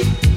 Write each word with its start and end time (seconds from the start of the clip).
and 0.00 0.27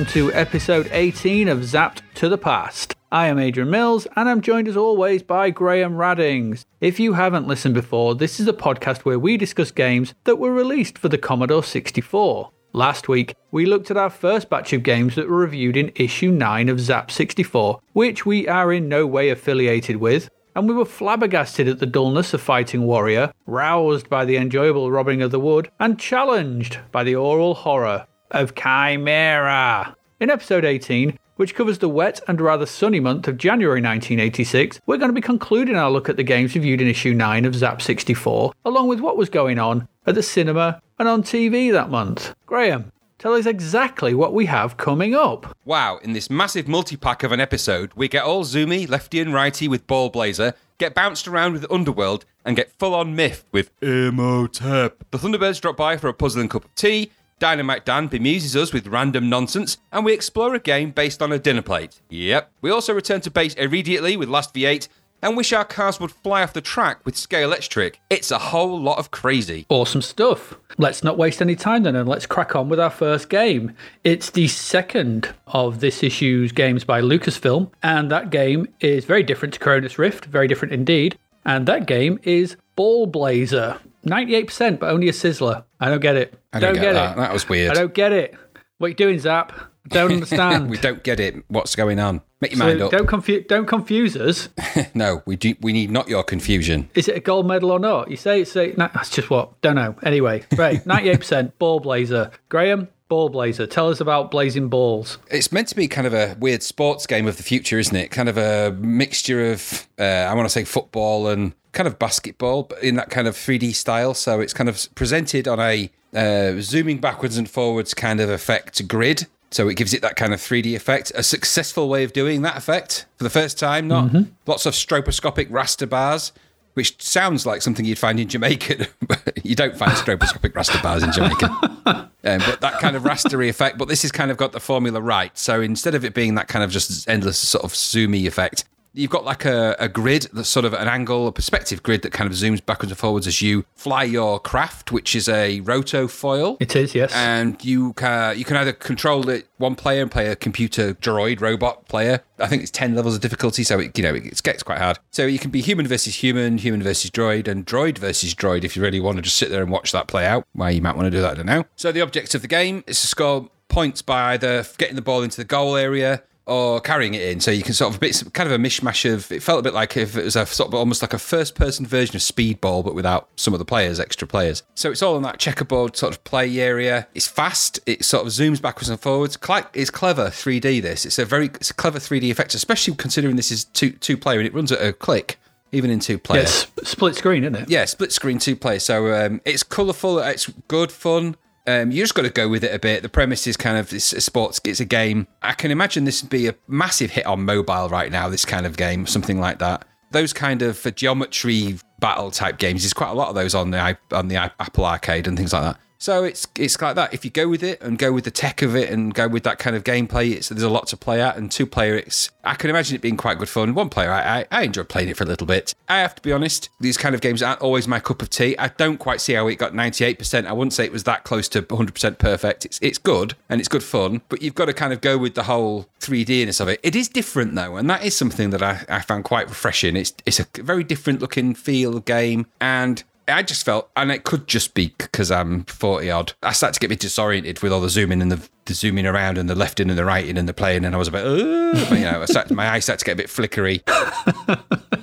welcome 0.00 0.14
to 0.14 0.32
episode 0.32 0.88
18 0.92 1.46
of 1.46 1.58
Zapped 1.58 2.00
to 2.14 2.30
the 2.30 2.38
Past. 2.38 2.94
I 3.12 3.26
am 3.26 3.38
Adrian 3.38 3.68
Mills, 3.68 4.06
and 4.16 4.30
I'm 4.30 4.40
joined 4.40 4.66
as 4.66 4.76
always 4.76 5.22
by 5.22 5.50
Graham 5.50 5.96
Raddings. 5.96 6.64
If 6.80 6.98
you 6.98 7.12
haven't 7.12 7.46
listened 7.46 7.74
before, 7.74 8.14
this 8.14 8.40
is 8.40 8.48
a 8.48 8.54
podcast 8.54 9.00
where 9.00 9.18
we 9.18 9.36
discuss 9.36 9.70
games 9.70 10.14
that 10.24 10.38
were 10.38 10.54
released 10.54 10.96
for 10.96 11.10
the 11.10 11.18
Commodore 11.18 11.62
64. 11.62 12.50
Last 12.72 13.08
week, 13.08 13.34
we 13.50 13.66
looked 13.66 13.90
at 13.90 13.98
our 13.98 14.08
first 14.08 14.48
batch 14.48 14.72
of 14.72 14.82
games 14.82 15.16
that 15.16 15.28
were 15.28 15.36
reviewed 15.36 15.76
in 15.76 15.92
issue 15.96 16.30
9 16.30 16.70
of 16.70 16.80
Zap 16.80 17.10
64, 17.10 17.80
which 17.92 18.24
we 18.24 18.48
are 18.48 18.72
in 18.72 18.88
no 18.88 19.06
way 19.06 19.28
affiliated 19.28 19.96
with, 19.96 20.30
and 20.56 20.66
we 20.66 20.74
were 20.74 20.86
flabbergasted 20.86 21.68
at 21.68 21.78
the 21.78 21.84
dullness 21.84 22.32
of 22.32 22.40
Fighting 22.40 22.84
Warrior, 22.84 23.32
roused 23.44 24.08
by 24.08 24.24
the 24.24 24.38
enjoyable 24.38 24.90
Robin 24.90 25.20
of 25.20 25.30
the 25.30 25.38
Wood, 25.38 25.70
and 25.78 25.98
challenged 25.98 26.78
by 26.90 27.04
the 27.04 27.16
oral 27.16 27.52
horror 27.52 28.06
of 28.30 28.54
Chimera. 28.54 29.96
In 30.20 30.30
episode 30.30 30.64
18, 30.64 31.18
which 31.36 31.54
covers 31.54 31.78
the 31.78 31.88
wet 31.88 32.20
and 32.28 32.38
rather 32.40 32.66
sunny 32.66 33.00
month 33.00 33.26
of 33.26 33.38
January 33.38 33.80
1986, 33.80 34.80
we're 34.84 34.98
going 34.98 35.08
to 35.08 35.14
be 35.14 35.22
concluding 35.22 35.74
our 35.76 35.90
look 35.90 36.10
at 36.10 36.18
the 36.18 36.22
games 36.22 36.54
reviewed 36.54 36.82
in 36.82 36.86
issue 36.86 37.14
9 37.14 37.46
of 37.46 37.54
Zap 37.54 37.80
64, 37.80 38.52
along 38.66 38.88
with 38.88 39.00
what 39.00 39.16
was 39.16 39.30
going 39.30 39.58
on 39.58 39.88
at 40.06 40.14
the 40.14 40.22
cinema 40.22 40.82
and 40.98 41.08
on 41.08 41.22
TV 41.22 41.72
that 41.72 41.88
month. 41.88 42.34
Graham, 42.44 42.92
tell 43.18 43.32
us 43.32 43.46
exactly 43.46 44.12
what 44.12 44.34
we 44.34 44.44
have 44.44 44.76
coming 44.76 45.14
up. 45.14 45.56
Wow, 45.64 45.98
in 46.02 46.12
this 46.12 46.28
massive 46.28 46.68
multi 46.68 46.96
pack 46.96 47.22
of 47.22 47.32
an 47.32 47.40
episode, 47.40 47.92
we 47.94 48.08
get 48.08 48.24
all 48.24 48.44
zoomy, 48.44 48.86
lefty 48.86 49.20
and 49.20 49.32
righty 49.32 49.66
with 49.66 49.86
Ball 49.86 50.10
Blazer, 50.10 50.52
get 50.76 50.94
bounced 50.94 51.26
around 51.26 51.54
with 51.54 51.66
Underwurlde, 51.70 52.24
and 52.44 52.56
get 52.56 52.72
full 52.78 52.94
on 52.94 53.16
myth 53.16 53.46
with 53.50 53.70
Imhotep. 53.82 55.04
The 55.10 55.18
Thunderbirds 55.18 55.60
drop 55.60 55.76
by 55.76 55.96
for 55.96 56.08
a 56.08 56.14
puzzling 56.14 56.48
cup 56.48 56.64
of 56.66 56.74
tea. 56.74 57.10
Dynamite 57.40 57.86
Dan 57.86 58.06
bemuses 58.06 58.54
us 58.54 58.72
with 58.72 58.86
random 58.86 59.28
nonsense, 59.28 59.78
and 59.90 60.04
we 60.04 60.12
explore 60.12 60.54
a 60.54 60.60
game 60.60 60.90
based 60.90 61.22
on 61.22 61.32
a 61.32 61.38
dinner 61.38 61.62
plate. 61.62 62.00
Yep. 62.10 62.52
We 62.60 62.70
also 62.70 62.94
return 62.94 63.22
to 63.22 63.30
base 63.30 63.54
immediately 63.54 64.16
with 64.16 64.28
Last 64.28 64.54
V8 64.54 64.86
and 65.22 65.36
wish 65.36 65.52
our 65.52 65.64
cars 65.64 65.98
would 65.98 66.12
fly 66.12 66.42
off 66.42 66.52
the 66.52 66.60
track 66.60 67.04
with 67.04 67.14
Scalextric. 67.14 67.96
It's 68.10 68.30
a 68.30 68.38
whole 68.38 68.78
lot 68.78 68.98
of 68.98 69.10
crazy. 69.10 69.66
Awesome 69.68 70.02
stuff. 70.02 70.56
Let's 70.78 71.02
not 71.02 71.18
waste 71.18 71.40
any 71.40 71.56
time 71.56 71.82
then 71.82 71.96
and 71.96 72.08
let's 72.08 72.26
crack 72.26 72.54
on 72.54 72.68
with 72.68 72.78
our 72.78 72.90
first 72.90 73.28
game. 73.28 73.74
It's 74.04 74.30
the 74.30 74.48
second 74.48 75.34
of 75.46 75.80
this 75.80 76.02
issue's 76.02 76.52
games 76.52 76.84
by 76.84 77.00
Lucasfilm, 77.00 77.70
and 77.82 78.10
that 78.10 78.30
game 78.30 78.68
is 78.80 79.04
very 79.06 79.22
different 79.22 79.54
to 79.54 79.60
Koronis 79.60 79.98
Rift, 79.98 80.26
very 80.26 80.46
different 80.46 80.74
indeed. 80.74 81.18
And 81.44 81.66
that 81.66 81.86
game 81.86 82.20
is 82.22 82.56
Ball 82.76 83.06
Blazer. 83.06 83.78
98%, 84.06 84.78
but 84.78 84.90
only 84.90 85.08
a 85.08 85.12
sizzler. 85.12 85.64
I 85.78 85.88
don't 85.88 86.00
get 86.00 86.16
it. 86.16 86.34
I 86.52 86.60
don't 86.60 86.74
get 86.74 86.92
that. 86.94 87.16
That 87.16 87.32
was 87.32 87.48
weird. 87.48 87.70
I 87.70 87.74
don't 87.74 87.94
get 87.94 88.12
it. 88.12 88.34
What 88.78 88.86
are 88.86 88.88
you 88.90 88.94
doing, 88.94 89.18
Zap? 89.18 89.52
I 89.52 89.88
don't 89.94 90.12
understand. 90.12 90.70
we 90.70 90.76
don't 90.78 91.02
get 91.02 91.20
it. 91.20 91.42
What's 91.48 91.74
going 91.74 91.98
on? 91.98 92.20
Make 92.40 92.52
your 92.52 92.58
So 92.58 92.64
mind 92.66 92.82
up. 92.82 92.90
don't 92.90 93.06
confuse 93.06 93.44
don't 93.48 93.66
confuse 93.66 94.16
us. 94.16 94.48
no, 94.94 95.22
we 95.26 95.36
do. 95.36 95.54
We 95.60 95.72
need 95.72 95.90
not 95.90 96.08
your 96.08 96.22
confusion. 96.22 96.88
Is 96.94 97.08
it 97.08 97.16
a 97.16 97.20
gold 97.20 97.46
medal 97.46 97.70
or 97.70 97.78
not? 97.78 98.10
You 98.10 98.16
say 98.16 98.40
it's 98.42 98.56
a, 98.56 98.68
no, 98.78 98.88
that's 98.94 99.10
just 99.10 99.28
what 99.30 99.60
don't 99.60 99.74
know. 99.74 99.94
Anyway, 100.02 100.44
right, 100.56 100.84
ninety 100.86 101.10
eight 101.10 101.18
percent 101.20 101.58
ball 101.58 101.80
blazer. 101.80 102.30
Graham, 102.48 102.88
ball 103.08 103.28
blazer. 103.28 103.66
Tell 103.66 103.90
us 103.90 104.00
about 104.00 104.30
blazing 104.30 104.68
balls. 104.68 105.18
It's 105.30 105.52
meant 105.52 105.68
to 105.68 105.76
be 105.76 105.86
kind 105.88 106.06
of 106.06 106.14
a 106.14 106.36
weird 106.38 106.62
sports 106.62 107.06
game 107.06 107.26
of 107.26 107.36
the 107.36 107.42
future, 107.42 107.78
isn't 107.78 107.96
it? 107.96 108.10
Kind 108.10 108.28
of 108.30 108.38
a 108.38 108.72
mixture 108.78 109.52
of, 109.52 109.86
uh, 109.98 110.02
I 110.02 110.32
want 110.34 110.46
to 110.46 110.50
say 110.50 110.64
football 110.64 111.26
and 111.28 111.52
kind 111.72 111.86
of 111.86 111.98
basketball, 111.98 112.64
but 112.64 112.82
in 112.82 112.96
that 112.96 113.10
kind 113.10 113.28
of 113.28 113.34
3D 113.34 113.74
style. 113.74 114.14
So 114.14 114.40
it's 114.40 114.52
kind 114.52 114.68
of 114.68 114.92
presented 114.94 115.46
on 115.46 115.60
a 115.60 115.90
uh, 116.14 116.60
zooming 116.60 116.98
backwards 116.98 117.36
and 117.38 117.48
forwards 117.48 117.94
kind 117.94 118.20
of 118.20 118.30
effect 118.30 118.86
grid. 118.88 119.26
So 119.52 119.68
it 119.68 119.74
gives 119.74 119.92
it 119.92 120.02
that 120.02 120.16
kind 120.16 120.32
of 120.32 120.40
3D 120.40 120.76
effect. 120.76 121.10
A 121.14 121.22
successful 121.22 121.88
way 121.88 122.04
of 122.04 122.12
doing 122.12 122.42
that 122.42 122.56
effect 122.56 123.06
for 123.16 123.24
the 123.24 123.30
first 123.30 123.58
time. 123.58 123.88
Not 123.88 124.12
lots 124.46 124.66
of 124.66 124.74
stroboscopic 124.74 125.50
raster 125.50 125.88
bars. 125.88 126.32
Which 126.74 127.02
sounds 127.02 127.46
like 127.46 127.62
something 127.62 127.84
you'd 127.84 127.98
find 127.98 128.20
in 128.20 128.28
Jamaica, 128.28 128.86
but 129.08 129.44
you 129.44 129.56
don't 129.56 129.76
find 129.76 129.90
stroboscopic 129.90 130.52
raster 130.52 130.80
bars 130.82 131.02
in 131.02 131.12
Jamaica. 131.12 132.08
Um, 132.22 132.38
but 132.40 132.60
that 132.60 132.78
kind 132.80 132.96
of 132.96 133.04
rastery 133.04 133.48
effect. 133.48 133.78
But 133.78 133.88
this 133.88 134.02
has 134.02 134.12
kind 134.12 134.30
of 134.30 134.36
got 134.36 134.52
the 134.52 134.60
formula 134.60 135.00
right. 135.00 135.36
So 135.38 135.62
instead 135.62 135.94
of 135.94 136.04
it 136.04 136.12
being 136.12 136.34
that 136.34 136.48
kind 136.48 136.62
of 136.62 136.70
just 136.70 137.08
endless 137.08 137.38
sort 137.38 137.64
of 137.64 137.72
zoomy 137.72 138.26
effect, 138.26 138.64
you've 138.92 139.10
got 139.10 139.24
like 139.24 139.44
a, 139.44 139.76
a 139.78 139.88
grid 139.88 140.28
that's 140.32 140.48
sort 140.48 140.64
of 140.64 140.72
an 140.72 140.88
angle, 140.88 141.26
a 141.26 141.32
perspective 141.32 141.82
grid 141.82 142.02
that 142.02 142.12
kind 142.12 142.30
of 142.30 142.36
zooms 142.36 142.64
backwards 142.64 142.92
and 142.92 142.98
forwards 142.98 143.26
as 143.26 143.42
you 143.42 143.64
fly 143.74 144.04
your 144.04 144.38
craft, 144.40 144.92
which 144.92 145.14
is 145.14 145.28
a 145.28 145.60
rotofoil. 145.60 146.56
It 146.60 146.74
is 146.76 146.94
yes. 146.94 147.12
And 147.14 147.62
you 147.64 147.92
can 147.94 148.38
you 148.38 148.44
can 148.44 148.56
either 148.56 148.72
control 148.72 149.28
it 149.28 149.48
one 149.58 149.74
player 149.74 150.02
and 150.02 150.10
play 150.10 150.28
a 150.28 150.36
computer 150.36 150.94
droid 150.94 151.40
robot 151.40 151.86
player. 151.88 152.20
I 152.38 152.46
think 152.46 152.62
it's 152.62 152.70
ten 152.70 152.94
levels 152.94 153.14
of 153.14 153.20
difficulty, 153.20 153.64
so 153.64 153.78
it 153.78 153.96
you 153.96 154.04
know 154.04 154.14
it 154.14 154.42
gets 154.42 154.62
quite 154.62 154.78
hard. 154.78 154.98
So 155.10 155.26
you 155.26 155.38
can 155.38 155.50
be 155.50 155.60
human 155.60 155.86
versus 155.86 156.16
human, 156.16 156.58
human 156.58 156.82
versus 156.82 157.10
droid, 157.10 157.48
and 157.48 157.66
droid 157.66 157.98
versus 157.98 158.34
droid 158.34 158.64
if 158.64 158.76
you 158.76 158.82
really 158.82 159.00
want 159.00 159.16
to 159.16 159.22
just 159.22 159.36
sit 159.36 159.50
there 159.50 159.62
and 159.62 159.70
watch 159.70 159.92
that 159.92 160.06
play 160.06 160.26
out. 160.26 160.46
Why 160.52 160.70
you 160.70 160.82
might 160.82 160.96
want 160.96 161.06
to 161.06 161.10
do 161.10 161.20
that, 161.20 161.32
I 161.32 161.34
don't 161.34 161.46
know. 161.46 161.64
So 161.76 161.92
the 161.92 162.00
object 162.00 162.34
of 162.34 162.42
the 162.42 162.48
game 162.48 162.84
is 162.86 163.00
to 163.00 163.06
score 163.06 163.50
points 163.68 164.02
by 164.02 164.32
either 164.32 164.66
getting 164.78 164.96
the 164.96 165.02
ball 165.02 165.22
into 165.22 165.36
the 165.36 165.44
goal 165.44 165.76
area 165.76 166.22
or 166.50 166.80
carrying 166.80 167.14
it 167.14 167.22
in. 167.22 167.38
So 167.38 167.52
you 167.52 167.62
can 167.62 167.74
sort 167.74 167.90
of 167.90 167.96
a 167.96 168.00
bit, 168.00 168.22
kind 168.34 168.50
of 168.50 168.52
a 168.52 168.62
mishmash 168.62 169.10
of. 169.10 169.30
It 169.30 169.40
felt 169.42 169.60
a 169.60 169.62
bit 169.62 169.72
like 169.72 169.96
if 169.96 170.16
it 170.16 170.24
was 170.24 170.34
a 170.34 170.44
sort 170.44 170.68
of 170.68 170.74
almost 170.74 171.00
like 171.00 171.14
a 171.14 171.18
first-person 171.18 171.86
version 171.86 172.16
of 172.16 172.22
Speedball, 172.22 172.84
but 172.84 172.94
without 172.94 173.28
some 173.36 173.54
of 173.54 173.58
the 173.58 173.64
players, 173.64 174.00
extra 174.00 174.26
players. 174.26 174.64
So 174.74 174.90
it's 174.90 175.00
all 175.00 175.14
on 175.14 175.22
that 175.22 175.38
checkerboard 175.38 175.96
sort 175.96 176.12
of 176.12 176.24
play 176.24 176.58
area. 176.58 177.06
It's 177.14 177.28
fast. 177.28 177.78
It 177.86 178.04
sort 178.04 178.26
of 178.26 178.32
zooms 178.32 178.60
backwards 178.60 178.88
and 178.88 178.98
forwards. 178.98 179.38
It's 179.74 179.90
clever 179.90 180.26
3D. 180.26 180.82
This. 180.82 181.06
It's 181.06 181.18
a 181.18 181.24
very 181.24 181.46
it's 181.46 181.70
a 181.70 181.74
clever 181.74 181.98
3D 181.98 182.30
effect, 182.30 182.54
especially 182.54 182.94
considering 182.94 183.36
this 183.36 183.50
is 183.52 183.64
two 183.64 183.92
two 183.92 184.16
player 184.16 184.38
and 184.38 184.46
it 184.46 184.54
runs 184.54 184.72
at 184.72 184.84
a 184.84 184.92
click. 184.92 185.38
Even 185.72 185.88
in 185.88 186.00
two 186.00 186.18
players. 186.18 186.66
yes, 186.76 186.88
split 186.90 187.14
screen, 187.14 187.44
isn't 187.44 187.54
it? 187.54 187.70
Yeah, 187.70 187.84
split 187.84 188.10
screen 188.10 188.40
two 188.40 188.56
player. 188.56 188.80
So 188.80 189.14
um, 189.14 189.40
it's 189.44 189.62
colourful, 189.62 190.18
it's 190.18 190.48
good 190.66 190.90
fun. 190.90 191.36
Um, 191.66 191.90
you 191.90 192.02
just 192.02 192.14
got 192.14 192.22
to 192.22 192.30
go 192.30 192.48
with 192.48 192.64
it 192.64 192.74
a 192.74 192.78
bit. 192.78 193.02
The 193.02 193.08
premise 193.08 193.46
is 193.46 193.56
kind 193.56 193.76
of 193.76 193.92
it's 193.92 194.12
a 194.12 194.20
sports, 194.20 194.60
it's 194.64 194.80
a 194.80 194.84
game. 194.84 195.26
I 195.42 195.52
can 195.52 195.70
imagine 195.70 196.04
this 196.04 196.22
would 196.22 196.30
be 196.30 196.48
a 196.48 196.54
massive 196.66 197.10
hit 197.10 197.26
on 197.26 197.44
mobile 197.44 197.88
right 197.88 198.10
now. 198.10 198.28
This 198.28 198.44
kind 198.44 198.66
of 198.66 198.76
game, 198.76 199.06
something 199.06 199.38
like 199.38 199.58
that. 199.58 199.84
Those 200.10 200.32
kind 200.32 200.62
of 200.62 200.86
geometry 200.96 201.78
battle 202.00 202.30
type 202.30 202.58
games. 202.58 202.82
There's 202.82 202.94
quite 202.94 203.10
a 203.10 203.14
lot 203.14 203.28
of 203.28 203.34
those 203.34 203.54
on 203.54 203.70
the 203.70 203.96
on 204.12 204.28
the 204.28 204.36
Apple 204.36 204.84
Arcade 204.84 205.28
and 205.28 205.36
things 205.36 205.52
like 205.52 205.62
that. 205.62 205.78
So 206.00 206.24
it's 206.24 206.48
it's 206.56 206.80
like 206.80 206.94
that. 206.94 207.12
If 207.12 207.26
you 207.26 207.30
go 207.30 207.46
with 207.46 207.62
it 207.62 207.80
and 207.82 207.98
go 207.98 208.10
with 208.10 208.24
the 208.24 208.30
tech 208.30 208.62
of 208.62 208.74
it 208.74 208.88
and 208.88 209.12
go 209.12 209.28
with 209.28 209.42
that 209.42 209.58
kind 209.58 209.76
of 209.76 209.84
gameplay, 209.84 210.32
it's, 210.32 210.48
there's 210.48 210.62
a 210.62 210.70
lot 210.70 210.86
to 210.88 210.96
play 210.96 211.20
at. 211.20 211.36
And 211.36 211.52
two 211.52 211.66
player, 211.66 211.94
it's 211.94 212.30
I 212.42 212.54
can 212.54 212.70
imagine 212.70 212.96
it 212.96 213.02
being 213.02 213.18
quite 213.18 213.38
good 213.38 213.50
fun. 213.50 213.74
One 213.74 213.90
player, 213.90 214.10
I, 214.10 214.40
I 214.40 214.46
I 214.50 214.62
enjoy 214.62 214.84
playing 214.84 215.10
it 215.10 215.18
for 215.18 215.24
a 215.24 215.26
little 215.26 215.46
bit. 215.46 215.74
I 215.90 215.98
have 215.98 216.14
to 216.14 216.22
be 216.22 216.32
honest, 216.32 216.70
these 216.80 216.96
kind 216.96 217.14
of 217.14 217.20
games 217.20 217.42
aren't 217.42 217.60
always 217.60 217.86
my 217.86 218.00
cup 218.00 218.22
of 218.22 218.30
tea. 218.30 218.56
I 218.56 218.68
don't 218.68 218.96
quite 218.96 219.20
see 219.20 219.34
how 219.34 219.46
it 219.48 219.56
got 219.56 219.74
98%. 219.74 220.46
I 220.46 220.52
wouldn't 220.52 220.72
say 220.72 220.86
it 220.86 220.92
was 220.92 221.04
that 221.04 221.24
close 221.24 221.48
to 221.48 221.60
100% 221.60 222.16
perfect. 222.18 222.64
It's 222.64 222.78
it's 222.80 222.96
good 222.96 223.34
and 223.50 223.60
it's 223.60 223.68
good 223.68 223.82
fun, 223.82 224.22
but 224.30 224.40
you've 224.40 224.54
got 224.54 224.66
to 224.66 224.72
kind 224.72 224.94
of 224.94 225.02
go 225.02 225.18
with 225.18 225.34
the 225.34 225.42
whole 225.42 225.86
3Dness 226.00 226.62
of 226.62 226.68
it. 226.68 226.80
It 226.82 226.96
is 226.96 227.10
different 227.10 227.54
though, 227.54 227.76
and 227.76 227.90
that 227.90 228.02
is 228.02 228.16
something 228.16 228.48
that 228.50 228.62
I, 228.62 228.86
I 228.88 229.00
found 229.00 229.24
quite 229.24 229.50
refreshing. 229.50 229.96
It's 229.96 230.14
it's 230.24 230.40
a 230.40 230.46
very 230.62 230.82
different 230.82 231.20
looking 231.20 231.54
feel 231.54 232.00
game 232.00 232.46
and 232.58 233.04
I 233.30 233.42
just 233.42 233.64
felt, 233.64 233.90
and 233.96 234.10
it 234.10 234.24
could 234.24 234.46
just 234.46 234.74
be 234.74 234.94
because 234.98 235.30
I'm 235.30 235.64
40 235.64 236.10
odd. 236.10 236.32
I 236.42 236.52
started 236.52 236.74
to 236.74 236.80
get 236.80 236.90
me 236.90 236.96
disoriented 236.96 237.60
with 237.60 237.72
all 237.72 237.80
the 237.80 237.88
zooming 237.88 238.22
and 238.22 238.32
the, 238.32 238.48
the 238.70 238.74
zooming 238.74 239.04
around 239.04 239.36
and 239.36 239.50
the 239.50 239.54
left 239.56 239.80
in 239.80 239.90
and 239.90 239.98
the 239.98 240.04
right 240.04 240.24
in 240.24 240.36
and 240.36 240.48
the 240.48 240.54
playing, 240.54 240.84
and 240.84 240.94
I 240.94 240.98
was 240.98 241.08
a 241.08 241.10
bit, 241.10 241.24
you 241.26 242.04
know, 242.04 242.22
I 242.22 242.24
started, 242.26 242.54
my 242.54 242.68
eyes 242.68 242.84
started 242.84 243.00
to 243.00 243.04
get 243.04 243.12
a 243.12 243.16
bit 243.16 243.28
flickery. 243.28 243.82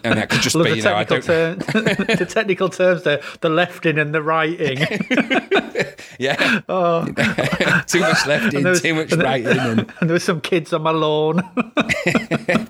and 0.04 0.18
that 0.18 0.30
could 0.30 0.42
just 0.42 0.56
Love 0.56 0.66
be 0.66 0.72
the 0.72 0.78
you 0.78 0.84
know 0.84 0.96
I 0.96 1.04
technical 1.04 1.58
don't 1.58 1.60
term, 1.68 1.84
the 2.18 2.26
technical 2.26 2.70
terms 2.70 3.04
there, 3.04 3.22
the 3.42 3.50
lefting 3.50 4.00
and 4.00 4.16
the 4.16 4.22
righting. 4.24 4.78
yeah 6.20 6.62
Oh. 6.70 7.06
too 7.88 8.00
much 8.00 8.26
left 8.26 8.54
in. 8.54 8.64
Was- 8.64 8.82
too 8.82 8.94
much 8.94 9.12
and 9.12 9.22
right 9.22 9.46
in 9.46 9.60
and 9.60 9.80
and 10.00 10.10
there 10.10 10.16
were 10.16 10.20
some 10.20 10.40
kids 10.42 10.72
on 10.74 10.82
my 10.82 10.92
lawn 10.92 11.42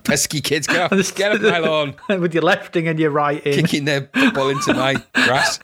pesky 0.04 0.42
kids 0.42 0.68
get 0.68 0.92
off, 0.92 1.16
get 1.16 1.32
off 1.34 1.42
my 1.42 1.60
lawn 1.60 1.96
with 2.10 2.34
your 2.34 2.44
lefting 2.44 2.88
and 2.88 3.00
your 3.00 3.12
righting. 3.12 3.54
kicking 3.54 3.86
their 3.86 4.10
football 4.14 4.50
into 4.50 4.74
my 4.74 4.96
grass. 5.14 5.60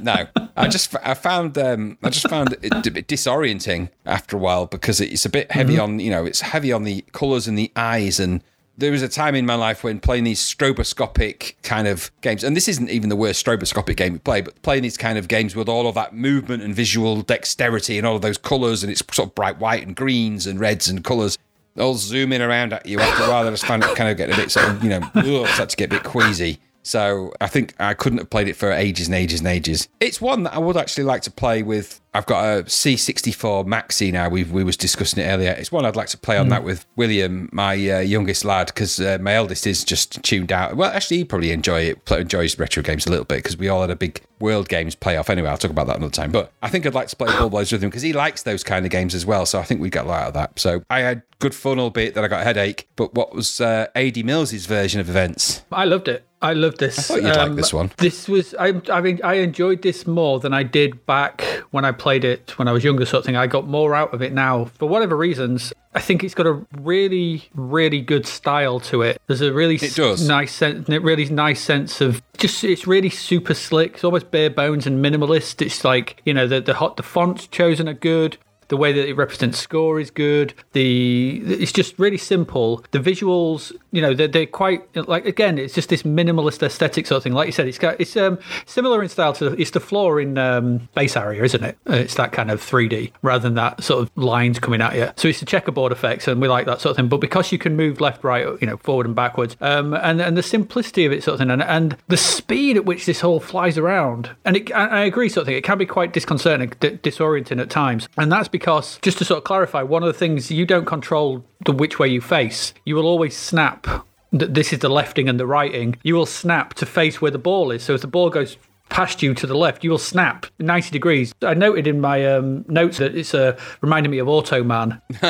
No, 0.00 0.26
I 0.56 0.68
just 0.68 0.94
I 1.02 1.14
found 1.14 1.56
um, 1.58 1.98
I 2.02 2.10
just 2.10 2.28
found 2.28 2.56
it 2.62 2.86
a 2.86 2.90
bit 2.90 3.08
disorienting 3.08 3.90
after 4.04 4.36
a 4.36 4.40
while 4.40 4.66
because 4.74 5.00
it's 5.00 5.24
a 5.24 5.30
bit 5.30 5.50
heavy 5.50 5.74
mm-hmm. 5.74 5.82
on 5.82 5.98
you 6.00 6.10
know 6.10 6.24
it's 6.24 6.40
heavy 6.40 6.72
on 6.72 6.84
the 6.84 7.02
colours 7.12 7.46
and 7.48 7.58
the 7.58 7.70
eyes 7.76 8.20
and. 8.20 8.42
There 8.76 8.90
was 8.90 9.02
a 9.02 9.08
time 9.08 9.36
in 9.36 9.46
my 9.46 9.54
life 9.54 9.84
when 9.84 10.00
playing 10.00 10.24
these 10.24 10.40
stroboscopic 10.40 11.54
kind 11.62 11.86
of 11.86 12.10
games, 12.22 12.42
and 12.42 12.56
this 12.56 12.66
isn't 12.66 12.90
even 12.90 13.08
the 13.08 13.14
worst 13.14 13.46
stroboscopic 13.46 13.94
game 13.94 14.14
we 14.14 14.18
play, 14.18 14.40
but 14.40 14.60
playing 14.62 14.82
these 14.82 14.96
kind 14.96 15.16
of 15.16 15.28
games 15.28 15.54
with 15.54 15.68
all 15.68 15.86
of 15.86 15.94
that 15.94 16.12
movement 16.12 16.60
and 16.60 16.74
visual 16.74 17.22
dexterity 17.22 17.98
and 17.98 18.04
all 18.04 18.16
of 18.16 18.22
those 18.22 18.36
colours, 18.36 18.82
and 18.82 18.90
it's 18.90 19.00
sort 19.12 19.28
of 19.28 19.34
bright 19.36 19.60
white 19.60 19.86
and 19.86 19.94
greens 19.94 20.44
and 20.44 20.58
reds 20.58 20.88
and 20.88 21.04
colours 21.04 21.38
all 21.78 21.94
zooming 21.94 22.40
around 22.40 22.72
at 22.72 22.86
you 22.86 23.00
after 23.00 23.24
a 23.24 23.28
while. 23.28 23.46
I 23.46 23.50
just 23.50 23.64
found 23.64 23.84
it 23.84 23.94
kind 23.96 24.10
of 24.10 24.16
getting 24.16 24.34
a 24.34 24.38
bit 24.38 24.50
sort 24.50 24.68
of, 24.68 24.82
you 24.82 24.90
know, 24.90 25.00
ugh, 25.14 25.46
start 25.48 25.70
to 25.70 25.76
get 25.76 25.86
a 25.86 25.96
bit 25.96 26.04
queasy. 26.04 26.58
So 26.82 27.32
I 27.40 27.46
think 27.46 27.74
I 27.80 27.94
couldn't 27.94 28.18
have 28.18 28.30
played 28.30 28.48
it 28.48 28.56
for 28.56 28.70
ages 28.70 29.08
and 29.08 29.14
ages 29.14 29.40
and 29.40 29.48
ages. 29.48 29.88
It's 30.00 30.20
one 30.20 30.42
that 30.44 30.54
I 30.54 30.58
would 30.58 30.76
actually 30.76 31.04
like 31.04 31.22
to 31.22 31.30
play 31.30 31.62
with. 31.62 32.00
I've 32.14 32.26
got 32.26 32.44
a 32.44 32.62
C64 32.62 33.66
Maxi 33.66 34.12
now. 34.12 34.28
We 34.28 34.44
we 34.44 34.62
was 34.62 34.76
discussing 34.76 35.24
it 35.24 35.26
earlier. 35.26 35.50
It's 35.50 35.72
one 35.72 35.84
I'd 35.84 35.96
like 35.96 36.08
to 36.08 36.18
play 36.18 36.38
on 36.38 36.48
that 36.50 36.62
with 36.62 36.86
William, 36.94 37.48
my 37.52 37.74
uh, 37.74 37.98
youngest 37.98 38.44
lad, 38.44 38.68
because 38.68 39.00
uh, 39.00 39.18
my 39.20 39.34
eldest 39.34 39.66
is 39.66 39.82
just 39.82 40.22
tuned 40.22 40.52
out. 40.52 40.76
Well, 40.76 40.92
actually, 40.92 41.18
he 41.18 41.24
probably 41.24 41.50
enjoy 41.50 41.80
it. 41.80 42.04
Play, 42.04 42.20
enjoys 42.20 42.56
retro 42.56 42.84
games 42.84 43.06
a 43.06 43.10
little 43.10 43.24
bit 43.24 43.38
because 43.38 43.56
we 43.56 43.68
all 43.68 43.80
had 43.80 43.90
a 43.90 43.96
big 43.96 44.22
World 44.40 44.68
Games 44.68 44.96
playoff. 44.96 45.30
Anyway, 45.30 45.48
I'll 45.48 45.58
talk 45.58 45.70
about 45.70 45.86
that 45.86 45.96
another 45.96 46.12
time. 46.12 46.32
But 46.32 46.52
I 46.62 46.68
think 46.68 46.86
I'd 46.86 46.94
like 46.94 47.08
to 47.08 47.16
play 47.16 47.28
Ball 47.28 47.50
Boys 47.50 47.72
with 47.72 47.82
him 47.82 47.90
because 47.90 48.02
he 48.02 48.12
likes 48.12 48.42
those 48.42 48.64
kind 48.64 48.84
of 48.84 48.90
games 48.90 49.14
as 49.14 49.24
well. 49.24 49.46
So 49.46 49.58
I 49.58 49.62
think 49.62 49.80
we'd 49.80 49.92
get 49.92 50.04
a 50.04 50.08
lot 50.08 50.22
out 50.22 50.28
of 50.28 50.34
that. 50.34 50.58
So 50.58 50.82
I 50.90 51.00
had 51.00 51.22
good 51.38 51.54
fun, 51.54 51.78
albeit 51.78 52.14
that 52.14 52.24
I 52.24 52.28
got 52.28 52.40
a 52.40 52.44
headache. 52.44 52.88
But 52.96 53.14
what 53.14 53.34
was 53.34 53.60
uh, 53.60 53.86
AD 53.94 54.24
Mills's 54.24 54.66
version 54.66 55.00
of 55.00 55.08
events? 55.08 55.62
I 55.70 55.84
loved 55.84 56.08
it. 56.08 56.24
I 56.42 56.52
loved 56.52 56.78
this. 56.78 56.98
I 56.98 57.02
thought 57.02 57.22
you'd 57.22 57.36
like 57.36 57.54
this 57.54 57.72
one. 57.72 57.90
This 57.96 58.28
was 58.28 58.54
I. 58.56 58.74
I 58.92 59.00
mean, 59.00 59.18
I 59.24 59.34
enjoyed 59.34 59.80
this 59.80 60.06
more 60.06 60.40
than 60.40 60.52
I 60.52 60.62
did 60.62 61.06
back 61.06 61.40
when 61.70 61.86
I 61.86 61.92
played 61.92 62.22
it 62.22 62.58
when 62.58 62.68
I 62.68 62.72
was 62.72 62.84
younger. 62.84 63.06
Sort 63.06 63.20
of 63.20 63.24
thing. 63.24 63.36
I 63.36 63.46
got 63.46 63.66
more 63.66 63.94
out 63.94 64.12
of 64.12 64.20
it 64.20 64.34
now 64.34 64.66
for 64.66 64.86
whatever 64.86 65.16
reasons. 65.16 65.72
I 65.94 66.00
think 66.00 66.24
it's 66.24 66.34
got 66.34 66.46
a 66.46 66.60
really, 66.80 67.44
really 67.54 68.00
good 68.00 68.26
style 68.26 68.80
to 68.80 69.02
it. 69.02 69.20
There's 69.28 69.40
a 69.40 69.52
really 69.52 69.76
It 69.76 69.94
does. 69.94 70.26
nice 70.26 70.52
sense, 70.52 70.88
really 70.88 71.26
nice 71.26 71.60
sense 71.60 72.00
of 72.00 72.20
just. 72.36 72.64
It's 72.64 72.86
really 72.86 73.10
super 73.10 73.54
slick. 73.54 73.94
It's 73.94 74.04
almost 74.04 74.30
bare 74.30 74.50
bones 74.50 74.86
and 74.86 75.04
minimalist. 75.04 75.62
It's 75.64 75.84
like 75.84 76.20
you 76.24 76.34
know 76.34 76.46
the 76.48 76.60
the 76.60 76.74
hot 76.74 76.96
the 76.96 77.02
fonts 77.04 77.46
chosen 77.46 77.88
are 77.88 77.94
good. 77.94 78.38
The 78.68 78.78
way 78.78 78.92
that 78.92 79.06
it 79.08 79.14
represents 79.14 79.58
score 79.58 80.00
is 80.00 80.10
good. 80.10 80.54
The 80.72 81.42
it's 81.44 81.70
just 81.70 81.98
really 81.98 82.16
simple. 82.18 82.82
The 82.90 82.98
visuals, 82.98 83.72
you 83.94 84.02
know, 84.02 84.12
they're, 84.12 84.28
they're 84.28 84.46
quite 84.46 84.82
like 85.08 85.24
again, 85.24 85.56
it's 85.56 85.72
just 85.72 85.88
this 85.88 86.02
minimalist 86.02 86.62
aesthetic 86.62 87.06
sort 87.06 87.18
of 87.18 87.22
thing. 87.22 87.32
Like 87.32 87.46
you 87.46 87.52
said, 87.52 87.68
it's 87.68 87.78
got 87.78 88.00
it's 88.00 88.16
um 88.16 88.38
similar 88.66 89.02
in 89.02 89.08
style 89.08 89.32
to 89.34 89.52
it's 89.60 89.70
the 89.70 89.80
floor 89.80 90.20
in 90.20 90.36
um, 90.36 90.88
base 90.94 91.16
area, 91.16 91.42
isn't 91.44 91.62
it? 91.62 91.78
Uh, 91.88 91.94
It's 91.94 92.16
that 92.16 92.32
kind 92.32 92.50
of 92.50 92.60
3D 92.60 93.12
rather 93.22 93.42
than 93.42 93.54
that 93.54 93.82
sort 93.82 94.02
of 94.02 94.10
lines 94.16 94.58
coming 94.58 94.80
at 94.82 94.96
you. 94.96 95.10
So 95.16 95.28
it's 95.28 95.40
the 95.40 95.46
checkerboard 95.46 95.92
effects, 95.92 96.26
and 96.26 96.40
we 96.40 96.48
like 96.48 96.66
that 96.66 96.80
sort 96.80 96.90
of 96.90 96.96
thing. 96.96 97.08
But 97.08 97.18
because 97.20 97.52
you 97.52 97.58
can 97.58 97.76
move 97.76 98.00
left, 98.00 98.24
right, 98.24 98.46
you 98.60 98.66
know, 98.66 98.76
forward 98.78 99.06
and 99.06 99.14
backwards, 99.14 99.56
um, 99.60 99.94
and 99.94 100.20
and 100.20 100.36
the 100.36 100.42
simplicity 100.42 101.06
of 101.06 101.12
it 101.12 101.22
sort 101.22 101.34
of 101.34 101.38
thing, 101.40 101.50
and, 101.50 101.62
and 101.62 101.96
the 102.08 102.16
speed 102.16 102.76
at 102.76 102.84
which 102.84 103.06
this 103.06 103.20
whole 103.20 103.38
flies 103.38 103.78
around, 103.78 104.30
and 104.44 104.56
it, 104.56 104.74
I 104.74 105.04
agree, 105.04 105.28
sort 105.28 105.42
of 105.42 105.46
thing. 105.46 105.56
It 105.56 105.64
can 105.64 105.78
be 105.78 105.86
quite 105.86 106.12
disconcerting, 106.12 106.72
d- 106.80 106.98
disorienting 106.98 107.60
at 107.60 107.70
times, 107.70 108.08
and 108.18 108.32
that's 108.32 108.48
because 108.48 108.98
just 109.02 109.18
to 109.18 109.24
sort 109.24 109.38
of 109.38 109.44
clarify, 109.44 109.82
one 109.82 110.02
of 110.02 110.08
the 110.08 110.18
things 110.18 110.50
you 110.50 110.66
don't 110.66 110.84
control 110.84 111.44
the 111.64 111.72
which 111.72 111.98
way 111.98 112.08
you 112.08 112.20
face. 112.20 112.74
You 112.84 112.94
will 112.96 113.06
always 113.06 113.34
snap. 113.36 113.83
Th- 113.84 114.50
This 114.50 114.72
is 114.72 114.80
the 114.80 114.88
lefting 114.88 115.28
and 115.28 115.38
the 115.38 115.46
righting. 115.46 115.96
You 116.02 116.14
will 116.14 116.26
snap 116.26 116.74
to 116.74 116.86
face 116.86 117.20
where 117.20 117.30
the 117.30 117.38
ball 117.38 117.70
is. 117.70 117.82
So 117.82 117.94
if 117.94 118.00
the 118.00 118.06
ball 118.06 118.30
goes 118.30 118.56
past 118.90 119.22
you 119.22 119.34
to 119.34 119.46
the 119.46 119.56
left, 119.56 119.82
you 119.82 119.90
will 119.90 119.98
snap 119.98 120.46
90 120.58 120.90
degrees. 120.90 121.34
I 121.42 121.54
noted 121.54 121.86
in 121.86 122.00
my 122.00 122.24
um, 122.26 122.64
notes 122.68 122.98
that 122.98 123.16
it's 123.16 123.34
uh, 123.34 123.58
reminding 123.80 124.12
me 124.12 124.18
of 124.18 124.28
Automan 124.28 125.00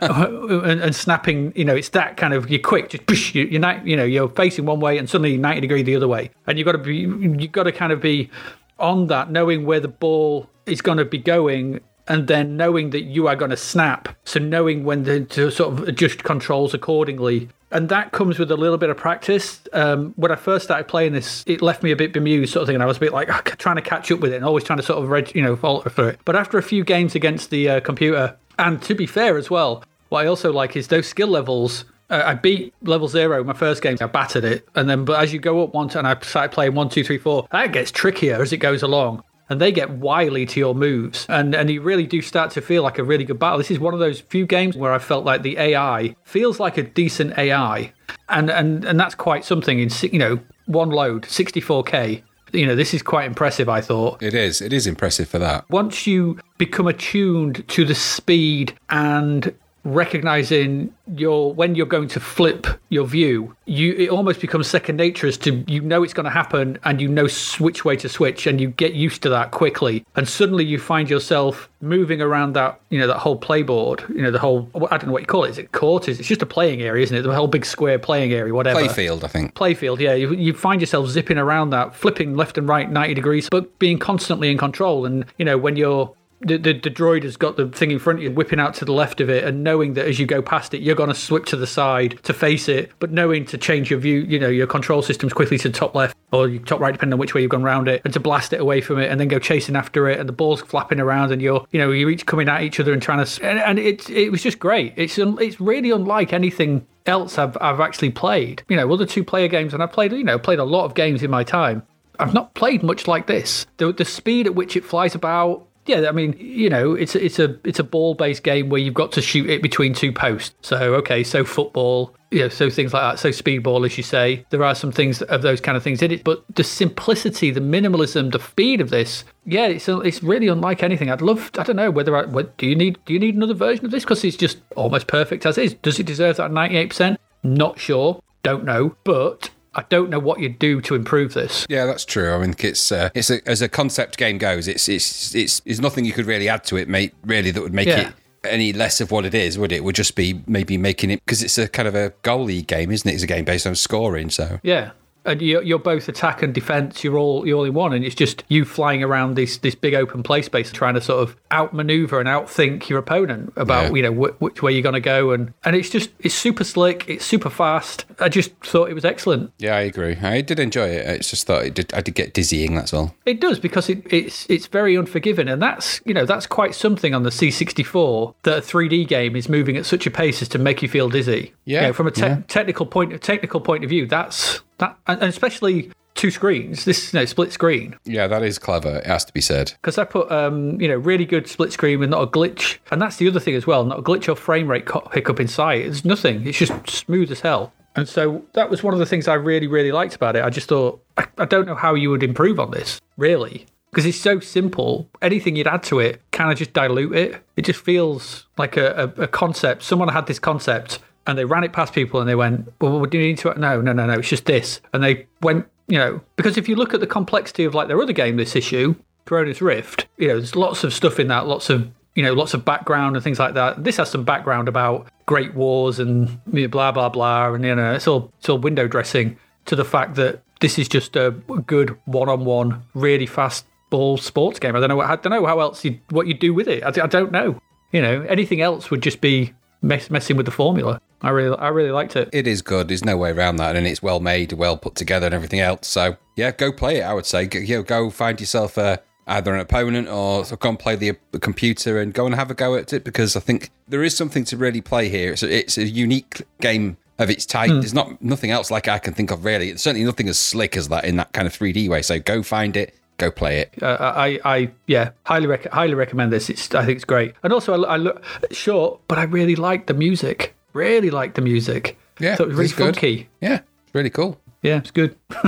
and, 0.00 0.80
and 0.80 0.94
snapping. 0.94 1.52
You 1.56 1.64
know, 1.64 1.74
it's 1.74 1.88
that 1.90 2.16
kind 2.16 2.34
of 2.34 2.48
you're 2.50 2.60
quick, 2.60 2.90
just 2.90 3.06
push, 3.06 3.34
you, 3.34 3.44
you're 3.44 3.80
you 3.84 3.96
know 3.96 4.04
you're 4.04 4.28
facing 4.28 4.64
one 4.66 4.80
way 4.80 4.98
and 4.98 5.08
suddenly 5.08 5.36
90 5.36 5.60
degree 5.60 5.82
the 5.82 5.96
other 5.96 6.08
way, 6.08 6.30
and 6.46 6.58
you've 6.58 6.66
got 6.66 6.72
to 6.72 6.78
be 6.78 6.96
you've 6.96 7.52
got 7.52 7.64
to 7.64 7.72
kind 7.72 7.92
of 7.92 8.00
be 8.00 8.30
on 8.78 9.08
that, 9.08 9.30
knowing 9.30 9.66
where 9.66 9.80
the 9.80 9.88
ball 9.88 10.48
is 10.66 10.80
going 10.80 10.98
to 10.98 11.04
be 11.04 11.18
going. 11.18 11.80
And 12.08 12.26
then 12.26 12.56
knowing 12.56 12.90
that 12.90 13.02
you 13.02 13.28
are 13.28 13.36
going 13.36 13.50
to 13.50 13.56
snap, 13.56 14.08
so 14.24 14.40
knowing 14.40 14.84
when 14.84 15.04
to, 15.04 15.24
to 15.26 15.50
sort 15.50 15.74
of 15.74 15.86
adjust 15.86 16.24
controls 16.24 16.72
accordingly, 16.72 17.48
and 17.70 17.88
that 17.90 18.12
comes 18.12 18.38
with 18.38 18.50
a 18.50 18.56
little 18.56 18.78
bit 18.78 18.88
of 18.88 18.96
practice. 18.96 19.60
Um, 19.72 20.14
when 20.16 20.32
I 20.32 20.36
first 20.36 20.64
started 20.64 20.88
playing 20.88 21.12
this, 21.12 21.44
it 21.46 21.60
left 21.60 21.82
me 21.82 21.90
a 21.90 21.96
bit 21.96 22.12
bemused, 22.12 22.52
sort 22.52 22.62
of 22.62 22.66
thing, 22.66 22.76
and 22.76 22.82
I 22.82 22.86
was 22.86 22.96
a 22.96 23.00
bit 23.00 23.12
like 23.12 23.28
ah, 23.30 23.42
trying 23.58 23.76
to 23.76 23.82
catch 23.82 24.10
up 24.10 24.20
with 24.20 24.32
it, 24.32 24.36
and 24.36 24.44
always 24.44 24.64
trying 24.64 24.78
to 24.78 24.82
sort 24.82 25.02
of, 25.02 25.10
reg- 25.10 25.34
you 25.34 25.42
know, 25.42 25.54
falter 25.54 25.90
through 25.90 26.08
it. 26.08 26.20
But 26.24 26.34
after 26.34 26.56
a 26.56 26.62
few 26.62 26.82
games 26.82 27.14
against 27.14 27.50
the 27.50 27.68
uh, 27.68 27.80
computer, 27.80 28.36
and 28.58 28.80
to 28.82 28.94
be 28.94 29.06
fair 29.06 29.36
as 29.36 29.50
well, 29.50 29.84
what 30.08 30.24
I 30.24 30.28
also 30.28 30.52
like 30.52 30.76
is 30.76 30.88
those 30.88 31.06
skill 31.06 31.28
levels. 31.28 31.84
Uh, 32.10 32.22
I 32.24 32.34
beat 32.34 32.72
level 32.80 33.06
zero 33.06 33.44
my 33.44 33.52
first 33.52 33.82
game. 33.82 33.98
I 34.00 34.06
battered 34.06 34.44
it, 34.44 34.66
and 34.74 34.88
then 34.88 35.04
but 35.04 35.20
as 35.22 35.34
you 35.34 35.38
go 35.38 35.62
up 35.62 35.74
once, 35.74 35.94
and 35.94 36.06
I 36.06 36.18
started 36.20 36.52
playing 36.52 36.74
one, 36.74 36.88
two, 36.88 37.04
three, 37.04 37.18
four, 37.18 37.46
that 37.52 37.70
gets 37.72 37.90
trickier 37.90 38.40
as 38.40 38.50
it 38.50 38.58
goes 38.58 38.82
along 38.82 39.22
and 39.48 39.60
they 39.60 39.72
get 39.72 39.90
wily 39.90 40.46
to 40.46 40.60
your 40.60 40.74
moves. 40.74 41.26
And 41.28 41.54
and 41.54 41.70
you 41.70 41.80
really 41.82 42.06
do 42.06 42.22
start 42.22 42.50
to 42.52 42.60
feel 42.60 42.82
like 42.82 42.98
a 42.98 43.04
really 43.04 43.24
good 43.24 43.38
battle. 43.38 43.58
This 43.58 43.70
is 43.70 43.78
one 43.78 43.94
of 43.94 44.00
those 44.00 44.20
few 44.20 44.46
games 44.46 44.76
where 44.76 44.92
i 44.92 44.98
felt 44.98 45.24
like 45.24 45.42
the 45.42 45.56
ai 45.58 46.14
feels 46.24 46.60
like 46.60 46.76
a 46.76 46.82
decent 46.82 47.36
ai 47.38 47.92
and 48.28 48.50
and 48.50 48.84
and 48.84 48.98
that's 48.98 49.14
quite 49.14 49.44
something 49.44 49.78
in 49.78 49.88
you 50.02 50.18
know 50.18 50.38
one 50.66 50.90
load 50.90 51.22
64k 51.22 52.22
you 52.52 52.66
know 52.66 52.74
this 52.74 52.94
is 52.94 53.02
quite 53.02 53.26
impressive 53.26 53.68
i 53.68 53.80
thought. 53.80 54.22
It 54.22 54.34
is. 54.34 54.60
It 54.60 54.72
is 54.72 54.86
impressive 54.86 55.28
for 55.28 55.38
that. 55.38 55.68
once 55.70 56.06
you 56.06 56.38
become 56.58 56.86
attuned 56.86 57.66
to 57.68 57.84
the 57.84 57.94
speed 57.94 58.74
and 58.90 59.54
recognizing 59.84 60.92
your 61.14 61.52
when 61.54 61.74
you're 61.74 61.86
going 61.86 62.08
to 62.08 62.20
flip 62.20 62.66
your 62.90 63.06
view 63.06 63.54
you 63.68 63.92
it 63.94 64.08
almost 64.08 64.40
becomes 64.40 64.66
second 64.66 64.96
nature 64.96 65.26
as 65.26 65.36
to 65.36 65.62
you 65.66 65.80
know 65.82 66.02
it's 66.02 66.14
going 66.14 66.24
to 66.24 66.30
happen 66.30 66.78
and 66.84 67.00
you 67.00 67.08
know 67.08 67.28
which 67.58 67.84
way 67.84 67.94
to 67.94 68.08
switch 68.08 68.46
and 68.46 68.60
you 68.60 68.68
get 68.68 68.94
used 68.94 69.22
to 69.22 69.28
that 69.28 69.50
quickly. 69.50 70.04
And 70.16 70.26
suddenly 70.26 70.64
you 70.64 70.78
find 70.78 71.08
yourself 71.08 71.68
moving 71.80 72.20
around 72.20 72.54
that 72.54 72.80
you 72.90 72.98
know 72.98 73.06
that 73.06 73.18
whole 73.18 73.38
playboard 73.38 74.08
you 74.08 74.22
know 74.22 74.32
the 74.32 74.38
whole 74.38 74.68
i 74.90 74.96
don't 74.96 75.06
know 75.06 75.12
what 75.12 75.22
you 75.22 75.26
call 75.26 75.44
it. 75.44 75.50
Is 75.50 75.58
it 75.58 75.72
court 75.72 76.08
is 76.08 76.18
it's 76.18 76.28
just 76.28 76.42
a 76.42 76.46
playing 76.46 76.80
area 76.80 77.04
isn't 77.04 77.16
it? 77.16 77.22
The 77.22 77.34
whole 77.34 77.46
big 77.46 77.66
square 77.66 77.98
playing 77.98 78.32
area 78.32 78.54
whatever. 78.54 78.80
Playfield, 78.80 79.22
I 79.22 79.28
think. 79.28 79.54
playfield 79.54 79.98
yeah. 80.00 80.14
You, 80.14 80.34
you 80.34 80.54
find 80.54 80.80
yourself 80.80 81.08
zipping 81.08 81.38
around 81.38 81.70
that 81.70 81.94
flipping 81.94 82.34
left 82.34 82.56
and 82.56 82.66
right 82.68 82.90
90 82.90 83.14
degrees 83.14 83.48
but 83.50 83.78
being 83.78 83.98
constantly 83.98 84.50
in 84.50 84.58
control. 84.58 85.04
And 85.04 85.26
you 85.36 85.44
know 85.44 85.58
when 85.58 85.76
you're 85.76 86.12
the, 86.40 86.56
the, 86.56 86.72
the 86.72 86.90
droid 86.90 87.24
has 87.24 87.36
got 87.36 87.56
the 87.56 87.68
thing 87.68 87.90
in 87.90 87.98
front 87.98 88.18
of 88.18 88.22
you 88.22 88.30
whipping 88.30 88.60
out 88.60 88.74
to 88.74 88.84
the 88.84 88.92
left 88.92 89.20
of 89.20 89.28
it 89.28 89.44
and 89.44 89.64
knowing 89.64 89.94
that 89.94 90.06
as 90.06 90.18
you 90.18 90.26
go 90.26 90.40
past 90.40 90.72
it 90.72 90.82
you're 90.82 90.94
going 90.94 91.08
to 91.08 91.14
swip 91.14 91.44
to 91.46 91.56
the 91.56 91.66
side 91.66 92.18
to 92.22 92.32
face 92.32 92.68
it 92.68 92.90
but 92.98 93.10
knowing 93.10 93.44
to 93.44 93.58
change 93.58 93.90
your 93.90 93.98
view 93.98 94.20
you 94.20 94.38
know 94.38 94.48
your 94.48 94.66
control 94.66 95.02
systems 95.02 95.32
quickly 95.32 95.58
to 95.58 95.70
top 95.70 95.94
left 95.94 96.16
or 96.32 96.48
top 96.58 96.80
right 96.80 96.92
depending 96.92 97.14
on 97.14 97.18
which 97.18 97.34
way 97.34 97.40
you've 97.40 97.50
gone 97.50 97.64
around 97.64 97.88
it 97.88 98.00
and 98.04 98.12
to 98.12 98.20
blast 98.20 98.52
it 98.52 98.60
away 98.60 98.80
from 98.80 98.98
it 98.98 99.10
and 99.10 99.18
then 99.18 99.28
go 99.28 99.38
chasing 99.38 99.74
after 99.74 100.08
it 100.08 100.20
and 100.20 100.28
the 100.28 100.32
ball's 100.32 100.60
flapping 100.60 101.00
around 101.00 101.32
and 101.32 101.42
you're 101.42 101.64
you 101.72 101.78
know 101.78 101.90
you're 101.90 102.10
each 102.10 102.26
coming 102.26 102.48
at 102.48 102.62
each 102.62 102.78
other 102.78 102.92
and 102.92 103.02
trying 103.02 103.24
to 103.24 103.44
and, 103.44 103.58
and 103.58 103.78
it, 103.78 104.08
it 104.10 104.30
was 104.30 104.42
just 104.42 104.58
great 104.58 104.92
it's 104.96 105.18
it's 105.18 105.60
really 105.60 105.90
unlike 105.90 106.32
anything 106.32 106.86
else 107.06 107.38
I've, 107.38 107.56
I've 107.60 107.80
actually 107.80 108.10
played 108.10 108.62
you 108.68 108.76
know 108.76 108.92
other 108.92 109.06
two 109.06 109.24
player 109.24 109.48
games 109.48 109.74
and 109.74 109.82
I've 109.82 109.92
played 109.92 110.12
you 110.12 110.24
know 110.24 110.38
played 110.38 110.58
a 110.58 110.64
lot 110.64 110.84
of 110.84 110.94
games 110.94 111.22
in 111.22 111.30
my 111.30 111.42
time 111.42 111.82
I've 112.20 112.34
not 112.34 112.54
played 112.54 112.82
much 112.82 113.06
like 113.06 113.26
this. 113.26 113.66
The 113.76 113.92
the 113.92 114.04
speed 114.04 114.46
at 114.46 114.54
which 114.54 114.76
it 114.76 114.84
flies 114.84 115.14
about. 115.14 115.67
Yeah, 115.88 116.06
I 116.06 116.12
mean, 116.12 116.36
you 116.38 116.68
know, 116.68 116.92
it's 116.92 117.14
a, 117.14 117.24
it's 117.24 117.38
a 117.38 117.58
it's 117.64 117.78
a 117.78 117.84
ball 117.84 118.14
based 118.14 118.42
game 118.42 118.68
where 118.68 118.78
you've 118.78 118.92
got 118.92 119.10
to 119.12 119.22
shoot 119.22 119.48
it 119.48 119.62
between 119.62 119.94
two 119.94 120.12
posts. 120.12 120.54
So 120.60 120.94
okay, 120.96 121.24
so 121.24 121.44
football, 121.46 122.14
you 122.30 122.40
know, 122.40 122.48
so 122.50 122.68
things 122.68 122.92
like 122.92 123.02
that. 123.02 123.18
So 123.18 123.30
speedball, 123.30 123.86
as 123.86 123.96
you 123.96 124.04
say, 124.04 124.44
there 124.50 124.62
are 124.62 124.74
some 124.74 124.92
things 124.92 125.22
of 125.22 125.40
those 125.40 125.62
kind 125.62 125.78
of 125.78 125.82
things 125.82 126.02
in 126.02 126.12
it. 126.12 126.24
But 126.24 126.44
the 126.54 126.62
simplicity, 126.62 127.50
the 127.50 127.60
minimalism, 127.60 128.32
the 128.32 128.38
speed 128.38 128.82
of 128.82 128.90
this, 128.90 129.24
yeah, 129.46 129.66
it's 129.66 129.88
it's 129.88 130.22
really 130.22 130.48
unlike 130.48 130.82
anything. 130.82 131.10
I'd 131.10 131.22
love. 131.22 131.50
I 131.56 131.62
don't 131.62 131.76
know 131.76 131.90
whether 131.90 132.14
I 132.14 132.26
what, 132.26 132.58
do 132.58 132.66
you 132.66 132.76
need 132.76 132.98
do 133.06 133.14
you 133.14 133.18
need 133.18 133.34
another 133.34 133.54
version 133.54 133.86
of 133.86 133.90
this 133.90 134.04
because 134.04 134.22
it's 134.24 134.36
just 134.36 134.58
almost 134.76 135.06
perfect 135.06 135.46
as 135.46 135.56
is. 135.56 135.72
Does 135.72 135.98
it 135.98 136.04
deserve 136.04 136.36
that 136.36 136.52
ninety 136.52 136.76
eight 136.76 136.90
percent? 136.90 137.18
Not 137.42 137.78
sure. 137.78 138.20
Don't 138.42 138.64
know, 138.64 138.94
but. 139.04 139.48
I 139.78 139.84
don't 139.88 140.10
know 140.10 140.18
what 140.18 140.40
you'd 140.40 140.58
do 140.58 140.80
to 140.82 140.94
improve 140.96 141.34
this. 141.34 141.64
Yeah, 141.68 141.86
that's 141.86 142.04
true. 142.04 142.32
I 142.34 142.38
mean, 142.38 142.54
it's 142.58 142.90
uh, 142.90 143.10
it's 143.14 143.30
a, 143.30 143.46
as 143.48 143.62
a 143.62 143.68
concept 143.68 144.16
game 144.18 144.36
goes, 144.38 144.66
it's 144.66 144.88
it's 144.88 145.34
it's 145.34 145.60
there's 145.60 145.80
nothing 145.80 146.04
you 146.04 146.12
could 146.12 146.26
really 146.26 146.48
add 146.48 146.64
to 146.64 146.76
it, 146.76 146.88
mate. 146.88 147.14
Really, 147.24 147.52
that 147.52 147.62
would 147.62 147.72
make 147.72 147.86
Yeah. 147.88 148.08
it 148.08 148.14
any 148.44 148.72
less 148.72 149.00
of 149.00 149.10
what 149.10 149.24
it 149.24 149.34
is, 149.34 149.56
would 149.58 149.70
it? 149.72 149.76
It 149.76 149.84
would 149.84 149.94
just 149.94 150.14
be 150.16 150.42
maybe 150.46 150.76
making 150.78 151.10
it 151.10 151.20
because 151.24 151.42
it's 151.42 151.58
a 151.58 151.68
kind 151.68 151.86
of 151.86 151.94
a 151.94 152.10
goalie 152.22 152.66
game, 152.66 152.90
isn't 152.90 153.08
it? 153.08 153.14
It's 153.14 153.22
a 153.22 153.26
game 153.26 153.44
based 153.44 153.66
on 153.66 153.74
scoring, 153.76 154.30
so 154.30 154.58
Yeah. 154.62 154.90
And 155.24 155.42
you're, 155.42 155.62
you're 155.62 155.78
both 155.78 156.08
attack 156.08 156.42
and 156.42 156.54
defense. 156.54 157.04
You're 157.04 157.18
all 157.18 157.46
you're 157.46 157.58
all 157.58 157.64
in 157.64 157.74
one, 157.74 157.92
and 157.92 158.04
it's 158.04 158.14
just 158.14 158.44
you 158.48 158.64
flying 158.64 159.02
around 159.02 159.34
this 159.34 159.58
this 159.58 159.74
big 159.74 159.92
open 159.94 160.22
play 160.22 160.40
space, 160.42 160.72
trying 160.72 160.94
to 160.94 161.00
sort 161.00 161.22
of 161.22 161.36
outmaneuver 161.52 162.18
and 162.18 162.28
outthink 162.28 162.88
your 162.88 162.98
opponent 162.98 163.52
about 163.56 163.86
Yeah. 163.90 163.94
you 163.94 164.02
know 164.02 164.12
wh- 164.12 164.40
which 164.40 164.62
way 164.62 164.72
you're 164.72 164.82
going 164.82 164.94
to 164.94 165.00
go, 165.00 165.32
and 165.32 165.52
and 165.64 165.76
it's 165.76 165.90
just 165.90 166.10
it's 166.20 166.34
super 166.34 166.64
slick, 166.64 167.04
it's 167.08 167.24
super 167.26 167.50
fast. 167.50 168.06
I 168.20 168.28
just 168.30 168.52
thought 168.64 168.88
it 168.90 168.94
was 168.94 169.04
excellent. 169.04 169.52
yeah, 169.58 169.76
I 169.76 169.80
agree. 169.80 170.16
I 170.16 170.40
did 170.40 170.58
enjoy 170.58 170.88
it. 170.88 171.06
It's 171.06 171.30
just 171.30 171.46
that 171.48 171.64
it 171.66 171.74
did, 171.74 171.92
I 171.92 172.00
did 172.00 172.14
get 172.14 172.32
dizzying. 172.32 172.74
That's 172.74 172.94
all. 172.94 173.14
It 173.26 173.40
does 173.40 173.58
because 173.58 173.90
it, 173.90 174.02
it's 174.10 174.46
it's 174.48 174.66
very 174.66 174.94
unforgiving, 174.96 175.48
and 175.48 175.60
that's 175.60 176.00
you 176.06 176.14
know 176.14 176.24
that's 176.24 176.46
quite 176.46 176.74
something 176.74 177.14
on 177.14 177.22
the 177.24 177.30
C64 177.30 178.34
that 178.44 178.58
a 178.58 178.60
3D 178.62 179.06
game 179.06 179.36
is 179.36 179.48
moving 179.48 179.76
at 179.76 179.84
such 179.86 180.06
a 180.06 180.10
pace 180.10 180.40
as 180.42 180.48
to 180.48 180.58
make 180.58 180.80
you 180.82 180.88
feel 180.88 181.08
dizzy. 181.08 181.52
Yeah, 181.64 181.80
You 181.82 181.86
know, 181.88 181.92
from 181.92 182.06
a 182.06 182.10
te- 182.10 182.22
yeah. 182.22 182.38
technical 182.48 182.86
point 182.86 183.20
technical 183.20 183.60
point 183.60 183.84
of 183.84 183.90
view, 183.90 184.06
that's 184.06 184.60
that, 184.78 184.96
and 185.06 185.22
especially 185.22 185.90
two 186.14 186.30
screens. 186.32 186.84
This 186.84 187.12
you 187.12 187.20
know 187.20 187.24
split 187.26 187.52
screen 187.52 187.94
Yeah, 188.04 188.26
that 188.26 188.42
is 188.42 188.58
clever. 188.58 188.96
It 188.96 189.06
has 189.06 189.24
to 189.26 189.32
be 189.32 189.40
said. 189.40 189.72
because 189.80 189.98
I 189.98 190.04
put 190.04 190.30
um 190.32 190.80
you 190.80 190.88
know 190.88 190.96
really 190.96 191.24
good 191.24 191.46
split 191.48 191.72
screen 191.72 192.00
with 192.00 192.10
not 192.10 192.22
a 192.22 192.26
glitch, 192.26 192.78
and 192.90 193.00
that's 193.00 193.16
the 193.16 193.28
other 193.28 193.40
thing 193.40 193.54
as 193.54 193.66
well, 193.66 193.84
not 193.84 194.00
a 194.00 194.02
glitch 194.02 194.28
or 194.28 194.34
frame 194.34 194.68
rate 194.68 194.86
co- 194.86 195.08
hiccup 195.12 195.38
in 195.40 195.48
sight. 195.48 195.86
It's 195.86 196.04
nothing. 196.04 196.46
It's 196.46 196.58
just 196.58 196.88
smooth 196.90 197.30
as 197.30 197.40
hell. 197.40 197.72
And 197.96 198.08
so 198.08 198.44
that 198.52 198.70
was 198.70 198.82
one 198.82 198.94
of 198.94 199.00
the 199.00 199.06
things 199.06 199.26
I 199.28 199.34
really 199.34 199.66
really 199.66 199.92
liked 199.92 200.14
about 200.14 200.34
it. 200.36 200.44
I 200.44 200.50
just 200.50 200.68
thought 200.68 201.00
I, 201.16 201.26
I 201.38 201.44
don't 201.44 201.66
know 201.66 201.74
how 201.76 201.94
you 201.94 202.10
would 202.10 202.22
improve 202.22 202.58
on 202.60 202.70
this 202.72 203.00
really. 203.16 203.66
Because 203.90 204.04
it's 204.04 204.20
so 204.20 204.38
simple, 204.38 205.08
anything 205.22 205.56
you'd 205.56 205.66
add 205.66 205.82
to 205.84 205.98
it 205.98 206.20
kind 206.30 206.52
of 206.52 206.58
just 206.58 206.74
dilute 206.74 207.16
it. 207.16 207.42
It 207.56 207.62
just 207.64 207.80
feels 207.80 208.46
like 208.58 208.76
a, 208.76 209.12
a, 209.16 209.22
a 209.22 209.26
concept. 209.26 209.82
Someone 209.82 210.08
had 210.08 210.26
this 210.26 210.38
concept 210.38 210.98
and 211.28 211.38
they 211.38 211.44
ran 211.44 211.62
it 211.62 211.72
past 211.72 211.92
people 211.92 212.18
and 212.18 212.28
they 212.28 212.34
went, 212.34 212.72
"Well, 212.80 213.04
do 213.04 213.18
you 213.18 213.26
need 213.28 213.38
to?" 213.38 213.54
No, 213.56 213.80
no, 213.80 213.92
no, 213.92 214.06
no. 214.06 214.14
It's 214.14 214.28
just 214.28 214.46
this. 214.46 214.80
And 214.92 215.04
they 215.04 215.26
went, 215.42 215.66
you 215.86 215.98
know, 215.98 216.20
because 216.36 216.56
if 216.56 216.68
you 216.68 216.74
look 216.74 216.94
at 216.94 217.00
the 217.00 217.06
complexity 217.06 217.64
of 217.64 217.74
like 217.74 217.86
their 217.86 218.00
other 218.00 218.12
game, 218.12 218.36
this 218.36 218.56
issue, 218.56 218.96
Koronis 219.26 219.60
Rift, 219.60 220.06
you 220.16 220.28
know, 220.28 220.38
there's 220.38 220.56
lots 220.56 220.82
of 220.82 220.92
stuff 220.92 221.20
in 221.20 221.28
that, 221.28 221.46
lots 221.46 221.70
of 221.70 221.90
you 222.14 222.24
know, 222.24 222.32
lots 222.32 222.52
of 222.52 222.64
background 222.64 223.14
and 223.14 223.22
things 223.22 223.38
like 223.38 223.54
that. 223.54 223.84
This 223.84 223.98
has 223.98 224.10
some 224.10 224.24
background 224.24 224.66
about 224.66 225.06
great 225.26 225.54
wars 225.54 226.00
and 226.00 226.40
blah 226.46 226.90
blah 226.90 227.10
blah, 227.10 227.52
and 227.52 227.64
you 227.64 227.74
know, 227.76 227.92
it's 227.92 228.08
all 228.08 228.32
it's 228.38 228.48
all 228.48 228.58
window 228.58 228.88
dressing 228.88 229.38
to 229.66 229.76
the 229.76 229.84
fact 229.84 230.16
that 230.16 230.42
this 230.60 230.78
is 230.78 230.88
just 230.88 231.14
a 231.14 231.30
good 231.66 231.96
one-on-one, 232.06 232.82
really 232.94 233.26
fast 233.26 233.66
ball 233.90 234.16
sports 234.16 234.58
game. 234.58 234.74
I 234.74 234.80
don't 234.80 234.88
know. 234.88 235.00
I 235.00 235.14
don't 235.16 235.30
know 235.30 235.46
how 235.46 235.60
else 235.60 235.84
you 235.84 236.00
what 236.08 236.26
you 236.26 236.34
do 236.34 236.52
with 236.54 236.68
it. 236.68 236.82
I, 236.82 237.04
I 237.04 237.06
don't 237.06 237.30
know. 237.30 237.60
You 237.92 238.02
know, 238.02 238.22
anything 238.22 238.60
else 238.62 238.90
would 238.90 239.02
just 239.02 239.20
be 239.20 239.52
mess, 239.82 240.10
messing 240.10 240.36
with 240.36 240.46
the 240.46 240.52
formula. 240.52 241.00
I 241.20 241.30
really, 241.30 241.56
I 241.56 241.68
really 241.68 241.90
liked 241.90 242.16
it. 242.16 242.28
It 242.32 242.46
is 242.46 242.62
good. 242.62 242.88
There's 242.88 243.04
no 243.04 243.16
way 243.16 243.30
around 243.30 243.56
that, 243.56 243.76
and 243.76 243.86
it's 243.86 244.02
well 244.02 244.20
made, 244.20 244.52
well 244.52 244.76
put 244.76 244.94
together, 244.94 245.26
and 245.26 245.34
everything 245.34 245.60
else. 245.60 245.88
So 245.88 246.16
yeah, 246.36 246.52
go 246.52 246.72
play 246.72 246.98
it. 246.98 247.02
I 247.02 247.14
would 247.14 247.26
say, 247.26 247.46
go, 247.46 247.58
you 247.58 247.76
know, 247.76 247.82
go 247.82 248.10
find 248.10 248.38
yourself 248.40 248.76
a, 248.76 249.00
either 249.26 249.54
an 249.54 249.60
opponent 249.60 250.08
or 250.08 250.44
go 250.44 250.68
and 250.70 250.78
play 250.78 250.96
the, 250.96 251.16
the 251.32 251.38
computer 251.38 252.00
and 252.00 252.14
go 252.14 252.26
and 252.26 252.34
have 252.34 252.50
a 252.50 252.54
go 252.54 252.74
at 252.76 252.92
it 252.92 253.04
because 253.04 253.36
I 253.36 253.40
think 253.40 253.70
there 253.86 254.02
is 254.02 254.16
something 254.16 254.44
to 254.44 254.56
really 254.56 254.80
play 254.80 255.08
here. 255.08 255.32
It's 255.32 255.42
a, 255.42 255.54
it's 255.54 255.76
a 255.78 255.84
unique 255.84 256.42
game 256.60 256.96
of 257.18 257.30
its 257.30 257.44
type. 257.44 257.68
There's 257.68 257.94
not 257.94 258.22
nothing 258.22 258.50
else 258.50 258.70
like 258.70 258.88
I 258.88 258.98
can 258.98 259.12
think 259.12 259.30
of 259.30 259.44
really. 259.44 259.70
It's 259.70 259.82
certainly 259.82 260.06
nothing 260.06 260.28
as 260.28 260.38
slick 260.38 260.76
as 260.76 260.88
that 260.88 261.04
in 261.04 261.16
that 261.16 261.32
kind 261.32 261.46
of 261.46 261.52
3D 261.52 261.88
way. 261.88 262.00
So 262.02 262.18
go 262.20 262.42
find 262.42 262.76
it, 262.76 262.94
go 263.18 263.30
play 263.30 263.58
it. 263.58 263.82
Uh, 263.82 263.96
I, 264.00 264.40
I, 264.44 264.70
yeah, 264.86 265.10
highly, 265.24 265.46
rec- 265.46 265.66
highly 265.72 265.94
recommend 265.94 266.32
this. 266.32 266.48
It's, 266.48 266.72
I 266.74 266.86
think 266.86 266.96
it's 266.96 267.04
great. 267.04 267.34
And 267.42 267.52
also, 267.52 267.84
I, 267.84 267.94
I 267.94 267.96
look 267.96 268.24
short, 268.50 269.00
but 269.08 269.18
I 269.18 269.24
really 269.24 269.56
like 269.56 269.86
the 269.86 269.94
music. 269.94 270.54
Really 270.78 271.10
like 271.10 271.34
the 271.34 271.42
music. 271.42 271.98
Yeah, 272.20 272.36
so 272.36 272.44
it 272.44 272.48
was 272.48 272.56
really 272.56 272.64
it's 272.66 272.74
good. 272.74 272.94
funky. 272.94 273.28
Yeah, 273.40 273.60
it's 273.84 273.94
really 273.94 274.10
cool. 274.10 274.40
Yeah, 274.62 274.78
it's 274.78 274.92
good. 274.92 275.16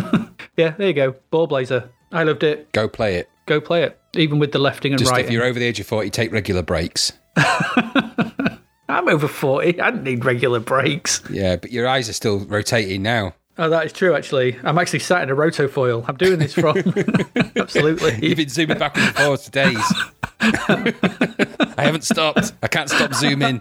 yeah, 0.57 0.71
there 0.71 0.89
you 0.89 0.93
go. 0.93 1.15
Ball 1.31 1.47
Blazer. 1.47 1.89
I 2.11 2.25
loved 2.25 2.43
it. 2.43 2.73
Go 2.73 2.89
play 2.89 3.15
it. 3.15 3.29
Go 3.47 3.61
play 3.61 3.85
it, 3.85 3.97
even 4.15 4.41
with 4.41 4.51
the 4.51 4.59
lefting 4.59 4.93
and 4.93 4.99
Just 4.99 5.13
right. 5.13 5.25
if 5.25 5.31
you're 5.31 5.45
over 5.45 5.59
the 5.59 5.65
age 5.65 5.79
of 5.79 5.87
40, 5.87 6.11
take 6.11 6.33
regular 6.33 6.63
breaks. 6.63 7.13
I'm 8.89 9.09
over 9.09 9.29
forty. 9.29 9.81
I 9.81 9.91
don't 9.91 10.03
need 10.03 10.25
regular 10.25 10.59
breaks. 10.59 11.23
Yeah, 11.31 11.55
but 11.57 11.71
your 11.71 11.87
eyes 11.87 12.09
are 12.09 12.13
still 12.13 12.41
rotating 12.41 13.03
now. 13.03 13.35
Oh, 13.57 13.71
that 13.71 13.87
is 13.87 13.93
true. 13.93 14.15
Actually, 14.17 14.59
I'm 14.65 14.79
actually 14.79 14.99
sat 14.99 15.23
in 15.23 15.31
a 15.31 15.35
rotofoil. 15.35 16.05
I'm 16.09 16.17
doing 16.17 16.41
this 16.41 16.55
from 16.55 16.77
absolutely. 17.57 18.19
You've 18.27 18.37
been 18.37 18.49
zooming 18.49 18.79
backwards 18.79 19.07
and 19.09 19.17
forwards 19.17 19.45
for 19.45 19.51
days. 19.53 19.93
I 20.41 21.75
haven't 21.79 22.03
stopped. 22.05 22.53
I 22.65 22.67
can't 22.67 22.91
stop 22.91 23.15
zooming. 23.15 23.61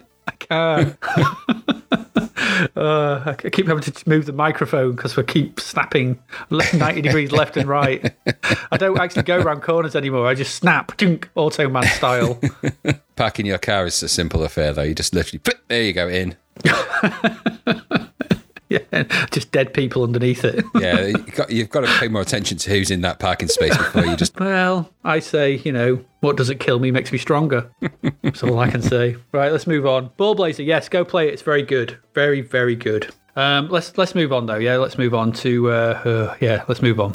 Uh, 2.75 3.35
I 3.43 3.49
keep 3.49 3.67
having 3.67 3.83
to 3.83 4.09
move 4.09 4.25
the 4.25 4.33
microphone 4.33 4.95
because 4.95 5.15
we 5.15 5.23
keep 5.23 5.59
snapping 5.61 6.19
90 6.49 7.01
degrees 7.01 7.31
left 7.31 7.55
and 7.55 7.67
right. 7.67 8.13
I 8.71 8.77
don't 8.77 8.99
actually 8.99 9.23
go 9.23 9.37
around 9.39 9.61
corners 9.61 9.95
anymore. 9.95 10.27
I 10.27 10.33
just 10.33 10.55
snap, 10.55 10.95
dunk, 10.97 11.29
Automan 11.35 11.85
style. 11.85 12.39
Parking 13.15 13.45
your 13.45 13.57
car 13.59 13.85
is 13.85 14.03
a 14.03 14.09
simple 14.09 14.43
affair, 14.43 14.73
though. 14.73 14.83
You 14.83 14.93
just 14.93 15.15
literally, 15.15 15.41
there 15.67 15.83
you 15.83 15.93
go, 15.93 16.09
in. 16.09 16.35
Yeah, 18.91 19.25
just 19.31 19.51
dead 19.51 19.73
people 19.73 20.03
underneath 20.03 20.45
it. 20.45 20.63
Yeah, 20.79 21.07
you've 21.07 21.35
got, 21.35 21.49
you've 21.49 21.69
got 21.69 21.81
to 21.81 21.87
pay 21.99 22.07
more 22.07 22.21
attention 22.21 22.57
to 22.59 22.69
who's 22.69 22.91
in 22.91 23.01
that 23.01 23.17
parking 23.17 23.47
space 23.47 23.75
before 23.75 24.05
you 24.05 24.15
just. 24.15 24.39
Well, 24.39 24.91
I 25.03 25.19
say, 25.19 25.55
you 25.57 25.71
know, 25.71 26.05
what 26.19 26.37
doesn't 26.37 26.59
kill 26.59 26.79
me 26.79 26.91
makes 26.91 27.11
me 27.11 27.17
stronger. 27.17 27.69
That's 28.21 28.43
all 28.43 28.59
I 28.59 28.69
can 28.69 28.81
say. 28.81 29.17
Right, 29.31 29.51
let's 29.51 29.65
move 29.65 29.87
on. 29.87 30.11
Ball 30.17 30.35
Blazer, 30.35 30.63
yes, 30.63 30.87
go 30.87 31.03
play 31.03 31.27
it. 31.27 31.33
It's 31.33 31.41
very 31.41 31.63
good. 31.63 31.97
Very, 32.13 32.41
very 32.41 32.75
good. 32.75 33.13
Um, 33.35 33.69
let's 33.69 33.97
let's 33.97 34.13
move 34.15 34.31
on 34.31 34.45
though. 34.45 34.57
Yeah, 34.57 34.77
let's 34.77 34.97
move 34.97 35.13
on 35.13 35.31
to 35.33 35.71
uh, 35.71 35.73
uh 35.73 36.35
yeah, 36.39 36.63
let's 36.67 36.81
move 36.81 36.99
on. 36.99 37.13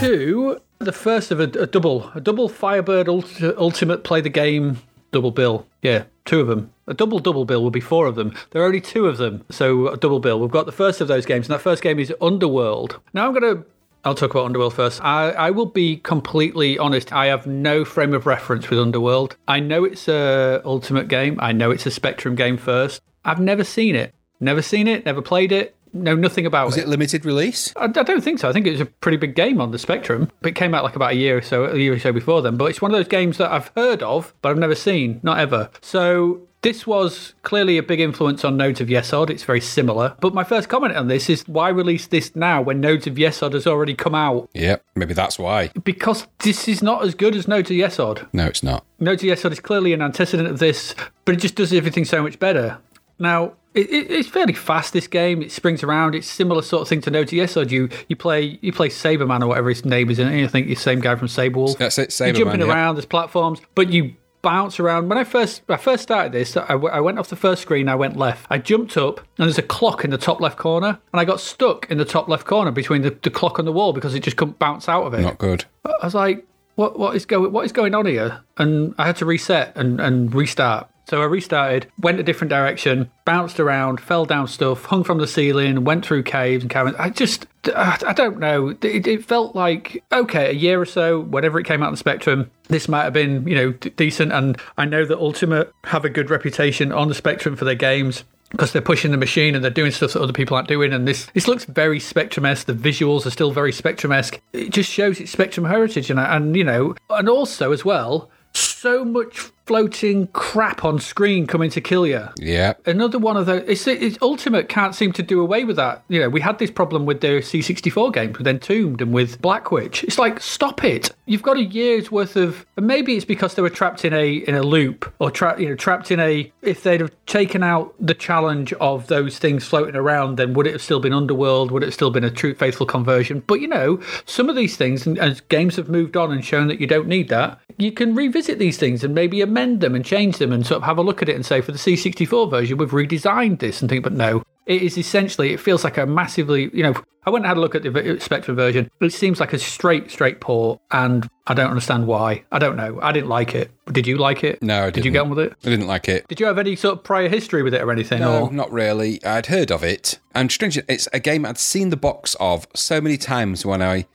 To 0.00 0.60
the 0.84 0.92
first 0.92 1.30
of 1.30 1.40
a, 1.40 1.44
a 1.44 1.66
double, 1.66 2.10
a 2.14 2.20
double 2.20 2.48
Firebird 2.48 3.06
ulti- 3.06 3.56
Ultimate 3.56 4.04
play 4.04 4.20
the 4.20 4.28
game 4.28 4.78
double 5.12 5.30
bill. 5.30 5.66
Yeah, 5.82 6.04
two 6.24 6.40
of 6.40 6.48
them. 6.48 6.72
A 6.86 6.94
double 6.94 7.18
double 7.18 7.44
bill 7.44 7.62
will 7.62 7.70
be 7.70 7.80
four 7.80 8.06
of 8.06 8.16
them. 8.16 8.34
There 8.50 8.62
are 8.62 8.66
only 8.66 8.80
two 8.80 9.06
of 9.06 9.18
them, 9.18 9.44
so 9.50 9.88
a 9.88 9.96
double 9.96 10.20
bill. 10.20 10.40
We've 10.40 10.50
got 10.50 10.66
the 10.66 10.72
first 10.72 11.00
of 11.00 11.08
those 11.08 11.26
games, 11.26 11.46
and 11.46 11.54
that 11.54 11.60
first 11.60 11.82
game 11.82 11.98
is 11.98 12.12
Underwurlde. 12.20 12.98
Now 13.12 13.26
I'm 13.26 13.38
going 13.38 13.56
to. 13.56 13.64
I'll 14.04 14.16
talk 14.16 14.32
about 14.32 14.50
Underwurlde 14.50 14.72
first. 14.72 15.04
I, 15.04 15.30
I 15.30 15.50
will 15.50 15.66
be 15.66 15.98
completely 15.98 16.76
honest. 16.76 17.12
I 17.12 17.26
have 17.26 17.46
no 17.46 17.84
frame 17.84 18.14
of 18.14 18.26
reference 18.26 18.68
with 18.68 18.80
Underwurlde. 18.80 19.36
I 19.46 19.60
know 19.60 19.84
it's 19.84 20.08
a 20.08 20.60
Ultimate 20.64 21.06
game. 21.06 21.38
I 21.40 21.52
know 21.52 21.70
it's 21.70 21.86
a 21.86 21.90
Spectrum 21.90 22.34
game 22.34 22.56
first. 22.56 23.00
I've 23.24 23.38
never 23.38 23.62
seen 23.62 23.94
it. 23.94 24.12
Never 24.40 24.60
seen 24.60 24.88
it. 24.88 25.06
Never 25.06 25.22
played 25.22 25.52
it. 25.52 25.76
Know 25.92 26.14
nothing 26.14 26.46
about 26.46 26.66
Was 26.66 26.78
it 26.78 26.88
limited 26.88 27.24
release? 27.24 27.72
I, 27.76 27.84
I 27.84 27.88
don't 27.88 28.22
think 28.22 28.38
so. 28.38 28.48
I 28.48 28.52
think 28.52 28.66
it 28.66 28.72
was 28.72 28.80
a 28.80 28.86
pretty 28.86 29.18
big 29.18 29.34
game 29.34 29.60
on 29.60 29.70
the 29.70 29.78
Spectrum. 29.78 30.30
But 30.40 30.48
it 30.48 30.54
came 30.54 30.74
out 30.74 30.84
like 30.84 30.96
about 30.96 31.12
a 31.12 31.16
year 31.16 31.38
or 31.38 31.42
so, 31.42 31.64
a 31.64 31.76
year 31.76 31.92
or 31.92 31.98
so 31.98 32.12
before 32.12 32.42
then. 32.42 32.56
But 32.56 32.66
it's 32.66 32.80
one 32.80 32.90
of 32.90 32.96
those 32.96 33.08
games 33.08 33.38
that 33.38 33.50
I've 33.50 33.70
heard 33.76 34.02
of, 34.02 34.34
but 34.40 34.50
I've 34.50 34.58
never 34.58 34.74
seen, 34.74 35.20
not 35.22 35.38
ever. 35.38 35.70
So 35.82 36.42
this 36.62 36.86
was 36.86 37.34
clearly 37.42 37.76
a 37.76 37.82
big 37.82 38.00
influence 38.00 38.44
on 38.44 38.56
Nodes 38.56 38.80
of 38.80 38.88
Yesod. 38.88 39.30
It's 39.30 39.42
very 39.42 39.60
similar. 39.60 40.16
But 40.20 40.32
my 40.32 40.44
first 40.44 40.68
comment 40.68 40.96
on 40.96 41.08
this 41.08 41.28
is 41.28 41.46
why 41.48 41.68
release 41.68 42.06
this 42.06 42.34
now 42.36 42.62
when 42.62 42.80
Nodes 42.80 43.06
of 43.06 43.16
Yesod 43.16 43.52
has 43.52 43.66
already 43.66 43.94
come 43.94 44.14
out? 44.14 44.48
Yeah, 44.54 44.76
maybe 44.94 45.12
that's 45.12 45.38
why. 45.38 45.68
Because 45.82 46.26
this 46.38 46.68
is 46.68 46.82
not 46.82 47.02
as 47.02 47.14
good 47.14 47.34
as 47.34 47.48
Nodes 47.48 47.70
of 47.70 47.76
Yesod. 47.76 48.28
No, 48.32 48.46
it's 48.46 48.62
not. 48.62 48.84
Nodes 49.00 49.22
of 49.24 49.28
Yesod 49.28 49.52
is 49.52 49.60
clearly 49.60 49.92
an 49.92 50.00
antecedent 50.00 50.48
of 50.48 50.60
this, 50.60 50.94
but 51.24 51.34
it 51.34 51.38
just 51.40 51.56
does 51.56 51.72
everything 51.72 52.04
so 52.04 52.22
much 52.22 52.38
better. 52.38 52.78
Now, 53.18 53.54
it, 53.74 53.90
it, 53.90 54.10
it's 54.10 54.28
fairly 54.28 54.52
fast. 54.52 54.92
This 54.92 55.06
game, 55.06 55.42
it 55.42 55.52
springs 55.52 55.82
around. 55.82 56.14
It's 56.14 56.26
similar 56.26 56.62
sort 56.62 56.82
of 56.82 56.88
thing 56.88 57.00
to 57.02 57.10
Nodes 57.10 57.32
of 57.32 57.38
Yesod. 57.38 57.70
You 57.70 57.88
you 58.08 58.16
play 58.16 58.58
you 58.60 58.72
play 58.72 58.88
Sabreman 58.88 59.42
or 59.42 59.46
whatever 59.48 59.68
his 59.68 59.84
name 59.84 60.10
is, 60.10 60.18
and 60.18 60.28
I 60.28 60.46
think 60.46 60.66
you're 60.66 60.76
the 60.76 60.80
same 60.80 61.00
guy 61.00 61.14
from 61.16 61.28
Sabre 61.28 61.58
Wulf. 61.58 61.78
That's 61.78 61.98
it, 61.98 62.18
You're 62.20 62.32
jumping 62.32 62.60
Sabreman, 62.60 62.66
yeah. 62.66 62.72
around. 62.72 62.94
There's 62.96 63.06
platforms, 63.06 63.60
but 63.74 63.90
you 63.90 64.14
bounce 64.42 64.80
around. 64.80 65.08
When 65.08 65.18
I 65.18 65.24
first 65.24 65.62
I 65.68 65.76
first 65.76 66.02
started 66.02 66.32
this, 66.32 66.56
I, 66.56 66.66
w- 66.68 66.92
I 66.92 67.00
went 67.00 67.18
off 67.18 67.28
the 67.28 67.36
first 67.36 67.62
screen. 67.62 67.88
I 67.88 67.94
went 67.94 68.16
left. 68.16 68.46
I 68.50 68.58
jumped 68.58 68.96
up, 68.96 69.20
and 69.20 69.46
there's 69.46 69.58
a 69.58 69.62
clock 69.62 70.04
in 70.04 70.10
the 70.10 70.18
top 70.18 70.40
left 70.40 70.58
corner, 70.58 70.98
and 71.12 71.20
I 71.20 71.24
got 71.24 71.40
stuck 71.40 71.90
in 71.90 71.98
the 71.98 72.04
top 72.04 72.28
left 72.28 72.44
corner 72.46 72.70
between 72.72 73.02
the, 73.02 73.16
the 73.22 73.30
clock 73.30 73.58
and 73.58 73.66
the 73.66 73.72
wall 73.72 73.92
because 73.92 74.14
it 74.14 74.20
just 74.22 74.36
couldn't 74.36 74.58
bounce 74.58 74.88
out 74.88 75.04
of 75.04 75.14
it. 75.14 75.22
Not 75.22 75.38
good. 75.38 75.64
I 75.84 76.04
was 76.04 76.14
like, 76.14 76.44
what 76.74 76.98
what 76.98 77.16
is 77.16 77.24
going 77.24 77.52
what 77.52 77.64
is 77.64 77.72
going 77.72 77.94
on 77.94 78.06
here? 78.06 78.40
And 78.58 78.94
I 78.98 79.06
had 79.06 79.16
to 79.16 79.24
reset 79.26 79.76
and, 79.76 80.00
and 80.00 80.34
restart. 80.34 80.88
So 81.08 81.20
I 81.20 81.24
restarted, 81.24 81.88
went 82.00 82.20
a 82.20 82.22
different 82.22 82.50
direction, 82.50 83.10
bounced 83.24 83.58
around, 83.58 84.00
fell 84.00 84.24
down 84.24 84.46
stuff, 84.46 84.84
hung 84.84 85.02
from 85.04 85.18
the 85.18 85.26
ceiling, 85.26 85.84
went 85.84 86.06
through 86.06 86.22
caves 86.22 86.62
and 86.62 86.70
caverns. 86.70 86.96
I 86.98 87.10
just, 87.10 87.46
I 87.74 88.12
don't 88.14 88.38
know. 88.38 88.68
It, 88.80 89.06
it 89.06 89.24
felt 89.24 89.54
like, 89.56 90.02
okay, 90.12 90.50
a 90.50 90.54
year 90.54 90.80
or 90.80 90.86
so, 90.86 91.20
whenever 91.20 91.58
it 91.58 91.66
came 91.66 91.82
out 91.82 91.86
on 91.86 91.92
the 91.92 91.98
Spectrum, 91.98 92.50
this 92.68 92.88
might 92.88 93.02
have 93.02 93.12
been, 93.12 93.46
you 93.46 93.54
know, 93.54 93.72
d- 93.72 93.90
decent. 93.90 94.32
And 94.32 94.56
I 94.78 94.84
know 94.84 95.04
that 95.04 95.18
Ultimate 95.18 95.72
have 95.84 96.04
a 96.04 96.08
good 96.08 96.30
reputation 96.30 96.92
on 96.92 97.08
the 97.08 97.14
Spectrum 97.14 97.56
for 97.56 97.64
their 97.64 97.74
games. 97.74 98.24
because 98.50 98.72
they're 98.72 98.82
pushing 98.82 99.10
the 99.10 99.16
machine 99.16 99.54
and 99.54 99.64
they're 99.64 99.70
doing 99.70 99.90
stuff 99.90 100.12
that 100.12 100.22
other 100.22 100.32
people 100.32 100.56
aren't 100.56 100.68
doing. 100.68 100.92
And 100.92 101.08
this 101.08 101.26
this 101.34 101.48
looks 101.48 101.64
very 101.64 101.98
Spectrum 101.98 102.46
esque. 102.46 102.66
The 102.66 102.74
visuals 102.74 103.26
are 103.26 103.30
still 103.30 103.50
very 103.50 103.72
Spectrum 103.72 104.12
esque. 104.12 104.40
It 104.52 104.70
just 104.70 104.90
shows 104.90 105.20
its 105.20 105.30
Spectrum 105.32 105.66
heritage, 105.66 106.10
and 106.10 106.20
and 106.20 106.54
you 106.56 106.64
know, 106.64 106.94
and 107.10 107.28
also 107.28 107.72
as 107.72 107.84
well, 107.84 108.30
so 108.52 109.04
much 109.04 109.50
floating 109.66 110.26
crap 110.28 110.84
on 110.84 110.98
screen 110.98 111.46
coming 111.46 111.70
to 111.70 111.80
kill 111.80 112.06
you. 112.06 112.28
Yeah. 112.38 112.74
Another 112.86 113.18
one 113.18 113.36
of 113.36 113.46
those. 113.46 113.62
It's, 113.66 113.86
it's 113.86 114.18
Ultimate 114.20 114.68
can't 114.68 114.94
seem 114.94 115.12
to 115.12 115.22
do 115.22 115.40
away 115.40 115.64
with 115.64 115.76
that. 115.76 116.02
You 116.08 116.20
know, 116.20 116.28
we 116.28 116.40
had 116.40 116.58
this 116.58 116.70
problem 116.70 117.06
with 117.06 117.20
the 117.20 117.40
C64 117.40 118.12
games 118.12 118.38
with 118.38 118.46
Entombed 118.46 119.00
and 119.00 119.12
with 119.12 119.40
Black 119.40 119.70
Witch. 119.70 120.04
It's 120.04 120.18
like, 120.18 120.40
stop 120.40 120.84
it. 120.84 121.10
You've 121.26 121.42
got 121.42 121.56
a 121.56 121.64
year's 121.64 122.10
worth 122.10 122.36
of. 122.36 122.66
And 122.76 122.86
maybe 122.86 123.16
it's 123.16 123.24
because 123.24 123.54
they 123.54 123.62
were 123.62 123.70
trapped 123.70 124.04
in 124.04 124.12
a 124.12 124.36
in 124.36 124.54
a 124.54 124.62
loop 124.62 125.12
or 125.18 125.30
trapped 125.30 125.60
you 125.60 125.68
know 125.68 125.76
trapped 125.76 126.10
in 126.10 126.20
a. 126.20 126.50
If 126.62 126.82
they'd 126.82 127.00
have 127.00 127.12
taken 127.26 127.62
out 127.62 127.94
the 128.00 128.14
challenge 128.14 128.72
of 128.74 129.06
those 129.06 129.38
things 129.38 129.64
floating 129.64 129.96
around, 129.96 130.36
then 130.36 130.54
would 130.54 130.66
it 130.66 130.72
have 130.72 130.82
still 130.82 131.00
been 131.00 131.12
Underwurlde? 131.12 131.70
Would 131.70 131.82
it 131.82 131.86
have 131.86 131.94
still 131.94 132.10
been 132.10 132.24
a 132.24 132.30
true 132.30 132.54
faithful 132.54 132.86
conversion? 132.86 133.42
But 133.46 133.60
you 133.60 133.68
know, 133.68 134.00
some 134.26 134.48
of 134.48 134.56
these 134.56 134.76
things, 134.76 135.06
and 135.06 135.18
as 135.18 135.40
games 135.42 135.76
have 135.76 135.88
moved 135.88 136.16
on 136.16 136.32
and 136.32 136.44
shown 136.44 136.68
that 136.68 136.80
you 136.80 136.86
don't 136.86 137.06
need 137.06 137.28
that, 137.28 137.60
you 137.78 137.92
can 137.92 138.14
revisit 138.14 138.58
these 138.58 138.76
things 138.78 139.04
and 139.04 139.14
maybe 139.14 139.40
amend 139.40 139.61
them 139.80 139.94
and 139.94 140.04
change 140.04 140.38
them 140.38 140.52
and 140.52 140.66
sort 140.66 140.78
of 140.78 140.82
have 140.84 140.98
a 140.98 141.02
look 141.02 141.22
at 141.22 141.28
it 141.28 141.36
and 141.36 141.44
say, 141.44 141.60
for 141.60 141.72
the 141.72 141.78
C64 141.78 142.50
version, 142.50 142.78
we've 142.78 142.90
redesigned 142.90 143.60
this 143.60 143.80
and 143.80 143.88
think, 143.88 144.02
but 144.02 144.12
no, 144.12 144.42
it 144.66 144.82
is 144.82 144.96
essentially, 144.96 145.52
it 145.52 145.60
feels 145.60 145.84
like 145.84 145.98
a 145.98 146.06
massively, 146.06 146.70
you 146.72 146.82
know, 146.82 146.94
I 147.24 147.30
went 147.30 147.44
and 147.44 147.48
had 147.50 147.56
a 147.56 147.60
look 147.60 147.76
at 147.76 147.84
the 147.84 148.18
Spectrum 148.20 148.56
version. 148.56 148.90
It 149.00 149.12
seems 149.12 149.38
like 149.38 149.52
a 149.52 149.58
straight, 149.58 150.10
straight 150.10 150.40
port, 150.40 150.80
and 150.90 151.28
I 151.46 151.54
don't 151.54 151.68
understand 151.68 152.08
why. 152.08 152.42
I 152.50 152.58
don't 152.58 152.74
know. 152.74 152.98
I 153.00 153.12
didn't 153.12 153.28
like 153.28 153.54
it. 153.54 153.70
Did 153.92 154.08
you 154.08 154.18
like 154.18 154.42
it? 154.42 154.60
No, 154.60 154.86
I 154.86 154.90
Did 154.90 154.96
you 154.96 155.02
didn't. 155.04 155.12
get 155.12 155.20
on 155.20 155.30
with 155.30 155.38
it? 155.38 155.52
I 155.64 155.70
didn't 155.70 155.86
like 155.86 156.08
it. 156.08 156.26
Did 156.26 156.40
you 156.40 156.46
have 156.46 156.58
any 156.58 156.74
sort 156.74 156.98
of 156.98 157.04
prior 157.04 157.28
history 157.28 157.62
with 157.62 157.74
it 157.74 157.80
or 157.80 157.92
anything? 157.92 158.20
No, 158.20 158.46
or? 158.46 158.52
not 158.52 158.72
really. 158.72 159.24
I'd 159.24 159.46
heard 159.46 159.70
of 159.70 159.84
it. 159.84 160.18
And 160.34 160.50
strangely, 160.50 160.82
it's 160.88 161.08
a 161.12 161.20
game 161.20 161.46
I'd 161.46 161.58
seen 161.58 161.90
the 161.90 161.96
box 161.96 162.34
of 162.40 162.66
so 162.74 163.00
many 163.00 163.16
times 163.16 163.64
when 163.64 163.82
I 163.82 164.06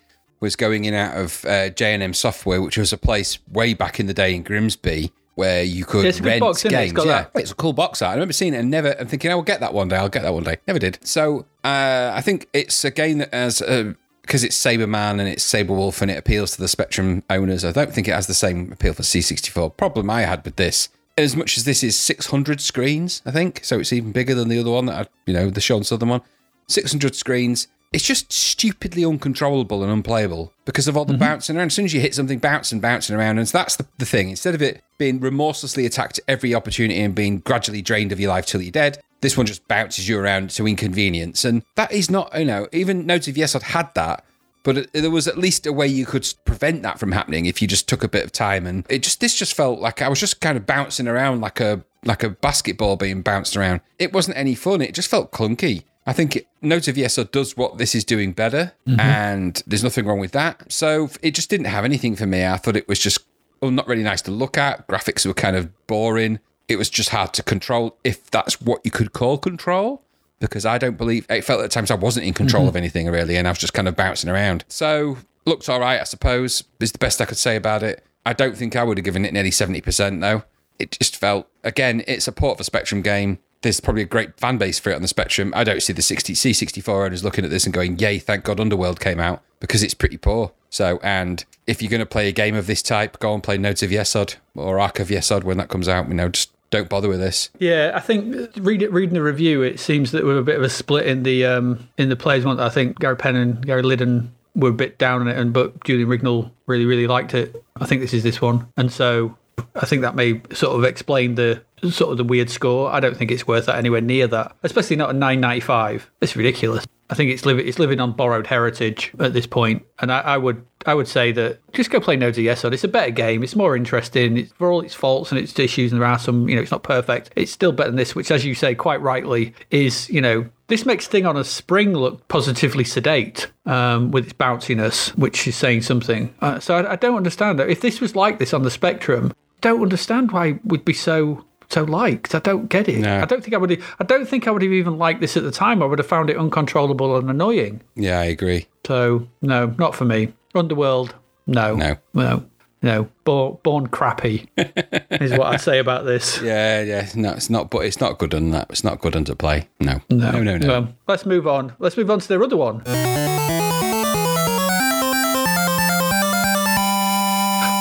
was 0.42 0.58
going 0.58 0.84
in 0.84 0.94
out 0.94 1.18
of 1.18 1.46
uh, 1.46 1.70
J&M 1.70 2.14
Software, 2.14 2.62
which 2.62 2.78
was 2.78 2.92
a 2.92 2.98
place 2.98 3.40
way 3.50 3.74
back 3.74 4.02
in 4.02 4.08
the 4.08 4.14
day 4.14 4.36
in 4.36 4.44
Grimsby 4.44 5.14
where 5.38 5.64
you 5.64 5.86
could 5.86 6.04
Yeah, 6.04 6.10
it's 6.10 6.18
a 6.18 6.22
good 6.22 6.28
rent 6.30 6.40
box, 6.42 6.66
it? 6.66 6.72
Games. 6.72 6.92
got 6.94 7.06
yeah, 7.06 7.22
that. 7.22 7.32
it's 7.36 7.52
a 7.52 7.56
cool 7.56 7.72
box 7.74 8.02
art. 8.02 8.12
I 8.12 8.14
remember 8.16 8.34
seeing 8.34 8.56
it 8.56 8.58
and 8.58 8.72
never 8.72 8.90
and 8.90 9.08
thinking, 9.08 9.32
"I 9.32 9.36
will 9.36 9.44
get 9.44 9.60
that 9.60 9.74
one 9.74 9.88
day. 9.88 9.96
I'll 9.96 10.10
get 10.10 10.24
that 10.24 10.34
one 10.34 10.44
day." 10.44 10.58
Never 10.68 10.80
did. 10.80 10.98
So 11.04 11.46
uh, 11.64 12.12
I 12.14 12.22
think 12.22 12.50
it's 12.54 12.84
a 12.84 12.92
game 12.92 13.20
that 13.20 13.34
has. 13.34 13.62
Uh, 13.62 13.94
because 14.24 14.44
it's 14.44 14.58
Sabreman 14.58 15.22
and 15.22 15.30
it's 15.30 15.42
Sabre 15.42 15.74
Wulf 15.74 16.02
and 16.02 16.12
it 16.12 16.18
appeals 16.18 16.52
to 16.52 16.60
the 16.60 16.68
Spectrum 16.68 17.24
owners, 17.30 17.64
I 17.64 17.72
don't 17.72 17.94
think 17.94 18.10
it 18.10 18.12
has 18.14 18.28
the 18.28 18.34
same 18.34 18.74
appeal 18.74 18.92
for 18.92 19.02
C64. 19.02 19.78
Problem 19.78 20.10
I 20.10 20.24
had 20.24 20.44
with 20.44 20.58
this, 20.58 20.90
as 21.18 21.34
much 21.38 21.58
as 21.58 21.64
this 21.64 21.82
is 21.82 21.98
600 21.98 22.60
screens, 22.60 23.22
I 23.26 23.32
think, 23.32 23.64
so 23.64 23.80
it's 23.80 23.94
even 23.94 24.12
bigger 24.12 24.36
than 24.36 24.50
the 24.50 24.60
other 24.60 24.72
one 24.72 24.88
that 24.88 25.08
I, 25.08 25.10
you 25.26 25.34
know, 25.34 25.50
the 25.50 25.62
Sean 25.62 25.86
Southern 25.86 26.10
one. 26.10 26.22
600 26.68 27.16
screens. 27.16 27.70
It's 27.98 28.06
just 28.06 28.32
stupidly 28.32 29.04
uncontrollable 29.04 29.82
and 29.82 29.92
unplayable 29.92 30.54
because 30.66 30.88
of 30.88 30.96
all 30.96 31.04
the 31.04 31.14
mm-hmm. 31.14 31.20
bouncing 31.20 31.58
around. 31.58 31.66
As 31.66 31.74
soon 31.74 31.86
as 31.86 31.96
you 31.96 32.00
hit 32.00 32.14
something, 32.14 32.38
bouncing, 32.38 32.80
bouncing 32.80 33.16
around. 33.16 33.40
And 33.40 33.50
so 33.50 33.58
that's 33.58 33.76
the, 33.76 33.88
the 33.98 34.06
thing. 34.06 34.30
Instead 34.30 34.54
of 34.54 34.62
it 34.62 34.84
being 35.00 35.20
remorselessly 35.20 35.84
attacked 35.84 36.20
every 36.28 36.54
opportunity 36.54 37.02
and 37.02 37.16
being 37.16 37.40
gradually 37.40 37.82
drained 37.82 38.12
of 38.12 38.20
your 38.20 38.30
life 38.30 38.46
till 38.46 38.62
you're 38.62 38.72
dead, 38.72 39.00
this 39.22 39.36
one 39.36 39.48
just 39.48 39.68
bounces 39.68 40.08
you 40.08 40.20
around 40.20 40.52
to 40.52 40.68
inconvenience. 40.68 41.44
And 41.44 41.64
that 41.74 41.92
is 41.92 42.12
not, 42.12 42.38
you 42.38 42.46
know, 42.46 42.68
even 42.72 43.08
Nodes 43.08 43.28
of 43.28 43.34
Yesod 43.34 43.64
had 43.64 43.92
that. 43.96 44.24
But 44.62 44.94
there 44.94 45.10
was 45.10 45.28
at 45.28 45.40
least 45.40 45.66
a 45.66 45.74
way 45.74 45.88
you 45.88 46.06
could 46.06 46.32
prevent 46.46 46.84
that 46.84 47.00
from 47.00 47.14
happening 47.14 47.48
if 47.48 47.64
you 47.64 47.68
just 47.68 47.90
took 47.90 48.04
a 48.04 48.08
bit 48.08 48.24
of 48.24 48.32
time. 48.32 48.68
And 48.68 48.86
it 48.90 49.02
just 49.02 49.22
this 49.22 49.34
just 49.34 49.56
felt 49.56 49.80
like 49.80 50.04
I 50.04 50.08
was 50.08 50.20
just 50.20 50.40
kind 50.40 50.56
of 50.56 50.68
bouncing 50.68 51.08
around 51.08 51.42
like 51.42 51.60
a 51.60 51.84
like 52.06 52.22
a 52.22 52.30
basketball 52.30 52.96
being 52.96 53.24
bounced 53.24 53.58
around. 53.58 53.82
It 53.98 54.14
wasn't 54.14 54.38
any 54.38 54.54
fun. 54.54 54.84
It 54.84 54.94
just 54.94 55.10
felt 55.10 55.32
clunky. 55.32 55.84
I 56.08 56.14
think 56.14 56.38
it, 56.38 56.48
Nodes 56.62 56.88
of 56.88 56.96
Yesod 56.96 57.32
does 57.32 57.58
what 57.58 57.78
this 57.78 57.94
is 57.94 58.04
doing 58.04 58.32
better, 58.32 58.74
mm-hmm. 58.88 59.00
and 59.00 59.62
there's 59.68 59.84
nothing 59.84 60.06
wrong 60.06 60.20
with 60.20 60.32
that. 60.32 60.72
So 60.72 61.10
it 61.22 61.36
just 61.36 61.50
didn't 61.50 61.68
have 61.68 61.86
anything 61.86 62.16
for 62.16 62.26
me. 62.26 62.46
I 62.46 62.58
thought 62.58 62.76
it 62.76 62.88
was 62.88 63.00
just 63.00 63.20
oh, 63.62 63.70
not 63.70 63.88
really 63.88 64.04
nice 64.04 64.22
to 64.24 64.32
look 64.32 64.58
at. 64.58 64.88
Graphics 64.88 65.26
were 65.26 65.34
kind 65.34 65.56
of 65.56 65.88
boring. 65.88 66.40
It 66.68 66.78
was 66.78 66.90
just 66.90 67.10
hard 67.10 67.34
to 67.34 67.44
control, 67.44 67.98
if 68.04 68.30
that's 68.32 68.60
what 68.62 68.82
you 68.84 68.92
could 68.92 69.14
call 69.14 69.38
control 69.38 70.04
because 70.40 70.66
I 70.66 70.78
don't 70.78 70.98
believe 70.98 71.26
it 71.30 71.44
felt 71.44 71.64
at 71.64 71.72
times 71.72 71.92
I 71.92 71.96
wasn't 71.96 72.26
in 72.26 72.34
control 72.34 72.64
mm-hmm. 72.64 72.70
of 72.70 72.76
anything 72.76 73.08
really, 73.08 73.38
and 73.38 73.48
I 73.48 73.52
was 73.52 73.60
just 73.60 73.74
kind 73.74 73.88
of 73.88 73.96
bouncing 73.96 74.30
around. 74.30 74.66
So 74.68 75.18
looked 75.46 75.68
all 75.70 75.80
right, 75.80 76.00
I 76.00 76.04
suppose. 76.04 76.64
Is 76.80 76.92
the 76.92 76.98
best 76.98 77.22
I 77.22 77.26
could 77.26 77.38
say 77.38 77.56
about 77.56 77.84
it. 77.84 78.04
I 78.26 78.34
don't 78.34 78.58
think 78.58 78.76
I 78.76 78.84
would 78.84 78.98
have 78.98 79.06
given 79.06 79.26
it 79.26 79.34
nearly 79.34 79.52
seventy 79.52 79.82
percent 79.82 80.22
though. 80.22 80.44
It 80.80 80.92
just 80.92 81.16
felt 81.16 81.48
again, 81.64 82.04
it's 82.08 82.28
a 82.28 82.32
port 82.32 82.58
of 82.58 82.62
a 82.62 82.64
Spectrum 82.64 83.02
game. 83.02 83.40
There's 83.62 83.80
probably 83.80 84.04
a 84.04 84.06
great 84.06 84.40
fan 84.40 84.58
base 84.58 84.80
for 84.80 84.92
it 84.92 84.96
on 84.96 85.02
the 85.02 85.08
Spectrum. 85.08 85.52
I 85.56 85.64
don't 85.64 85.82
see 85.82 85.94
the 85.94 86.02
60 86.02 86.34
C64 86.34 87.06
owners 87.06 87.24
looking 87.24 87.44
at 87.44 87.50
this 87.50 87.66
and 87.66 87.74
going, 87.74 87.98
"Yay, 88.00 88.20
thank 88.20 88.44
God 88.44 88.58
Underwurlde 88.58 89.00
came 89.00 89.20
out," 89.20 89.42
because 89.60 89.84
it's 89.84 89.94
pretty 89.94 90.18
poor. 90.18 90.52
So, 90.70 91.00
and 91.02 91.44
if 91.66 91.82
you're 91.82 91.90
going 91.90 92.00
to 92.00 92.06
play 92.06 92.28
a 92.28 92.32
game 92.32 92.56
of 92.56 92.68
this 92.68 92.82
type, 92.82 93.20
go 93.20 93.34
and 93.34 93.42
play 93.42 93.58
Nodes 93.58 93.82
of 93.82 93.90
Yesod 93.90 94.36
or 94.56 94.80
Ark 94.80 95.00
of 95.00 95.08
Yesod 95.08 95.44
when 95.44 95.58
that 95.58 95.70
comes 95.70 95.88
out. 95.88 96.08
You 96.08 96.14
know, 96.14 96.30
just 96.30 96.52
don't 96.70 96.90
bother 96.90 97.08
with 97.08 97.20
this. 97.20 97.50
Yeah, 97.60 97.92
I 97.96 98.00
think 98.00 98.52
read 98.58 98.82
it, 98.82 98.92
reading 98.92 99.14
the 99.14 99.22
review, 99.22 99.62
it 99.62 99.80
seems 99.80 100.12
that 100.12 100.26
we're 100.26 100.38
a 100.38 100.44
bit 100.44 100.58
of 100.58 100.64
a 100.64 100.70
split 100.70 101.08
in 101.08 101.24
the 101.24 101.46
um, 101.46 101.88
in 101.98 102.10
the 102.10 102.16
players. 102.16 102.46
One, 102.46 102.60
I 102.60 102.70
think 102.70 103.00
Gary 103.00 103.16
Penn 103.16 103.36
and 103.36 103.66
Gary 103.66 103.84
Liddon 103.84 104.34
were 104.56 104.70
a 104.70 104.74
bit 104.74 104.98
down 104.98 105.22
on 105.22 105.28
it, 105.28 105.38
and 105.38 105.54
but 105.54 105.84
Julian 105.84 106.10
Rignall 106.10 106.52
really 106.66 106.86
really 106.86 107.08
liked 107.08 107.34
it. 107.34 107.64
I 107.80 107.86
think 107.86 108.02
this 108.02 108.14
is 108.14 108.24
this 108.24 108.42
one, 108.42 108.68
and 108.76 108.92
so 108.92 109.38
I 109.76 109.86
think 109.86 110.02
that 110.02 110.16
may 110.16 110.42
sort 110.54 110.76
of 110.76 110.84
explain 110.84 111.36
the 111.36 111.62
sort 111.90 112.12
of 112.12 112.18
the 112.18 112.24
weird 112.24 112.50
score. 112.50 112.92
I 112.92 113.00
don't 113.00 113.16
think 113.16 113.32
it's 113.32 113.48
worth 113.48 113.68
that 113.68 113.76
anywhere 113.76 114.02
near 114.02 114.28
that, 114.28 114.56
especially 114.64 114.96
not 114.96 115.12
a 115.12 115.14
nine 115.14 115.40
ninety 115.40 115.62
five. 115.62 116.10
It's 116.22 116.36
ridiculous. 116.36 116.86
I 117.10 117.16
think 117.16 117.32
it's 117.32 117.46
living 117.46 117.68
it's 117.68 117.80
living 117.80 118.00
on 118.00 118.14
borrowed 118.14 118.48
heritage 118.48 119.14
at 119.20 119.34
this 119.34 119.48
point, 119.48 119.86
and 120.00 120.12
I, 120.12 120.20
I 120.20 120.38
would 120.38 120.66
I 120.86 120.94
would 120.94 121.08
say 121.08 121.32
that 121.34 121.60
just 121.72 121.90
go 121.90 122.00
play 122.00 122.18
No 122.18 122.28
Yes 122.28 122.66
on. 122.66 122.74
It's 122.74 122.84
a 122.84 122.90
better 122.90 123.12
game. 123.12 123.44
It's 123.44 123.56
more 123.56 123.78
interesting. 123.78 124.38
It's 124.38 124.52
for 124.54 124.72
all 124.72 124.82
its 124.82 124.94
faults 124.94 125.32
and 125.32 125.40
its 125.40 125.58
issues, 125.58 125.92
and 125.92 126.02
there 126.02 126.08
are 126.08 126.20
some. 126.20 126.50
You 126.50 126.56
know, 126.56 126.62
it's 126.62 126.72
not 126.72 126.84
perfect. 126.84 127.32
It's 127.36 127.52
still 127.52 127.72
better 127.72 127.92
than 127.92 127.98
this, 127.98 128.14
which, 128.14 128.30
as 128.30 128.44
you 128.44 128.56
say 128.56 128.76
quite 128.76 129.02
rightly, 129.02 129.54
is 129.72 130.10
you 130.10 130.20
know 130.20 130.50
this 130.68 130.86
makes 130.86 131.08
thing 131.08 131.26
on 131.26 131.38
a 131.38 131.46
spring 131.46 131.94
look 131.94 132.28
positively 132.28 132.84
sedate 132.84 133.50
um, 133.66 134.12
with 134.12 134.26
its 134.26 134.34
bounciness, 134.34 135.10
which 135.18 135.48
is 135.48 135.56
saying 135.56 135.84
something. 135.84 136.34
Uh, 136.42 136.60
so 136.60 136.76
I, 136.76 136.94
I 136.94 136.96
don't 136.98 137.16
understand 137.16 137.60
that. 137.60 137.70
If 137.70 137.80
this 137.80 138.02
was 138.02 138.16
like 138.18 138.38
this 138.38 138.54
on 138.54 138.64
the 138.64 138.72
Spectrum, 138.72 139.34
don't 139.62 139.82
understand 139.82 140.32
why 140.32 140.60
we'd 140.64 140.86
be 140.86 140.94
so 140.94 141.44
so 141.70 141.84
liked. 141.84 142.34
I 142.34 142.40
don't 142.40 142.70
get 142.70 142.88
it. 142.88 143.00
No. 143.00 143.20
I 143.20 143.26
don't 143.26 143.44
think 143.44 143.54
I 143.54 143.58
would. 143.58 143.82
I 144.00 144.04
don't 144.06 144.28
think 144.28 144.48
I 144.48 144.52
would 144.52 144.62
have 144.62 144.72
even 144.72 144.98
liked 144.98 145.20
this 145.22 145.36
at 145.36 145.44
the 145.44 145.52
time. 145.52 145.84
I 145.84 145.86
would 145.86 146.00
have 146.00 146.08
found 146.08 146.30
it 146.30 146.38
uncontrollable 146.38 147.18
and 147.18 147.30
annoying. 147.30 147.82
Yeah, 147.96 148.20
I 148.20 148.26
agree. 148.26 148.68
So 148.86 149.28
no, 149.42 149.68
not 149.78 149.94
for 149.96 150.06
me. 150.06 150.34
Underwurlde, 150.56 151.12
no, 151.46 151.76
No. 151.76 151.98
no, 152.14 152.46
no. 152.82 153.10
Born, 153.26 153.58
born 153.64 153.88
crappy 153.88 154.50
is 154.58 155.32
what 155.32 155.48
I'd 155.54 155.62
say 155.62 155.80
about 155.80 156.06
this. 156.06 156.42
Yeah, 156.42 156.82
yeah. 156.84 157.10
No, 157.16 157.34
it's 157.34 157.50
not. 157.50 157.70
But 157.70 157.80
it's 157.80 158.00
not 158.00 158.18
good 158.18 158.34
on 158.34 158.52
that. 158.52 158.68
It's 158.70 158.84
not 158.86 159.02
good 159.02 159.16
under 159.16 159.36
play. 159.36 159.68
No, 159.82 160.00
No, 160.10 160.32
no, 160.32 160.42
no, 160.44 160.58
no. 160.58 160.68
Well, 160.68 160.94
let's 161.08 161.26
move 161.26 161.48
on. 161.48 161.74
Let's 161.80 161.98
move 161.98 162.10
on 162.10 162.20
to 162.22 162.28
their 162.30 162.42
other 162.42 162.56
one. 162.58 162.82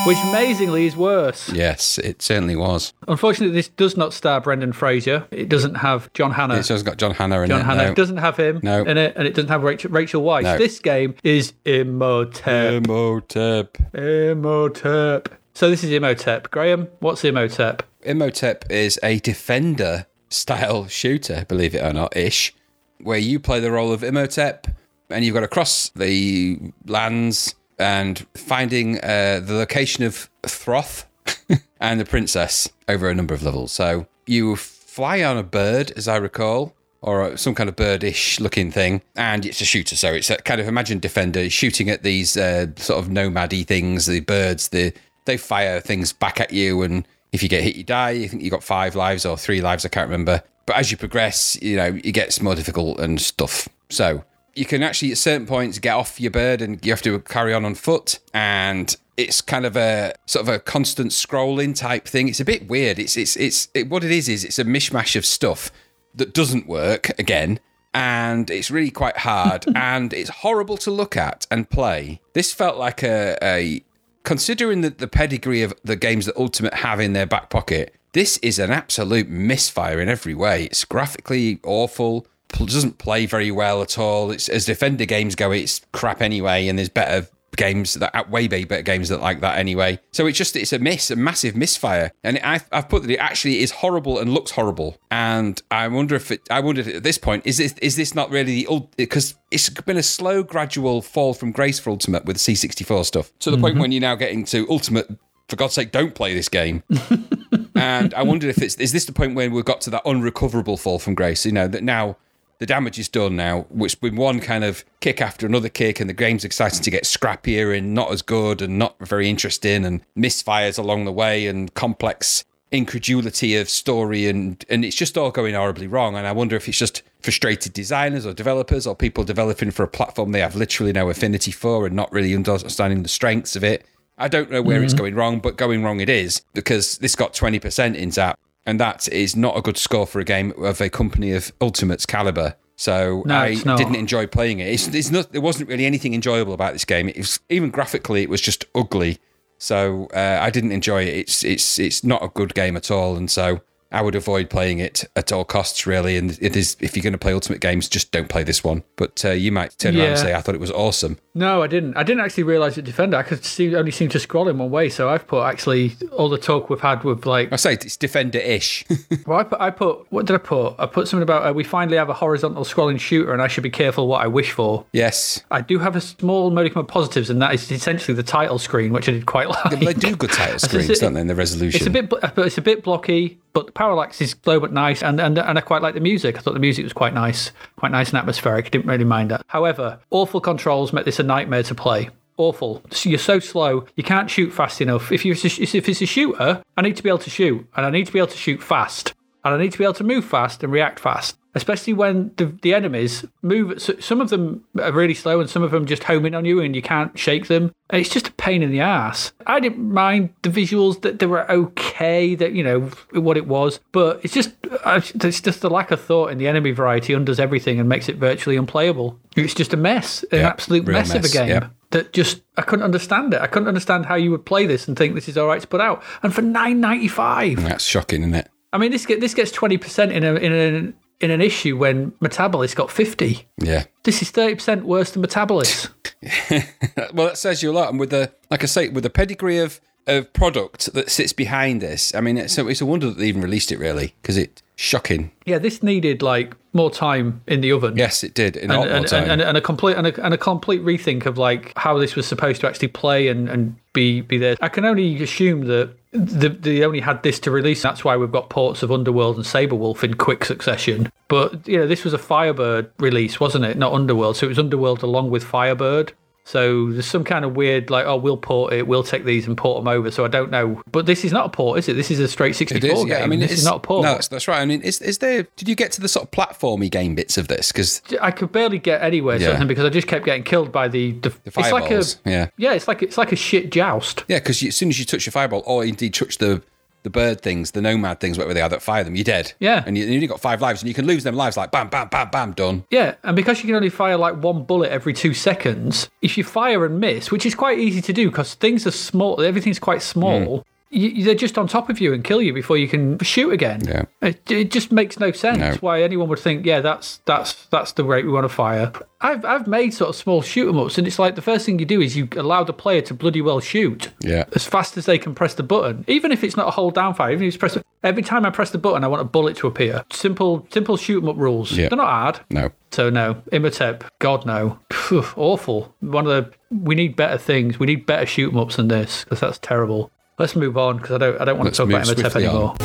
Which 0.06 0.18
amazingly 0.28 0.86
is 0.86 0.96
worse. 0.96 1.48
yes, 1.52 1.98
it 1.98 2.22
certainly 2.22 2.54
was. 2.54 2.92
Unfortunately, 3.08 3.52
this 3.54 3.68
does 3.68 3.96
not 3.96 4.14
star 4.14 4.40
Brendan 4.40 4.72
Fraser. 4.72 5.26
It 5.32 5.48
doesn't 5.48 5.74
have 5.76 6.12
John 6.12 6.30
Hannah. 6.30 6.54
It's 6.54 6.68
just 6.68 6.84
got 6.84 6.96
John 6.96 7.10
Hannah 7.12 7.40
in 7.42 7.48
John 7.48 7.58
it. 7.58 7.62
John 7.64 7.76
Hannah 7.76 7.88
no. 7.88 7.94
Doesn't 7.94 8.16
have 8.18 8.36
him 8.36 8.60
No. 8.62 8.82
in 8.84 8.96
it, 8.98 9.14
and 9.16 9.26
it 9.26 9.34
doesn't 9.34 9.48
have 9.50 9.64
Rachel, 9.64 9.90
Rachel 9.90 10.22
Weisz. 10.22 10.44
No. 10.44 10.58
This 10.58 10.78
game 10.78 11.14
is 11.24 11.54
Imhotep. 11.64 12.84
Imhotep. 12.86 13.78
Imhotep. 13.94 15.28
So 15.54 15.70
this 15.70 15.82
is 15.82 15.90
Imhotep. 15.90 16.50
Graham, 16.50 16.88
what's 17.00 17.24
Imhotep? 17.24 17.82
Imhotep 18.02 18.64
is 18.70 19.00
a 19.02 19.18
defender 19.20 20.06
style 20.28 20.86
shooter, 20.86 21.44
believe 21.48 21.74
it 21.74 21.82
or 21.82 21.92
not, 21.92 22.16
ish, 22.16 22.54
where 23.00 23.18
you 23.18 23.40
play 23.40 23.58
the 23.58 23.70
role 23.72 23.92
of 23.92 24.04
Imhotep 24.04 24.68
and 25.10 25.24
you've 25.24 25.34
got 25.34 25.40
to 25.40 25.48
cross 25.48 25.90
the 25.96 26.60
lands 26.86 27.54
and 27.78 28.26
finding 28.34 28.98
uh, 28.98 29.40
the 29.44 29.54
location 29.54 30.04
of 30.04 30.28
Throth 30.46 31.04
and 31.80 32.00
the 32.00 32.04
princess 32.04 32.68
over 32.88 33.08
a 33.08 33.14
number 33.14 33.34
of 33.34 33.42
levels. 33.42 33.72
So 33.72 34.06
you 34.26 34.56
fly 34.56 35.22
on 35.22 35.36
a 35.36 35.42
bird, 35.42 35.92
as 35.96 36.08
I 36.08 36.16
recall. 36.16 36.74
Or 37.02 37.36
some 37.36 37.54
kind 37.54 37.68
of 37.68 37.76
birdish 37.76 38.40
looking 38.40 38.72
thing, 38.72 39.00
and 39.14 39.46
it's 39.46 39.60
a 39.60 39.64
shooter. 39.64 39.94
So 39.94 40.12
it's 40.12 40.28
a 40.28 40.38
kind 40.38 40.60
of 40.60 40.66
imagine 40.66 40.98
defender 40.98 41.48
shooting 41.50 41.88
at 41.88 42.02
these 42.02 42.36
uh, 42.36 42.68
sort 42.76 42.98
of 42.98 43.10
nomady 43.10 43.64
things, 43.64 44.06
the 44.06 44.20
birds. 44.20 44.68
The 44.70 44.92
they 45.24 45.36
fire 45.36 45.78
things 45.78 46.12
back 46.12 46.40
at 46.40 46.52
you, 46.52 46.82
and 46.82 47.06
if 47.32 47.44
you 47.44 47.48
get 47.48 47.62
hit, 47.62 47.76
you 47.76 47.84
die. 47.84 48.12
You 48.12 48.28
think 48.28 48.42
you 48.42 48.50
got 48.50 48.64
five 48.64 48.96
lives 48.96 49.24
or 49.24 49.36
three 49.36 49.60
lives, 49.60 49.84
I 49.84 49.88
can't 49.88 50.08
remember. 50.08 50.42
But 50.64 50.76
as 50.76 50.90
you 50.90 50.96
progress, 50.96 51.56
you 51.62 51.76
know, 51.76 52.00
it 52.02 52.12
gets 52.12 52.40
more 52.40 52.54
difficult 52.56 52.98
and 52.98 53.20
stuff. 53.20 53.68
So 53.88 54.24
you 54.56 54.64
can 54.64 54.82
actually 54.82 55.12
at 55.12 55.18
certain 55.18 55.46
points 55.46 55.78
get 55.78 55.94
off 55.94 56.20
your 56.20 56.30
bird 56.30 56.62
and 56.62 56.84
you 56.84 56.92
have 56.92 57.02
to 57.02 57.18
carry 57.20 57.52
on 57.52 57.64
on 57.64 57.74
foot 57.74 58.18
and 58.32 58.96
it's 59.16 59.40
kind 59.40 59.64
of 59.64 59.76
a 59.76 60.12
sort 60.26 60.46
of 60.46 60.54
a 60.54 60.58
constant 60.58 61.10
scrolling 61.10 61.74
type 61.74 62.06
thing 62.06 62.28
it's 62.28 62.40
a 62.40 62.44
bit 62.44 62.68
weird 62.68 62.98
it's 62.98 63.16
it's 63.16 63.36
it's 63.36 63.68
it, 63.74 63.88
what 63.88 64.04
it 64.04 64.10
is 64.10 64.28
is 64.28 64.44
it's 64.44 64.58
a 64.58 64.64
mishmash 64.64 65.16
of 65.16 65.24
stuff 65.24 65.70
that 66.16 66.32
doesn't 66.32 66.66
work 66.66 67.10
again. 67.18 67.60
And 67.94 68.50
it's 68.50 68.70
really 68.70 68.90
quite 68.90 69.18
hard, 69.18 69.64
and 69.74 70.12
it's 70.12 70.28
horrible 70.28 70.76
to 70.78 70.90
look 70.90 71.16
at 71.16 71.46
and 71.50 71.70
play. 71.70 72.20
This 72.32 72.52
felt 72.52 72.76
like 72.76 73.02
a, 73.02 73.38
a 73.40 73.82
considering 74.24 74.80
the, 74.80 74.90
the 74.90 75.08
pedigree 75.08 75.62
of 75.62 75.72
the 75.84 75.96
games 75.96 76.26
that 76.26 76.36
Ultimate 76.36 76.74
have 76.74 77.00
in 77.00 77.12
their 77.12 77.26
back 77.26 77.48
pocket. 77.48 77.94
This 78.12 78.38
is 78.38 78.58
an 78.58 78.70
absolute 78.70 79.28
misfire 79.28 80.00
in 80.00 80.08
every 80.08 80.34
way. 80.34 80.64
It's 80.64 80.84
graphically 80.84 81.60
awful. 81.62 82.26
Doesn't 82.48 82.98
play 82.98 83.26
very 83.26 83.50
well 83.50 83.82
at 83.82 83.98
all. 83.98 84.30
It's 84.30 84.48
as 84.48 84.64
Defender 84.66 85.04
games 85.04 85.34
go, 85.34 85.50
it's 85.50 85.82
crap 85.92 86.22
anyway. 86.22 86.68
And 86.68 86.78
there's 86.78 86.88
better 86.88 87.28
games 87.56 87.94
that 87.94 88.14
out 88.14 88.30
way 88.30 88.46
way 88.46 88.64
better 88.64 88.82
games 88.82 89.08
that 89.08 89.20
like 89.20 89.40
that 89.40 89.58
anyway. 89.58 89.98
So 90.12 90.26
it's 90.26 90.38
just 90.38 90.54
it's 90.54 90.72
a 90.72 90.78
miss, 90.78 91.10
a 91.10 91.16
massive 91.16 91.56
misfire. 91.56 92.12
And 92.22 92.38
I've, 92.38 92.66
I've 92.70 92.88
put 92.88 93.02
that 93.02 93.10
it 93.10 93.16
actually 93.16 93.60
is 93.60 93.72
horrible 93.72 94.18
and 94.18 94.32
looks 94.32 94.52
horrible. 94.52 94.98
And 95.10 95.60
I 95.70 95.88
wonder 95.88 96.14
if 96.14 96.30
it. 96.30 96.42
I 96.50 96.60
wonder 96.60 96.82
if 96.82 96.88
at 96.88 97.02
this 97.02 97.18
point 97.18 97.46
is 97.46 97.58
this 97.58 97.74
is 97.82 97.96
this 97.96 98.14
not 98.14 98.30
really 98.30 98.62
the 98.62 98.66
ult 98.68 98.94
because 98.96 99.34
it's 99.50 99.68
been 99.68 99.96
a 99.96 100.02
slow 100.02 100.42
gradual 100.42 101.02
fall 101.02 101.34
from 101.34 101.50
grace 101.50 101.78
for 101.78 101.90
Ultimate 101.90 102.24
with 102.26 102.36
C64 102.36 103.04
stuff 103.06 103.32
to 103.40 103.50
the 103.50 103.56
point 103.56 103.74
mm-hmm. 103.74 103.80
when 103.80 103.92
you're 103.92 104.00
now 104.00 104.14
getting 104.14 104.44
to 104.46 104.66
Ultimate. 104.70 105.08
For 105.48 105.54
God's 105.54 105.74
sake, 105.74 105.92
don't 105.92 106.12
play 106.12 106.34
this 106.34 106.48
game. 106.48 106.82
and 107.76 108.12
I 108.14 108.24
wondered 108.24 108.50
if 108.50 108.60
it's 108.60 108.74
is 108.76 108.90
this 108.92 109.04
the 109.04 109.12
point 109.12 109.36
where 109.36 109.48
we've 109.48 109.64
got 109.64 109.80
to 109.82 109.90
that 109.90 110.02
unrecoverable 110.04 110.76
fall 110.76 110.98
from 110.98 111.14
grace? 111.14 111.46
You 111.46 111.52
know 111.52 111.68
that 111.68 111.84
now 111.84 112.16
the 112.58 112.66
damage 112.66 112.98
is 112.98 113.08
done. 113.08 113.36
Now, 113.36 113.66
which 113.70 114.00
been 114.00 114.16
one 114.16 114.40
kind 114.40 114.64
of 114.64 114.84
kick 115.00 115.20
after 115.20 115.46
another 115.46 115.68
kick, 115.68 116.00
and 116.00 116.08
the 116.08 116.14
game's 116.14 116.44
exciting 116.44 116.82
to 116.82 116.90
get 116.90 117.04
scrappier 117.04 117.76
and 117.76 117.94
not 117.94 118.10
as 118.10 118.22
good 118.22 118.62
and 118.62 118.78
not 118.78 118.96
very 119.00 119.28
interesting, 119.28 119.84
and 119.84 120.02
misfires 120.16 120.78
along 120.78 121.04
the 121.04 121.12
way, 121.12 121.46
and 121.46 121.72
complex 121.74 122.44
incredulity 122.72 123.56
of 123.56 123.68
story, 123.68 124.26
and 124.26 124.64
and 124.68 124.84
it's 124.84 124.96
just 124.96 125.16
all 125.16 125.30
going 125.30 125.54
horribly 125.54 125.86
wrong. 125.86 126.16
And 126.16 126.26
I 126.26 126.32
wonder 126.32 126.56
if 126.56 126.68
it's 126.68 126.78
just 126.78 127.02
frustrated 127.22 127.72
designers 127.72 128.26
or 128.26 128.32
developers 128.32 128.86
or 128.86 128.94
people 128.94 129.24
developing 129.24 129.70
for 129.70 129.82
a 129.82 129.88
platform 129.88 130.32
they 130.32 130.40
have 130.40 130.56
literally 130.56 130.92
no 130.92 131.10
affinity 131.10 131.50
for 131.50 131.86
and 131.86 131.96
not 131.96 132.12
really 132.12 132.34
understanding 132.34 133.02
the 133.02 133.08
strengths 133.08 133.56
of 133.56 133.64
it. 133.64 133.84
I 134.18 134.28
don't 134.28 134.50
know 134.50 134.62
where 134.62 134.82
it's 134.82 134.94
mm-hmm. 134.94 135.02
going 135.02 135.14
wrong, 135.14 135.40
but 135.40 135.56
going 135.56 135.84
wrong 135.84 136.00
it 136.00 136.08
is 136.08 136.40
because 136.54 136.98
this 136.98 137.14
got 137.14 137.34
20% 137.34 137.94
in 137.94 138.10
Zap, 138.10 138.38
and 138.66 138.80
that 138.80 139.08
is 139.08 139.36
not 139.36 139.56
a 139.56 139.62
good 139.62 139.78
score 139.78 140.06
for 140.06 140.20
a 140.20 140.24
game 140.24 140.52
of 140.58 140.80
a 140.80 140.90
company 140.90 141.32
of 141.32 141.52
Ultimate's 141.60 142.04
caliber. 142.04 142.56
So 142.76 143.22
No, 143.24 143.36
I 143.36 143.54
didn't 143.54 143.94
enjoy 143.94 144.26
playing 144.26 144.58
it. 144.58 144.68
It's, 144.68 144.88
it's 144.88 145.10
not. 145.10 145.32
There 145.32 145.40
wasn't 145.40 145.68
really 145.70 145.86
anything 145.86 146.12
enjoyable 146.12 146.52
about 146.52 146.74
this 146.74 146.84
game. 146.84 147.08
It 147.08 147.16
was 147.16 147.40
even 147.48 147.70
graphically, 147.70 148.22
it 148.22 148.28
was 148.28 148.40
just 148.40 148.64
ugly. 148.74 149.18
So 149.58 150.08
uh, 150.12 150.38
I 150.42 150.50
didn't 150.50 150.72
enjoy 150.72 151.04
it. 151.04 151.14
It's 151.14 151.42
it's 151.42 151.78
it's 151.78 152.04
not 152.04 152.22
a 152.22 152.28
good 152.28 152.54
game 152.54 152.76
at 152.76 152.90
all, 152.90 153.16
and 153.16 153.30
so 153.30 153.62
I 153.92 154.02
would 154.02 154.14
avoid 154.14 154.50
playing 154.50 154.78
it 154.80 155.04
at 155.14 155.32
all 155.32 155.44
costs, 155.44 155.86
really. 155.86 156.16
And 156.16 156.36
it 156.40 156.56
is 156.56 156.76
if 156.80 156.96
you're 156.96 157.02
going 157.02 157.12
to 157.12 157.18
play 157.18 157.32
Ultimate 157.32 157.60
games, 157.60 157.88
just 157.88 158.10
don't 158.12 158.28
play 158.28 158.42
this 158.42 158.62
one. 158.64 158.82
But 158.96 159.24
uh, 159.24 159.30
you 159.30 159.52
might 159.52 159.78
turn 159.78 159.96
around 159.96 160.08
and 160.08 160.18
say, 160.18 160.34
"I 160.34 160.40
thought 160.40 160.54
it 160.54 160.60
was 160.60 160.72
awesome." 160.72 161.18
No, 161.34 161.62
I 161.62 161.66
didn't. 161.66 161.96
I 161.96 162.02
didn't 162.02 162.24
actually 162.24 162.44
realise 162.44 162.78
it 162.78 162.82
Defender. 162.82 163.16
I 163.16 163.22
could 163.22 163.44
see 163.44 163.74
only 163.76 163.90
seem 163.90 164.08
to 164.10 164.18
scroll 164.18 164.48
in 164.48 164.58
one 164.58 164.70
way. 164.70 164.88
So 164.88 165.08
I've 165.08 165.26
put 165.26 165.42
actually 165.44 165.96
all 166.12 166.28
the 166.28 166.38
talk 166.38 166.68
we've 166.70 166.80
had 166.80 167.04
with 167.04 167.26
like. 167.26 167.52
I 167.52 167.56
say 167.56 167.74
it's 167.74 167.96
Defender-ish. 167.96 168.84
Well, 169.26 169.38
I 169.38 169.44
put. 169.44 169.60
I 169.60 169.70
put. 169.70 170.06
What 170.10 170.26
did 170.26 170.34
I 170.34 170.38
put? 170.38 170.74
I 170.78 170.86
put 170.86 171.08
something 171.08 171.22
about 171.22 171.48
uh, 171.48 171.52
we 171.52 171.64
finally 171.64 171.96
have 171.96 172.08
a 172.08 172.14
horizontal 172.14 172.64
scrolling 172.64 172.98
shooter, 173.00 173.32
and 173.32 173.42
I 173.42 173.48
should 173.48 173.62
be 173.62 173.70
careful 173.70 174.06
what 174.08 174.22
I 174.22 174.26
wish 174.26 174.52
for. 174.52 174.84
yes, 174.92 175.42
I 175.50 175.60
do 175.62 175.78
have 175.78 175.96
a 175.96 176.00
small 176.00 176.50
modicum 176.50 176.80
of 176.80 176.88
positives, 176.88 177.28
and 177.30 177.40
that 177.42 177.52
is 177.54 177.70
essentially 177.70 178.14
the 178.14 178.22
title 178.22 178.58
screen, 178.58 178.92
which 178.92 179.08
I 179.08 179.12
did 179.12 179.26
quite 179.26 179.48
like. 179.48 179.80
they 179.80 179.94
do 179.94 180.14
good 180.16 180.30
title 180.32 180.58
screens, 180.68 180.98
don't 181.00 181.14
they? 181.14 181.20
In 181.20 181.26
the 181.26 181.34
resolution. 181.34 181.76
It's 181.78 181.86
a 181.86 181.90
bit, 181.90 182.08
but 182.08 182.38
it's 182.38 182.58
a 182.58 182.62
bit 182.62 182.82
blocky, 182.84 183.38
but 183.52 183.74
parallax 183.76 184.20
is 184.20 184.34
slow 184.42 184.58
but 184.58 184.72
nice, 184.72 185.02
and, 185.02 185.20
and 185.20 185.38
and 185.38 185.58
I 185.58 185.60
quite 185.60 185.82
like 185.82 185.94
the 185.94 186.00
music. 186.00 186.36
I 186.36 186.40
thought 186.40 186.54
the 186.54 186.60
music 186.60 186.82
was 186.82 186.92
quite 186.92 187.14
nice, 187.14 187.52
quite 187.76 187.92
nice 187.92 188.08
and 188.08 188.18
atmospheric. 188.18 188.70
Didn't 188.70 188.86
really 188.86 189.04
mind 189.04 189.30
that. 189.30 189.44
However, 189.46 190.00
awful 190.10 190.40
controls 190.40 190.92
make 190.92 191.04
this 191.04 191.20
a 191.20 191.22
nightmare 191.22 191.62
to 191.64 191.74
play. 191.74 192.10
Awful. 192.38 192.82
You're 193.02 193.18
so 193.18 193.38
slow. 193.38 193.86
You 193.96 194.02
can't 194.02 194.28
shoot 194.28 194.52
fast 194.52 194.80
enough. 194.80 195.10
If 195.10 195.24
you 195.24 195.32
if 195.32 195.88
it's 195.88 196.02
a 196.02 196.06
shooter, 196.06 196.62
I 196.76 196.82
need 196.82 196.96
to 196.96 197.02
be 197.02 197.08
able 197.08 197.18
to 197.20 197.30
shoot, 197.30 197.66
and 197.76 197.86
I 197.86 197.90
need 197.90 198.06
to 198.06 198.12
be 198.12 198.18
able 198.18 198.28
to 198.28 198.36
shoot 198.36 198.62
fast, 198.62 199.14
and 199.52 199.60
I 199.60 199.64
need 199.64 199.72
to 199.72 199.78
be 199.78 199.84
able 199.84 199.94
to 199.94 200.04
move 200.04 200.24
fast 200.24 200.62
and 200.62 200.72
react 200.72 201.00
fast. 201.00 201.36
Especially 201.54 201.94
when 201.94 202.32
the, 202.36 202.54
the 202.60 202.74
enemies 202.74 203.24
move. 203.40 203.80
So 203.80 203.98
some 203.98 204.20
of 204.20 204.28
them 204.28 204.62
are 204.78 204.92
really 204.92 205.14
slow, 205.14 205.40
and 205.40 205.48
some 205.48 205.62
of 205.62 205.70
them 205.70 205.86
just 205.86 206.04
home 206.04 206.26
in 206.26 206.34
on 206.34 206.44
you, 206.44 206.60
and 206.60 206.76
you 206.76 206.82
can't 206.82 207.18
shake 207.18 207.46
them. 207.46 207.72
And 207.88 207.98
it's 207.98 208.10
just 208.10 208.28
a 208.28 208.32
pain 208.32 208.62
in 208.62 208.70
the 208.70 208.80
ass. 208.80 209.32
I 209.46 209.58
didn't 209.58 209.90
mind 209.90 210.34
the 210.42 210.50
visuals; 210.50 211.00
that 211.00 211.18
they 211.18 211.24
were 211.24 211.50
okay. 211.50 212.34
That 212.34 212.52
you 212.52 212.62
know 212.62 212.90
what 213.12 213.38
it 213.38 213.46
was, 213.46 213.80
but 213.92 214.20
it's 214.22 214.34
just 214.34 214.52
it's 214.62 215.40
just 215.40 215.62
the 215.62 215.70
lack 215.70 215.90
of 215.92 215.98
thought 215.98 216.30
in 216.30 216.36
the 216.36 216.46
enemy 216.46 216.72
variety 216.72 217.14
undoes 217.14 217.40
everything 217.40 217.80
and 217.80 217.88
makes 217.88 218.10
it 218.10 218.16
virtually 218.16 218.56
unplayable. 218.58 219.18
It's 219.34 219.54
just 219.54 219.72
a 219.72 219.78
mess, 219.78 220.24
an 220.24 220.40
Yeah, 220.40 220.48
absolute 220.48 220.86
real 220.86 220.98
mess, 220.98 221.14
of 221.14 221.24
a 221.24 221.28
game 221.30 221.48
yeah. 221.48 221.68
that 221.92 222.12
just 222.12 222.42
I 222.58 222.62
couldn't 222.62 222.84
understand 222.84 223.32
it. 223.32 223.40
I 223.40 223.46
couldn't 223.46 223.68
understand 223.68 224.04
how 224.04 224.16
you 224.16 224.30
would 224.30 224.44
play 224.44 224.66
this 224.66 224.88
and 224.88 224.94
think 224.94 225.14
this 225.14 225.26
is 225.26 225.38
all 225.38 225.46
right 225.46 225.62
to 225.62 225.66
put 225.66 225.80
out. 225.80 226.02
And 226.22 226.34
for 226.34 226.42
nine 226.42 226.82
ninety 226.82 227.08
five, 227.08 227.62
That's 227.62 227.86
shocking, 227.86 228.20
isn't 228.20 228.34
it? 228.34 228.50
I 228.76 228.78
mean 228.78 228.92
this 228.92 229.06
get 229.06 229.20
this 229.20 229.32
gets 229.32 229.50
twenty 229.50 229.78
percent 229.78 230.12
in 230.12 230.22
a 230.22 230.34
in 230.34 230.52
an 230.52 230.94
in 231.20 231.30
an 231.30 231.40
issue 231.40 231.78
when 231.78 232.10
Metabolis 232.22 232.76
got 232.76 232.90
fifty. 232.90 233.48
Yeah. 233.58 233.84
This 234.02 234.20
is 234.20 234.30
thirty 234.30 234.54
percent 234.54 234.84
worse 234.84 235.12
than 235.12 235.22
Metabolis. 235.22 235.88
Well, 237.12 237.28
that 237.28 237.38
says 237.38 237.62
you 237.62 237.70
a 237.70 237.72
lot. 237.72 237.90
And 237.90 237.98
with 238.00 238.10
the, 238.10 238.32
like 238.50 238.62
I 238.62 238.66
say, 238.66 238.88
with 238.88 239.04
the 239.04 239.10
pedigree 239.10 239.58
of, 239.58 239.80
of 240.06 240.32
product 240.32 240.92
that 240.92 241.10
sits 241.10 241.32
behind 241.32 241.80
this, 241.80 242.14
I 242.14 242.20
mean, 242.20 242.36
it's 242.36 242.58
a, 242.58 242.66
it's 242.68 242.80
a 242.80 242.86
wonder 242.86 243.06
that 243.06 243.18
they 243.18 243.26
even 243.26 243.42
released 243.42 243.72
it, 243.72 243.78
really, 243.78 244.14
because 244.20 244.36
it's 244.36 244.62
shocking. 244.76 245.30
yeah, 245.44 245.58
this 245.58 245.82
needed 245.82 246.22
like 246.22 246.54
more 246.72 246.90
time 246.90 247.40
in 247.46 247.62
the 247.62 247.72
oven. 247.72 247.96
Yes, 247.96 248.22
it 248.22 248.34
did. 248.34 248.56
And, 248.56 248.70
and, 248.70 249.12
and, 249.12 249.40
and 249.42 249.56
a 249.56 249.60
complete 249.60 249.96
and 249.96 250.06
a, 250.06 250.24
and 250.24 250.34
a 250.34 250.38
complete 250.38 250.82
rethink 250.82 251.26
of 251.26 251.38
like 251.38 251.72
how 251.76 251.98
this 251.98 252.14
was 252.14 252.26
supposed 252.26 252.60
to 252.60 252.68
actually 252.68 252.88
play 252.88 253.28
and, 253.28 253.48
and 253.48 253.76
be 253.92 254.20
be 254.20 254.38
there. 254.38 254.56
I 254.60 254.68
can 254.68 254.84
only 254.84 255.22
assume 255.22 255.66
that 255.66 255.96
the, 256.12 256.50
they 256.50 256.84
only 256.84 257.00
had 257.00 257.22
this 257.22 257.40
to 257.40 257.50
release. 257.50 257.82
That's 257.82 258.04
why 258.04 258.16
we've 258.16 258.30
got 258.30 258.50
ports 258.50 258.82
of 258.82 258.90
Underwurlde 258.90 259.36
and 259.36 259.46
Sabre 259.46 259.74
Wulf 259.74 260.04
in 260.04 260.14
quick 260.14 260.44
succession. 260.44 261.10
But 261.28 261.66
you 261.66 261.78
know, 261.78 261.86
this 261.86 262.04
was 262.04 262.12
a 262.12 262.18
Firebird 262.18 262.90
release, 262.98 263.40
wasn't 263.40 263.64
it? 263.64 263.76
Not 263.76 263.92
Underwurlde. 263.92 264.36
So 264.36 264.46
it 264.46 264.50
was 264.50 264.58
Underwurlde 264.58 265.02
along 265.02 265.30
with 265.30 265.42
Firebird. 265.42 266.12
So 266.48 266.92
there's 266.92 267.06
some 267.06 267.24
kind 267.24 267.44
of 267.44 267.56
weird 267.56 267.90
like, 267.90 268.06
oh, 268.06 268.16
we'll 268.16 268.36
port 268.36 268.72
it, 268.72 268.86
we'll 268.86 269.02
take 269.02 269.24
these 269.24 269.48
and 269.48 269.56
port 269.58 269.82
them 269.82 269.88
over. 269.88 270.12
So 270.12 270.24
I 270.24 270.28
don't 270.28 270.48
know, 270.52 270.80
but 270.92 271.04
this 271.04 271.24
is 271.24 271.32
not 271.32 271.46
a 271.46 271.48
port, 271.48 271.76
is 271.80 271.88
it? 271.88 271.94
This 271.94 272.08
is 272.08 272.20
a 272.20 272.28
straight 272.28 272.54
64 272.54 272.88
It 272.88 272.92
is, 272.92 272.98
game. 273.00 273.08
yeah. 273.08 273.18
I 273.24 273.26
mean, 273.26 273.40
this 273.40 273.50
it's 273.50 273.60
is 273.62 273.66
not 273.66 273.78
a 273.78 273.80
port. 273.80 274.04
No, 274.04 274.12
that's, 274.14 274.28
that's 274.28 274.46
right. 274.46 274.60
I 274.60 274.64
mean, 274.64 274.80
is 274.82 275.00
is 275.02 275.18
there? 275.18 275.42
Did 275.56 275.68
you 275.68 275.74
get 275.74 275.90
to 275.92 276.00
the 276.00 276.08
sort 276.08 276.24
of 276.26 276.30
platformy 276.30 276.88
game 276.88 277.16
bits 277.16 277.36
of 277.36 277.48
this? 277.48 277.72
Because 277.72 278.00
I 278.22 278.30
could 278.30 278.52
barely 278.52 278.78
get 278.78 279.02
anywhere 279.02 279.38
Yeah. 279.38 279.48
something 279.48 279.66
because 279.66 279.84
I 279.84 279.88
just 279.88 280.06
kept 280.06 280.24
getting 280.24 280.44
killed 280.44 280.70
by 280.70 280.86
the 280.86 281.12
the, 281.12 281.30
the 281.30 281.36
it's 281.46 281.56
like 281.56 281.66
a 281.66 281.70
fireballs, 281.88 282.20
yeah, 282.24 282.48
yeah, 282.56 282.74
it's 282.74 282.86
like 282.86 283.02
it's 283.02 283.18
like 283.18 283.32
a 283.32 283.36
shit 283.36 283.70
joust. 283.72 284.22
yeah. 284.28 284.38
Because 284.38 284.62
as 284.62 284.76
soon 284.76 284.88
as 284.90 285.00
you 285.00 285.04
touch 285.04 285.26
your 285.26 285.32
fireball, 285.32 285.64
or 285.66 285.84
indeed 285.84 286.14
touch 286.14 286.38
the 286.38 286.62
the 287.06 287.10
bird 287.10 287.40
things, 287.40 287.70
the 287.70 287.80
nomad 287.80 288.18
things, 288.18 288.36
whatever 288.36 288.52
they 288.52 288.60
are 288.60 288.68
that 288.68 288.82
fire 288.82 289.04
them, 289.04 289.14
you're 289.14 289.22
dead. 289.22 289.52
Yeah. 289.60 289.84
and 289.86 289.96
you, 289.96 290.06
only 290.06 290.26
got 290.26 290.40
five 290.40 290.60
lives, 290.60 290.82
and 290.82 290.88
you 290.88 290.94
can 290.94 291.06
lose 291.06 291.22
them 291.22 291.36
lives 291.36 291.56
like 291.56 291.70
bam, 291.70 291.88
bam, 291.88 292.08
bam, 292.08 292.30
bam, 292.30 292.52
done. 292.52 292.84
Yeah, 292.90 293.14
and 293.22 293.36
because 293.36 293.60
you 293.60 293.66
can 293.66 293.76
only 293.76 293.90
fire 293.90 294.16
like 294.16 294.42
one 294.42 294.64
bullet 294.64 294.90
every 294.90 295.12
two 295.12 295.32
seconds, 295.32 296.10
if 296.20 296.36
you 296.36 296.42
fire 296.42 296.84
and 296.84 296.98
miss, 296.98 297.30
which 297.30 297.46
is 297.46 297.54
quite 297.54 297.78
easy 297.78 298.02
to 298.02 298.12
do 298.12 298.28
because 298.28 298.54
things 298.54 298.88
are 298.88 298.90
small, 298.90 299.40
everything's 299.40 299.78
quite 299.78 300.02
small. 300.02 300.58
Mm. 300.58 300.64
You, 300.90 301.24
they're 301.24 301.34
just 301.34 301.58
on 301.58 301.66
top 301.66 301.90
of 301.90 302.00
you 302.00 302.14
and 302.14 302.22
kill 302.22 302.40
you 302.40 302.52
before 302.52 302.76
you 302.76 302.86
can 302.86 303.18
shoot 303.18 303.50
again. 303.50 303.80
Yeah. 303.84 304.02
It, 304.22 304.48
it 304.50 304.70
just 304.70 304.92
makes 304.92 305.18
no 305.18 305.32
sense 305.32 305.58
No. 305.58 305.74
why 305.80 306.02
anyone 306.02 306.28
would 306.28 306.38
think, 306.38 306.64
yeah, 306.64 306.80
that's 306.80 307.18
that's 307.24 307.66
that's 307.66 307.92
the 307.92 308.04
rate 308.04 308.24
we 308.24 308.30
want 308.30 308.44
to 308.44 308.48
fire. 308.48 308.92
I've 309.20 309.44
I've 309.44 309.66
made 309.66 309.94
sort 309.94 310.10
of 310.10 310.16
small 310.16 310.42
shoot 310.42 310.68
'em 310.68 310.78
ups, 310.78 310.96
and 310.98 311.06
it's 311.06 311.18
like 311.18 311.34
the 311.34 311.42
first 311.42 311.66
thing 311.66 311.78
you 311.80 311.86
do 311.86 312.00
is 312.00 312.16
you 312.16 312.28
allow 312.36 312.62
the 312.62 312.72
player 312.72 313.00
to 313.02 313.14
bloody 313.14 313.42
well 313.42 313.58
shoot. 313.60 314.10
Yeah. 314.20 314.44
as 314.54 314.64
fast 314.64 314.96
as 314.96 315.06
they 315.06 315.18
can 315.18 315.34
press 315.34 315.54
the 315.54 315.62
button, 315.64 316.04
even 316.06 316.30
if 316.30 316.44
it's 316.44 316.56
not 316.56 316.68
a 316.68 316.70
hold 316.70 316.94
down 316.94 317.14
fire. 317.14 317.32
Even 317.32 317.46
if 317.46 317.54
you 317.54 317.58
press 317.58 317.76
every 318.04 318.22
time 318.22 318.46
I 318.46 318.50
press 318.50 318.70
the 318.70 318.78
button, 318.78 319.02
I 319.02 319.08
want 319.08 319.22
a 319.22 319.24
bullet 319.24 319.56
to 319.58 319.66
appear. 319.66 320.04
Simple, 320.12 320.68
simple 320.70 320.96
shoot 320.96 321.22
'em 321.22 321.28
up 321.28 321.36
rules. 321.36 321.72
Yeah. 321.72 321.88
They're 321.88 321.96
not 321.96 322.08
hard. 322.08 322.40
No, 322.50 322.70
So 322.92 323.10
no, 323.10 323.42
Imhotep, 323.52 324.04
God 324.20 324.46
no, 324.46 324.78
Phew, 324.92 325.24
awful. 325.36 325.94
One 326.00 326.26
of 326.28 326.32
the 326.32 326.52
we 326.70 326.94
need 326.94 327.16
better 327.16 327.38
things. 327.38 327.78
We 327.80 327.86
need 327.86 328.06
better 328.06 328.26
shoot 328.26 328.52
'em 328.52 328.58
ups 328.58 328.76
than 328.76 328.88
this 328.88 329.24
because 329.24 329.40
that's 329.40 329.58
terrible. 329.58 330.10
Let's 330.38 330.54
move 330.54 330.76
on 330.76 330.98
because 330.98 331.12
I 331.12 331.18
don't 331.18 331.40
I 331.40 331.44
don't 331.46 331.56
want 331.56 331.66
Let's 331.66 331.78
to 331.78 331.82
talk 331.84 331.90
about 331.90 332.02
Imhotep 332.02 332.32
swiftly 332.32 332.46
on. 332.46 332.54
anymore. 332.54 332.76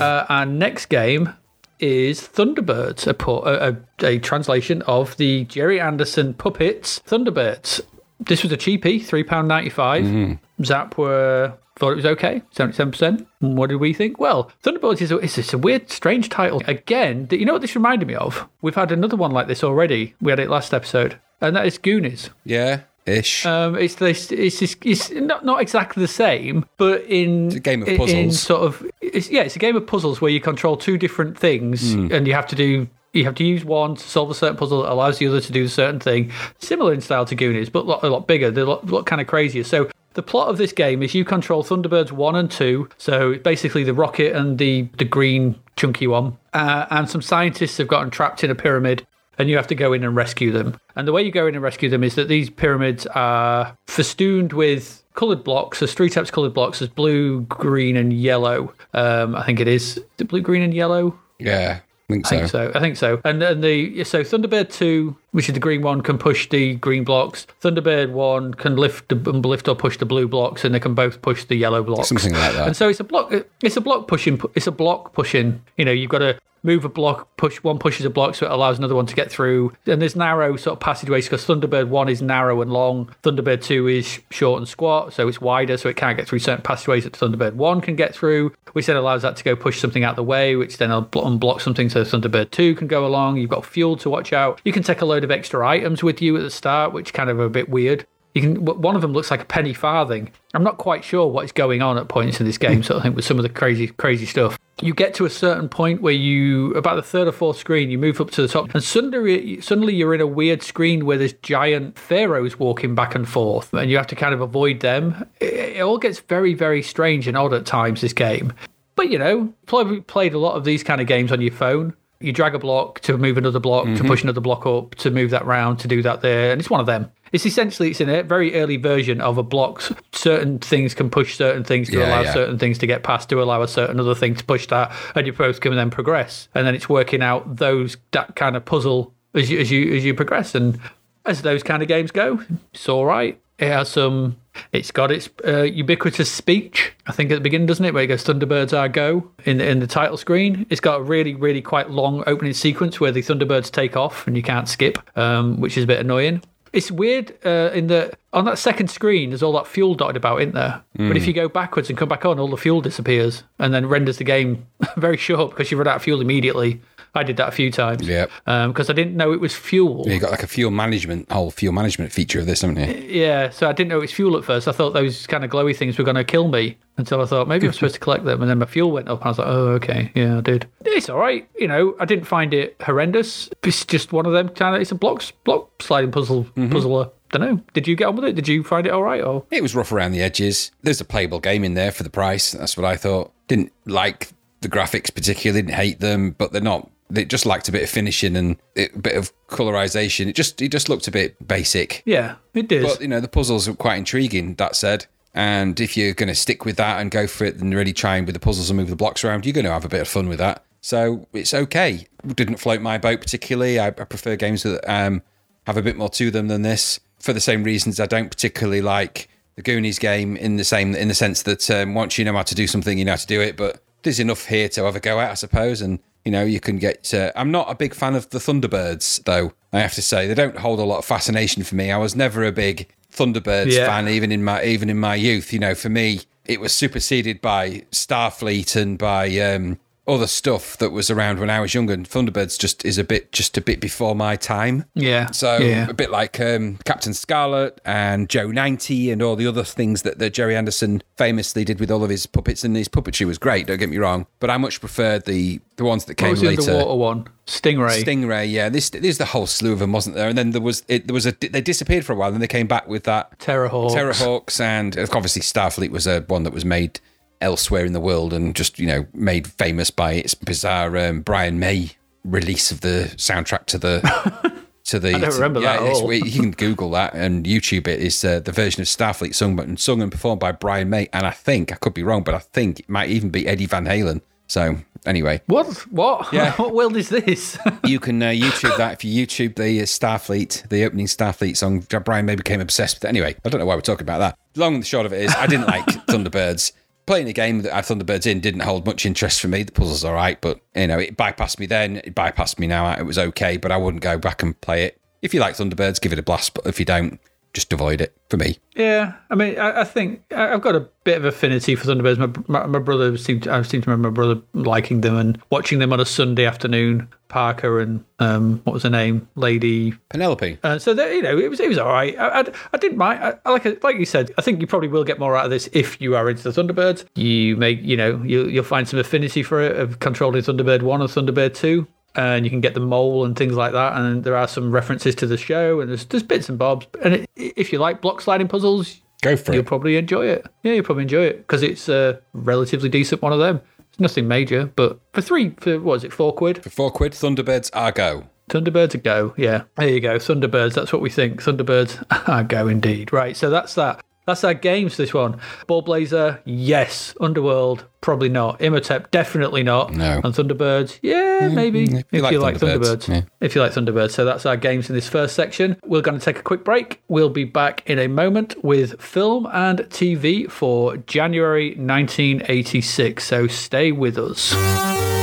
Uh, 0.00 0.26
our 0.28 0.44
next 0.44 0.86
game 0.86 1.32
is 1.78 2.20
Thunderbirds, 2.20 3.06
a, 3.06 3.14
po- 3.14 3.42
a, 3.44 3.70
a, 4.02 4.06
a 4.06 4.18
translation 4.18 4.82
of 4.82 5.16
the 5.16 5.44
Gerry 5.44 5.80
Anderson 5.80 6.34
puppets 6.34 7.00
Thunderbirds. 7.06 7.80
This 8.20 8.42
was 8.42 8.52
a 8.52 8.56
cheapie, 8.56 9.02
three 9.02 9.22
pound 9.24 9.48
ninety 9.48 9.70
five. 9.70 10.38
Zap 10.62 10.98
were 10.98 11.54
thought 11.84 11.92
it 11.92 11.96
was 11.96 12.06
okay, 12.06 12.42
seventy 12.50 12.74
seven 12.76 12.90
percent. 12.92 13.28
What 13.40 13.68
did 13.68 13.76
we 13.76 13.92
think? 13.92 14.18
Well, 14.18 14.50
Thunderbirds 14.62 15.02
is 15.02 15.10
a, 15.12 15.18
it's 15.18 15.52
a 15.52 15.58
weird, 15.58 15.90
strange 15.90 16.30
title. 16.30 16.62
Again, 16.66 17.28
you 17.30 17.44
know 17.44 17.52
what 17.52 17.60
this 17.60 17.74
reminded 17.74 18.08
me 18.08 18.14
of? 18.14 18.48
We've 18.62 18.74
had 18.74 18.90
another 18.90 19.16
one 19.16 19.32
like 19.32 19.48
this 19.48 19.62
already. 19.62 20.14
We 20.18 20.32
had 20.32 20.38
it 20.38 20.48
last 20.48 20.72
episode, 20.72 21.20
and 21.42 21.54
that 21.54 21.66
is 21.66 21.76
Goonies. 21.76 22.30
yeah, 22.44 22.80
ish. 23.06 23.44
Um, 23.46 23.76
it's 23.76 23.96
this. 23.96 24.30
It's 24.32 24.60
this, 24.60 24.76
It's 24.82 25.10
not 25.10 25.44
not 25.44 25.60
exactly 25.60 26.00
the 26.02 26.08
same, 26.08 26.64
but 26.76 27.02
in 27.04 27.52
a 27.56 27.60
game 27.60 27.82
of 27.82 27.88
in- 27.88 27.94
In 27.94 27.98
puzzles. 28.00 28.40
sort 28.40 28.62
of. 28.62 28.86
It's, 29.00 29.30
yeah, 29.30 29.42
it's 29.42 29.56
a 29.56 29.58
game 29.58 29.76
of 29.76 29.86
puzzles 29.86 30.20
where 30.20 30.30
you 30.30 30.40
control 30.40 30.76
two 30.76 30.98
different 30.98 31.38
things, 31.38 31.94
Hmm. 31.94 32.08
and 32.12 32.26
you 32.26 32.32
have 32.34 32.46
to 32.48 32.56
do. 32.56 32.88
You 33.12 33.24
have 33.26 33.36
to 33.36 33.44
use 33.44 33.64
one 33.64 33.94
to 33.94 34.02
solve 34.02 34.28
a 34.30 34.34
certain 34.34 34.56
puzzle 34.56 34.82
that 34.82 34.90
allows 34.92 35.18
the 35.18 35.28
other 35.28 35.40
to 35.40 35.52
do 35.52 35.64
a 35.64 35.68
certain 35.68 36.00
thing. 36.00 36.32
Similar 36.58 36.92
in 36.92 37.00
style 37.00 37.24
to 37.26 37.36
Goonies, 37.36 37.68
but 37.70 37.80
a 37.84 37.86
lot, 37.86 38.02
a 38.02 38.08
lot 38.08 38.26
bigger. 38.26 38.48
A 38.48 38.64
lot, 38.64 38.84
lot 38.90 39.06
kind 39.06 39.20
of 39.20 39.28
crazier. 39.28 39.62
So 39.62 39.88
the 40.14 40.22
plot 40.22 40.48
of 40.48 40.58
this 40.58 40.72
game 40.72 41.00
is 41.00 41.14
you 41.14 41.24
control 41.24 41.62
Thunderbirds 41.62 42.10
one 42.10 42.34
and 42.34 42.50
two. 42.50 42.88
So 42.98 43.34
basically 43.38 43.84
the 43.84 43.94
rocket 43.94 44.34
and 44.34 44.58
the 44.58 44.88
the 44.98 45.04
green 45.04 45.54
chunky 45.76 46.08
one, 46.08 46.36
uh, 46.54 46.86
and 46.90 47.08
some 47.08 47.22
scientists 47.22 47.76
have 47.78 47.86
gotten 47.86 48.10
trapped 48.10 48.42
in 48.42 48.50
a 48.50 48.54
pyramid 48.56 49.06
and 49.38 49.48
you 49.48 49.56
have 49.56 49.66
to 49.68 49.74
go 49.74 49.92
in 49.92 50.04
and 50.04 50.14
rescue 50.14 50.52
them. 50.52 50.78
And 50.96 51.06
the 51.08 51.12
way 51.12 51.22
you 51.22 51.30
go 51.30 51.46
in 51.46 51.54
and 51.54 51.62
rescue 51.62 51.88
them 51.88 52.04
is 52.04 52.14
that 52.14 52.28
these 52.28 52.50
pyramids 52.50 53.06
are 53.08 53.76
festooned 53.86 54.52
with 54.52 55.02
coloured 55.14 55.44
blocks. 55.44 55.80
There's 55.80 55.94
three 55.94 56.10
types 56.10 56.28
of 56.28 56.34
coloured 56.34 56.54
blocks. 56.54 56.80
There's 56.80 56.90
blue, 56.90 57.42
green, 57.42 57.96
and 57.96 58.12
yellow. 58.12 58.72
Um, 58.92 59.34
I 59.34 59.44
think 59.44 59.60
it 59.60 59.68
is. 59.68 59.98
Is 59.98 60.04
it 60.18 60.28
blue, 60.28 60.40
green, 60.40 60.62
and 60.62 60.74
yellow? 60.74 61.18
yeah, 61.38 61.80
I 62.08 62.12
think 62.12 62.26
I 62.26 62.28
so. 62.28 62.36
think 62.36 62.50
so. 62.50 62.72
I 62.74 62.80
think 62.80 62.96
so. 62.96 63.20
And 63.24 63.40
then 63.42 63.60
the 63.60 64.04
so 64.04 64.22
Thunderbird 64.22 64.72
two, 64.72 65.16
which 65.34 65.48
is 65.48 65.54
the 65.54 65.60
green 65.60 65.82
one, 65.82 66.00
can 66.00 66.16
push 66.16 66.48
the 66.48 66.76
green 66.76 67.02
blocks. 67.02 67.44
Thunderbird 67.60 68.12
one 68.12 68.54
can 68.54 68.76
lift 68.76 69.08
the, 69.08 69.16
lift 69.16 69.66
or 69.66 69.74
push 69.74 69.98
the 69.98 70.06
blue 70.06 70.28
blocks, 70.28 70.64
and 70.64 70.72
they 70.72 70.78
can 70.78 70.94
both 70.94 71.22
push 71.22 71.44
the 71.44 71.56
yellow 71.56 71.82
blocks. 71.82 72.08
Something 72.08 72.34
like 72.34 72.52
that. 72.52 72.68
And 72.68 72.76
so 72.76 72.88
it's 72.88 73.00
a 73.00 73.04
block. 73.04 73.34
It's 73.60 73.76
a 73.76 73.80
block 73.80 74.06
pushing. 74.06 74.40
It's 74.54 74.68
a 74.68 74.72
block 74.72 75.12
pushing. 75.12 75.60
You 75.76 75.84
know, 75.84 75.90
you've 75.90 76.10
got 76.10 76.18
to 76.18 76.38
move 76.64 76.84
a 76.84 76.88
block. 76.88 77.36
Push 77.36 77.62
one 77.62 77.78
pushes 77.78 78.04
a 78.06 78.10
block, 78.10 78.34
so 78.34 78.46
it 78.46 78.52
allows 78.52 78.78
another 78.78 78.94
one 78.94 79.06
to 79.06 79.14
get 79.14 79.30
through. 79.30 79.72
And 79.86 80.00
there's 80.00 80.16
narrow 80.16 80.56
sort 80.56 80.76
of 80.76 80.80
passageways 80.80 81.26
because 81.26 81.44
Thunderbird 81.44 81.88
one 81.88 82.08
is 82.08 82.22
narrow 82.22 82.60
and 82.62 82.72
long. 82.72 83.14
Thunderbird 83.22 83.62
two 83.62 83.86
is 83.86 84.20
short 84.30 84.58
and 84.58 84.68
squat, 84.68 85.12
so 85.12 85.28
it's 85.28 85.40
wider, 85.40 85.76
so 85.76 85.88
it 85.88 85.96
can't 85.96 86.16
get 86.16 86.26
through 86.26 86.40
certain 86.40 86.62
passageways 86.62 87.04
that 87.04 87.12
Thunderbird 87.12 87.54
one 87.54 87.80
can 87.80 87.94
get 87.94 88.14
through, 88.14 88.52
which 88.72 88.86
then 88.86 88.96
allows 88.96 89.22
that 89.22 89.36
to 89.36 89.44
go 89.44 89.54
push 89.54 89.80
something 89.80 90.02
out 90.02 90.16
the 90.16 90.22
way, 90.22 90.56
which 90.56 90.78
then 90.78 90.90
will 90.90 91.02
blo- 91.02 91.24
unblock 91.24 91.60
something 91.60 91.90
so 91.90 92.02
Thunderbird 92.02 92.50
two 92.50 92.74
can 92.74 92.88
go 92.88 93.06
along. 93.06 93.36
You've 93.36 93.50
got 93.50 93.66
fuel 93.66 93.96
to 93.98 94.10
watch 94.10 94.32
out. 94.32 94.60
You 94.64 94.72
can 94.72 94.82
take 94.82 95.02
a 95.02 95.04
load 95.04 95.23
of 95.24 95.30
extra 95.30 95.66
items 95.66 96.02
with 96.02 96.22
you 96.22 96.36
at 96.36 96.42
the 96.42 96.50
start, 96.50 96.92
which 96.92 97.12
kind 97.12 97.30
of 97.30 97.40
a 97.40 97.48
bit 97.48 97.68
weird. 97.68 98.06
You 98.34 98.42
can. 98.42 98.64
One 98.64 98.96
of 98.96 99.02
them 99.02 99.12
looks 99.12 99.30
like 99.30 99.42
a 99.42 99.44
penny 99.44 99.72
farthing. 99.72 100.32
I'm 100.54 100.64
not 100.64 100.76
quite 100.76 101.04
sure 101.04 101.26
what 101.28 101.44
is 101.44 101.52
going 101.52 101.82
on 101.82 101.98
at 101.98 102.08
points 102.08 102.40
in 102.40 102.46
this 102.46 102.58
game. 102.58 102.82
Sort 102.82 102.96
of 102.96 103.02
thing 103.04 103.14
with 103.14 103.24
some 103.24 103.38
of 103.38 103.44
the 103.44 103.48
crazy, 103.48 103.86
crazy 103.86 104.26
stuff. 104.26 104.58
You 104.82 104.92
get 104.92 105.14
to 105.14 105.24
a 105.24 105.30
certain 105.30 105.68
point 105.68 106.02
where 106.02 106.12
you, 106.12 106.72
about 106.74 106.96
the 106.96 107.02
third 107.02 107.28
or 107.28 107.32
fourth 107.32 107.58
screen, 107.58 107.92
you 107.92 107.98
move 107.98 108.20
up 108.20 108.32
to 108.32 108.42
the 108.42 108.48
top, 108.48 108.74
and 108.74 108.82
suddenly, 108.82 109.60
suddenly 109.60 109.94
you're 109.94 110.14
in 110.14 110.20
a 110.20 110.26
weird 110.26 110.64
screen 110.64 111.06
where 111.06 111.16
there's 111.16 111.32
giant 111.34 111.96
pharaohs 111.96 112.58
walking 112.58 112.96
back 112.96 113.14
and 113.14 113.28
forth, 113.28 113.72
and 113.72 113.88
you 113.88 113.96
have 113.96 114.08
to 114.08 114.16
kind 114.16 114.34
of 114.34 114.40
avoid 114.40 114.80
them. 114.80 115.30
It, 115.38 115.54
it 115.54 115.80
all 115.80 115.98
gets 115.98 116.18
very, 116.18 116.54
very 116.54 116.82
strange 116.82 117.28
and 117.28 117.36
odd 117.36 117.54
at 117.54 117.66
times. 117.66 118.00
This 118.00 118.12
game, 118.12 118.52
but 118.96 119.10
you 119.10 119.18
know, 119.18 119.54
probably 119.66 120.00
played 120.00 120.34
a 120.34 120.38
lot 120.38 120.56
of 120.56 120.64
these 120.64 120.82
kind 120.82 121.00
of 121.00 121.06
games 121.06 121.30
on 121.30 121.40
your 121.40 121.52
phone. 121.52 121.94
You 122.20 122.32
drag 122.32 122.54
a 122.54 122.58
block 122.58 123.00
to 123.00 123.18
move 123.18 123.36
another 123.36 123.58
block, 123.60 123.84
to 123.84 123.90
mm-hmm. 123.90 124.06
push 124.06 124.22
another 124.22 124.40
block 124.40 124.66
up, 124.66 124.94
to 124.96 125.10
move 125.10 125.30
that 125.30 125.44
round, 125.44 125.78
to 125.80 125.88
do 125.88 126.00
that 126.02 126.22
there, 126.22 126.52
and 126.52 126.60
it's 126.60 126.70
one 126.70 126.80
of 126.80 126.86
them. 126.86 127.10
It's 127.32 127.44
essentially 127.44 127.90
it's 127.90 128.00
in 128.00 128.08
a 128.08 128.22
very 128.22 128.54
early 128.54 128.76
version 128.76 129.20
of 129.20 129.38
a 129.38 129.42
block. 129.42 129.82
Certain 130.12 130.60
things 130.60 130.94
can 130.94 131.10
push 131.10 131.36
certain 131.36 131.64
things 131.64 131.90
to 131.90 131.98
Yeah, 131.98 132.08
allow 132.08 132.22
yeah. 132.22 132.32
certain 132.32 132.58
things 132.58 132.78
to 132.78 132.86
get 132.86 133.02
past 133.02 133.28
to 133.30 133.42
allow 133.42 133.60
a 133.62 133.68
certain 133.68 133.98
other 133.98 134.14
thing 134.14 134.36
to 134.36 134.44
push 134.44 134.66
that, 134.68 134.92
and 135.14 135.26
your 135.26 135.34
both 135.34 135.60
can 135.60 135.74
then 135.74 135.90
progress. 135.90 136.48
And 136.54 136.66
then 136.66 136.74
it's 136.74 136.88
working 136.88 137.22
out 137.22 137.56
those 137.56 137.96
that 138.12 138.36
kind 138.36 138.56
of 138.56 138.64
puzzle 138.64 139.12
as 139.34 139.50
you 139.50 139.58
as 139.58 139.70
you 139.70 139.94
as 139.94 140.04
you 140.04 140.14
progress. 140.14 140.54
And 140.54 140.78
as 141.26 141.42
those 141.42 141.62
kind 141.62 141.82
of 141.82 141.88
games 141.88 142.10
go, 142.10 142.40
it's 142.72 142.88
all 142.88 143.04
right. 143.04 143.40
It 143.58 143.68
has 143.68 143.88
some. 143.88 144.36
It's 144.72 144.90
got 144.90 145.10
its 145.10 145.28
uh, 145.46 145.62
ubiquitous 145.62 146.30
speech. 146.30 146.92
I 147.06 147.12
think 147.12 147.30
at 147.30 147.34
the 147.34 147.40
beginning, 147.40 147.66
doesn't 147.66 147.84
it? 147.84 147.94
Where 147.94 148.02
it 148.02 148.08
goes 148.08 148.24
"Thunderbirds 148.24 148.76
are 148.76 148.88
go" 148.88 149.30
in 149.44 149.58
the, 149.58 149.68
in 149.68 149.78
the 149.78 149.86
title 149.86 150.16
screen. 150.16 150.66
It's 150.70 150.80
got 150.80 151.00
a 151.00 151.02
really, 151.02 151.34
really 151.34 151.62
quite 151.62 151.90
long 151.90 152.24
opening 152.26 152.52
sequence 152.52 152.98
where 153.00 153.12
the 153.12 153.22
Thunderbirds 153.22 153.70
take 153.70 153.96
off 153.96 154.26
and 154.26 154.36
you 154.36 154.42
can't 154.42 154.68
skip, 154.68 154.98
um, 155.16 155.60
which 155.60 155.76
is 155.76 155.84
a 155.84 155.86
bit 155.86 156.00
annoying. 156.00 156.42
It's 156.72 156.90
weird 156.90 157.32
uh, 157.46 157.70
in 157.72 157.86
that 157.86 158.18
on 158.32 158.44
that 158.46 158.58
second 158.58 158.90
screen, 158.90 159.30
there's 159.30 159.44
all 159.44 159.52
that 159.52 159.68
fuel 159.68 159.94
dotted 159.94 160.16
about, 160.16 160.40
isn't 160.40 160.54
there? 160.54 160.82
But 160.96 161.16
if 161.16 161.24
you 161.24 161.32
go 161.32 161.48
backwards 161.48 161.88
and 161.88 161.96
come 161.96 162.08
back 162.08 162.24
on, 162.26 162.40
all 162.40 162.48
the 162.48 162.56
fuel 162.56 162.80
disappears 162.80 163.44
and 163.60 163.72
then 163.72 163.86
renders 163.86 164.18
the 164.18 164.24
game 164.24 164.66
very 164.96 165.16
short 165.16 165.50
because 165.50 165.70
you 165.70 165.78
run 165.78 165.86
out 165.86 165.96
of 165.96 166.02
fuel 166.02 166.20
immediately. 166.20 166.80
I 167.14 167.22
did 167.22 167.36
that 167.36 167.48
a 167.48 167.52
few 167.52 167.70
times. 167.70 168.06
Yeah. 168.06 168.26
Because 168.44 168.90
um, 168.90 168.92
I 168.92 168.94
didn't 168.94 169.16
know 169.16 169.32
it 169.32 169.40
was 169.40 169.54
fuel. 169.54 170.04
You 170.06 170.18
got 170.18 170.30
like 170.30 170.42
a 170.42 170.48
fuel 170.48 170.70
management, 170.70 171.30
whole 171.30 171.50
fuel 171.50 171.72
management 171.72 172.12
feature 172.12 172.40
of 172.40 172.46
this, 172.46 172.62
haven't 172.62 172.76
you? 172.76 172.94
Uh, 172.94 173.06
yeah, 173.06 173.50
so 173.50 173.68
I 173.68 173.72
didn't 173.72 173.90
know 173.90 173.98
it 173.98 174.02
was 174.02 174.12
fuel 174.12 174.36
at 174.36 174.44
first. 174.44 174.66
I 174.66 174.72
thought 174.72 174.90
those 174.90 175.26
kind 175.26 175.44
of 175.44 175.50
glowy 175.50 175.76
things 175.76 175.96
were 175.96 176.04
going 176.04 176.16
to 176.16 176.24
kill 176.24 176.48
me 176.48 176.76
until 176.96 177.20
I 177.20 177.26
thought 177.26 177.48
maybe 177.48 177.66
I'm 177.66 177.72
supposed 177.72 177.94
to 177.94 178.00
collect 178.00 178.24
them. 178.24 178.40
And 178.40 178.50
then 178.50 178.58
my 178.58 178.66
fuel 178.66 178.90
went 178.90 179.08
up. 179.08 179.20
And 179.20 179.26
I 179.26 179.28
was 179.28 179.38
like, 179.38 179.48
oh, 179.48 179.68
okay. 179.68 180.12
Yeah, 180.14 180.38
I 180.38 180.40
did. 180.40 180.68
It's 180.84 181.08
all 181.08 181.18
right. 181.18 181.48
You 181.58 181.68
know, 181.68 181.96
I 182.00 182.04
didn't 182.04 182.24
find 182.24 182.54
it 182.54 182.76
horrendous. 182.80 183.48
It's 183.62 183.84
just 183.84 184.12
one 184.12 184.26
of 184.26 184.32
them 184.32 184.48
kind 184.50 184.74
of, 184.74 184.82
it's 184.82 184.92
a 184.92 184.96
block, 184.96 185.22
block 185.44 185.82
sliding 185.82 186.12
puzzle, 186.12 186.44
mm-hmm. 186.44 186.70
puzzler. 186.70 187.10
Don't 187.30 187.42
know. 187.42 187.60
Did 187.72 187.88
you 187.88 187.96
get 187.96 188.06
on 188.06 188.16
with 188.16 188.24
it? 188.26 188.36
Did 188.36 188.46
you 188.46 188.62
find 188.62 188.86
it 188.86 188.90
all 188.90 189.02
right? 189.02 189.22
Or 189.22 189.44
It 189.50 189.62
was 189.62 189.74
rough 189.74 189.90
around 189.90 190.12
the 190.12 190.22
edges. 190.22 190.70
There's 190.82 191.00
a 191.00 191.04
playable 191.04 191.40
game 191.40 191.64
in 191.64 191.74
there 191.74 191.90
for 191.90 192.04
the 192.04 192.10
price. 192.10 192.52
That's 192.52 192.76
what 192.76 192.84
I 192.84 192.96
thought. 192.96 193.32
Didn't 193.48 193.72
like 193.86 194.30
the 194.60 194.68
graphics 194.68 195.12
particularly. 195.12 195.62
Didn't 195.62 195.74
hate 195.74 195.98
them, 195.98 196.30
but 196.30 196.52
they're 196.52 196.60
not. 196.60 196.90
They 197.14 197.24
just 197.24 197.46
lacked 197.46 197.68
a 197.68 197.72
bit 197.72 197.82
of 197.82 197.90
finishing 197.90 198.36
and 198.36 198.56
a 198.76 198.88
bit 198.88 199.16
of 199.16 199.32
colorization. 199.48 200.26
It 200.26 200.34
just 200.34 200.60
it 200.60 200.68
just 200.68 200.88
looked 200.88 201.06
a 201.08 201.10
bit 201.10 201.46
basic. 201.46 202.02
yeah, 202.04 202.36
it 202.54 202.68
did. 202.68 202.82
But 202.82 203.00
you 203.00 203.08
know 203.08 203.20
the 203.20 203.28
puzzles 203.28 203.68
are 203.68 203.74
quite 203.74 203.96
intriguing. 203.96 204.54
That 204.54 204.76
said, 204.76 205.06
and 205.34 205.78
if 205.80 205.96
you're 205.96 206.14
going 206.14 206.28
to 206.28 206.34
stick 206.34 206.64
with 206.64 206.76
that 206.76 207.00
and 207.00 207.10
go 207.10 207.26
for 207.26 207.44
it 207.44 207.56
and 207.56 207.74
really 207.74 207.92
try 207.92 208.16
and 208.16 208.26
with 208.26 208.34
the 208.34 208.40
puzzles 208.40 208.70
and 208.70 208.78
move 208.78 208.88
the 208.88 208.96
blocks 208.96 209.24
around, 209.24 209.44
you're 209.44 209.52
going 209.52 209.64
to 209.64 209.72
have 209.72 209.84
a 209.84 209.88
bit 209.88 210.00
of 210.00 210.08
fun 210.08 210.28
with 210.28 210.38
that. 210.38 210.64
So 210.80 211.26
it's 211.32 211.54
okay. 211.54 212.06
Didn't 212.26 212.56
float 212.56 212.80
my 212.80 212.98
boat 212.98 213.20
particularly. 213.20 213.78
I, 213.78 213.88
I 213.88 213.90
prefer 213.90 214.36
games 214.36 214.62
that 214.62 214.84
um, 214.90 215.22
have 215.66 215.76
a 215.76 215.82
bit 215.82 215.96
more 215.96 216.10
to 216.10 216.30
them 216.30 216.48
than 216.48 216.62
this. 216.62 217.00
For 217.20 217.32
the 217.32 217.40
same 217.40 217.64
reasons, 217.64 217.98
I 217.98 218.06
don't 218.06 218.28
particularly 218.28 218.82
like 218.82 219.28
the 219.56 219.62
Goonies 219.62 219.98
game 219.98 220.36
in 220.36 220.56
the 220.56 220.64
same 220.64 220.94
in 220.94 221.08
the 221.08 221.14
sense 221.14 221.42
that 221.42 221.70
um, 221.70 221.94
once 221.94 222.18
you 222.18 222.24
know 222.24 222.34
how 222.34 222.42
to 222.42 222.54
do 222.54 222.66
something, 222.66 222.98
you 222.98 223.04
know 223.04 223.12
how 223.12 223.16
to 223.16 223.26
do 223.26 223.40
it. 223.40 223.56
But 223.56 223.82
there's 224.02 224.20
enough 224.20 224.46
here 224.46 224.68
to 224.70 224.84
have 224.84 224.94
a 224.94 225.00
go 225.00 225.20
at, 225.20 225.30
I 225.30 225.34
suppose. 225.34 225.80
And 225.80 226.00
you 226.24 226.32
know, 226.32 226.44
you 226.44 226.60
can 226.60 226.78
get. 226.78 227.12
Uh, 227.12 227.32
I'm 227.36 227.50
not 227.50 227.70
a 227.70 227.74
big 227.74 227.94
fan 227.94 228.14
of 228.14 228.30
the 228.30 228.38
Thunderbirds, 228.38 229.22
though. 229.24 229.52
I 229.72 229.80
have 229.80 229.94
to 229.94 230.02
say 230.02 230.26
they 230.26 230.34
don't 230.34 230.58
hold 230.58 230.78
a 230.80 230.84
lot 230.84 230.98
of 230.98 231.04
fascination 231.04 231.62
for 231.64 231.74
me. 231.74 231.90
I 231.90 231.96
was 231.98 232.14
never 232.16 232.44
a 232.44 232.52
big 232.52 232.88
Thunderbirds 233.12 233.72
Yeah. 233.72 233.86
fan, 233.86 234.08
even 234.08 234.32
in 234.32 234.42
my 234.44 234.64
even 234.64 234.88
in 234.90 234.98
my 234.98 235.14
youth. 235.14 235.52
You 235.52 235.58
know, 235.58 235.74
for 235.74 235.88
me, 235.88 236.20
it 236.44 236.60
was 236.60 236.72
superseded 236.72 237.40
by 237.40 237.84
Starfleet 237.92 238.76
and 238.76 238.98
by 238.98 239.36
um, 239.38 239.78
other 240.06 240.26
stuff 240.26 240.76
that 240.78 240.90
was 240.90 241.10
around 241.10 241.38
when 241.38 241.48
I 241.48 241.60
was 241.60 241.74
younger. 241.74 241.94
And 241.94 242.08
Thunderbirds 242.08 242.58
just 242.58 242.84
is 242.84 242.98
a 242.98 243.04
bit 243.04 243.32
just 243.32 243.56
a 243.56 243.60
bit 243.60 243.80
before 243.80 244.14
my 244.14 244.36
time. 244.36 244.84
yeah. 244.94 245.30
So 245.30 245.58
yeah. 245.58 245.88
a 245.88 245.94
bit 245.94 246.10
like 246.10 246.38
um, 246.40 246.78
Captain 246.84 247.14
Scarlet 247.14 247.80
and 247.84 248.28
Joe 248.28 248.50
90 248.50 249.10
and 249.10 249.22
all 249.22 249.36
the 249.36 249.46
other 249.46 249.64
things 249.64 250.02
that, 250.02 250.18
that 250.18 250.34
Gerry 250.34 250.56
Anderson 250.56 251.02
famously 251.16 251.64
did 251.64 251.80
with 251.80 251.90
all 251.90 252.04
of 252.04 252.10
his 252.10 252.26
puppets. 252.26 252.64
And 252.64 252.76
his 252.76 252.88
puppetry 252.88 253.26
was 253.26 253.38
great, 253.38 253.66
don't 253.66 253.78
get 253.78 253.88
me 253.88 253.98
wrong. 253.98 254.26
But 254.40 254.50
I 254.50 254.58
much 254.58 254.80
preferred 254.80 255.24
the, 255.24 255.60
the 255.76 255.84
ones 255.84 256.04
that 256.04 256.16
came 256.16 256.30
was 256.30 256.40
the 256.40 256.48
later. 256.48 256.62
underwater 256.62 256.98
one? 256.98 257.28
Stingray. 257.46 258.02
Stingray, 258.02 258.50
yeah. 258.50 258.68
This 258.68 258.90
there's 258.90 259.18
the 259.18 259.26
whole 259.26 259.46
slew 259.46 259.72
of 259.72 259.78
them, 259.78 259.92
wasn't 259.92 260.16
there? 260.16 260.28
And 260.28 260.38
then 260.38 260.52
there 260.52 260.62
was 260.62 260.82
it, 260.88 261.06
there 261.06 261.14
was 261.14 261.26
a 261.26 261.32
they 261.32 261.60
disappeared 261.60 262.04
for 262.06 262.14
a 262.14 262.16
while, 262.16 262.32
and 262.32 262.40
they 262.40 262.46
came 262.46 262.66
back 262.66 262.88
with 262.88 263.04
that 263.04 263.38
Terrahawks. 263.38 263.94
Terrahawks, 263.94 264.60
and 264.60 264.96
obviously 264.98 265.42
Starfleet 265.42 265.90
was 265.90 266.06
a 266.06 266.22
one 266.22 266.44
that 266.44 266.54
was 266.54 266.64
made 266.64 267.00
elsewhere 267.44 267.84
in 267.84 267.92
the 267.92 268.00
world 268.00 268.32
and 268.32 268.56
just 268.56 268.78
you 268.78 268.86
know 268.86 269.06
made 269.12 269.46
famous 269.46 269.90
by 269.90 270.14
its 270.14 270.34
bizarre 270.34 270.96
um, 270.96 271.20
Brian 271.20 271.58
May 271.58 271.92
release 272.24 272.70
of 272.72 272.80
the 272.80 273.12
soundtrack 273.16 273.66
to 273.66 273.78
the. 273.78 274.60
To 274.88 274.98
the, 274.98 275.14
I 275.14 275.18
don't 275.18 275.32
remember 275.32 275.60
that 275.60 275.82
at 275.82 275.94
all. 275.94 276.12
You 276.12 276.42
can 276.42 276.50
Google 276.50 276.90
that 276.90 277.14
and 277.14 277.46
YouTube 277.46 277.88
it. 277.88 278.00
Is 278.00 278.22
uh, 278.22 278.40
the 278.40 278.52
version 278.52 278.82
of 278.82 278.86
Starfleet 278.86 279.34
sung 279.34 279.58
and 279.58 279.80
sung 279.80 280.02
and 280.02 280.12
performed 280.12 280.40
by 280.40 280.52
Brian 280.52 280.90
May, 280.90 281.08
and 281.10 281.26
I 281.26 281.30
think 281.30 281.72
I 281.72 281.76
could 281.76 281.94
be 281.94 282.02
wrong, 282.02 282.22
but 282.22 282.34
I 282.34 282.40
think 282.40 282.80
it 282.80 282.88
might 282.90 283.08
even 283.08 283.30
be 283.30 283.46
Eddie 283.46 283.64
Van 283.64 283.86
Halen. 283.86 284.20
So 284.46 284.76
anyway, 285.06 285.40
What? 285.46 285.66
What? 285.90 286.32
Yeah. 286.32 286.52
what 286.56 286.74
world 286.74 286.96
is 286.96 287.08
this? 287.08 287.58
you 287.84 287.98
can 287.98 288.22
uh, 288.22 288.26
YouTube 288.26 288.76
that 288.76 288.92
if 288.92 289.04
you 289.04 289.26
YouTube 289.26 289.56
the 289.56 289.80
uh, 289.80 289.84
Starfleet, 289.84 290.68
the 290.68 290.84
opening 290.84 291.06
Starfleet 291.06 291.56
song. 291.56 291.80
Brian 292.04 292.26
May 292.26 292.34
became 292.34 292.60
obsessed 292.60 292.96
with 292.96 293.04
it. 293.04 293.08
Anyway, 293.08 293.34
I 293.44 293.48
don't 293.48 293.60
know 293.60 293.66
why 293.66 293.74
we're 293.74 293.80
talking 293.80 294.04
about 294.04 294.18
that. 294.18 294.38
Long 294.56 294.74
and 294.74 294.82
the 294.82 294.86
short 294.86 295.06
of 295.06 295.12
it 295.12 295.22
is, 295.22 295.34
I 295.34 295.46
didn't 295.46 295.66
like 295.66 295.86
Thunderbirds. 296.06 296.72
Playing 297.06 297.28
a 297.28 297.32
game 297.34 297.62
that 297.62 297.74
I 297.74 297.80
Thunderbirds 297.80 298.26
in 298.26 298.40
didn't 298.40 298.60
hold 298.60 298.86
much 298.86 299.04
interest 299.04 299.40
for 299.40 299.48
me. 299.48 299.62
The 299.62 299.72
puzzle's 299.72 300.04
all 300.04 300.14
right, 300.14 300.40
but 300.40 300.60
you 300.74 300.86
know, 300.86 300.98
it 300.98 301.16
bypassed 301.16 301.58
me 301.58 301.66
then. 301.66 301.98
It 301.98 302.14
bypassed 302.14 302.58
me 302.58 302.66
now. 302.66 302.90
It 302.92 303.04
was 303.04 303.18
okay, 303.18 303.58
but 303.58 303.70
I 303.70 303.76
wouldn't 303.76 304.02
go 304.02 304.16
back 304.16 304.42
and 304.42 304.58
play 304.60 304.84
it. 304.84 305.00
If 305.20 305.34
you 305.34 305.40
like 305.40 305.54
Thunderbirds, 305.56 306.00
give 306.00 306.12
it 306.12 306.18
a 306.18 306.22
blast. 306.22 306.54
But 306.54 306.66
if 306.66 306.78
you 306.78 306.86
don't, 306.86 307.20
just 307.54 307.72
avoid 307.72 308.00
it 308.00 308.14
for 308.28 308.36
me. 308.36 308.58
Yeah, 308.76 309.14
I 309.30 309.36
mean, 309.36 309.58
I, 309.58 309.82
I 309.82 309.84
think 309.84 310.22
I've 310.32 310.60
got 310.60 310.74
a 310.74 310.88
bit 311.04 311.16
of 311.16 311.24
affinity 311.24 311.76
for 311.76 311.86
Thunderbirds. 311.86 312.18
My, 312.18 312.60
my, 312.60 312.66
my 312.66 312.78
brother 312.80 313.16
seemed 313.16 313.44
to, 313.44 313.52
I 313.52 313.62
seem 313.62 313.80
to 313.82 313.90
remember 313.90 314.10
my 314.10 314.14
brother 314.14 314.42
liking 314.52 315.00
them 315.00 315.16
and 315.16 315.40
watching 315.50 315.78
them 315.78 315.92
on 315.92 316.00
a 316.00 316.04
Sunday 316.04 316.44
afternoon. 316.44 317.08
Parker 317.28 317.80
and 317.80 318.04
um, 318.20 318.60
what 318.62 318.74
was 318.74 318.84
her 318.84 318.90
name, 318.90 319.26
Lady. 319.34 319.92
Penelope. 320.10 320.56
Uh, 320.62 320.78
so 320.78 320.94
that, 320.94 321.12
you 321.14 321.22
know, 321.22 321.36
it 321.36 321.50
was 321.50 321.58
it 321.58 321.68
was 321.68 321.78
all 321.78 321.88
right. 321.88 322.16
I, 322.16 322.42
I, 322.42 322.44
I 322.72 322.76
didn't 322.76 322.96
mind. 322.96 323.24
I, 323.24 323.34
I 323.44 323.50
like 323.50 323.82
like 323.82 323.96
you 323.96 324.04
said. 324.04 324.32
I 324.38 324.42
think 324.42 324.60
you 324.60 324.68
probably 324.68 324.86
will 324.86 325.02
get 325.02 325.18
more 325.18 325.36
out 325.36 325.44
of 325.44 325.50
this 325.50 325.68
if 325.72 326.00
you 326.00 326.14
are 326.14 326.30
into 326.30 326.48
the 326.48 326.50
Thunderbirds. 326.50 327.04
You 327.16 327.56
make 327.56 327.82
you 327.82 327.96
know 327.96 328.22
you 328.22 328.46
you'll 328.46 328.62
find 328.62 328.86
some 328.86 329.00
affinity 329.00 329.42
for 329.42 329.60
it 329.60 329.76
of 329.76 329.98
controlling 329.98 330.42
Thunderbird 330.42 330.82
one 330.82 331.00
and 331.00 331.10
Thunderbird 331.10 331.54
two. 331.54 331.88
And 332.16 332.44
you 332.44 332.50
can 332.50 332.60
get 332.60 332.74
the 332.74 332.80
mole 332.80 333.24
and 333.24 333.36
things 333.36 333.54
like 333.54 333.72
that, 333.72 333.96
and 333.96 334.22
there 334.22 334.36
are 334.36 334.46
some 334.46 334.70
references 334.70 335.16
to 335.16 335.26
the 335.26 335.36
show, 335.36 335.80
and 335.80 335.90
there's 335.90 336.04
there's 336.06 336.22
bits 336.22 336.48
and 336.48 336.56
bobs. 336.58 336.86
And 337.02 337.14
it, 337.14 337.30
if 337.34 337.72
you 337.72 337.78
like 337.80 338.00
block 338.00 338.20
sliding 338.20 338.46
puzzles, 338.46 339.00
Go 339.22 339.36
for 339.36 339.52
you'll 339.52 339.62
it. 339.62 339.66
probably 339.66 339.96
enjoy 339.96 340.26
it. 340.26 340.46
Yeah, 340.62 340.74
you'll 340.74 340.84
probably 340.84 341.02
enjoy 341.04 341.24
it 341.24 341.38
because 341.38 341.62
it's 341.64 341.88
a 341.88 342.20
relatively 342.32 342.88
decent 342.88 343.20
one 343.20 343.32
of 343.32 343.40
them. 343.40 343.60
It's 343.90 343.98
nothing 343.98 344.28
major, 344.28 344.66
but 344.76 345.00
for 345.12 345.22
three, 345.22 345.50
for 345.58 345.80
what 345.80 345.94
is 345.94 346.04
it, 346.04 346.12
four 346.12 346.32
quid? 346.32 346.62
For 346.62 346.70
four 346.70 346.90
quid, 346.92 347.12
Thunderbirds 347.12 347.70
are 347.72 347.90
go. 347.90 348.24
Thunderbirds 348.50 348.94
a 348.94 348.98
go. 348.98 349.34
Yeah, 349.36 349.62
there 349.76 349.88
you 349.88 350.00
go. 350.00 350.16
Thunderbirds. 350.18 350.74
That's 350.74 350.92
what 350.92 351.00
we 351.02 351.10
think. 351.10 351.42
Thunderbirds 351.42 352.04
a 352.28 352.44
go 352.44 352.68
indeed. 352.68 353.12
Right. 353.12 353.36
So 353.36 353.50
that's 353.50 353.74
that. 353.74 354.04
That's 354.26 354.44
our 354.44 354.54
games. 354.54 354.96
This 354.96 355.12
one. 355.12 355.38
Ballblazer. 355.68 356.40
Yes. 356.44 357.14
Underwurlde. 357.20 357.84
Probably 358.00 358.28
not. 358.28 358.60
Imhotep. 358.60 359.10
Definitely 359.10 359.62
not. 359.62 359.92
No. 359.94 360.20
And 360.22 360.34
Thunderbirds. 360.34 360.98
Yeah, 361.00 361.48
mm, 361.48 361.54
maybe. 361.54 361.88
Mm, 361.88 362.04
if 362.12 362.30
you 362.30 362.38
like 362.38 362.56
Thunderbirds, 362.56 363.08
yeah. 363.08 363.22
If 363.40 363.54
you 363.54 363.62
like 363.62 363.72
Thunderbirds. 363.72 364.10
So 364.10 364.26
that's 364.26 364.44
our 364.44 364.58
games 364.58 364.90
in 364.90 364.94
this 364.94 365.08
first 365.08 365.34
section. 365.34 365.78
We're 365.84 366.02
going 366.02 366.18
to 366.18 366.24
take 366.24 366.38
a 366.38 366.42
quick 366.42 366.64
break. 366.64 367.02
We'll 367.08 367.30
be 367.30 367.44
back 367.44 367.82
in 367.88 367.98
a 367.98 368.08
moment 368.08 368.62
with 368.62 369.00
film 369.00 369.46
and 369.52 369.80
TV 369.84 370.50
for 370.50 370.98
January 370.98 371.70
1986. 371.76 373.24
So 373.24 373.46
stay 373.46 373.90
with 373.90 374.18
us. 374.18 375.13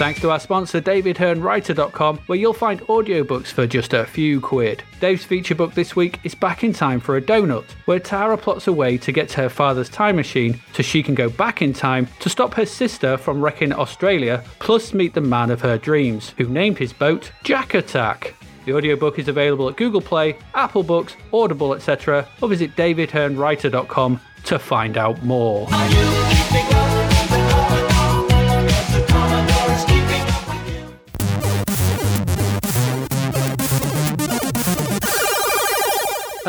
Thanks 0.00 0.22
to 0.22 0.30
our 0.30 0.40
sponsor, 0.40 0.80
DavidHearnWriter.com, 0.80 2.20
where 2.24 2.38
you'll 2.38 2.54
find 2.54 2.80
audiobooks 2.86 3.48
for 3.48 3.66
just 3.66 3.92
a 3.92 4.06
few 4.06 4.40
quid. 4.40 4.82
Dave's 4.98 5.26
feature 5.26 5.54
book 5.54 5.74
this 5.74 5.94
week 5.94 6.20
is 6.24 6.34
Back 6.34 6.64
in 6.64 6.72
Time 6.72 7.00
for 7.00 7.18
a 7.18 7.20
Donut, 7.20 7.66
where 7.84 8.00
Tara 8.00 8.38
plots 8.38 8.66
a 8.66 8.72
way 8.72 8.96
to 8.96 9.12
get 9.12 9.28
to 9.28 9.42
her 9.42 9.50
father's 9.50 9.90
time 9.90 10.16
machine 10.16 10.58
so 10.72 10.82
she 10.82 11.02
can 11.02 11.14
go 11.14 11.28
back 11.28 11.60
in 11.60 11.74
time 11.74 12.08
to 12.20 12.30
stop 12.30 12.54
her 12.54 12.64
sister 12.64 13.18
from 13.18 13.42
wrecking 13.42 13.74
Australia, 13.74 14.42
plus 14.58 14.94
meet 14.94 15.12
the 15.12 15.20
man 15.20 15.50
of 15.50 15.60
her 15.60 15.76
dreams, 15.76 16.32
who 16.38 16.48
named 16.48 16.78
his 16.78 16.94
boat 16.94 17.30
Jack 17.44 17.74
Attack. 17.74 18.34
The 18.64 18.74
audiobook 18.74 19.18
is 19.18 19.28
available 19.28 19.68
at 19.68 19.76
Google 19.76 20.00
Play, 20.00 20.38
Apple 20.54 20.82
Books, 20.82 21.14
Audible, 21.30 21.74
etc., 21.74 22.26
or 22.40 22.48
visit 22.48 22.74
davidhearnwriter.com 22.74 24.18
to 24.44 24.58
find 24.58 24.96
out 24.96 25.22
more. 25.22 25.68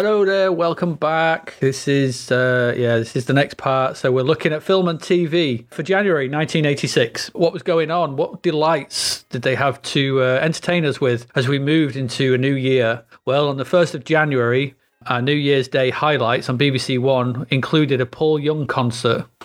Hello 0.04 0.26
there, 0.26 0.52
welcome 0.52 0.96
back. 0.96 1.60
This 1.60 1.88
is 1.88 2.32
uh 2.32 2.74
yeah, 2.76 2.98
this 2.98 3.16
is 3.16 3.26
the 3.26 3.34
next 3.34 3.58
part. 3.58 3.98
So 3.98 4.12
we're 4.12 4.24
looking 4.24 4.52
at 4.52 4.64
film 4.64 4.88
and 4.88 4.98
TV 5.00 5.66
for 5.70 5.84
January 5.84 6.26
1986. 6.28 7.28
What 7.36 7.54
was 7.54 7.62
going 7.62 7.92
on? 7.92 8.16
What 8.16 8.42
delights 8.42 9.22
did 9.30 9.44
they 9.44 9.54
have 9.54 9.80
to 9.94 10.24
uh, 10.24 10.40
entertain 10.42 10.86
us 10.86 11.00
with 11.00 11.28
as 11.36 11.48
we 11.48 11.60
moved 11.60 11.96
into 11.96 12.34
a 12.34 12.40
new 12.40 12.56
year? 12.56 13.04
Well, 13.26 13.48
on 13.48 13.58
the 13.58 13.64
1st 13.64 13.94
of 13.94 14.04
January, 14.04 14.74
our 15.06 15.22
New 15.22 15.36
Year's 15.36 15.68
Day 15.68 15.92
highlights 15.92 16.50
on 16.50 16.58
BBC 16.58 16.98
1 16.98 17.46
included 17.52 18.02
a 18.02 18.08
Paul 18.08 18.40
Young 18.40 18.66
concert. 18.66 19.28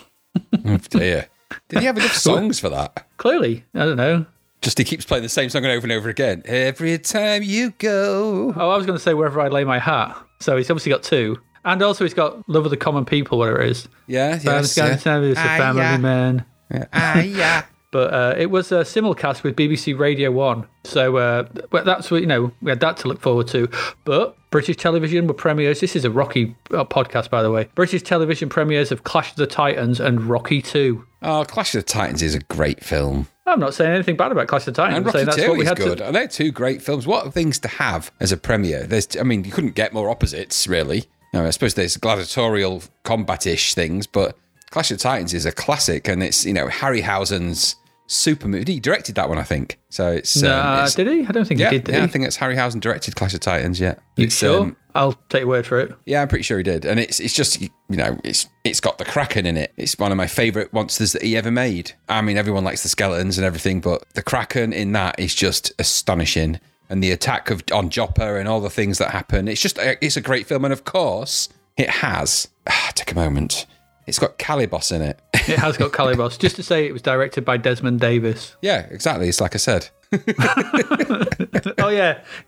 Oh, 0.65 0.77
dear. 0.89 1.27
Did 1.69 1.79
he 1.81 1.85
have 1.85 1.97
enough 1.97 2.13
songs 2.15 2.59
for 2.59 2.69
that? 2.69 3.07
Clearly, 3.17 3.63
I 3.75 3.85
don't 3.85 3.97
know. 3.97 4.25
Just 4.63 4.79
he 4.79 4.83
keeps 4.83 5.05
playing 5.05 5.21
the 5.21 5.29
same 5.29 5.51
song 5.51 5.65
over 5.65 5.85
and 5.85 5.91
over 5.91 6.09
again. 6.09 6.41
Every 6.45 6.97
time 6.97 7.43
you 7.43 7.75
go. 7.77 8.53
Oh, 8.55 8.69
I 8.71 8.75
was 8.75 8.87
going 8.87 8.97
to 8.97 9.03
say 9.03 9.13
wherever 9.13 9.39
I 9.39 9.49
lay 9.49 9.63
my 9.63 9.77
hat. 9.77 10.17
So 10.39 10.57
he's 10.57 10.69
obviously 10.69 10.91
got 10.91 11.03
two. 11.03 11.39
And 11.65 11.81
also 11.81 12.05
he's 12.05 12.13
got 12.13 12.47
Love 12.47 12.65
of 12.65 12.71
the 12.71 12.77
Common 12.77 13.03
People, 13.05 13.37
whatever 13.39 13.61
it 13.61 13.69
is. 13.71 13.87
Yeah, 14.07 14.39
yes. 14.41 14.77
Yeah. 14.77 14.95
Family, 14.95 15.31
it's 15.31 15.39
a 15.39 15.43
Ah, 15.43 15.57
family 15.57 15.81
yeah. 15.81 15.97
man. 15.97 16.45
Ah, 16.93 17.19
yeah. 17.21 17.63
But 17.89 18.13
uh, 18.13 18.35
it 18.37 18.47
was 18.51 18.73
a 18.73 18.79
simulcast 18.81 19.43
with 19.43 19.55
BBC 19.55 19.97
Radio 19.97 20.29
1. 20.29 20.67
So 20.83 21.15
uh, 21.17 21.47
well, 21.71 21.85
that's 21.85 22.11
what, 22.11 22.19
you 22.19 22.27
know, 22.27 22.51
we 22.61 22.69
had 22.69 22.81
that 22.81 22.97
to 22.97 23.07
look 23.07 23.21
forward 23.21 23.47
to. 23.47 23.69
But 24.03 24.35
British 24.51 24.75
television 24.75 25.25
were 25.25 25.33
premieres. 25.33 25.79
This 25.79 25.95
is 25.95 26.03
a 26.03 26.11
Rocky 26.11 26.53
uh, 26.71 26.83
podcast, 26.83 27.29
by 27.29 27.41
the 27.41 27.49
way. 27.49 27.69
British 27.75 28.03
television 28.03 28.49
premieres 28.49 28.91
of 28.91 29.05
Clash 29.05 29.29
of 29.31 29.37
the 29.37 29.47
Titans 29.47 30.01
and 30.01 30.21
Rocky 30.23 30.61
2. 30.61 31.01
Oh, 31.23 31.45
Clash 31.47 31.73
of 31.75 31.85
the 31.85 31.89
Titans 31.89 32.21
is 32.21 32.35
a 32.35 32.39
great 32.41 32.83
film. 32.83 33.27
I'm 33.47 33.59
not 33.59 33.73
saying 33.73 33.93
anything 33.93 34.17
bad 34.17 34.31
about 34.31 34.47
Clash 34.47 34.67
of 34.67 34.73
Titans. 34.73 34.97
And 34.97 35.07
I'm 35.07 35.11
saying 35.13 35.27
Rocky 35.27 35.41
that's 35.41 35.49
what 35.49 35.57
we 35.57 35.65
had 35.65 35.77
good. 35.77 35.97
to. 35.99 36.11
They're 36.11 36.27
two 36.27 36.51
great 36.51 36.81
films. 36.81 37.07
What 37.07 37.33
things 37.33 37.57
to 37.59 37.67
have 37.69 38.11
as 38.19 38.31
a 38.31 38.37
premiere? 38.37 38.83
There's, 38.83 39.15
I 39.17 39.23
mean, 39.23 39.45
you 39.45 39.51
couldn't 39.51 39.75
get 39.75 39.93
more 39.93 40.09
opposites, 40.09 40.67
really. 40.67 41.05
Know, 41.33 41.45
I 41.45 41.49
suppose 41.51 41.73
there's 41.73 41.97
gladiatorial 41.97 42.83
combat-ish 43.03 43.73
things, 43.73 44.07
but 44.07 44.37
Clash 44.69 44.91
of 44.91 44.99
Titans 44.99 45.33
is 45.33 45.45
a 45.45 45.51
classic, 45.51 46.07
and 46.07 46.23
it's 46.23 46.45
you 46.45 46.53
know 46.53 46.67
Harryhausen's 46.67 47.75
super 48.07 48.47
movie. 48.47 48.73
He 48.73 48.79
directed 48.79 49.15
that 49.15 49.29
one, 49.29 49.37
I 49.37 49.43
think. 49.43 49.79
So 49.89 50.11
it's 50.11 50.41
um, 50.41 50.49
Nah, 50.49 50.73
it's- 50.75 50.95
did 50.95 51.07
he? 51.07 51.25
I 51.25 51.31
don't 51.31 51.45
think 51.45 51.59
yeah, 51.59 51.69
he 51.69 51.77
did. 51.77 51.85
Did 51.85 51.91
yeah, 51.93 51.97
he? 51.99 52.03
I 52.05 52.07
think 52.07 52.25
it's 52.25 52.37
Harryhausen 52.37 52.79
directed 52.79 53.15
Clash 53.15 53.33
of 53.33 53.39
Titans. 53.41 53.79
Yeah, 53.79 53.95
you 54.15 54.25
It's, 54.25 54.35
sure? 54.37 54.61
um, 54.61 54.77
I'll 54.95 55.13
take 55.29 55.41
your 55.41 55.49
word 55.49 55.67
for 55.67 55.79
it. 55.79 55.93
yeah, 56.05 56.21
I'm 56.23 56.27
pretty 56.27 56.43
sure 56.43 56.57
he 56.57 56.63
did, 56.63 56.83
and 56.85 56.99
it's 56.99 57.19
it's 57.19 57.33
just 57.35 57.61
you 57.61 57.69
know 57.89 58.19
it's 58.23 58.47
it's 58.63 58.79
got 58.79 58.97
the 58.97 59.05
Kraken 59.05 59.45
in 59.45 59.55
it. 59.55 59.71
It's 59.77 59.97
one 59.99 60.11
of 60.11 60.17
my 60.17 60.25
favourite 60.27 60.73
monsters 60.73 61.11
that 61.13 61.21
he 61.21 61.37
ever 61.37 61.51
made. 61.51 61.91
I 62.09 62.21
mean, 62.21 62.35
everyone 62.37 62.63
likes 62.63 62.81
the 62.83 62.89
skeletons 62.89 63.37
and 63.37 63.45
everything, 63.45 63.79
but 63.79 64.03
the 64.15 64.23
Kraken 64.23 64.73
in 64.73 64.93
that 64.93 65.19
is 65.19 65.35
just 65.35 65.71
astonishing. 65.79 66.59
And 66.89 67.03
the 67.03 67.11
attack 67.11 67.49
of 67.49 67.63
on 67.73 67.89
Joppa 67.89 68.35
and 68.37 68.47
all 68.47 68.61
the 68.61 68.69
things 68.69 68.97
that 68.99 69.11
happen. 69.11 69.49
It's 69.49 69.59
just 69.61 69.77
it's 70.01 70.15
a 70.15 70.21
great 70.21 70.47
film, 70.47 70.63
and 70.63 70.71
of 70.71 70.85
course 70.85 71.49
it 71.75 71.89
has. 71.89 72.47
Ah, 72.65 72.91
take 72.95 73.11
a 73.11 73.15
moment. 73.15 73.65
It's 74.07 74.19
got 74.19 74.39
Calibos 74.39 74.91
in 74.91 75.01
it. 75.01 75.19
It 75.33 75.59
has 75.59 75.77
got 75.77 75.91
Calibos. 75.93 76.39
Just 76.39 76.55
to 76.55 76.63
say, 76.63 76.87
it 76.87 76.93
was 76.93 77.01
directed 77.01 77.43
by 77.45 77.57
Desmond 77.57 77.99
Davis. 77.99 78.55
yeah, 78.61 78.87
exactly. 78.89 79.27
It's 79.29 79.41
like 79.41 79.53
I 79.53 79.57
said. 79.57 79.89
oh, 81.79 81.89
yeah. 81.89 82.21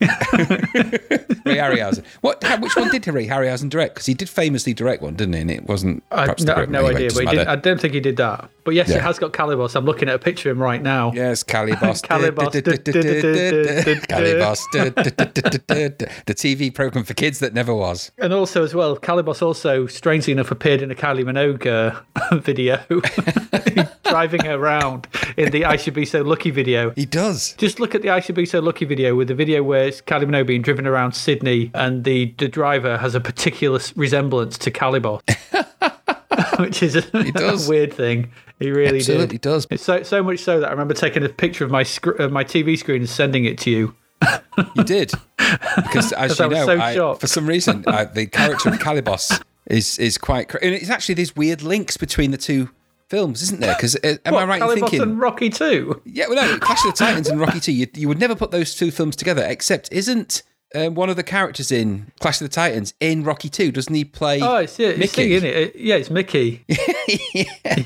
Ray 1.44 1.56
Harryhausen. 1.56 2.04
What? 2.22 2.42
How, 2.42 2.58
which 2.58 2.74
one 2.74 2.88
did 2.90 3.06
Ray 3.06 3.26
Harryhausen 3.26 3.68
direct? 3.68 3.94
Because 3.94 4.06
he 4.06 4.14
did 4.14 4.28
famously 4.30 4.72
direct 4.72 5.02
one, 5.02 5.14
didn't 5.14 5.34
he? 5.34 5.40
And 5.40 5.50
it 5.50 5.66
wasn't. 5.66 6.02
I, 6.10 6.22
perhaps 6.24 6.44
no, 6.44 6.54
I 6.54 6.60
have 6.60 6.70
no. 6.70 6.86
Anyway, 6.86 6.94
idea, 7.06 7.10
but 7.14 7.28
he 7.30 7.36
did, 7.36 7.46
I 7.46 7.56
don't 7.56 7.80
think 7.80 7.92
he 7.94 8.00
did 8.00 8.16
that. 8.16 8.48
But 8.64 8.74
yes, 8.74 8.88
Yeah. 8.88 8.96
it 8.96 9.02
has 9.02 9.18
got 9.18 9.32
Calibos. 9.32 9.74
I'm 9.74 9.84
looking 9.84 10.08
at 10.08 10.14
a 10.14 10.18
picture 10.18 10.50
of 10.50 10.56
him 10.56 10.62
right 10.62 10.82
now. 10.82 11.12
Yes, 11.14 11.42
Calibos. 11.42 12.00
Calibos. 12.06 12.52
Calibos. 14.06 14.64
The 16.26 16.34
TV 16.34 16.74
program 16.74 17.04
for 17.04 17.14
kids 17.14 17.38
that 17.40 17.52
never 17.54 17.74
was. 17.74 18.10
And 18.18 18.32
also, 18.32 18.62
as 18.64 18.74
well, 18.74 18.96
Calibos 18.96 19.42
also, 19.42 19.86
strangely 19.86 20.32
enough, 20.32 20.50
appeared 20.50 20.82
in 20.82 20.90
a 20.90 20.94
Kylie 20.94 21.24
Minogue 21.24 21.66
uh, 21.66 22.36
video, 22.36 22.78
driving 24.04 24.46
around 24.46 25.08
in 25.36 25.50
the 25.50 25.64
I 25.64 25.76
Should 25.76 25.94
Be 25.94 26.04
So 26.04 26.22
Lucky 26.22 26.50
video. 26.50 26.90
He 26.90 27.06
does. 27.06 27.49
Just 27.56 27.80
look 27.80 27.94
at 27.94 28.02
the 28.02 28.10
I 28.10 28.20
Should 28.20 28.34
Be 28.34 28.46
So 28.46 28.60
Lucky 28.60 28.84
video 28.84 29.14
with 29.14 29.28
the 29.28 29.34
video 29.34 29.62
where 29.62 29.86
it's 29.88 30.00
Kylie 30.00 30.46
being 30.46 30.62
driven 30.62 30.86
around 30.86 31.12
Sydney 31.12 31.70
and 31.74 32.04
the, 32.04 32.34
the 32.38 32.48
driver 32.48 32.98
has 32.98 33.14
a 33.14 33.20
particular 33.20 33.80
resemblance 33.96 34.58
to 34.58 34.70
Calibos, 34.70 35.20
which 36.58 36.82
is 36.82 36.94
a, 37.14 37.32
does. 37.32 37.68
weird 37.68 37.92
thing. 37.92 38.30
He 38.58 38.70
really 38.70 38.98
Absolutely 38.98 39.38
did. 39.38 39.40
does. 39.42 39.66
It's 39.70 39.82
so, 39.82 40.02
so 40.02 40.22
much 40.22 40.40
so 40.40 40.60
that 40.60 40.68
I 40.68 40.70
remember 40.70 40.94
taking 40.94 41.24
a 41.24 41.28
picture 41.28 41.64
of 41.64 41.70
my, 41.70 41.82
sc- 41.82 42.18
of 42.18 42.30
my 42.32 42.44
TV 42.44 42.78
screen 42.78 43.02
and 43.02 43.08
sending 43.08 43.44
it 43.44 43.58
to 43.58 43.70
you. 43.70 43.94
You 44.76 44.84
did. 44.84 45.12
Because 45.76 46.12
as 46.16 46.40
I 46.40 46.44
you 46.44 46.50
was 46.50 46.66
know, 46.66 46.92
so 46.92 47.10
I, 47.12 47.14
for 47.14 47.26
some 47.26 47.46
reason, 47.46 47.84
I, 47.86 48.04
the 48.04 48.26
character 48.26 48.68
of 48.68 48.78
Calibos 48.78 49.42
is 49.66 49.98
is 49.98 50.18
quite. 50.18 50.54
And 50.56 50.74
it's 50.74 50.90
actually 50.90 51.14
these 51.14 51.34
weird 51.34 51.62
links 51.62 51.96
between 51.96 52.30
the 52.30 52.36
two 52.36 52.68
films, 53.10 53.42
isn't 53.42 53.60
there? 53.60 53.74
Because 53.74 53.96
am 53.96 54.18
I 54.24 54.30
What, 54.30 54.48
right 54.48 54.62
in 54.62 54.74
thinking? 54.76 55.02
and 55.02 55.20
Rocky 55.20 55.50
Two? 55.50 56.00
Yeah, 56.06 56.26
well, 56.28 56.36
no, 56.36 56.58
Clash 56.58 56.84
of 56.86 56.92
the 56.92 56.96
Titans 56.96 57.28
and 57.28 57.38
Rocky 57.40 57.60
Two. 57.60 57.72
You, 57.72 57.86
you 57.94 58.08
would 58.08 58.18
never 58.20 58.34
put 58.34 58.50
those 58.52 58.74
two 58.74 58.90
films 58.90 59.16
together, 59.16 59.44
except 59.46 59.92
isn't 59.92 60.42
um, 60.74 60.94
one 60.94 61.10
of 61.10 61.16
the 61.16 61.24
characters 61.24 61.72
in 61.72 62.12
Clash 62.20 62.40
of 62.40 62.48
the 62.48 62.54
Titans 62.54 62.94
in 63.00 63.24
Rocky 63.24 63.48
Two? 63.48 63.72
Doesn't 63.72 63.92
he 63.92 64.04
play? 64.04 64.40
Oh, 64.40 64.56
it's, 64.58 64.78
yeah, 64.78 64.88
it's 64.90 64.98
Mickey. 65.00 65.32
isn't 65.34 65.48
it? 65.48 65.76
Yeah, 65.76 65.96
it's 65.96 66.10
Mickey. 66.10 66.64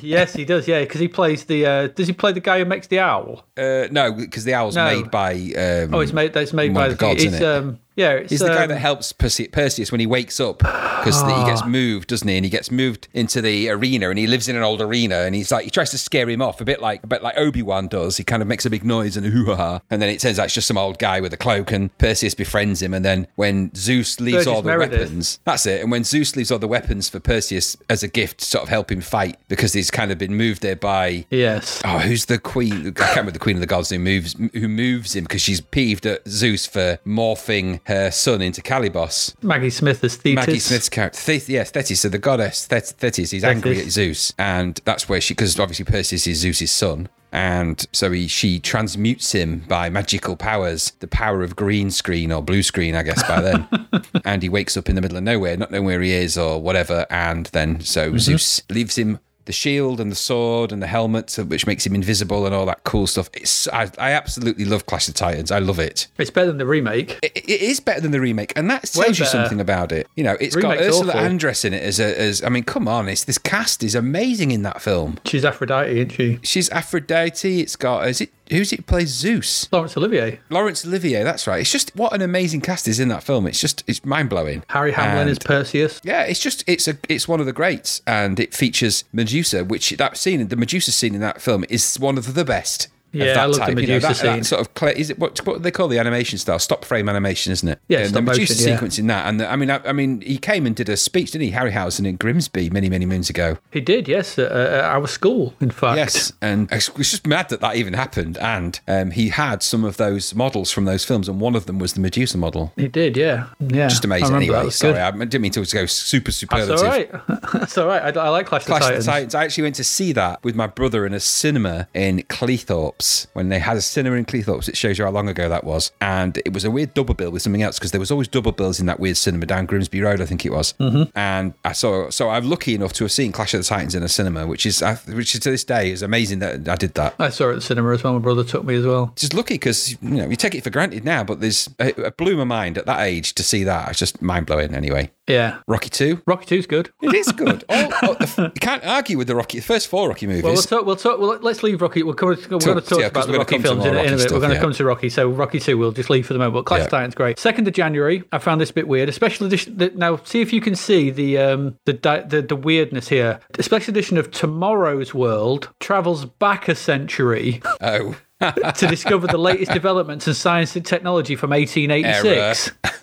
Yes, 0.02 0.34
he 0.34 0.44
does. 0.44 0.68
Yeah, 0.68 0.80
because 0.80 1.00
he 1.00 1.08
plays 1.08 1.44
the. 1.44 1.64
Uh, 1.66 1.86
does 1.88 2.06
he 2.06 2.12
play 2.12 2.32
the 2.32 2.40
guy 2.40 2.58
who 2.58 2.64
makes 2.64 2.86
the 2.88 2.98
owl? 3.00 3.44
Uh, 3.56 3.86
no, 3.90 4.12
because 4.12 4.44
the 4.44 4.54
owl's 4.54 4.76
No. 4.76 4.84
made 4.84 5.10
by. 5.10 5.32
Um, 5.34 5.94
Oh, 5.94 6.00
it's 6.00 6.12
made. 6.12 6.32
That's 6.32 6.52
made 6.52 6.74
by 6.74 6.88
the 6.88 6.94
gods, 6.94 7.24
It's 7.24 7.34
isn't 7.34 7.42
it? 7.42 7.46
um. 7.56 7.78
Yeah, 7.96 8.12
it's, 8.12 8.30
He's 8.30 8.40
the 8.40 8.48
guy 8.48 8.62
um, 8.64 8.68
that 8.70 8.78
helps 8.78 9.12
Perse- 9.12 9.48
Perseus 9.52 9.90
when 9.92 10.00
he 10.00 10.06
wakes 10.06 10.40
up 10.40 10.58
because 10.58 11.20
he 11.22 11.28
Ah. 11.28 11.46
gets 11.46 11.64
moved, 11.64 12.08
doesn't 12.08 12.26
he? 12.26 12.36
And 12.36 12.44
he 12.44 12.50
gets 12.50 12.70
moved 12.70 13.08
into 13.12 13.40
the 13.40 13.68
arena, 13.70 14.10
and 14.10 14.18
he 14.18 14.26
lives 14.26 14.48
in 14.48 14.56
an 14.56 14.62
old 14.62 14.80
arena, 14.80 15.20
and 15.20 15.34
he's 15.34 15.52
like 15.52 15.64
he 15.64 15.70
tries 15.70 15.90
to 15.90 15.98
scare 15.98 16.28
him 16.28 16.42
off 16.42 16.60
a 16.60 16.64
bit 16.64 16.80
like 16.82 17.02
a 17.04 17.06
bit 17.06 17.22
like 17.22 17.36
Obi 17.38 17.62
Wan 17.62 17.88
does. 17.88 18.16
He 18.16 18.24
kind 18.24 18.42
of 18.42 18.48
makes 18.48 18.66
a 18.66 18.70
big 18.70 18.84
noise 18.84 19.16
and 19.16 19.26
hoo 19.26 19.54
ha, 19.54 19.80
and 19.90 20.00
then 20.02 20.08
it 20.08 20.18
turns 20.20 20.38
out 20.38 20.46
it's 20.46 20.54
just 20.54 20.66
some 20.66 20.78
old 20.78 20.98
guy 20.98 21.20
with 21.20 21.32
a 21.32 21.36
cloak, 21.36 21.70
and 21.72 21.96
Perseus 21.98 22.34
befriends 22.34 22.82
him. 22.82 22.92
And 22.94 23.04
then 23.04 23.26
when 23.36 23.72
Zeus 23.74 24.18
leaves 24.20 24.38
Burgess 24.38 24.46
all 24.48 24.62
the 24.62 24.68
Meredith. 24.70 25.00
weapons, 25.00 25.38
that's 25.44 25.66
it. 25.66 25.80
And 25.82 25.90
when 25.90 26.04
Zeus 26.04 26.34
leaves 26.36 26.50
all 26.50 26.58
the 26.58 26.68
weapons 26.68 27.08
for 27.08 27.20
Perseus 27.20 27.76
as 27.88 28.02
a 28.02 28.08
gift 28.08 28.38
to 28.40 28.44
sort 28.46 28.62
of 28.64 28.68
help 28.70 28.90
him 28.90 29.00
fight 29.00 29.36
because 29.48 29.72
he's 29.72 29.90
kind 29.90 30.10
of 30.10 30.18
been 30.18 30.34
moved 30.36 30.62
there 30.62 30.76
by 30.76 31.26
Yes. 31.30 31.80
Oh, 31.84 31.98
who's 31.98 32.24
the 32.26 32.38
queen? 32.38 32.88
I 32.88 32.90
can't 32.90 33.10
remember 33.10 33.30
the 33.30 33.38
queen 33.38 33.56
of 33.56 33.60
the 33.60 33.66
gods 33.66 33.90
who 33.90 33.98
moves 33.98 34.34
who 34.52 34.68
moves 34.68 35.14
him 35.14 35.24
because 35.24 35.42
she's 35.42 35.60
peeved 35.60 36.06
at 36.06 36.26
Zeus 36.28 36.66
for 36.66 36.98
morphing 37.06 37.80
her 37.86 38.10
son 38.10 38.40
into 38.42 38.62
Calibos. 38.62 39.34
Maggie 39.42 39.70
Smith 39.70 40.02
as 40.04 40.16
Thetis. 40.16 40.34
Maggie 40.46 40.58
Smith's 40.58 40.88
character, 40.88 41.18
Thet- 41.18 41.48
yes, 41.48 41.70
Thetis, 41.70 42.00
so 42.00 42.08
the 42.08 42.18
goddess 42.18 42.66
Thet- 42.66 42.86
Thetis, 42.98 43.30
he's 43.30 43.44
angry 43.44 43.80
at 43.80 43.90
Zeus, 43.90 44.32
and 44.38 44.80
that's 44.84 45.08
where 45.08 45.20
she, 45.20 45.34
because 45.34 45.58
obviously 45.60 45.84
Perseus 45.84 46.26
is 46.26 46.38
Zeus's 46.38 46.70
son, 46.70 47.08
and 47.32 47.86
so 47.92 48.12
he 48.12 48.28
she 48.28 48.60
transmutes 48.60 49.32
him 49.32 49.64
by 49.68 49.90
magical 49.90 50.36
powers, 50.36 50.92
the 51.00 51.08
power 51.08 51.42
of 51.42 51.56
green 51.56 51.90
screen 51.90 52.30
or 52.32 52.40
blue 52.42 52.62
screen, 52.62 52.94
I 52.94 53.02
guess 53.02 53.22
by 53.26 53.40
then, 53.40 53.68
and 54.24 54.40
he 54.42 54.48
wakes 54.48 54.76
up 54.76 54.88
in 54.88 54.94
the 54.94 55.00
middle 55.00 55.16
of 55.18 55.24
nowhere, 55.24 55.56
not 55.56 55.70
knowing 55.72 55.84
where 55.84 56.00
he 56.00 56.12
is 56.12 56.38
or 56.38 56.60
whatever, 56.62 57.06
and 57.10 57.46
then 57.46 57.80
so 57.80 58.08
Mm-hmm. 58.10 58.18
Zeus 58.18 58.62
leaves 58.70 58.96
him. 58.96 59.18
The 59.46 59.52
shield 59.52 60.00
and 60.00 60.10
the 60.10 60.16
sword 60.16 60.72
and 60.72 60.82
the 60.82 60.86
helmet, 60.86 61.36
which 61.48 61.66
makes 61.66 61.84
him 61.86 61.94
invisible 61.94 62.46
and 62.46 62.54
all 62.54 62.64
that 62.66 62.82
cool 62.84 63.06
stuff. 63.06 63.28
It's 63.34 63.68
I, 63.68 63.90
I 63.98 64.12
absolutely 64.12 64.64
love 64.64 64.86
Clash 64.86 65.06
of 65.08 65.14
Titans. 65.14 65.50
I 65.50 65.58
love 65.58 65.78
it. 65.78 66.06
It's 66.16 66.30
better 66.30 66.46
than 66.46 66.58
the 66.58 66.66
remake. 66.66 67.18
It, 67.22 67.36
it 67.36 67.60
is 67.60 67.78
better 67.80 68.00
than 68.00 68.10
the 68.10 68.20
remake, 68.20 68.52
and 68.56 68.70
that 68.70 68.90
Way 68.96 69.04
tells 69.04 69.18
you 69.18 69.24
better. 69.26 69.38
something 69.38 69.60
about 69.60 69.92
it. 69.92 70.08
You 70.16 70.24
know, 70.24 70.36
it's 70.40 70.56
got 70.56 70.78
Ursula 70.78 71.12
awful. 71.12 71.20
Andress 71.28 71.64
in 71.64 71.74
it 71.74 71.82
as 71.82 72.00
a 72.00 72.18
as. 72.18 72.42
I 72.42 72.48
mean, 72.48 72.64
come 72.64 72.88
on, 72.88 73.08
it's 73.08 73.24
this 73.24 73.38
cast 73.38 73.82
is 73.82 73.94
amazing 73.94 74.50
in 74.50 74.62
that 74.62 74.80
film. 74.80 75.18
She's 75.26 75.44
Aphrodite, 75.44 75.90
isn't 75.98 76.10
she? 76.10 76.38
She's 76.42 76.70
Aphrodite. 76.70 77.60
It's 77.60 77.76
got 77.76 78.08
is 78.08 78.20
it 78.22 78.30
who's 78.50 78.72
it 78.72 78.86
plays 78.86 79.08
Zeus? 79.08 79.70
Laurence 79.72 79.96
Olivier. 79.96 80.40
Laurence 80.50 80.84
Olivier. 80.84 81.22
That's 81.22 81.46
right. 81.46 81.60
It's 81.60 81.72
just 81.72 81.94
what 81.96 82.12
an 82.12 82.22
amazing 82.22 82.60
cast 82.60 82.88
is 82.88 83.00
in 83.00 83.08
that 83.08 83.22
film. 83.22 83.46
It's 83.46 83.60
just 83.60 83.84
it's 83.86 84.04
mind 84.04 84.30
blowing. 84.30 84.64
Harry 84.68 84.92
Hamlin 84.92 85.28
is 85.28 85.38
Perseus. 85.38 86.00
Yeah, 86.04 86.22
it's 86.22 86.40
just 86.40 86.64
it's 86.66 86.88
a 86.88 86.98
it's 87.08 87.28
one 87.28 87.40
of 87.40 87.46
the 87.46 87.52
greats, 87.52 88.02
and 88.06 88.38
it 88.38 88.54
features 88.54 89.04
Medusa, 89.12 89.64
which 89.64 89.90
that 89.90 90.16
scene, 90.16 90.46
the 90.46 90.56
Medusa 90.56 90.92
scene 90.92 91.14
in 91.14 91.20
that 91.20 91.40
film, 91.40 91.64
is 91.68 91.98
one 91.98 92.18
of 92.18 92.34
the 92.34 92.44
best. 92.44 92.88
Of 93.20 93.26
Yeah, 93.26 93.34
that 93.34 93.38
I 93.38 93.44
love 93.46 93.54
the 93.54 93.60
type. 93.60 93.68
You 93.68 93.74
know, 93.74 93.94
Medusa 93.94 94.22
that, 94.22 94.36
that 94.36 94.44
sort 94.46 94.82
of 94.82 94.88
is 94.96 95.10
it 95.10 95.18
what, 95.18 95.46
what 95.46 95.62
they 95.62 95.70
call 95.70 95.88
the 95.88 95.98
animation 95.98 96.38
style? 96.38 96.58
Stop 96.58 96.84
frame 96.84 97.08
animation, 97.08 97.52
isn't 97.52 97.68
it? 97.68 97.80
Yeah, 97.88 98.06
the 98.06 98.22
Medusa 98.22 98.52
motion, 98.52 98.56
yeah. 98.68 98.74
sequence 98.74 98.98
in 98.98 99.06
that, 99.08 99.26
and 99.26 99.40
the, 99.40 99.50
I 99.50 99.56
mean, 99.56 99.70
I, 99.70 99.80
I 99.84 99.92
mean, 99.92 100.20
he 100.20 100.38
came 100.38 100.66
and 100.66 100.74
did 100.74 100.88
a 100.88 100.96
speech, 100.96 101.32
didn't 101.32 101.46
he, 101.46 101.52
Harryhausen 101.52 102.06
in 102.06 102.16
Grimsby 102.16 102.70
many 102.70 102.88
many 102.88 103.06
moons 103.06 103.30
ago? 103.30 103.58
He 103.70 103.80
did, 103.80 104.08
yes, 104.08 104.38
at, 104.38 104.50
at 104.50 104.84
our 104.84 105.06
school, 105.06 105.54
in 105.60 105.70
fact. 105.70 105.96
Yes, 105.96 106.32
and 106.40 106.68
I 106.72 106.76
was 106.96 107.10
just 107.10 107.26
mad 107.26 107.48
that 107.48 107.60
that 107.60 107.76
even 107.76 107.94
happened. 107.94 108.38
And 108.38 108.78
um, 108.88 109.10
he 109.10 109.28
had 109.30 109.62
some 109.62 109.84
of 109.84 109.96
those 109.96 110.34
models 110.34 110.70
from 110.70 110.84
those 110.84 111.04
films, 111.04 111.28
and 111.28 111.40
one 111.40 111.54
of 111.54 111.66
them 111.66 111.78
was 111.78 111.94
the 111.94 112.00
Medusa 112.00 112.38
model. 112.38 112.72
He 112.76 112.88
did, 112.88 113.16
yeah. 113.16 113.48
Yeah. 113.60 113.88
Just 113.88 114.04
amazing. 114.04 114.34
Anyway, 114.34 114.70
sorry, 114.70 114.94
good. 114.94 115.00
I 115.00 115.10
didn't 115.10 115.40
mean 115.40 115.52
to 115.52 115.60
go 115.60 115.86
super 115.86 116.26
That's 116.26 116.36
superlative. 116.36 116.80
all 116.80 116.84
right. 116.84 117.10
That's 117.52 117.78
all 117.78 117.86
right. 117.86 118.16
I, 118.16 118.20
I 118.20 118.28
like 118.28 118.46
Clash, 118.46 118.64
Clash 118.64 118.82
of 118.82 118.88
Titans. 118.88 119.06
Titans. 119.06 119.34
I 119.34 119.44
actually 119.44 119.62
went 119.64 119.76
to 119.76 119.84
see 119.84 120.12
that 120.12 120.42
with 120.44 120.54
my 120.54 120.66
brother 120.66 121.06
in 121.06 121.14
a 121.14 121.20
cinema 121.20 121.88
in 121.94 122.20
Cleethorpes 122.22 123.03
when 123.32 123.48
they 123.48 123.58
had 123.58 123.76
a 123.76 123.80
cinema 123.80 124.16
in 124.16 124.24
Cleethorpes. 124.24 124.68
It 124.68 124.76
shows 124.76 124.98
you 124.98 125.04
how 125.04 125.10
long 125.10 125.28
ago 125.28 125.48
that 125.48 125.64
was. 125.64 125.92
And 126.00 126.38
it 126.44 126.52
was 126.52 126.64
a 126.64 126.70
weird 126.70 126.94
double 126.94 127.14
bill 127.14 127.30
with 127.30 127.42
something 127.42 127.62
else 127.62 127.78
because 127.78 127.90
there 127.92 128.00
was 128.00 128.10
always 128.10 128.28
double 128.28 128.52
bills 128.52 128.80
in 128.80 128.86
that 128.86 129.00
weird 129.00 129.16
cinema 129.16 129.46
down 129.46 129.66
Grimsby 129.66 130.00
Road, 130.00 130.20
I 130.20 130.26
think 130.26 130.44
it 130.44 130.52
was. 130.52 130.72
Mm-hmm. 130.74 131.16
And 131.16 131.54
I 131.64 131.72
saw, 131.72 132.10
so 132.10 132.30
I'm 132.30 132.48
lucky 132.48 132.74
enough 132.74 132.92
to 132.94 133.04
have 133.04 133.12
seen 133.12 133.32
Clash 133.32 133.54
of 133.54 133.60
the 133.60 133.64
Titans 133.64 133.94
in 133.94 134.02
a 134.02 134.08
cinema, 134.08 134.46
which 134.46 134.66
is, 134.66 134.82
which 135.08 135.34
is 135.34 135.40
to 135.40 135.50
this 135.50 135.64
day 135.64 135.90
is 135.90 136.02
amazing 136.02 136.38
that 136.40 136.68
I 136.68 136.76
did 136.76 136.94
that. 136.94 137.14
I 137.18 137.28
saw 137.30 137.48
it 137.48 137.52
at 137.52 137.54
the 137.56 137.60
cinema 137.60 137.92
as 137.92 138.02
well. 138.04 138.12
My 138.14 138.18
brother 138.18 138.44
took 138.44 138.64
me 138.64 138.74
as 138.76 138.86
well. 138.86 139.12
Just 139.16 139.34
lucky 139.34 139.54
because 139.54 139.92
you 139.92 139.98
know 140.10 140.28
you 140.28 140.36
take 140.36 140.54
it 140.54 140.62
for 140.64 140.70
granted 140.70 141.04
now, 141.04 141.24
but 141.24 141.40
there's 141.40 141.68
it, 141.78 141.98
it 141.98 142.16
blew 142.16 142.36
my 142.36 142.44
mind 142.44 142.78
at 142.78 142.86
that 142.86 143.00
age 143.00 143.34
to 143.34 143.42
see 143.42 143.64
that. 143.64 143.88
It's 143.90 143.98
just 143.98 144.20
mind 144.22 144.46
blowing. 144.46 144.74
Anyway, 144.74 145.10
Yeah. 145.26 145.58
Rocky 145.66 145.88
Two, 145.90 146.22
Rocky 146.26 146.46
2 146.46 146.54
is 146.56 146.66
good. 146.66 146.90
it 147.02 147.14
is 147.14 147.30
good. 147.32 147.64
all, 147.68 147.92
all- 148.02 148.16
you 148.38 148.60
can't 148.60 148.84
argue 148.84 149.18
with 149.18 149.26
the 149.28 149.34
Rocky, 149.36 149.58
the 149.58 149.64
first 149.64 149.88
four 149.88 150.08
Rocky 150.08 150.26
movies. 150.26 150.42
Well, 150.42 150.52
we'll 150.54 150.62
talk. 150.62 150.86
We'll 150.86 150.96
talk. 150.96 151.18
Well, 151.18 151.38
let's 151.40 151.62
leave 151.62 151.80
Rocky. 151.82 152.02
We're, 152.02 152.14
coming, 152.14 152.38
we're 152.50 152.58
going 152.58 152.80
to 152.80 152.80
talk 152.80 152.93
yeah, 153.00 153.08
'cause 153.10 153.24
about 153.26 153.32
the 153.32 153.38
Rocky 153.38 153.58
films 153.58 153.84
in, 153.84 153.88
a- 153.88 153.90
in 153.90 153.94
a 153.94 153.98
Rocky 153.98 154.10
bit. 154.10 154.20
stuff, 154.20 154.32
we're 154.32 154.38
going 154.38 154.50
to 154.50 154.54
yeah. 154.56 154.60
come 154.60 154.72
to 154.72 154.84
Rocky. 154.84 155.08
So 155.08 155.28
Rocky 155.30 155.60
Two, 155.60 155.78
we'll 155.78 155.92
just 155.92 156.10
leave 156.10 156.26
for 156.26 156.32
the 156.32 156.38
moment. 156.38 156.54
But 156.54 156.66
Clash 156.66 156.80
of 156.80 156.86
Yeah. 156.86 156.90
Titans, 156.90 157.14
great. 157.14 157.38
Second 157.38 157.68
of 157.68 157.74
January, 157.74 158.22
I 158.32 158.38
found 158.38 158.60
this 158.60 158.70
a 158.70 158.74
bit 158.74 158.88
weird. 158.88 159.08
A 159.08 159.12
special 159.12 159.46
edition. 159.46 159.76
The, 159.76 159.90
now, 159.94 160.16
see 160.24 160.40
if 160.40 160.52
you 160.52 160.60
can 160.60 160.74
see 160.74 161.10
the 161.10 161.38
um 161.38 161.78
the, 161.86 161.92
the 162.28 162.42
the 162.42 162.56
weirdness 162.56 163.08
here. 163.08 163.40
A 163.58 163.62
special 163.62 163.90
edition 163.92 164.18
of 164.18 164.30
Tomorrow's 164.30 165.14
World 165.14 165.70
travels 165.80 166.24
back 166.24 166.68
a 166.68 166.74
century 166.74 167.60
oh. 167.80 168.16
to 168.40 168.86
discover 168.86 169.26
the 169.26 169.38
latest 169.38 169.72
developments 169.80 170.26
in 170.28 170.34
science 170.34 170.76
and 170.76 170.84
technology 170.84 171.36
from 171.36 171.50
1886. 171.50 172.72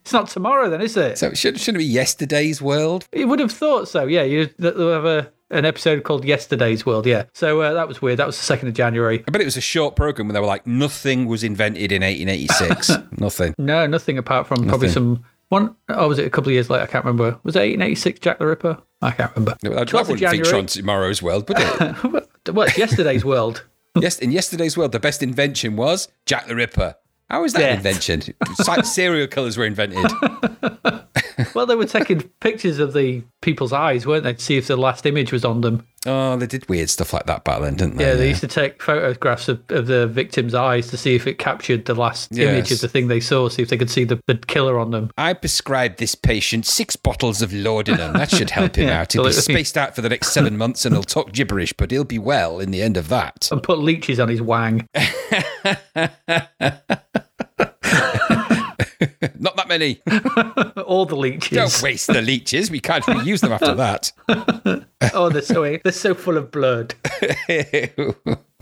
it's 0.00 0.12
not 0.12 0.28
tomorrow, 0.28 0.70
then, 0.70 0.80
is 0.80 0.96
it? 0.96 1.18
So 1.18 1.28
it 1.28 1.38
should, 1.38 1.58
shouldn't 1.58 1.82
it 1.82 1.86
be 1.86 1.92
yesterday's 1.92 2.62
world? 2.62 3.06
You 3.12 3.28
would 3.28 3.40
have 3.40 3.52
thought 3.52 3.88
so, 3.88 4.06
yeah. 4.06 4.22
You 4.22 4.48
that 4.58 4.76
they'll 4.76 4.92
have 4.92 5.04
a, 5.04 5.30
an 5.52 5.64
episode 5.64 6.02
called 6.04 6.24
Yesterday's 6.24 6.84
World, 6.84 7.06
yeah. 7.06 7.24
So 7.34 7.60
uh, 7.60 7.72
that 7.74 7.86
was 7.86 8.02
weird. 8.02 8.18
That 8.18 8.26
was 8.26 8.36
the 8.36 8.44
second 8.44 8.68
of 8.68 8.74
January. 8.74 9.22
I 9.26 9.30
bet 9.30 9.40
it 9.40 9.44
was 9.44 9.56
a 9.56 9.60
short 9.60 9.94
program 9.96 10.28
where 10.28 10.32
they 10.34 10.40
were 10.40 10.46
like, 10.46 10.66
nothing 10.66 11.26
was 11.26 11.44
invented 11.44 11.92
in 11.92 12.02
1886. 12.02 12.90
nothing. 13.18 13.54
No, 13.58 13.86
nothing 13.86 14.18
apart 14.18 14.46
from 14.46 14.66
probably 14.66 14.88
some 14.88 15.24
one. 15.48 15.76
Oh, 15.90 16.08
was 16.08 16.18
it 16.18 16.26
a 16.26 16.30
couple 16.30 16.48
of 16.48 16.54
years 16.54 16.70
later? 16.70 16.82
I 16.84 16.86
can't 16.86 17.04
remember. 17.04 17.38
Was 17.44 17.54
it 17.54 17.60
1886 17.60 18.20
Jack 18.20 18.38
the 18.38 18.46
Ripper? 18.46 18.78
I 19.02 19.10
can't 19.10 19.34
remember. 19.36 19.56
That, 19.62 19.74
that 19.74 19.88
12th 19.88 20.00
of 20.00 20.08
wouldn't 20.08 20.30
feature 20.30 20.56
on 20.56 20.66
tomorrow's 20.66 21.22
world, 21.22 21.48
would 21.48 21.58
it? 21.60 22.28
Well, 22.52 22.68
Yesterday's 22.76 23.24
World. 23.24 23.64
yes, 24.00 24.18
in 24.18 24.32
yesterday's 24.32 24.76
world, 24.76 24.90
the 24.90 24.98
best 24.98 25.22
invention 25.22 25.76
was 25.76 26.08
Jack 26.26 26.48
the 26.48 26.56
Ripper. 26.56 26.96
How 27.30 27.42
was 27.42 27.52
that 27.52 27.60
Death. 27.60 27.76
invention? 27.76 28.22
Serial 28.82 29.28
killers 29.28 29.56
were 29.56 29.64
invented. 29.64 30.10
Well, 31.54 31.66
they 31.66 31.74
were 31.74 31.86
taking 31.86 32.22
pictures 32.40 32.78
of 32.78 32.92
the 32.92 33.22
people's 33.40 33.72
eyes, 33.72 34.06
weren't 34.06 34.24
they, 34.24 34.34
to 34.34 34.40
see 34.40 34.56
if 34.56 34.66
the 34.66 34.76
last 34.76 35.06
image 35.06 35.32
was 35.32 35.44
on 35.44 35.60
them. 35.60 35.86
Oh, 36.04 36.36
they 36.36 36.46
did 36.46 36.68
weird 36.68 36.90
stuff 36.90 37.12
like 37.12 37.26
that 37.26 37.44
back 37.44 37.60
then, 37.60 37.76
didn't 37.76 37.96
they? 37.96 38.04
Yeah, 38.04 38.14
they 38.14 38.28
used 38.30 38.40
to 38.40 38.48
take 38.48 38.82
photographs 38.82 39.48
of, 39.48 39.62
of 39.68 39.86
the 39.86 40.08
victim's 40.08 40.52
eyes 40.52 40.88
to 40.88 40.96
see 40.96 41.14
if 41.14 41.28
it 41.28 41.38
captured 41.38 41.84
the 41.84 41.94
last 41.94 42.36
image 42.36 42.72
of 42.72 42.80
the 42.80 42.88
thing 42.88 43.06
they 43.06 43.20
saw, 43.20 43.48
see 43.48 43.62
if 43.62 43.68
they 43.68 43.76
could 43.76 43.90
see 43.90 44.02
the, 44.04 44.20
the 44.26 44.34
killer 44.36 44.78
on 44.80 44.90
them. 44.90 45.10
I 45.16 45.32
prescribed 45.34 45.98
this 45.98 46.14
patient 46.16 46.66
six 46.66 46.96
bottles 46.96 47.40
of 47.40 47.52
laudanum. 47.52 48.14
That 48.14 48.30
should 48.30 48.50
help 48.50 48.76
him 48.76 48.88
Yeah, 48.88 49.02
out. 49.02 49.12
He'll 49.12 49.24
be 49.24 49.32
spaced 49.32 49.78
out 49.78 49.94
for 49.94 50.00
the 50.00 50.08
next 50.08 50.32
seven 50.32 50.56
months 50.56 50.84
and 50.84 50.94
he'll 50.94 51.04
talk 51.04 51.32
gibberish, 51.32 51.72
but 51.72 51.92
he'll 51.92 52.02
be 52.04 52.18
well 52.18 52.58
in 52.58 52.72
the 52.72 52.82
end 52.82 52.96
of 52.96 53.08
that. 53.08 53.48
And 53.52 53.62
put 53.62 53.78
leeches 53.78 54.18
on 54.18 54.28
his 54.28 54.42
wang. 54.42 54.88
Not 59.38 59.56
that 59.56 59.68
many. 59.68 60.00
All 60.86 61.06
the 61.06 61.16
leeches. 61.16 61.50
Don't 61.50 61.82
waste 61.82 62.06
the 62.06 62.22
leeches. 62.22 62.70
We 62.70 62.80
can't 62.80 63.04
reuse 63.04 63.40
them 63.40 63.52
after 63.52 63.74
that. 63.74 64.12
Oh, 65.14 65.28
they're 65.30 65.42
so 65.42 65.62
they're 65.82 65.90
so 65.90 66.14
full 66.14 66.36
of 66.36 66.52
blood. 66.52 66.94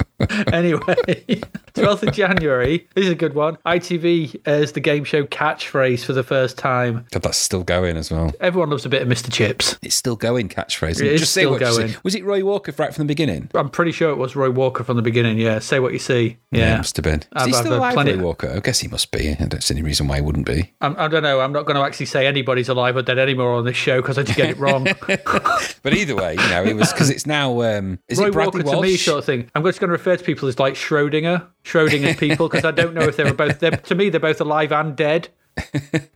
anyway, 0.52 0.80
12th 1.74 2.02
of 2.08 2.12
January. 2.14 2.86
This 2.94 3.06
is 3.06 3.10
a 3.10 3.14
good 3.14 3.34
one. 3.34 3.56
ITV 3.66 4.40
airs 4.46 4.72
the 4.72 4.80
game 4.80 5.04
show 5.04 5.24
Catchphrase 5.24 6.04
for 6.04 6.12
the 6.12 6.22
first 6.22 6.58
time. 6.58 7.06
God, 7.10 7.22
that's 7.22 7.38
still 7.38 7.62
going 7.64 7.96
as 7.96 8.10
well. 8.10 8.32
Everyone 8.40 8.70
loves 8.70 8.84
a 8.84 8.88
bit 8.88 9.02
of 9.02 9.08
Mr. 9.08 9.32
Chips. 9.32 9.76
It's 9.82 9.94
still 9.94 10.16
going, 10.16 10.48
catchphrase. 10.48 11.00
It 11.00 11.06
is 11.12 11.20
Just 11.20 11.32
say 11.32 11.42
still 11.42 11.52
what 11.52 11.60
you 11.60 11.66
see. 11.72 11.78
going. 11.78 11.94
Was 12.02 12.14
it 12.14 12.24
Roy 12.24 12.44
Walker 12.44 12.72
right 12.76 12.92
from 12.94 13.04
the 13.06 13.08
beginning? 13.10 13.50
I'm 13.54 13.68
pretty 13.70 13.92
sure 13.92 14.10
it 14.10 14.16
was 14.16 14.36
Roy 14.36 14.50
Walker 14.50 14.84
from 14.84 14.96
the 14.96 15.02
beginning. 15.02 15.38
Yeah, 15.38 15.58
say 15.58 15.80
what 15.80 15.92
you 15.92 15.98
see. 15.98 16.36
Yeah, 16.50 16.74
it 16.74 16.76
must 16.78 16.96
have 16.96 17.04
been. 17.04 17.20
Is 17.20 17.26
I've- 17.32 17.50
he 17.50 17.56
I've 17.56 17.60
still 17.60 17.72
heard 17.72 17.78
alive, 17.78 17.94
plenty- 17.94 18.12
Roy 18.14 18.22
Walker? 18.24 18.52
I 18.54 18.60
guess 18.60 18.80
he 18.80 18.88
must 18.88 19.10
be. 19.10 19.30
I 19.30 19.34
don't 19.46 19.62
see 19.62 19.74
any 19.74 19.82
reason 19.82 20.06
why 20.08 20.16
he 20.16 20.22
wouldn't 20.22 20.46
be. 20.46 20.72
I'm, 20.80 20.94
I 20.98 21.08
don't 21.08 21.22
know. 21.22 21.40
I'm 21.40 21.52
not 21.52 21.64
going 21.66 21.76
to 21.76 21.82
actually 21.82 22.06
say 22.06 22.26
anybody's 22.26 22.68
alive 22.68 22.96
or 22.96 23.02
dead 23.02 23.18
anymore 23.18 23.54
on 23.54 23.64
this 23.64 23.76
show 23.76 24.00
because 24.02 24.18
I 24.18 24.22
just 24.22 24.36
get 24.36 24.50
it 24.50 24.56
wrong. 24.58 24.86
But 25.82 25.94
either 25.94 26.14
way, 26.16 26.32
you 26.34 26.48
know, 26.48 26.64
it 26.64 26.76
was 26.76 26.92
because 26.92 27.10
it's 27.10 27.26
now. 27.26 27.62
Um, 27.62 27.98
is 28.08 28.18
Roy 28.18 28.26
it 28.28 28.32
Bradley 28.32 28.62
Walker 28.62 28.76
Walsh? 28.76 28.86
to 28.86 28.90
me 28.92 28.96
sort 28.96 29.18
of 29.20 29.24
thing. 29.24 29.50
I'm 29.54 29.64
just 29.64 29.80
going 29.80 29.89
refer 29.90 30.16
to 30.16 30.24
people 30.24 30.48
as 30.48 30.58
like 30.58 30.74
Schrodinger, 30.74 31.46
Schrodinger's 31.64 32.16
people, 32.16 32.48
because 32.48 32.64
I 32.64 32.70
don't 32.70 32.94
know 32.94 33.02
if 33.02 33.16
they 33.16 33.24
were 33.24 33.34
both. 33.34 33.58
They're, 33.60 33.70
to 33.70 33.94
me, 33.94 34.08
they're 34.08 34.20
both 34.20 34.40
alive 34.40 34.72
and 34.72 34.96
dead. 34.96 35.28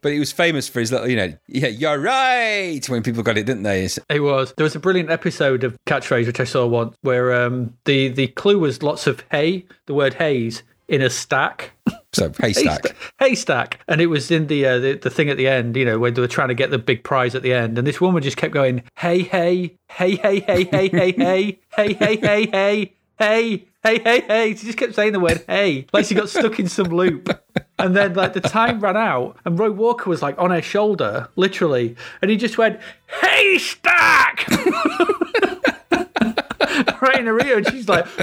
But 0.01 0.13
he 0.13 0.19
was 0.19 0.33
famous 0.33 0.69
for 0.69 0.81
his 0.81 0.93
little, 0.93 1.09
you 1.09 1.17
know, 1.17 1.35
yeah, 1.49 1.69
you're 1.69 1.99
right. 1.99 2.81
When 2.89 3.03
people 3.03 3.23
got 3.23 3.37
it, 3.37 3.45
didn't 3.45 3.65
they? 3.65 3.89
It 4.09 4.21
was. 4.21 4.55
There 4.57 4.65
was 4.65 4.77
a 4.77 4.81
brilliant 4.81 5.11
episode 5.11 5.65
of 5.65 5.77
Catchphrase 5.87 6.27
which 6.27 6.41
I 6.41 6.45
saw 6.45 6.67
once 6.67 6.97
where 7.03 7.35
um, 7.35 7.75
the 7.85 8.09
the 8.09 8.29
clue 8.29 8.59
was 8.59 8.83
lots 8.83 9.07
of 9.07 9.23
hay, 9.31 9.67
the 9.87 9.95
word 9.95 10.15
haze 10.15 10.63
in 10.89 11.03
a 11.03 11.11
stack. 11.11 11.73
So 12.13 12.31
haystack. 12.41 12.83
Haystack. 12.83 12.97
haystack. 13.19 13.81
And 13.89 14.01
it 14.01 14.07
was 14.07 14.31
in 14.31 14.47
the, 14.47 14.65
uh, 14.67 14.79
the 14.79 14.95
the 14.95 15.11
thing 15.11 15.29
at 15.29 15.37
the 15.37 15.49
end, 15.49 15.77
you 15.77 15.85
know, 15.85 15.99
when 15.99 16.15
they 16.15 16.21
were 16.21 16.29
trying 16.29 16.49
to 16.49 16.55
get 16.55 16.71
the 16.71 16.79
big 16.79 17.03
prize 17.03 17.35
at 17.35 17.43
the 17.43 17.53
end. 17.53 17.77
And 17.77 17.87
this 17.87 18.01
woman 18.01 18.23
just 18.23 18.37
kept 18.37 18.55
going, 18.55 18.85
hey, 18.99 19.23
hey, 19.23 19.77
hey, 19.89 20.17
hey, 20.17 20.41
hey, 20.41 20.65
hey, 20.65 20.89
hey, 20.89 21.13
hey, 21.13 21.59
hey, 21.77 21.95
hey, 21.95 22.17
hey, 22.17 22.47
hey, 22.47 22.95
hey, 23.19 23.67
hey, 23.83 23.99
hey, 24.01 24.21
hey. 24.21 24.55
She 24.55 24.67
just 24.67 24.79
kept 24.79 24.95
saying 24.95 25.13
the 25.13 25.21
word 25.21 25.45
hey, 25.47 25.87
like 25.93 26.07
she 26.07 26.15
got 26.15 26.29
stuck 26.29 26.59
in 26.59 26.69
some 26.69 26.89
loop. 26.89 27.41
And 27.79 27.97
then 27.97 28.15
like 28.15 28.35
the 28.35 28.41
time 28.41 28.81
ran 28.81 28.97
out, 28.97 29.37
and 29.45 29.59
Roy 29.59 29.71
Walker 29.71 30.09
was 30.09 30.23
like 30.23 30.39
on 30.39 30.51
her 30.51 30.63
shoulder, 30.63 31.29
literally, 31.37 31.97
and 32.23 32.31
he 32.31 32.37
just 32.37 32.57
went, 32.57 32.79
haystack! 33.21 34.47
right 37.01 37.19
in 37.19 37.27
her 37.27 37.45
ear, 37.45 37.59
and 37.59 37.69
she's 37.69 37.89
like, 37.89 38.07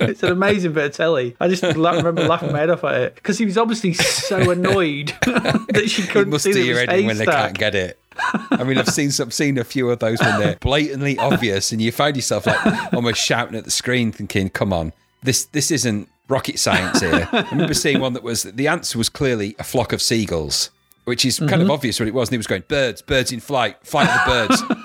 it's 0.00 0.22
an 0.22 0.32
amazing 0.32 0.72
bit 0.72 0.86
of 0.86 0.92
telly. 0.92 1.36
I 1.40 1.48
just 1.48 1.62
la- 1.62 1.92
remember 1.92 2.24
laughing 2.24 2.52
my 2.52 2.58
head 2.58 2.70
off 2.70 2.84
at 2.84 2.94
it 2.94 3.14
because 3.14 3.38
he 3.38 3.44
was 3.44 3.58
obviously 3.58 3.92
so 3.92 4.38
annoyed 4.50 5.12
that 5.22 5.86
she 5.88 6.02
couldn't 6.02 6.30
must 6.30 6.44
see 6.44 6.52
do 6.52 6.64
your 6.64 6.76
was 6.76 6.86
when 6.86 7.18
they 7.18 7.26
can't 7.26 7.56
get 7.56 7.74
it. 7.74 7.98
I 8.16 8.64
mean, 8.64 8.78
I've 8.78 8.88
seen 8.88 9.10
some, 9.10 9.30
seen 9.30 9.58
a 9.58 9.64
few 9.64 9.90
of 9.90 9.98
those 9.98 10.20
when 10.20 10.40
they're 10.40 10.56
blatantly 10.56 11.18
obvious, 11.18 11.72
and 11.72 11.80
you 11.80 11.92
find 11.92 12.16
yourself 12.16 12.46
like 12.46 12.92
almost 12.92 13.20
shouting 13.20 13.56
at 13.56 13.64
the 13.64 13.70
screen, 13.70 14.12
thinking, 14.12 14.50
"Come 14.50 14.72
on, 14.72 14.92
this 15.22 15.44
this 15.46 15.70
isn't 15.70 16.08
rocket 16.28 16.58
science 16.58 17.00
here." 17.00 17.28
I 17.32 17.48
remember 17.50 17.74
seeing 17.74 18.00
one 18.00 18.12
that 18.14 18.22
was 18.22 18.44
the 18.44 18.68
answer 18.68 18.98
was 18.98 19.08
clearly 19.08 19.56
a 19.58 19.64
flock 19.64 19.92
of 19.92 20.00
seagulls, 20.00 20.70
which 21.04 21.24
is 21.24 21.38
kind 21.38 21.52
Mm-hmm. 21.52 21.60
of 21.62 21.70
obvious 21.70 22.00
what 22.00 22.08
it 22.08 22.14
was, 22.14 22.28
and 22.28 22.32
he 22.34 22.36
was 22.38 22.46
going, 22.46 22.64
"Birds, 22.68 23.02
birds 23.02 23.30
in 23.32 23.40
flight, 23.40 23.76
flight 23.82 24.08
of 24.08 24.14
the 24.24 24.30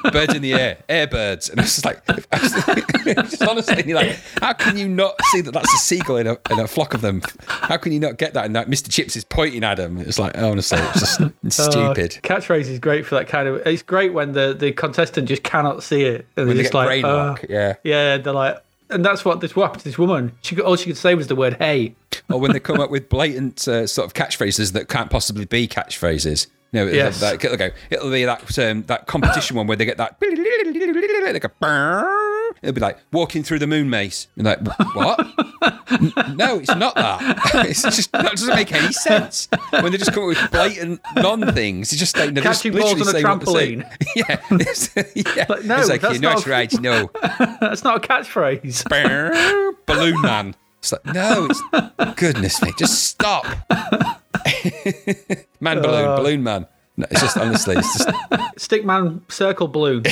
birds, 0.03 0.11
birds 0.13 0.33
in 0.35 0.41
the 0.41 0.53
air, 0.53 0.77
air 0.89 1.07
birds," 1.07 1.49
and 1.49 1.59
I 1.59 1.63
was 1.63 1.75
just 1.75 1.85
like, 1.85 2.05
was 2.35 3.31
just 3.31 3.41
honestly, 3.43 3.83
you're 3.87 3.97
like, 3.97 4.17
how 4.41 4.53
can 4.53 4.77
you 4.77 4.87
not 4.87 5.15
see 5.31 5.41
that 5.41 5.51
that's 5.51 5.73
a 5.73 5.77
seagull 5.77 6.17
in 6.17 6.27
a, 6.27 6.37
in 6.51 6.59
a 6.59 6.67
flock 6.67 6.93
of 6.93 7.01
them? 7.01 7.21
How 7.47 7.77
can 7.77 7.91
you 7.91 7.99
not 7.99 8.17
get 8.17 8.33
that? 8.33 8.45
And 8.45 8.55
that 8.55 8.67
Mr. 8.67 8.89
Chips 8.91 9.15
is 9.15 9.23
pointing 9.23 9.63
at 9.63 9.79
him. 9.79 9.97
It's 9.97 10.19
like, 10.19 10.37
honestly, 10.37 10.79
it's 10.79 10.99
just 10.99 11.21
it's 11.43 11.59
Oh, 11.67 11.69
stupid. 11.71 12.19
catchphrase 12.23 12.67
is 12.69 12.79
great 12.79 13.05
for 13.05 13.15
that 13.15 13.27
kind 13.27 13.47
of. 13.47 13.65
It's 13.65 13.81
great 13.81 14.13
when 14.13 14.33
the, 14.33 14.53
the 14.53 14.71
contestant 14.71 15.27
just 15.27 15.43
cannot 15.43 15.83
see 15.83 16.03
it, 16.03 16.27
and 16.35 16.47
When 16.47 16.47
they're 16.47 16.55
they 16.57 16.61
just 16.63 16.73
like, 16.73 16.87
brain 16.87 17.05
uh, 17.05 17.35
yeah. 17.49 17.75
yeah, 17.83 18.17
they're 18.17 18.33
like, 18.33 18.57
and 18.89 19.05
that's 19.05 19.23
what 19.23 19.41
this 19.41 19.55
what 19.55 19.65
happened 19.65 19.81
to 19.81 19.89
this 19.89 19.97
woman. 19.97 20.33
She 20.41 20.55
could, 20.55 20.65
all 20.65 20.75
she 20.75 20.85
could 20.85 20.97
say 20.97 21.15
was 21.15 21.27
the 21.27 21.35
word 21.35 21.55
"hey." 21.55 21.95
or 22.29 22.39
when 22.39 22.51
they 22.51 22.59
come 22.59 22.79
up 22.81 22.89
with 22.89 23.09
blatant 23.09 23.67
uh, 23.67 23.87
sort 23.87 24.05
of 24.05 24.13
catchphrases 24.13 24.73
that 24.73 24.87
can't 24.87 25.09
possibly 25.09 25.45
be 25.45 25.67
catchphrases. 25.67 26.47
No, 26.71 26.83
it'll- 26.85 26.95
Yes. 26.95 27.19
that, 27.21 27.43
it'll 27.43 27.57
go. 27.57 27.69
It'll 27.89 28.11
be 28.11 28.25
that 28.25 28.59
um, 28.59 28.83
that 28.83 29.07
competition 29.07 29.55
one 29.57 29.65
where 29.67 29.75
they 29.77 29.85
get 29.85 29.97
that. 29.97 30.19
They 30.19 31.39
go, 31.39 31.49
it'll 32.61 32.73
be 32.75 32.81
like 32.81 32.97
walking 33.11 33.41
through 33.43 33.59
the 33.59 33.67
moon 33.67 33.89
maze. 33.89 34.27
And 34.35 34.45
like 34.45 34.59
what? 34.95 35.17
No, 36.35 36.59
it's 36.59 36.75
not 36.75 36.93
that. 36.95 37.19
It's 37.69 37.81
just 37.81 38.11
that 38.11 38.31
doesn't 38.31 38.55
make 38.55 38.71
any 38.71 38.93
sense. 38.93 39.47
When 39.71 39.91
they 39.91 39.97
just 39.97 40.13
come 40.13 40.23
up 40.23 40.27
with 40.29 40.51
blatant 40.51 41.01
non 41.15 41.51
things, 41.53 41.91
it's 41.91 41.99
just 41.99 42.15
like 42.17 42.31
no, 42.33 42.41
just 42.41 42.63
Catching 42.63 42.79
balls 42.79 42.93
on 42.93 43.01
a 43.01 43.05
saying 43.11 43.25
what 43.27 43.45
they're 43.45 43.53
saying. 43.55 43.83
Yeah, 44.15 44.39
it's, 44.51 44.95
yeah. 45.35 45.45
But 45.47 45.65
no, 45.65 45.77
it's 45.79 45.89
like 45.89 46.01
that's 46.01 46.13
you're 46.21 46.21
not 46.33 46.45
a- 46.45 46.49
right. 46.49 46.79
No, 46.81 47.09
That's 47.61 47.83
not 47.83 48.03
a 48.03 48.07
catchphrase. 48.07 49.75
Balloon 49.85 50.21
man. 50.21 50.55
It's 50.79 50.91
like 50.93 51.05
no, 51.05 51.47
it's 51.49 52.15
goodness 52.19 52.61
me, 52.61 52.71
just 52.77 53.03
stop. 53.05 53.45
man 55.59 55.81
balloon, 55.81 56.05
Uh. 56.07 56.15
balloon 56.17 56.43
man. 56.43 56.65
No, 56.97 57.05
it's 57.11 57.21
just 57.21 57.37
honestly, 57.37 57.75
it's 57.77 57.97
just 57.97 58.09
Stickman 58.57 59.21
circle 59.31 59.67
balloon. 59.67 60.03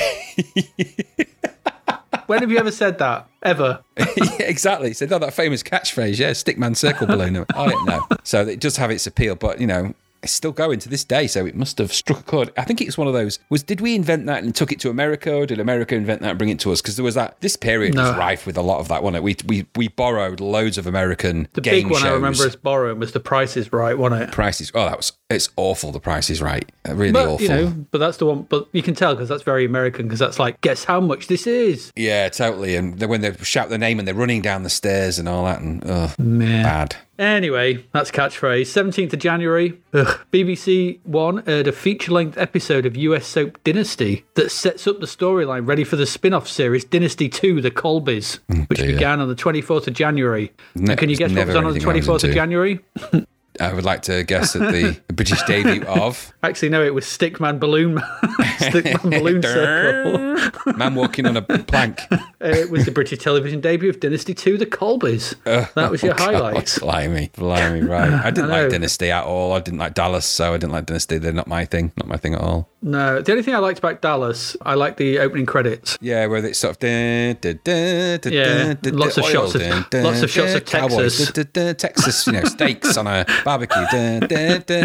when 2.27 2.39
have 2.39 2.51
you 2.51 2.57
ever 2.57 2.71
said 2.71 2.97
that? 2.99 3.27
Ever? 3.43 3.81
yeah, 3.97 4.31
exactly. 4.39 4.93
So 4.93 5.05
no, 5.05 5.19
that 5.19 5.33
famous 5.33 5.63
catchphrase, 5.63 6.17
yeah, 6.19 6.31
stickman 6.31 6.75
circle 6.75 7.07
balloon. 7.07 7.45
I 7.55 7.67
don't 7.67 7.85
know. 7.85 8.05
So 8.23 8.41
it 8.45 8.59
does 8.59 8.77
have 8.77 8.91
its 8.91 9.05
appeal, 9.07 9.35
but 9.35 9.59
you 9.59 9.67
know, 9.67 9.93
it's 10.27 10.33
still 10.33 10.51
going 10.51 10.79
to 10.79 10.89
this 10.89 11.05
day. 11.05 11.25
So 11.25 11.45
it 11.45 11.55
must 11.55 11.77
have 11.77 11.93
struck 11.93 12.19
a 12.19 12.23
chord. 12.23 12.51
I 12.57 12.63
think 12.65 12.81
it's 12.81 12.97
one 12.97 13.07
of 13.07 13.13
those. 13.13 13.39
Was 13.49 13.63
did 13.63 13.79
we 13.79 13.95
invent 13.95 14.25
that 14.25 14.43
and 14.43 14.53
took 14.53 14.73
it 14.73 14.79
to 14.81 14.89
America, 14.89 15.33
or 15.33 15.45
did 15.45 15.59
America 15.59 15.95
invent 15.95 16.21
that 16.21 16.31
and 16.31 16.37
bring 16.37 16.49
it 16.49 16.59
to 16.59 16.71
us? 16.73 16.81
Because 16.81 16.97
there 16.97 17.05
was 17.05 17.15
that. 17.15 17.39
This 17.39 17.55
period 17.55 17.95
was 17.95 18.15
rife 18.17 18.45
with 18.45 18.57
a 18.57 18.61
lot 18.61 18.79
of 18.79 18.89
that, 18.89 19.03
wasn't 19.03 19.17
it? 19.17 19.23
We 19.23 19.35
we 19.47 19.65
we 19.75 19.87
borrowed 19.87 20.39
loads 20.41 20.77
of 20.77 20.85
American 20.85 21.47
The 21.53 21.61
game 21.61 21.73
big 21.83 21.91
one 21.91 22.01
shows. 22.01 22.11
I 22.11 22.13
remember 22.13 22.45
us 22.45 22.55
borrowing 22.55 22.99
was 22.99 23.13
The 23.13 23.19
Price 23.21 23.55
is 23.55 23.71
Right, 23.71 23.97
wasn't 23.97 24.23
it? 24.23 24.31
prices. 24.31 24.71
Oh, 24.75 24.85
that 24.85 24.97
was 24.97 25.13
it's 25.29 25.49
awful. 25.57 25.91
The 25.91 25.99
price 25.99 26.29
is 26.29 26.41
right. 26.41 26.69
Uh, 26.87 26.95
Really 26.95 27.11
But 27.11 27.27
awful. 27.27 27.41
you 27.41 27.49
know, 27.49 27.85
but 27.91 27.97
that's 27.97 28.17
the 28.17 28.25
one. 28.25 28.43
But 28.43 28.67
you 28.71 28.81
can 28.81 28.95
tell 28.95 29.13
because 29.13 29.27
that's 29.29 29.43
very 29.43 29.65
American. 29.65 30.05
Because 30.07 30.19
that's 30.19 30.39
like, 30.39 30.61
guess 30.61 30.85
how 30.85 30.99
much 31.01 31.27
this 31.27 31.45
is. 31.45 31.91
Yeah, 31.95 32.29
totally. 32.29 32.75
And 32.75 33.01
when 33.03 33.21
they 33.21 33.33
shout 33.41 33.69
the 33.69 33.77
name 33.77 33.99
and 33.99 34.07
they're 34.07 34.15
running 34.15 34.41
down 34.41 34.63
the 34.63 34.69
stairs 34.69 35.19
and 35.19 35.27
all 35.27 35.43
that, 35.45 35.59
and 35.59 35.83
ugh, 35.85 36.17
Meh. 36.17 36.63
bad. 36.63 36.95
Anyway, 37.19 37.83
that's 37.93 38.11
catchphrase. 38.11 38.67
17th 38.67 39.11
of 39.13 39.19
January, 39.19 39.77
ugh, 39.93 40.19
BBC 40.31 40.99
One 41.03 41.43
aired 41.47 41.67
a 41.67 41.71
feature 41.71 42.11
length 42.11 42.37
episode 42.37 42.85
of 42.85 42.95
US 42.95 43.25
soap 43.25 43.57
Dynasty 43.63 44.23
that 44.35 44.51
sets 44.51 44.85
up 44.87 44.99
the 44.99 45.07
storyline 45.07 45.67
ready 45.67 45.83
for 45.83 45.95
the 45.95 46.05
spin 46.05 46.33
off 46.33 46.47
series 46.47 46.85
Dynasty 46.85 47.27
2 47.27 47.59
The 47.61 47.71
Colbys, 47.71 48.39
which 48.69 48.79
Oh, 48.79 48.83
dear. 48.85 48.93
began 48.93 49.19
on 49.19 49.27
the 49.29 49.35
24th 49.35 49.87
of 49.87 49.93
January. 49.95 50.53
Ne- 50.75 50.95
can 50.95 51.09
you 51.09 51.15
guess 51.17 51.31
what 51.33 51.47
was 51.47 51.55
on 51.55 51.65
on 51.65 51.73
the 51.73 51.79
anything 51.89 52.09
I 52.09 52.13
was 52.13 52.23
24th 52.23 52.29
of. 52.29 52.33
January? 52.35 52.79
I 53.59 53.73
would 53.73 53.83
like 53.85 54.01
to 54.03 54.23
guess 54.23 54.55
at 54.55 54.71
the 54.71 54.99
British 55.13 55.41
debut 55.43 55.83
of 55.83 56.33
Actually, 56.43 56.69
no, 56.69 56.83
it 56.83 56.93
was 56.93 57.05
Stickman 57.05 57.59
Balloon 57.59 57.95
Stickman 58.59 59.11
Balloon 59.11 59.41
Circle. 60.53 60.73
man 60.77 60.95
walking 60.95 61.25
on 61.25 61.37
a 61.37 61.41
plank. 61.41 62.01
Uh, 62.11 62.17
it 62.41 62.69
was 62.69 62.85
the 62.85 62.91
British 62.91 63.19
television 63.19 63.59
debut 63.61 63.89
of 63.89 63.99
Dynasty 63.99 64.33
2 64.33 64.57
The 64.57 64.65
Colbys. 64.65 65.35
Uh, 65.45 65.65
that 65.75 65.91
was 65.91 66.03
oh 66.03 66.07
your 66.07 66.15
highlight. 66.15 66.77
Oh, 66.77 66.79
blimey, 66.85 67.29
blimey, 67.35 67.81
right. 67.81 68.13
I 68.13 68.31
didn't 68.31 68.51
I 68.51 68.61
like 68.61 68.71
Dynasty 68.71 69.11
at 69.11 69.23
all. 69.23 69.53
I 69.53 69.59
didn't 69.59 69.79
like 69.79 69.93
Dallas, 69.93 70.25
so 70.25 70.53
I 70.53 70.57
didn't 70.57 70.73
like 70.73 70.85
Dynasty. 70.85 71.17
They're 71.17 71.33
not 71.33 71.47
my 71.47 71.65
thing. 71.65 71.91
Not 71.97 72.07
my 72.07 72.17
thing 72.17 72.35
at 72.35 72.41
all. 72.41 72.69
No, 72.79 73.21
the 73.23 73.31
only 73.31 73.43
thing 73.43 73.55
I 73.55 73.57
liked 73.57 73.79
about 73.79 74.01
Dallas, 74.03 74.55
I 74.61 74.75
like 74.75 74.97
the 74.97 75.17
opening 75.17 75.47
credits. 75.47 75.97
Yeah, 75.99 76.27
where 76.27 76.45
it's 76.45 76.59
sort 76.59 76.75
of 76.75 76.83
yeah, 76.83 78.75
lots 78.83 79.17
of 79.17 79.25
shots 79.25 79.55
of 79.55 79.61
lots 79.93 80.21
of 80.21 80.29
shots 80.29 80.53
of 80.53 80.63
Texas, 80.63 81.31
Texas, 81.77 82.27
you 82.27 82.33
know, 82.33 82.43
steaks 82.43 82.95
on 82.95 83.07
a 83.07 83.25
barbecue, 83.43 83.83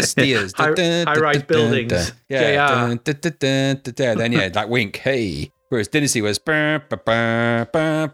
steers, 0.00 0.54
high-rise 0.54 1.42
buildings, 1.42 2.12
yeah, 2.30 2.96
then 4.14 4.32
yeah, 4.32 4.48
that 4.48 4.68
wink, 4.70 4.96
hey, 4.96 5.51
Whereas 5.72 5.88
Dynasty 5.88 6.20
was, 6.20 6.38
bah, 6.38 6.80
bah, 6.90 7.64
bah, 7.72 8.08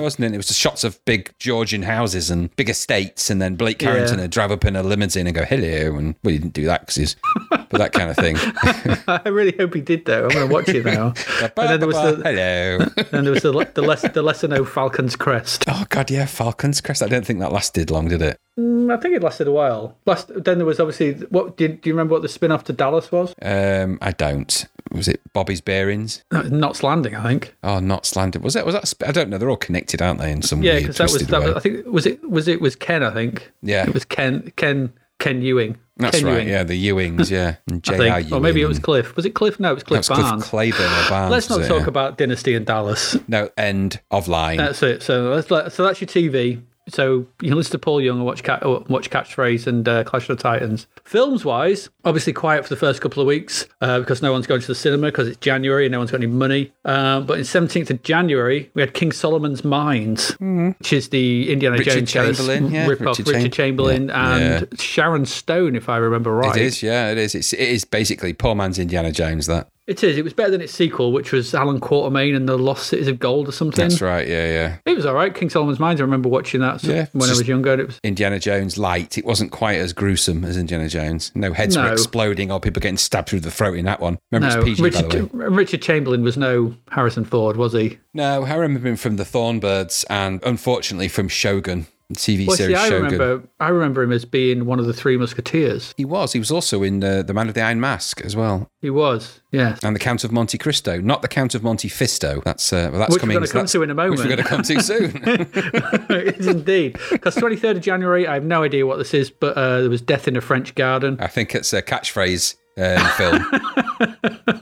wasn't 0.00 0.24
it? 0.24 0.34
It 0.34 0.36
was 0.36 0.48
the 0.48 0.54
shots 0.54 0.82
of 0.82 0.98
big 1.04 1.32
Georgian 1.38 1.82
houses 1.82 2.32
and 2.32 2.54
big 2.56 2.68
estates, 2.68 3.30
and 3.30 3.40
then 3.40 3.54
Blake 3.54 3.78
Carrington 3.78 4.18
Yeah. 4.18 4.24
would 4.24 4.32
drive 4.32 4.50
up 4.50 4.64
in 4.64 4.74
a 4.74 4.82
limousine 4.82 5.28
and 5.28 5.36
go, 5.36 5.44
hello. 5.44 5.96
And 5.96 6.16
well, 6.24 6.32
he 6.32 6.38
didn't 6.38 6.54
do 6.54 6.64
that 6.64 6.80
because 6.80 6.96
he's, 6.96 7.16
but 7.50 7.70
that 7.78 7.92
kind 7.92 8.10
of 8.10 8.16
thing. 8.16 8.36
I 9.06 9.28
really 9.28 9.54
hope 9.56 9.72
he 9.74 9.80
did 9.82 10.04
though. 10.04 10.24
I'm 10.24 10.30
going 10.30 10.48
to 10.48 10.52
watch 10.52 10.68
it 10.68 10.84
now. 10.84 11.14
and 11.40 11.52
then 11.56 11.78
there 11.78 11.86
was 11.86 11.94
the 11.96 12.22
hello. 12.24 12.78
then 13.12 13.22
there 13.22 13.32
was 13.32 13.42
the 13.44 13.52
the 13.74 13.82
less 13.82 14.02
the 14.02 14.22
lesser 14.22 14.48
known 14.48 14.64
Falcon's 14.66 15.14
Crest. 15.14 15.64
Oh 15.68 15.84
god, 15.90 16.10
yeah, 16.10 16.26
Falcon's 16.26 16.80
Crest. 16.80 17.04
I 17.04 17.06
don't 17.08 17.24
think 17.24 17.38
that 17.38 17.52
lasted 17.52 17.88
long, 17.88 18.08
did 18.08 18.20
it? 18.20 18.40
Mm, 18.58 18.92
I 18.92 19.00
think 19.00 19.14
it 19.14 19.22
lasted 19.22 19.46
a 19.46 19.52
while. 19.52 19.96
Last 20.06 20.28
then 20.44 20.58
there 20.58 20.66
was 20.66 20.80
obviously 20.80 21.12
what 21.30 21.56
did 21.56 21.80
do 21.82 21.88
you 21.88 21.94
remember 21.94 22.14
what 22.14 22.22
the 22.22 22.28
spin 22.28 22.50
off 22.50 22.64
to 22.64 22.72
Dallas 22.72 23.12
was? 23.12 23.32
Um, 23.40 23.98
I 24.02 24.10
don't. 24.10 24.66
Was 24.90 25.08
it 25.08 25.20
Bobby's 25.32 25.60
Bearings? 25.60 26.24
No, 26.32 26.42
Knots 26.42 26.82
Landing, 26.82 27.14
I 27.14 27.22
think. 27.22 27.54
Oh, 27.62 27.78
not 27.80 28.04
slanted. 28.06 28.42
Was 28.42 28.56
it? 28.56 28.66
Was 28.66 28.74
that? 28.74 28.88
sp- 28.90 29.04
I 29.06 29.12
don't 29.12 29.30
know. 29.30 29.38
They're 29.38 29.50
all 29.50 29.56
connected, 29.56 30.02
aren't 30.02 30.20
they? 30.20 30.30
In 30.32 30.42
some 30.42 30.60
way? 30.60 30.66
Yeah, 30.66 30.78
because 30.80 30.96
that 30.98 31.10
was 31.12 31.26
that 31.26 31.42
was, 31.42 31.54
I 31.54 31.60
think 31.60 31.86
was 31.86 32.06
it 32.06 32.28
was 32.28 32.48
it 32.48 32.60
was 32.60 32.76
Ken. 32.76 33.02
I 33.02 33.12
think. 33.12 33.50
Yeah. 33.62 33.84
it 33.86 33.94
was 33.94 34.04
Ken 34.04 34.52
Ken 34.56 34.92
Ken 35.18 35.40
Ewing. 35.42 35.78
That's 35.98 36.16
Ken 36.18 36.26
right. 36.26 36.34
Ewing, 36.38 36.48
Yeah, 36.48 36.64
the 36.64 36.88
Ewings. 36.88 37.30
Yeah, 37.30 37.56
and 37.68 37.76
I 37.88 37.96
J.R. 37.96 37.98
think. 38.20 38.30
Ewing. 38.30 38.34
Or 38.34 38.40
maybe 38.42 38.60
it 38.62 38.66
was 38.66 38.78
Cliff. 38.78 39.14
Was 39.14 39.24
it 39.24 39.30
Cliff? 39.34 39.60
No, 39.60 39.70
it 39.70 39.74
was 39.74 39.82
No, 39.84 39.86
Cliff 39.88 39.98
it's 40.00 40.08
Cliff 40.08 40.20
Barnes. 40.20 40.44
Claiborne 40.44 40.80
or 40.90 41.08
Barnes. 41.08 41.30
Let's 41.30 41.48
not 41.50 41.58
was 41.58 41.66
it? 41.66 41.70
talk 41.70 41.82
Yeah. 41.82 41.88
about 41.88 42.18
Dynasty 42.18 42.54
in 42.54 42.64
Dallas. 42.64 43.16
No, 43.28 43.50
end 43.56 44.00
of 44.10 44.26
line. 44.26 44.56
That's 44.56 44.82
it. 44.82 45.02
So 45.02 45.30
let's 45.34 45.50
let, 45.50 45.70
so 45.72 45.84
that's 45.84 46.00
your 46.00 46.08
TV. 46.08 46.62
So 46.88 47.26
you 47.40 47.48
can 47.48 47.54
listen 47.56 47.72
to 47.72 47.78
Paul 47.78 48.00
Young 48.00 48.16
and 48.18 48.26
watch 48.26 48.42
Cat, 48.42 48.64
watch 48.88 49.08
Catchphrase 49.10 49.66
and 49.66 49.88
uh, 49.88 50.02
Clash 50.04 50.28
of 50.28 50.36
the 50.36 50.42
Titans. 50.42 50.86
Films 51.04 51.44
wise, 51.44 51.88
obviously 52.04 52.32
quiet 52.32 52.64
for 52.64 52.68
the 52.70 52.76
first 52.76 53.00
couple 53.00 53.20
of 53.20 53.26
weeks 53.26 53.66
uh, 53.80 54.00
because 54.00 54.20
no 54.20 54.32
one's 54.32 54.46
going 54.46 54.60
to 54.60 54.66
the 54.66 54.74
cinema 54.74 55.06
because 55.08 55.28
it's 55.28 55.36
January 55.38 55.86
and 55.86 55.92
no 55.92 55.98
one's 55.98 56.10
got 56.10 56.18
any 56.18 56.26
money. 56.26 56.72
Um, 56.84 57.24
but 57.26 57.38
in 57.38 57.44
17th 57.44 57.90
of 57.90 58.02
January, 58.02 58.70
we 58.74 58.82
had 58.82 58.94
King 58.94 59.12
Solomon's 59.12 59.64
Mines, 59.64 60.30
which 60.40 60.92
is 60.92 61.08
the 61.10 61.52
Indiana 61.52 61.76
Mm-hmm. 61.76 61.88
Richard 61.88 62.06
Jones 62.06 62.36
Chamberlain, 62.38 62.70
yeah, 62.70 62.86
rip 62.86 63.00
off 63.02 63.18
Richard 63.18 63.28
Richard, 63.28 63.42
Cham- 63.42 63.50
Chamberlain 63.52 64.08
yeah, 64.08 64.58
and 64.60 64.80
Sharon 64.80 65.24
Stone, 65.24 65.76
if 65.76 65.88
I 65.88 65.96
remember 65.96 66.32
right. 66.34 66.56
It 66.56 66.62
is. 66.62 66.82
Yeah, 66.82 67.10
it 67.10 67.18
is. 67.18 67.34
It's, 67.34 67.52
it 67.52 67.60
is 67.60 67.84
basically 67.84 68.32
poor 68.34 68.54
man's 68.54 68.78
Indiana 68.78 69.12
Jones. 69.12 69.46
That. 69.46 69.68
It 69.86 70.04
is. 70.04 70.16
It 70.16 70.22
was 70.22 70.32
better 70.32 70.50
than 70.52 70.60
its 70.60 70.72
sequel, 70.72 71.10
which 71.12 71.32
was 71.32 71.54
Alan 71.54 71.80
Quatermain 71.80 72.36
and 72.36 72.48
the 72.48 72.56
Lost 72.56 72.86
Cities 72.86 73.08
of 73.08 73.18
Gold 73.18 73.48
or 73.48 73.52
something. 73.52 73.88
That's 73.88 74.00
right. 74.00 74.26
Yeah, 74.26 74.46
yeah. 74.46 74.76
It 74.86 74.94
was 74.96 75.04
all 75.04 75.14
right. 75.14 75.34
King 75.34 75.50
Solomon's 75.50 75.80
Mines. 75.80 76.00
I 76.00 76.04
remember 76.04 76.28
watching 76.28 76.60
that 76.60 76.80
so- 76.80 76.92
Yeah, 76.92 77.06
when 77.12 77.28
I 77.28 77.32
was 77.32 77.48
younger. 77.48 77.72
and 77.72 77.80
It 77.80 77.86
was 77.88 78.00
Indiana 78.04 78.38
Jones 78.38 78.78
light. 78.78 79.18
It 79.18 79.24
wasn't 79.24 79.50
quite 79.50 79.78
as 79.78 79.92
gruesome 79.92 80.44
as 80.44 80.56
Indiana 80.56 80.88
Jones. 80.88 81.32
No 81.34 81.52
heads 81.52 81.76
were 81.76 81.90
exploding 81.90 82.52
or 82.52 82.60
people 82.60 82.80
getting 82.80 82.96
stabbed 82.96 83.28
through 83.28 83.40
the 83.40 83.50
throat 83.50 83.76
in 83.76 83.84
that 83.86 84.00
one. 84.00 84.18
Remember, 84.30 84.54
no. 84.56 84.62
it's 84.62 84.80
PG, 84.80 84.82
Richard. 84.82 85.30
Richard 85.32 85.82
Chamberlain 85.82 86.22
was 86.22 86.36
no 86.36 86.74
Harrison 86.90 87.24
Ford, 87.24 87.56
was 87.56 87.72
he? 87.72 87.98
No, 88.14 88.44
I 88.44 88.54
remember 88.54 88.88
him 88.88 88.96
from 88.96 89.16
the 89.16 89.24
Thornbirds 89.24 90.04
and 90.08 90.40
unfortunately 90.44 91.08
from 91.08 91.28
Shogun, 91.28 91.86
TV 92.14 92.46
Well, 92.46 92.56
series 92.56 92.76
see, 92.76 92.82
I 92.82 92.88
Shogun. 92.88 93.12
remember, 93.12 93.48
I 93.60 93.68
remember 93.68 94.02
him 94.02 94.12
as 94.12 94.24
being 94.24 94.64
one 94.66 94.78
of 94.78 94.86
the 94.86 94.92
Three 94.92 95.16
Musketeers. 95.16 95.94
He 95.96 96.04
was. 96.04 96.32
He 96.32 96.38
was 96.38 96.50
also 96.50 96.82
in 96.82 97.02
uh, 97.02 97.22
The 97.22 97.34
Man 97.34 97.46
with 97.46 97.54
the 97.54 97.62
Iron 97.62 97.80
Mask 97.80 98.20
as 98.22 98.34
well. 98.36 98.68
He 98.80 98.90
was, 98.90 99.40
yes. 99.52 99.78
And 99.82 99.94
The 99.94 100.00
Count 100.00 100.24
of 100.24 100.32
Monte 100.32 100.58
Cristo, 100.58 101.00
not 101.00 101.22
The 101.22 101.28
Count 101.28 101.54
of 101.54 101.62
Monte 101.62 101.88
Fisto. 101.88 102.42
That's 102.44 102.72
uh, 102.72 102.88
well, 102.90 103.00
that's 103.00 103.10
Which 103.10 103.16
we're 103.16 103.20
coming. 103.20 103.34
gonna 103.36 103.48
come 103.48 103.66
to 103.66 103.82
in 103.82 103.90
a 103.90 103.94
moment. 103.94 104.18
Which 104.18 104.20
we're 104.20 104.36
going 104.36 104.42
to 104.42 104.48
come 104.48 104.62
to 104.62 104.82
soon. 104.82 105.22
it 105.24 106.38
is 106.38 106.46
indeed. 106.46 106.98
Because 107.10 107.36
23rd 107.36 107.76
of 107.76 107.80
January, 107.82 108.26
I 108.26 108.34
have 108.34 108.44
no 108.44 108.62
idea 108.62 108.86
what 108.86 108.98
this 108.98 109.14
is, 109.14 109.30
but 109.30 109.56
uh, 109.56 109.80
there 109.80 109.90
was 109.90 110.00
Death 110.02 110.28
in 110.28 110.36
a 110.36 110.40
French 110.40 110.74
Garden. 110.74 111.16
I 111.20 111.26
think 111.28 111.54
it's 111.54 111.72
a 111.72 111.82
catchphrase 111.82 112.56
um, 112.78 113.06
film. 113.16 114.61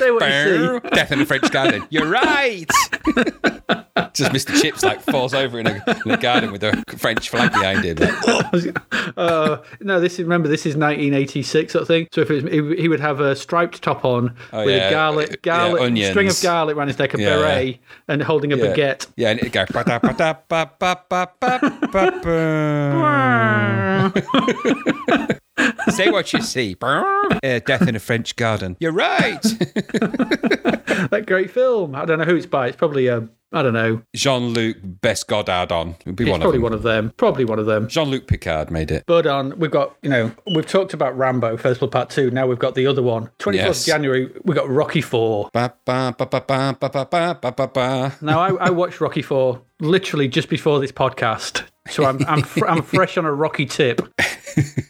Say 0.00 0.10
what 0.10 0.22
you 0.28 0.80
see. 0.82 0.88
Death 0.90 1.12
in 1.12 1.20
a 1.20 1.26
French 1.26 1.50
Garden. 1.50 1.86
You're 1.90 2.08
right. 2.08 2.64
Just 4.14 4.32
Mr. 4.32 4.60
Chips 4.60 4.82
like 4.82 5.00
falls 5.02 5.34
over 5.34 5.60
in 5.60 5.66
a, 5.66 5.82
in 6.04 6.10
a 6.10 6.16
garden 6.16 6.50
with 6.52 6.64
a 6.64 6.82
French 6.96 7.28
flag 7.28 7.52
behind 7.52 7.84
him. 7.84 7.96
Like, 7.98 8.76
Uh, 9.16 9.62
no, 9.80 9.98
this 10.00 10.14
is 10.14 10.20
remember 10.20 10.46
this 10.48 10.60
is 10.66 10.76
1986 10.76 11.72
sort 11.72 11.82
of 11.82 11.88
thing. 11.88 12.06
So 12.12 12.20
if 12.20 12.30
it 12.30 12.44
was, 12.44 12.52
he, 12.52 12.82
he 12.82 12.88
would 12.88 13.00
have 13.00 13.20
a 13.20 13.34
striped 13.34 13.82
top 13.82 14.04
on 14.04 14.34
Oh, 14.52 14.64
with 14.64 14.74
yeah. 14.76 14.88
a 14.88 14.90
garlic, 14.90 15.42
garlic 15.42 15.96
Yeah, 15.96 16.10
string 16.10 16.28
of 16.28 16.40
garlic 16.42 16.76
around 16.76 16.88
his 16.88 16.98
neck, 16.98 17.14
a 17.14 17.20
Yeah. 17.20 17.36
beret, 17.36 17.78
and 18.08 18.22
holding 18.22 18.52
a 18.52 18.56
yeah. 18.56 18.64
baguette. 18.64 19.06
Yeah, 19.16 19.30
and 19.30 19.40
it'd 19.40 19.52
go. 19.52 19.64
Say 25.90 26.10
what 26.10 26.32
you 26.32 26.42
see. 26.42 26.76
Uh, 27.42 27.58
Death 27.60 27.86
in 27.88 27.94
a 27.96 28.00
French 28.00 28.36
Garden. 28.36 28.76
You're 28.80 28.92
right. 28.92 29.40
that 31.10 31.24
great 31.26 31.50
film. 31.50 31.94
I 31.94 32.04
don't 32.04 32.18
know 32.18 32.24
who 32.24 32.36
it's 32.36 32.44
by. 32.46 32.68
It's 32.68 32.76
probably 32.76 33.08
um, 33.08 33.30
I 33.52 33.62
don't 33.62 33.72
know. 33.72 34.02
Jean 34.14 34.48
Luc 34.52 34.76
Best 34.82 35.26
Godard 35.28 35.72
on. 35.72 35.96
Would 36.06 36.16
be 36.16 36.24
It's 36.24 36.30
one 36.30 36.40
of 36.40 36.44
probably 36.44 36.58
them. 36.58 36.62
one 36.62 36.72
of 36.72 36.82
them. 36.82 37.12
Probably 37.16 37.44
one 37.44 37.58
of 37.58 37.66
them. 37.66 37.88
Jean 37.88 38.08
Luc 38.10 38.26
Picard 38.26 38.70
made 38.70 38.90
it. 38.90 39.04
But 39.06 39.26
on, 39.26 39.58
we've 39.58 39.70
got, 39.70 39.96
you 40.02 40.10
know, 40.10 40.32
we've 40.54 40.66
talked 40.66 40.92
about 40.92 41.16
Rambo, 41.16 41.56
First 41.56 41.80
Blood 41.80 41.92
Part 41.92 42.10
2. 42.10 42.30
Now 42.30 42.46
we've 42.46 42.58
got 42.58 42.74
the 42.74 42.86
other 42.86 43.02
one. 43.02 43.30
24th 43.38 43.54
Yes. 43.54 43.86
January, 43.86 44.30
we've 44.44 44.56
got 44.56 44.68
Rocky 44.68 45.00
4. 45.00 45.50
Ba, 45.52 45.72
ba, 45.84 46.14
ba, 46.18 46.26
ba, 46.26 46.44
ba, 46.46 46.76
ba, 46.78 46.88
ba, 46.90 47.06
ba, 47.10 47.38
ba, 47.40 47.52
ba, 47.52 47.66
ba. 47.68 48.14
Now, 48.20 48.40
I, 48.40 48.66
I 48.66 48.70
watched 48.70 49.00
Rocky 49.00 49.22
4 49.22 49.60
literally 49.80 50.28
just 50.28 50.48
before 50.48 50.78
this 50.80 50.92
podcast. 50.92 51.62
So 51.88 52.04
I'm, 52.04 52.24
I'm, 52.26 52.42
fr- 52.42 52.66
I'm 52.66 52.82
fresh 52.82 53.16
on 53.16 53.24
a 53.24 53.32
Rocky 53.32 53.66
tip. 53.66 54.00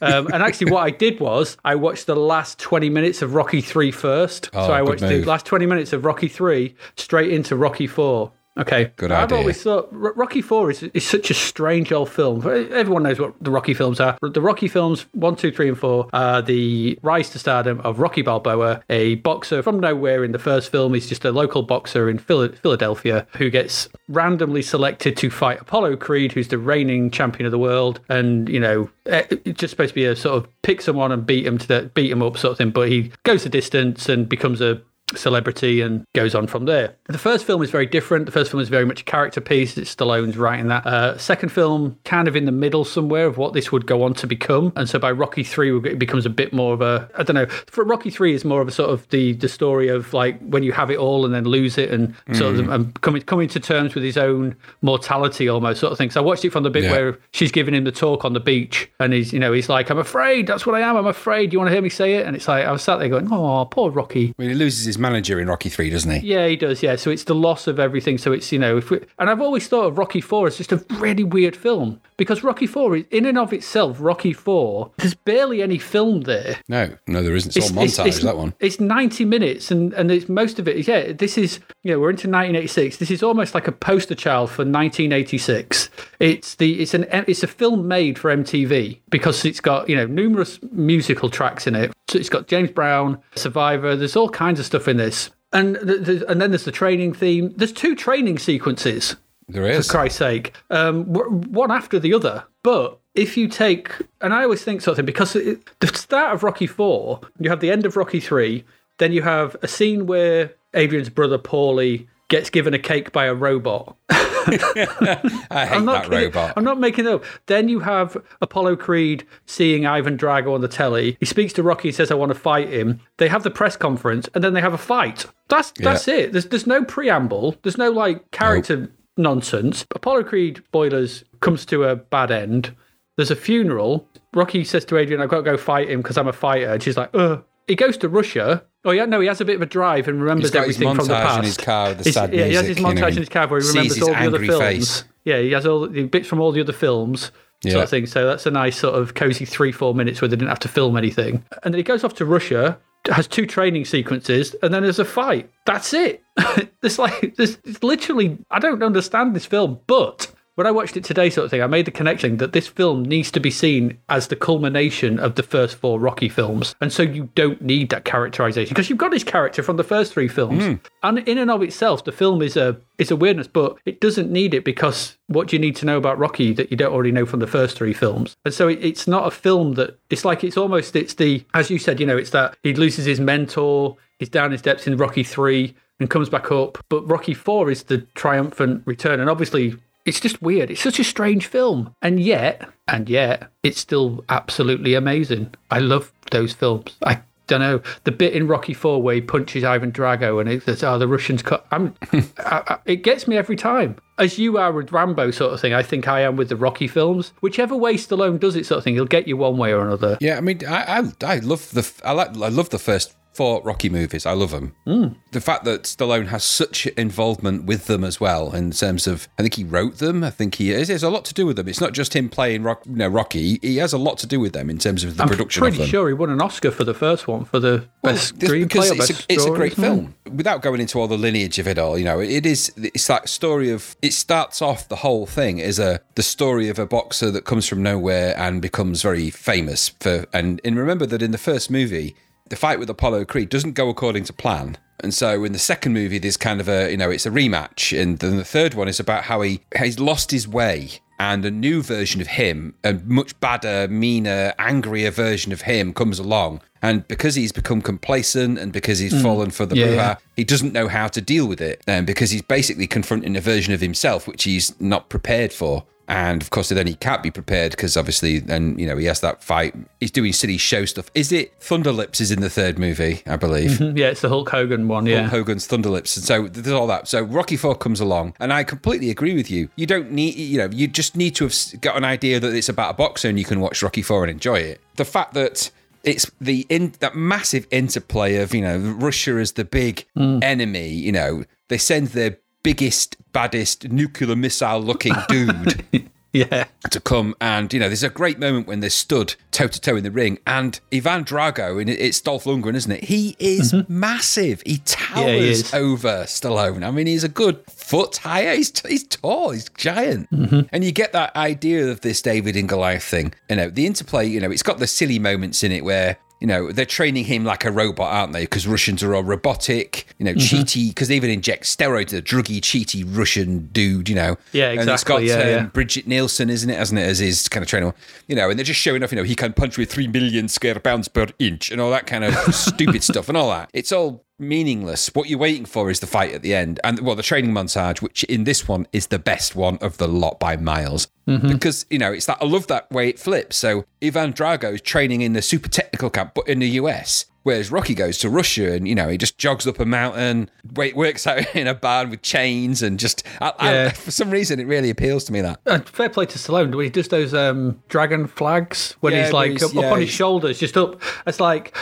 Um, 0.02 0.28
and 0.32 0.42
actually, 0.42 0.72
what 0.72 0.82
I 0.82 0.90
did 0.90 1.20
was 1.20 1.58
I 1.62 1.74
watched 1.74 2.06
the 2.06 2.16
last 2.16 2.58
20 2.58 2.88
minutes 2.88 3.20
of 3.20 3.34
Rocky 3.34 3.60
3 3.60 3.90
first. 3.90 4.48
Oh, 4.54 4.66
so 4.66 4.72
I 4.72 4.80
watched 4.80 5.02
the 5.02 5.22
last 5.24 5.44
20 5.44 5.66
minutes 5.66 5.92
of 5.92 6.06
Rocky 6.06 6.28
3 6.28 6.74
straight 6.96 7.30
into 7.30 7.54
Rocky 7.54 7.86
4. 7.86 8.32
Okay. 8.60 8.92
Good 8.96 9.10
I've 9.10 9.24
idea. 9.24 9.38
always 9.38 9.62
thought 9.62 9.88
Rocky 9.90 10.42
Four 10.42 10.70
is, 10.70 10.82
is 10.82 11.06
such 11.06 11.30
a 11.30 11.34
strange 11.34 11.92
old 11.92 12.10
film. 12.10 12.46
Everyone 12.46 13.02
knows 13.02 13.18
what 13.18 13.34
the 13.40 13.50
Rocky 13.50 13.74
films 13.74 14.00
are. 14.00 14.18
The 14.22 14.40
Rocky 14.40 14.68
films 14.68 15.06
one, 15.12 15.36
two, 15.36 15.50
three, 15.50 15.68
and 15.68 15.78
four 15.78 16.08
are 16.12 16.42
the 16.42 16.98
rise 17.02 17.30
to 17.30 17.38
stardom 17.38 17.80
of 17.80 17.98
Rocky 17.98 18.22
Balboa, 18.22 18.82
a 18.90 19.16
boxer 19.16 19.62
from 19.62 19.80
nowhere. 19.80 20.24
In 20.24 20.32
the 20.32 20.38
first 20.38 20.70
film, 20.70 20.94
he's 20.94 21.08
just 21.08 21.24
a 21.24 21.32
local 21.32 21.62
boxer 21.62 22.08
in 22.10 22.18
Phila- 22.18 22.52
Philadelphia 22.52 23.26
who 23.36 23.50
gets 23.50 23.88
randomly 24.08 24.62
selected 24.62 25.16
to 25.18 25.30
fight 25.30 25.60
Apollo 25.60 25.96
Creed, 25.96 26.32
who's 26.32 26.48
the 26.48 26.58
reigning 26.58 27.10
champion 27.10 27.46
of 27.46 27.52
the 27.52 27.58
world, 27.58 28.00
and 28.08 28.48
you 28.48 28.60
know 28.60 28.90
eh, 29.06 29.22
it's 29.30 29.58
just 29.60 29.70
supposed 29.70 29.90
to 29.90 29.94
be 29.94 30.04
a 30.04 30.14
sort 30.14 30.36
of 30.36 30.48
pick 30.62 30.80
someone 30.82 31.12
and 31.12 31.24
beat 31.24 31.46
him 31.46 31.58
to 31.58 31.66
the, 31.66 31.90
beat 31.94 32.10
him 32.10 32.22
up 32.22 32.36
sort 32.36 32.52
of 32.52 32.58
thing. 32.58 32.70
But 32.70 32.88
he 32.88 33.10
goes 33.22 33.42
the 33.44 33.48
distance 33.48 34.08
and 34.08 34.28
becomes 34.28 34.60
a 34.60 34.82
celebrity 35.16 35.80
and 35.80 36.04
goes 36.14 36.34
on 36.34 36.46
from 36.46 36.64
there. 36.66 36.94
The 37.06 37.18
first 37.18 37.44
film 37.44 37.62
is 37.62 37.70
very 37.70 37.86
different. 37.86 38.26
The 38.26 38.32
first 38.32 38.50
film 38.50 38.62
is 38.62 38.68
very 38.68 38.84
much 38.84 39.00
a 39.00 39.04
character 39.04 39.40
piece. 39.40 39.76
It's 39.76 39.94
Stallone's 39.94 40.36
writing 40.36 40.68
that. 40.68 40.86
Uh, 40.86 41.18
second 41.18 41.50
film, 41.50 41.98
kind 42.04 42.28
of 42.28 42.36
in 42.36 42.44
the 42.44 42.52
middle 42.52 42.84
somewhere 42.84 43.26
of 43.26 43.36
what 43.38 43.52
this 43.52 43.72
would 43.72 43.86
go 43.86 44.02
on 44.02 44.14
to 44.14 44.26
become. 44.26 44.72
And 44.76 44.88
so 44.88 44.98
by 44.98 45.10
Rocky 45.10 45.42
Three, 45.42 45.76
it 45.78 45.98
becomes 45.98 46.26
a 46.26 46.30
bit 46.30 46.52
more 46.52 46.74
of 46.74 46.80
a 46.80 47.08
I 47.16 47.22
don't 47.22 47.34
know. 47.34 47.46
For 47.46 47.84
Rocky 47.84 48.10
Three 48.10 48.34
is 48.34 48.44
more 48.44 48.60
of 48.60 48.68
a 48.68 48.72
sort 48.72 48.90
of 48.90 49.08
the 49.10 49.32
the 49.32 49.48
story 49.48 49.88
of 49.88 50.12
like 50.14 50.40
when 50.40 50.62
you 50.62 50.72
have 50.72 50.90
it 50.90 50.98
all 50.98 51.24
and 51.24 51.34
then 51.34 51.44
lose 51.44 51.78
it 51.78 51.90
and 51.90 52.14
sort 52.32 52.56
of 52.56 52.68
and 52.68 53.00
coming 53.00 53.22
coming 53.22 53.48
to 53.48 53.60
terms 53.60 53.94
with 53.94 54.04
his 54.04 54.16
own 54.16 54.56
mortality 54.82 55.48
almost 55.48 55.80
sort 55.80 55.92
of 55.92 55.98
thing. 55.98 56.10
So 56.10 56.20
I 56.20 56.24
watched 56.24 56.44
it 56.44 56.50
from 56.50 56.62
the 56.62 56.70
bit 56.70 56.84
Yeah. 56.84 56.92
where 56.92 57.18
she's 57.32 57.52
giving 57.52 57.74
him 57.74 57.84
the 57.84 57.92
talk 57.92 58.24
on 58.24 58.32
the 58.32 58.40
beach 58.40 58.90
and 58.98 59.12
he's 59.12 59.32
you 59.32 59.38
know 59.38 59.52
he's 59.52 59.68
like 59.68 59.90
I'm 59.90 59.98
afraid 59.98 60.46
that's 60.46 60.66
what 60.66 60.74
I 60.74 60.80
am 60.80 60.96
I'm 60.96 61.06
afraid 61.06 61.52
you 61.52 61.58
want 61.58 61.68
to 61.68 61.72
hear 61.72 61.82
me 61.82 61.88
say 61.90 62.14
it 62.14 62.26
and 62.26 62.34
it's 62.34 62.48
like 62.48 62.64
I 62.64 62.72
was 62.72 62.82
sat 62.82 62.98
there 62.98 63.08
going 63.08 63.28
oh 63.30 63.64
poor 63.66 63.90
Rocky 63.90 64.34
Well, 64.38 64.48
he 64.48 64.54
loses 64.54 64.84
his 64.86 64.98
manager 65.00 65.40
in 65.40 65.48
Rocky 65.48 65.68
Three, 65.68 65.90
doesn't 65.90 66.10
he? 66.20 66.26
yeah, 66.32 66.46
he 66.46 66.56
does. 66.56 66.82
Yeah, 66.82 66.96
so 66.96 67.10
it's 67.10 67.24
the 67.24 67.34
loss 67.34 67.66
of 67.66 67.78
everything. 67.80 68.18
So 68.18 68.32
it's 68.32 68.52
you 68.52 68.58
know, 68.58 68.76
if 68.76 68.90
we, 68.90 69.00
and 69.18 69.28
I've 69.30 69.40
always 69.40 69.66
thought 69.68 69.86
of 69.86 69.98
Rocky 69.98 70.20
Four 70.20 70.46
as 70.46 70.56
just 70.56 70.72
a 70.72 70.84
really 70.98 71.24
weird 71.24 71.56
film 71.56 72.00
because 72.16 72.42
Rocky 72.44 72.66
Four, 72.66 72.96
is- 72.96 73.04
in 73.10 73.24
and 73.26 73.38
of 73.38 73.52
itself, 73.52 73.96
Rocky 74.00 74.32
Four, 74.32 74.90
there's 74.98 75.14
barely 75.14 75.62
any 75.62 75.78
film 75.78 76.22
there. 76.22 76.58
No, 76.68 76.96
no, 77.06 77.22
there 77.22 77.34
isn't. 77.34 77.56
It's, 77.56 77.70
all 77.70 77.84
montage. 77.84 78.22
that 78.22 78.36
one. 78.36 78.54
It's 78.60 78.78
90 78.80 79.24
minutes, 79.24 79.70
and 79.70 79.92
and 79.94 80.10
it's 80.10 80.28
most 80.28 80.58
of 80.58 80.68
it. 80.68 80.76
is- 80.76 80.88
Yeah, 80.88 81.12
this 81.12 81.36
is 81.38 81.60
you 81.82 81.92
know 81.92 81.98
we're 82.00 82.10
into 82.10 82.28
1986. 82.28 82.98
This 82.98 83.10
is 83.10 83.22
almost 83.22 83.54
like 83.54 83.66
a 83.66 83.72
poster 83.72 84.14
child 84.14 84.50
for 84.50 84.64
1986. 84.64 85.90
It's 86.18 86.54
the 86.56 86.80
it's 86.80 86.94
an 86.94 87.06
it's 87.10 87.42
a 87.42 87.46
film 87.46 87.88
made 87.88 88.18
for 88.18 88.30
MTV 88.34 88.98
because 89.10 89.44
it's 89.44 89.60
got 89.60 89.88
you 89.88 89.96
know 89.96 90.06
numerous 90.06 90.58
musical 90.72 91.30
tracks 91.30 91.66
in 91.66 91.74
it. 91.74 91.92
So 92.08 92.18
it's 92.18 92.28
got 92.28 92.48
James 92.48 92.70
Brown, 92.70 93.22
Survivor. 93.36 93.94
There's 93.94 94.16
all 94.16 94.28
kinds 94.28 94.58
of 94.58 94.66
stuff 94.66 94.88
in 94.90 94.98
this. 94.98 95.30
And 95.52 95.76
th- 95.84 96.04
th- 96.04 96.22
and 96.28 96.40
then 96.40 96.50
there's 96.50 96.64
the 96.64 96.70
training 96.72 97.12
theme. 97.14 97.52
There's 97.56 97.72
two 97.72 97.94
training 97.96 98.38
sequences 98.38 99.16
There 99.48 99.66
is. 99.66 99.86
for 99.86 99.92
Christ's 99.92 100.18
sake, 100.18 100.52
um, 100.70 101.04
w- 101.12 101.30
one 101.48 101.70
after 101.72 101.98
the 101.98 102.14
other. 102.14 102.44
But 102.62 102.98
if 103.14 103.36
you 103.36 103.48
take, 103.48 103.90
and 104.20 104.32
I 104.32 104.44
always 104.44 104.62
think 104.62 104.80
something 104.80 105.04
because 105.04 105.34
it, 105.34 105.68
the 105.80 105.88
start 105.88 106.34
of 106.34 106.42
Rocky 106.44 106.66
Four, 106.68 107.20
you 107.40 107.50
have 107.50 107.60
the 107.60 107.70
end 107.72 107.84
of 107.86 107.96
Rocky 107.96 108.20
Three, 108.20 108.64
then 108.98 109.12
you 109.12 109.22
have 109.22 109.56
a 109.62 109.66
scene 109.68 110.06
where 110.06 110.52
Adrian's 110.74 111.08
brother 111.08 111.38
Paulie 111.38 112.06
gets 112.30 112.48
given 112.48 112.72
a 112.72 112.78
cake 112.78 113.12
by 113.12 113.26
a 113.26 113.34
robot. 113.34 113.96
I 114.10 115.66
hate 115.68 115.76
I'm 115.76 115.84
not 115.84 116.04
that 116.04 116.10
kidding. 116.10 116.24
robot. 116.26 116.54
I'm 116.56 116.64
not 116.64 116.80
making 116.80 117.06
it 117.06 117.12
up. 117.12 117.24
Then 117.46 117.68
you 117.68 117.80
have 117.80 118.16
Apollo 118.40 118.76
Creed 118.76 119.26
seeing 119.46 119.84
Ivan 119.86 120.16
Drago 120.16 120.54
on 120.54 120.62
the 120.62 120.68
telly. 120.68 121.16
He 121.20 121.26
speaks 121.26 121.52
to 121.54 121.62
Rocky, 121.62 121.88
and 121.88 121.94
says, 121.94 122.10
"I 122.10 122.14
want 122.14 122.30
to 122.32 122.38
fight 122.38 122.68
him." 122.70 123.00
They 123.18 123.28
have 123.28 123.42
the 123.42 123.50
press 123.50 123.76
conference, 123.76 124.28
and 124.34 124.42
then 124.42 124.54
they 124.54 124.60
have 124.60 124.72
a 124.72 124.78
fight. 124.78 125.26
That's 125.48 125.72
that's 125.72 126.08
it. 126.08 126.32
There's 126.32 126.46
there's 126.46 126.66
no 126.66 126.84
preamble. 126.84 127.56
There's 127.62 127.78
no 127.78 127.90
like 127.90 128.30
character 128.30 128.90
nonsense. 129.16 129.84
Apollo 129.94 130.24
Creed 130.24 130.62
boilers 130.72 131.24
comes 131.40 131.66
to 131.66 131.84
a 131.84 131.96
bad 131.96 132.30
end. 132.30 132.74
There's 133.16 133.30
a 133.30 133.36
funeral. 133.36 134.06
Rocky 134.32 134.64
says 134.64 134.84
to 134.86 134.96
Adrian, 134.96 135.20
"I've 135.20 135.28
got 135.28 135.38
to 135.38 135.42
go 135.42 135.56
fight 135.56 135.90
him 135.90 136.00
because 136.00 136.16
I'm 136.16 136.28
a 136.28 136.32
fighter." 136.32 136.72
And 136.72 136.82
she's 136.82 136.96
like, 136.96 137.10
"Ugh." 137.14 137.44
He 137.66 137.76
goes 137.76 137.96
to 137.98 138.08
Russia. 138.08 138.64
Oh 138.84 138.92
yeah, 138.92 139.04
no, 139.04 139.20
he 139.20 139.26
has 139.28 139.40
a 139.40 139.44
bit 139.44 139.56
of 139.56 139.62
a 139.62 139.66
drive 139.66 140.08
and 140.08 140.20
remembers 140.20 140.44
He's 140.46 140.50
got 140.52 140.66
his 140.66 140.76
everything 140.76 140.96
from 140.96 141.06
the 141.06 141.14
montage 141.14 141.22
past. 141.22 141.38
in 141.38 141.44
his 141.44 141.56
car 141.58 141.88
with 141.90 141.98
the 141.98 142.12
sad 142.12 142.32
yeah, 142.32 142.46
he 142.46 142.54
has 142.54 142.66
his 142.66 142.78
music, 142.78 142.78
you 142.78 142.94
know, 143.00 143.06
montage 143.06 143.10
in 143.12 143.16
his 143.18 143.28
car 143.28 143.46
where 143.48 143.60
he 143.60 143.68
remembers 143.68 144.02
all 144.02 144.08
the 144.08 144.26
other 144.26 144.38
films. 144.38 144.60
face. 145.00 145.04
Yeah, 145.24 145.38
he 145.40 145.50
has 145.52 145.66
all 145.66 145.86
the 145.88 146.04
bits 146.04 146.26
from 146.28 146.40
all 146.40 146.50
the 146.52 146.60
other 146.62 146.72
films. 146.72 147.30
Sort 147.62 147.74
Yeah. 147.74 147.82
of 147.82 147.90
thing. 147.90 148.06
So 148.06 148.26
that's 148.26 148.46
a 148.46 148.50
nice 148.50 148.78
sort 148.78 148.94
of 148.94 149.12
cozy 149.14 149.44
three, 149.44 149.70
four 149.70 149.94
minutes 149.94 150.22
where 150.22 150.28
they 150.28 150.36
didn't 150.36 150.48
have 150.48 150.60
to 150.60 150.68
film 150.68 150.96
anything. 150.96 151.44
And 151.62 151.74
then 151.74 151.78
he 151.78 151.82
goes 151.82 152.04
off 152.04 152.14
to 152.14 152.24
Russia, 152.24 152.78
has 153.12 153.26
two 153.26 153.44
training 153.44 153.84
sequences, 153.84 154.56
and 154.62 154.72
then 154.72 154.82
there's 154.82 154.98
a 154.98 155.04
fight. 155.04 155.50
That's 155.66 155.92
it. 155.92 156.22
it's 156.82 156.98
like 156.98 157.34
this 157.36 157.58
it's 157.66 157.82
literally 157.82 158.38
I 158.50 158.60
don't 158.60 158.82
understand 158.82 159.36
this 159.36 159.44
film, 159.44 159.78
but 159.86 160.28
when 160.60 160.66
I 160.66 160.72
watched 160.72 160.94
it 160.98 161.04
today, 161.04 161.30
sort 161.30 161.46
of 161.46 161.50
thing, 161.50 161.62
I 161.62 161.66
made 161.66 161.86
the 161.86 161.90
connection 161.90 162.36
that 162.36 162.52
this 162.52 162.66
film 162.66 163.02
needs 163.02 163.30
to 163.30 163.40
be 163.40 163.50
seen 163.50 163.96
as 164.10 164.28
the 164.28 164.36
culmination 164.36 165.18
of 165.18 165.36
the 165.36 165.42
first 165.42 165.74
four 165.74 165.98
Rocky 165.98 166.28
films. 166.28 166.74
And 166.82 166.92
so 166.92 167.02
you 167.02 167.30
don't 167.34 167.62
need 167.62 167.88
that 167.88 168.04
characterization 168.04 168.74
because 168.74 168.90
you've 168.90 168.98
got 168.98 169.14
his 169.14 169.24
character 169.24 169.62
from 169.62 169.78
the 169.78 169.84
first 169.84 170.12
three 170.12 170.28
films. 170.28 170.62
Hmm. 170.62 170.74
And 171.02 171.20
in 171.20 171.38
and 171.38 171.50
of 171.50 171.62
itself, 171.62 172.04
the 172.04 172.12
film 172.12 172.42
is 172.42 172.58
a 172.58 172.76
is 172.98 173.10
a 173.10 173.16
weirdness, 173.16 173.46
but 173.46 173.78
it 173.86 174.02
doesn't 174.02 174.30
need 174.30 174.52
it 174.52 174.62
because 174.62 175.16
what 175.28 175.48
do 175.48 175.56
you 175.56 175.60
need 175.60 175.76
to 175.76 175.86
know 175.86 175.96
about 175.96 176.18
Rocky 176.18 176.52
that 176.52 176.70
you 176.70 176.76
don't 176.76 176.92
already 176.92 177.10
know 177.10 177.24
from 177.24 177.40
the 177.40 177.46
first 177.46 177.78
three 177.78 177.94
films? 177.94 178.36
And 178.44 178.52
so 178.52 178.68
it, 178.68 178.84
it's 178.84 179.08
not 179.08 179.26
a 179.26 179.30
film 179.30 179.76
that 179.76 179.98
it's 180.10 180.26
like 180.26 180.44
it's 180.44 180.58
almost 180.58 180.94
it's 180.94 181.14
the 181.14 181.42
as 181.54 181.70
you 181.70 181.78
said, 181.78 181.98
you 181.98 182.04
know, 182.04 182.18
it's 182.18 182.32
that 182.32 182.54
he 182.62 182.74
loses 182.74 183.06
his 183.06 183.18
mentor, 183.18 183.96
he's 184.18 184.28
down 184.28 184.52
his 184.52 184.60
depths 184.60 184.86
in 184.86 184.98
Rocky 184.98 185.22
three 185.22 185.74
and 185.98 186.10
comes 186.10 186.28
back 186.28 186.52
up. 186.52 186.84
But 186.90 187.08
Rocky 187.08 187.32
Four 187.32 187.70
is 187.70 187.84
the 187.84 187.98
triumphant 188.14 188.82
return, 188.84 189.20
and 189.20 189.30
obviously 189.30 189.76
it's 190.10 190.18
just 190.18 190.42
weird. 190.42 190.72
It's 190.72 190.82
such 190.82 190.98
a 190.98 191.04
strange 191.04 191.46
film, 191.46 191.94
and 192.02 192.18
yet, 192.18 192.68
and 192.88 193.08
yet, 193.08 193.48
it's 193.62 193.78
still 193.78 194.24
absolutely 194.28 194.94
amazing. 194.94 195.54
I 195.70 195.78
love 195.78 196.12
those 196.32 196.52
films. 196.52 196.96
I 197.06 197.20
don't 197.46 197.60
know 197.60 197.80
the 198.02 198.10
bit 198.10 198.32
in 198.32 198.48
Rocky 198.48 198.74
Four 198.74 199.00
where 199.00 199.14
he 199.14 199.20
punches 199.20 199.62
Ivan 199.62 199.92
Drago 199.92 200.40
and 200.40 200.48
it's 200.48 200.66
it's, 200.66 200.82
oh 200.82 200.98
the 200.98 201.08
Russians 201.08 201.42
cut. 201.42 201.64
I'm, 201.70 201.94
I, 202.12 202.22
I, 202.38 202.78
it 202.86 202.96
gets 203.02 203.28
me 203.28 203.36
every 203.36 203.56
time. 203.56 203.96
As 204.18 204.38
you 204.38 204.58
are 204.58 204.72
with 204.72 204.92
Rambo 204.92 205.30
sort 205.30 205.52
of 205.52 205.60
thing, 205.60 205.74
I 205.74 205.82
think 205.82 206.06
I 206.06 206.20
am 206.20 206.36
with 206.36 206.48
the 206.48 206.56
Rocky 206.56 206.86
films. 206.86 207.32
Whichever 207.40 207.76
way 207.76 207.94
Stallone 207.94 208.38
does 208.38 208.54
it, 208.54 208.66
sort 208.66 208.78
of 208.78 208.84
thing, 208.84 208.94
he'll 208.94 209.04
get 209.04 209.26
you 209.26 209.36
one 209.36 209.56
way 209.56 209.72
or 209.72 209.84
another. 209.84 210.18
Yeah, 210.20 210.36
I 210.36 210.40
mean, 210.40 210.60
I 210.66 210.98
I, 210.98 211.12
I 211.22 211.38
love 211.38 211.70
the 211.70 211.88
I 212.04 212.12
like 212.12 212.36
I 212.36 212.48
love 212.48 212.70
the 212.70 212.78
first 212.78 213.14
Rocky 213.40 213.88
movies. 213.88 214.26
I 214.26 214.32
love 214.32 214.50
them. 214.50 214.74
Hmm. 214.84 215.06
The 215.32 215.40
fact 215.40 215.64
that 215.64 215.84
Stallone 215.84 216.26
has 216.28 216.44
such 216.44 216.86
involvement 216.86 217.64
with 217.64 217.86
them 217.86 218.04
as 218.04 218.20
well, 218.20 218.54
in 218.54 218.70
terms 218.72 219.06
of 219.06 219.28
I 219.38 219.42
think 219.42 219.54
he 219.54 219.64
wrote 219.64 219.98
them. 219.98 220.22
I 220.22 220.30
think 220.30 220.56
he 220.56 220.70
is. 220.72 220.88
there's 220.88 221.02
a 221.02 221.10
lot 221.10 221.24
to 221.26 221.34
do 221.34 221.46
with 221.46 221.56
them. 221.56 221.68
It's 221.68 221.80
not 221.80 221.92
just 221.92 222.14
him 222.14 222.28
playing 222.28 222.62
Rock, 222.62 222.82
you 222.86 222.96
know, 222.96 223.08
Rocky. 223.08 223.58
He 223.62 223.76
has 223.78 223.92
a 223.92 223.98
lot 223.98 224.18
to 224.18 224.26
do 224.26 224.38
with 224.40 224.52
them 224.52 224.68
in 224.70 224.78
terms 224.78 225.04
of 225.04 225.16
the 225.16 225.22
I'm 225.22 225.28
production 225.28 225.62
them. 225.64 225.72
Pretty 225.74 225.90
sure 225.90 226.08
he 226.08 226.14
won 226.14 226.30
an 226.30 226.40
Oscar 226.40 226.70
for 226.70 226.84
the 226.84 226.94
first 226.94 227.26
one 227.28 227.44
for 227.44 227.58
the 227.60 227.86
best 228.02 228.38
This- 228.38 228.50
screenplay. 228.50 228.62
because 228.68 228.90
it's, 228.90 228.98
best 229.10 229.30
a, 229.30 229.32
it's 229.34 229.44
a 229.46 229.50
great 229.50 229.74
film. 229.74 230.14
Without 230.30 230.62
going 230.62 230.80
into 230.80 230.98
all 231.00 231.08
the 231.08 231.18
lineage 231.18 231.58
of 231.58 231.66
it 231.66 231.78
all, 231.78 231.98
you 231.98 232.04
know, 232.04 232.20
it 232.20 232.44
is. 232.46 232.72
It's 232.76 233.06
that 233.06 233.28
story 233.28 233.70
of. 233.70 233.96
It 234.02 234.12
starts 234.12 234.60
off 234.62 234.88
the 234.88 234.96
whole 234.96 235.26
thing 235.26 235.60
as 235.60 235.78
a 235.78 236.00
the 236.14 236.22
story 236.22 236.68
of 236.68 236.78
a 236.78 236.86
boxer 236.86 237.30
that 237.30 237.44
comes 237.44 237.66
from 237.66 237.82
nowhere 237.82 238.34
and 238.38 238.60
becomes 238.62 239.02
very 239.02 239.30
famous 239.30 239.88
for. 239.88 240.26
And 240.32 240.60
and 240.64 240.78
remember 240.78 241.06
that 241.06 241.22
in 241.22 241.30
the 241.30 241.38
first 241.38 241.70
movie, 241.70 242.14
the 242.50 242.56
fight 242.56 242.78
with 242.78 242.90
Apollo 242.90 243.24
Creed 243.24 243.48
doesn't 243.48 243.72
go 243.72 243.88
according 243.88 244.24
to 244.24 244.32
plan. 244.32 244.76
And 245.02 245.14
so 245.14 245.44
in 245.44 245.52
the 245.52 245.58
second 245.58 245.94
movie, 245.94 246.18
there's 246.18 246.36
kind 246.36 246.60
of 246.60 246.68
a 246.68 246.90
you 246.90 246.96
know 246.98 247.10
it's 247.10 247.26
a 247.26 247.30
rematch, 247.30 247.98
and 247.98 248.18
then 248.18 248.36
the 248.36 248.44
third 248.44 248.74
one 248.74 248.86
is 248.86 249.00
about 249.00 249.24
how 249.24 249.40
he 249.40 249.62
he's 249.78 249.98
lost 249.98 250.30
his 250.30 250.46
way 250.46 251.00
and 251.20 251.44
a 251.44 251.50
new 251.50 251.82
version 251.82 252.22
of 252.22 252.26
him, 252.28 252.74
a 252.82 252.94
much 252.94 253.38
badder, 253.40 253.86
meaner, 253.88 254.54
angrier 254.58 255.10
version 255.10 255.52
of 255.52 255.60
him 255.60 255.92
comes 255.92 256.18
along. 256.18 256.62
And 256.80 257.06
because 257.08 257.34
he's 257.34 257.52
become 257.52 257.82
complacent 257.82 258.58
and 258.58 258.72
because 258.72 259.00
he's 259.00 259.12
hmm. 259.12 259.20
fallen 259.20 259.50
for 259.50 259.66
the 259.66 259.76
Yeah, 259.76 259.86
yeah. 259.90 260.16
he 260.34 260.44
doesn't 260.44 260.72
know 260.72 260.88
how 260.88 261.08
to 261.08 261.20
deal 261.20 261.46
with 261.46 261.60
it. 261.60 261.82
And 261.86 262.06
because 262.06 262.30
he's 262.30 262.40
basically 262.40 262.86
confronting 262.86 263.36
a 263.36 263.40
version 263.42 263.74
of 263.74 263.82
himself 263.82 264.26
which 264.26 264.44
he's 264.44 264.80
not 264.80 265.10
prepared 265.10 265.52
for. 265.52 265.84
And 266.10 266.42
of 266.42 266.50
course, 266.50 266.70
then 266.70 266.88
he 266.88 266.96
can't 266.96 267.22
be 267.22 267.30
prepared 267.30 267.70
because 267.70 267.96
obviously, 267.96 268.40
then 268.40 268.76
you 268.76 268.84
know 268.84 268.96
he 268.96 269.04
has 269.04 269.20
that 269.20 269.44
fight. 269.44 269.76
He's 270.00 270.10
doing 270.10 270.32
silly 270.32 270.58
show 270.58 270.84
stuff. 270.84 271.08
Is 271.14 271.30
it 271.30 271.56
Thunderlips? 271.60 272.20
Is 272.20 272.32
in 272.32 272.40
the 272.40 272.50
third 272.50 272.80
movie, 272.80 273.22
I 273.26 273.36
believe. 273.36 273.70
Mm-hmm. 273.70 273.96
Yeah, 273.96 274.08
it's 274.08 274.20
the 274.20 274.28
Hulk 274.28 274.50
Hogan 274.50 274.88
one. 274.88 275.06
Yeah, 275.06 275.20
Hulk 275.20 275.30
Hogan's 275.30 275.68
Thunderlips, 275.68 276.16
and 276.16 276.26
so 276.26 276.48
there's 276.48 276.74
all 276.74 276.88
that. 276.88 277.06
So 277.06 277.22
Rocky 277.22 277.56
Four 277.56 277.76
comes 277.76 278.00
along, 278.00 278.34
and 278.40 278.52
I 278.52 278.64
completely 278.64 279.08
agree 279.10 279.36
with 279.36 279.52
you. 279.52 279.68
You 279.76 279.86
don't 279.86 280.10
need, 280.10 280.34
you 280.34 280.58
know, 280.58 280.68
you 280.72 280.88
just 280.88 281.14
need 281.14 281.36
to 281.36 281.44
have 281.44 281.80
got 281.80 281.96
an 281.96 282.04
idea 282.04 282.40
that 282.40 282.54
it's 282.54 282.68
about 282.68 282.90
a 282.90 282.94
boxer, 282.94 283.28
and 283.28 283.38
you 283.38 283.44
can 283.44 283.60
watch 283.60 283.80
Rocky 283.80 284.02
Four 284.02 284.24
and 284.24 284.32
enjoy 284.32 284.58
it. 284.58 284.80
The 284.96 285.04
fact 285.04 285.34
that 285.34 285.70
it's 286.02 286.28
the 286.40 286.66
in 286.68 286.92
that 286.98 287.14
massive 287.14 287.68
interplay 287.70 288.36
of 288.36 288.52
you 288.52 288.62
know 288.62 288.78
Russia 288.78 289.38
as 289.38 289.52
the 289.52 289.64
big 289.64 290.06
mm. 290.16 290.42
enemy, 290.42 290.88
you 290.88 291.12
know, 291.12 291.44
they 291.68 291.78
send 291.78 292.08
their 292.08 292.38
biggest, 292.62 293.16
baddest 293.32 293.90
nuclear 293.90 294.36
missile 294.36 294.80
looking 294.80 295.14
dude 295.28 295.84
yeah. 296.32 296.64
to 296.90 297.00
come 297.00 297.34
and 297.40 297.72
you 297.72 297.80
know 297.80 297.88
there's 297.88 298.02
a 298.04 298.08
great 298.08 298.38
moment 298.38 298.66
when 298.68 298.78
they're 298.80 298.88
stood 298.90 299.34
toe 299.50 299.66
to 299.66 299.80
toe 299.80 299.96
in 299.96 300.04
the 300.04 300.10
ring 300.12 300.38
and 300.46 300.78
Ivan 300.92 301.24
Drago 301.24 301.80
and 301.80 301.90
it's 301.90 302.20
Dolph 302.20 302.44
Lundgren 302.44 302.74
isn't 302.76 302.92
it 302.92 303.04
he 303.04 303.34
is 303.40 303.74
massive 303.88 304.62
he 304.64 304.78
towers 304.78 305.20
Mm-hmm. 305.20 305.44
is. 305.50 305.74
over 305.74 306.08
Stallone 306.24 306.84
I 306.86 306.90
mean 306.92 307.06
he's 307.08 307.24
a 307.24 307.28
good 307.28 307.60
foot 307.68 308.18
higher 308.18 308.54
he's, 308.54 308.72
he's 308.86 309.04
tall 309.04 309.50
he's 309.50 309.68
giant 309.70 310.30
Mm-hmm. 310.30 310.60
and 310.72 310.84
you 310.84 310.92
get 310.92 311.12
that 311.12 311.34
idea 311.34 311.88
of 311.90 312.00
this 312.02 312.22
David 312.22 312.56
and 312.56 312.68
Goliath 312.68 313.02
thing 313.04 313.34
you 313.48 313.56
know 313.56 313.68
the 313.70 313.86
interplay 313.86 314.26
you 314.28 314.38
know 314.40 314.50
it's 314.52 314.62
got 314.62 314.78
the 314.78 314.86
silly 314.86 315.18
moments 315.18 315.64
in 315.64 315.72
it 315.72 315.84
where 315.84 316.16
you 316.40 316.46
know, 316.46 316.72
they're 316.72 316.86
training 316.86 317.26
him 317.26 317.44
like 317.44 317.64
a 317.64 317.70
robot, 317.70 318.12
aren't 318.12 318.32
they? 318.32 318.42
Because 318.42 318.66
Russians 318.66 319.02
are 319.02 319.14
all 319.14 319.22
robotic, 319.22 320.06
you 320.18 320.24
know, 320.24 320.32
Mm-hmm. 320.32 320.56
cheaty, 320.56 320.88
because 320.88 321.08
they 321.08 321.16
even 321.16 321.30
inject 321.30 321.64
steroids, 321.64 322.16
a 322.16 322.22
druggy, 322.22 322.60
cheaty 322.60 323.04
Russian 323.06 323.68
dude, 323.72 324.08
you 324.08 324.14
know. 324.14 324.36
Yeah, 324.52 324.70
exactly. 324.70 324.80
And 324.80 324.90
it's 324.90 325.04
got 325.04 325.22
yeah, 325.22 325.34
um, 325.34 325.40
yeah. 325.48 325.66
Brigitte 325.66 326.06
Nielsen, 326.06 326.48
isn't 326.50 326.70
it, 326.70 326.78
hasn't 326.78 326.98
it, 326.98 327.04
as 327.04 327.18
his 327.18 327.48
kind 327.48 327.62
of 327.62 327.68
trainer? 327.68 327.94
You 328.26 328.36
know, 328.36 328.48
and 328.50 328.58
they're 328.58 328.64
just 328.64 328.80
showing 328.80 329.02
off, 329.02 329.12
you 329.12 329.16
know, 329.16 329.24
he 329.24 329.34
can 329.34 329.52
punch 329.52 329.76
with 329.76 329.92
three 329.92 330.08
million 330.08 330.48
square 330.48 330.80
pounds 330.80 331.08
per 331.08 331.26
inch 331.38 331.70
and 331.70 331.80
all 331.80 331.90
that 331.90 332.06
kind 332.06 332.24
of 332.24 332.34
stupid 332.54 333.02
stuff 333.02 333.28
and 333.28 333.36
all 333.36 333.50
that. 333.50 333.68
It's 333.74 333.92
all 333.92 334.24
meaningless. 334.40 335.08
What 335.14 335.28
you're 335.28 335.38
waiting 335.38 335.64
for 335.64 335.90
is 335.90 336.00
the 336.00 336.06
fight 336.06 336.32
at 336.32 336.42
the 336.42 336.54
end. 336.54 336.80
And, 336.82 337.00
well, 337.00 337.14
the 337.14 337.22
training 337.22 337.52
montage, 337.52 338.02
which 338.02 338.24
in 338.24 338.44
this 338.44 338.66
one 338.66 338.86
is 338.92 339.08
the 339.08 339.18
best 339.18 339.54
one 339.54 339.78
of 339.78 339.98
the 339.98 340.08
lot 340.08 340.40
by 340.40 340.56
miles. 340.56 341.08
Mm-hmm. 341.28 341.48
Because, 341.52 341.86
you 341.90 341.98
know, 341.98 342.12
it's 342.12 342.26
that, 342.26 342.38
I 342.40 342.46
love 342.46 342.66
that 342.68 342.90
way 342.90 343.08
it 343.08 343.18
flips. 343.18 343.56
So 343.56 343.84
Ivan 344.02 344.32
Drago 344.32 344.74
is 344.74 344.80
training 344.80 345.20
in 345.20 345.34
the 345.34 345.42
super 345.42 345.68
technical 345.68 346.10
camp, 346.10 346.32
but 346.34 346.48
in 346.48 346.58
the 346.58 346.68
US. 346.70 347.26
Whereas 347.42 347.70
Rocky 347.72 347.94
goes 347.94 348.18
to 348.18 348.28
Russia 348.28 348.70
and, 348.74 348.86
you 348.86 348.94
know, 348.94 349.08
he 349.08 349.16
just 349.16 349.38
jogs 349.38 349.66
up 349.66 349.80
a 349.80 349.86
mountain, 349.86 350.50
wait, 350.74 350.94
works 350.94 351.26
out 351.26 351.38
in 351.56 351.66
a 351.66 351.72
barn 351.74 352.10
with 352.10 352.20
chains 352.20 352.82
and 352.82 352.98
just, 352.98 353.26
I, 353.40 353.52
I- 353.58 353.88
for 353.94 354.10
some 354.10 354.30
reason, 354.30 354.60
it 354.60 354.66
really 354.66 354.90
appeals 354.90 355.24
to 355.24 355.32
me 355.32 355.40
that. 355.40 355.58
And 355.64 355.88
fair 355.88 356.10
play 356.10 356.26
to 356.26 356.38
Stallone 356.38 356.74
when 356.74 356.84
he 356.84 356.90
does 356.90 357.08
those 357.08 357.32
um, 357.32 357.82
dragon 357.88 358.26
flags 358.26 358.94
when 359.00 359.14
Yeah, 359.14 359.24
he's 359.24 359.32
like 359.32 359.50
he's- 359.52 359.62
up, 359.62 359.74
up 359.76 359.92
on 359.92 360.00
his 360.00 360.10
shoulders, 360.10 360.58
just 360.60 360.76
up. 360.76 361.00
It's 361.26 361.40
like, 361.40 361.74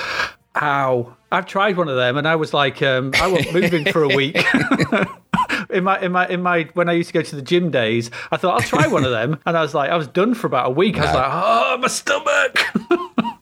ow! 0.57 1.17
I've 1.31 1.47
tried 1.47 1.77
one 1.77 1.89
of 1.89 1.97
them, 1.97 2.17
and 2.17 2.27
I 2.27 2.37
was 2.37 2.55
like, 2.55 2.83
um, 2.83 3.13
I 3.21 3.27
wasn't 3.27 3.53
moving 3.61 3.93
for 3.93 4.03
a 4.03 4.09
week. 4.09 4.37
in 5.71 5.85
my 5.85 6.01
in 6.01 6.13
my 6.13 6.27
in 6.29 6.43
my 6.43 6.69
when 6.75 6.89
I 6.89 6.93
used 6.93 7.09
to 7.09 7.13
go 7.13 7.23
to 7.23 7.37
the 7.37 7.43
gym 7.43 7.71
days, 7.71 8.11
I 8.31 8.37
thought 8.37 8.55
I'll 8.55 8.67
try 8.67 8.87
one 8.87 9.05
of 9.05 9.11
them, 9.11 9.39
and 9.47 9.57
I 9.57 9.61
was 9.63 9.75
like, 9.75 9.91
I 9.91 9.97
was 9.97 10.09
done 10.09 10.35
for 10.35 10.47
about 10.47 10.67
a 10.67 10.71
week. 10.71 10.97
I 10.99 11.05
was 11.05 11.15
like, 11.15 11.31
oh, 11.31 11.79
my 11.79 11.89
stomach. 11.89 12.59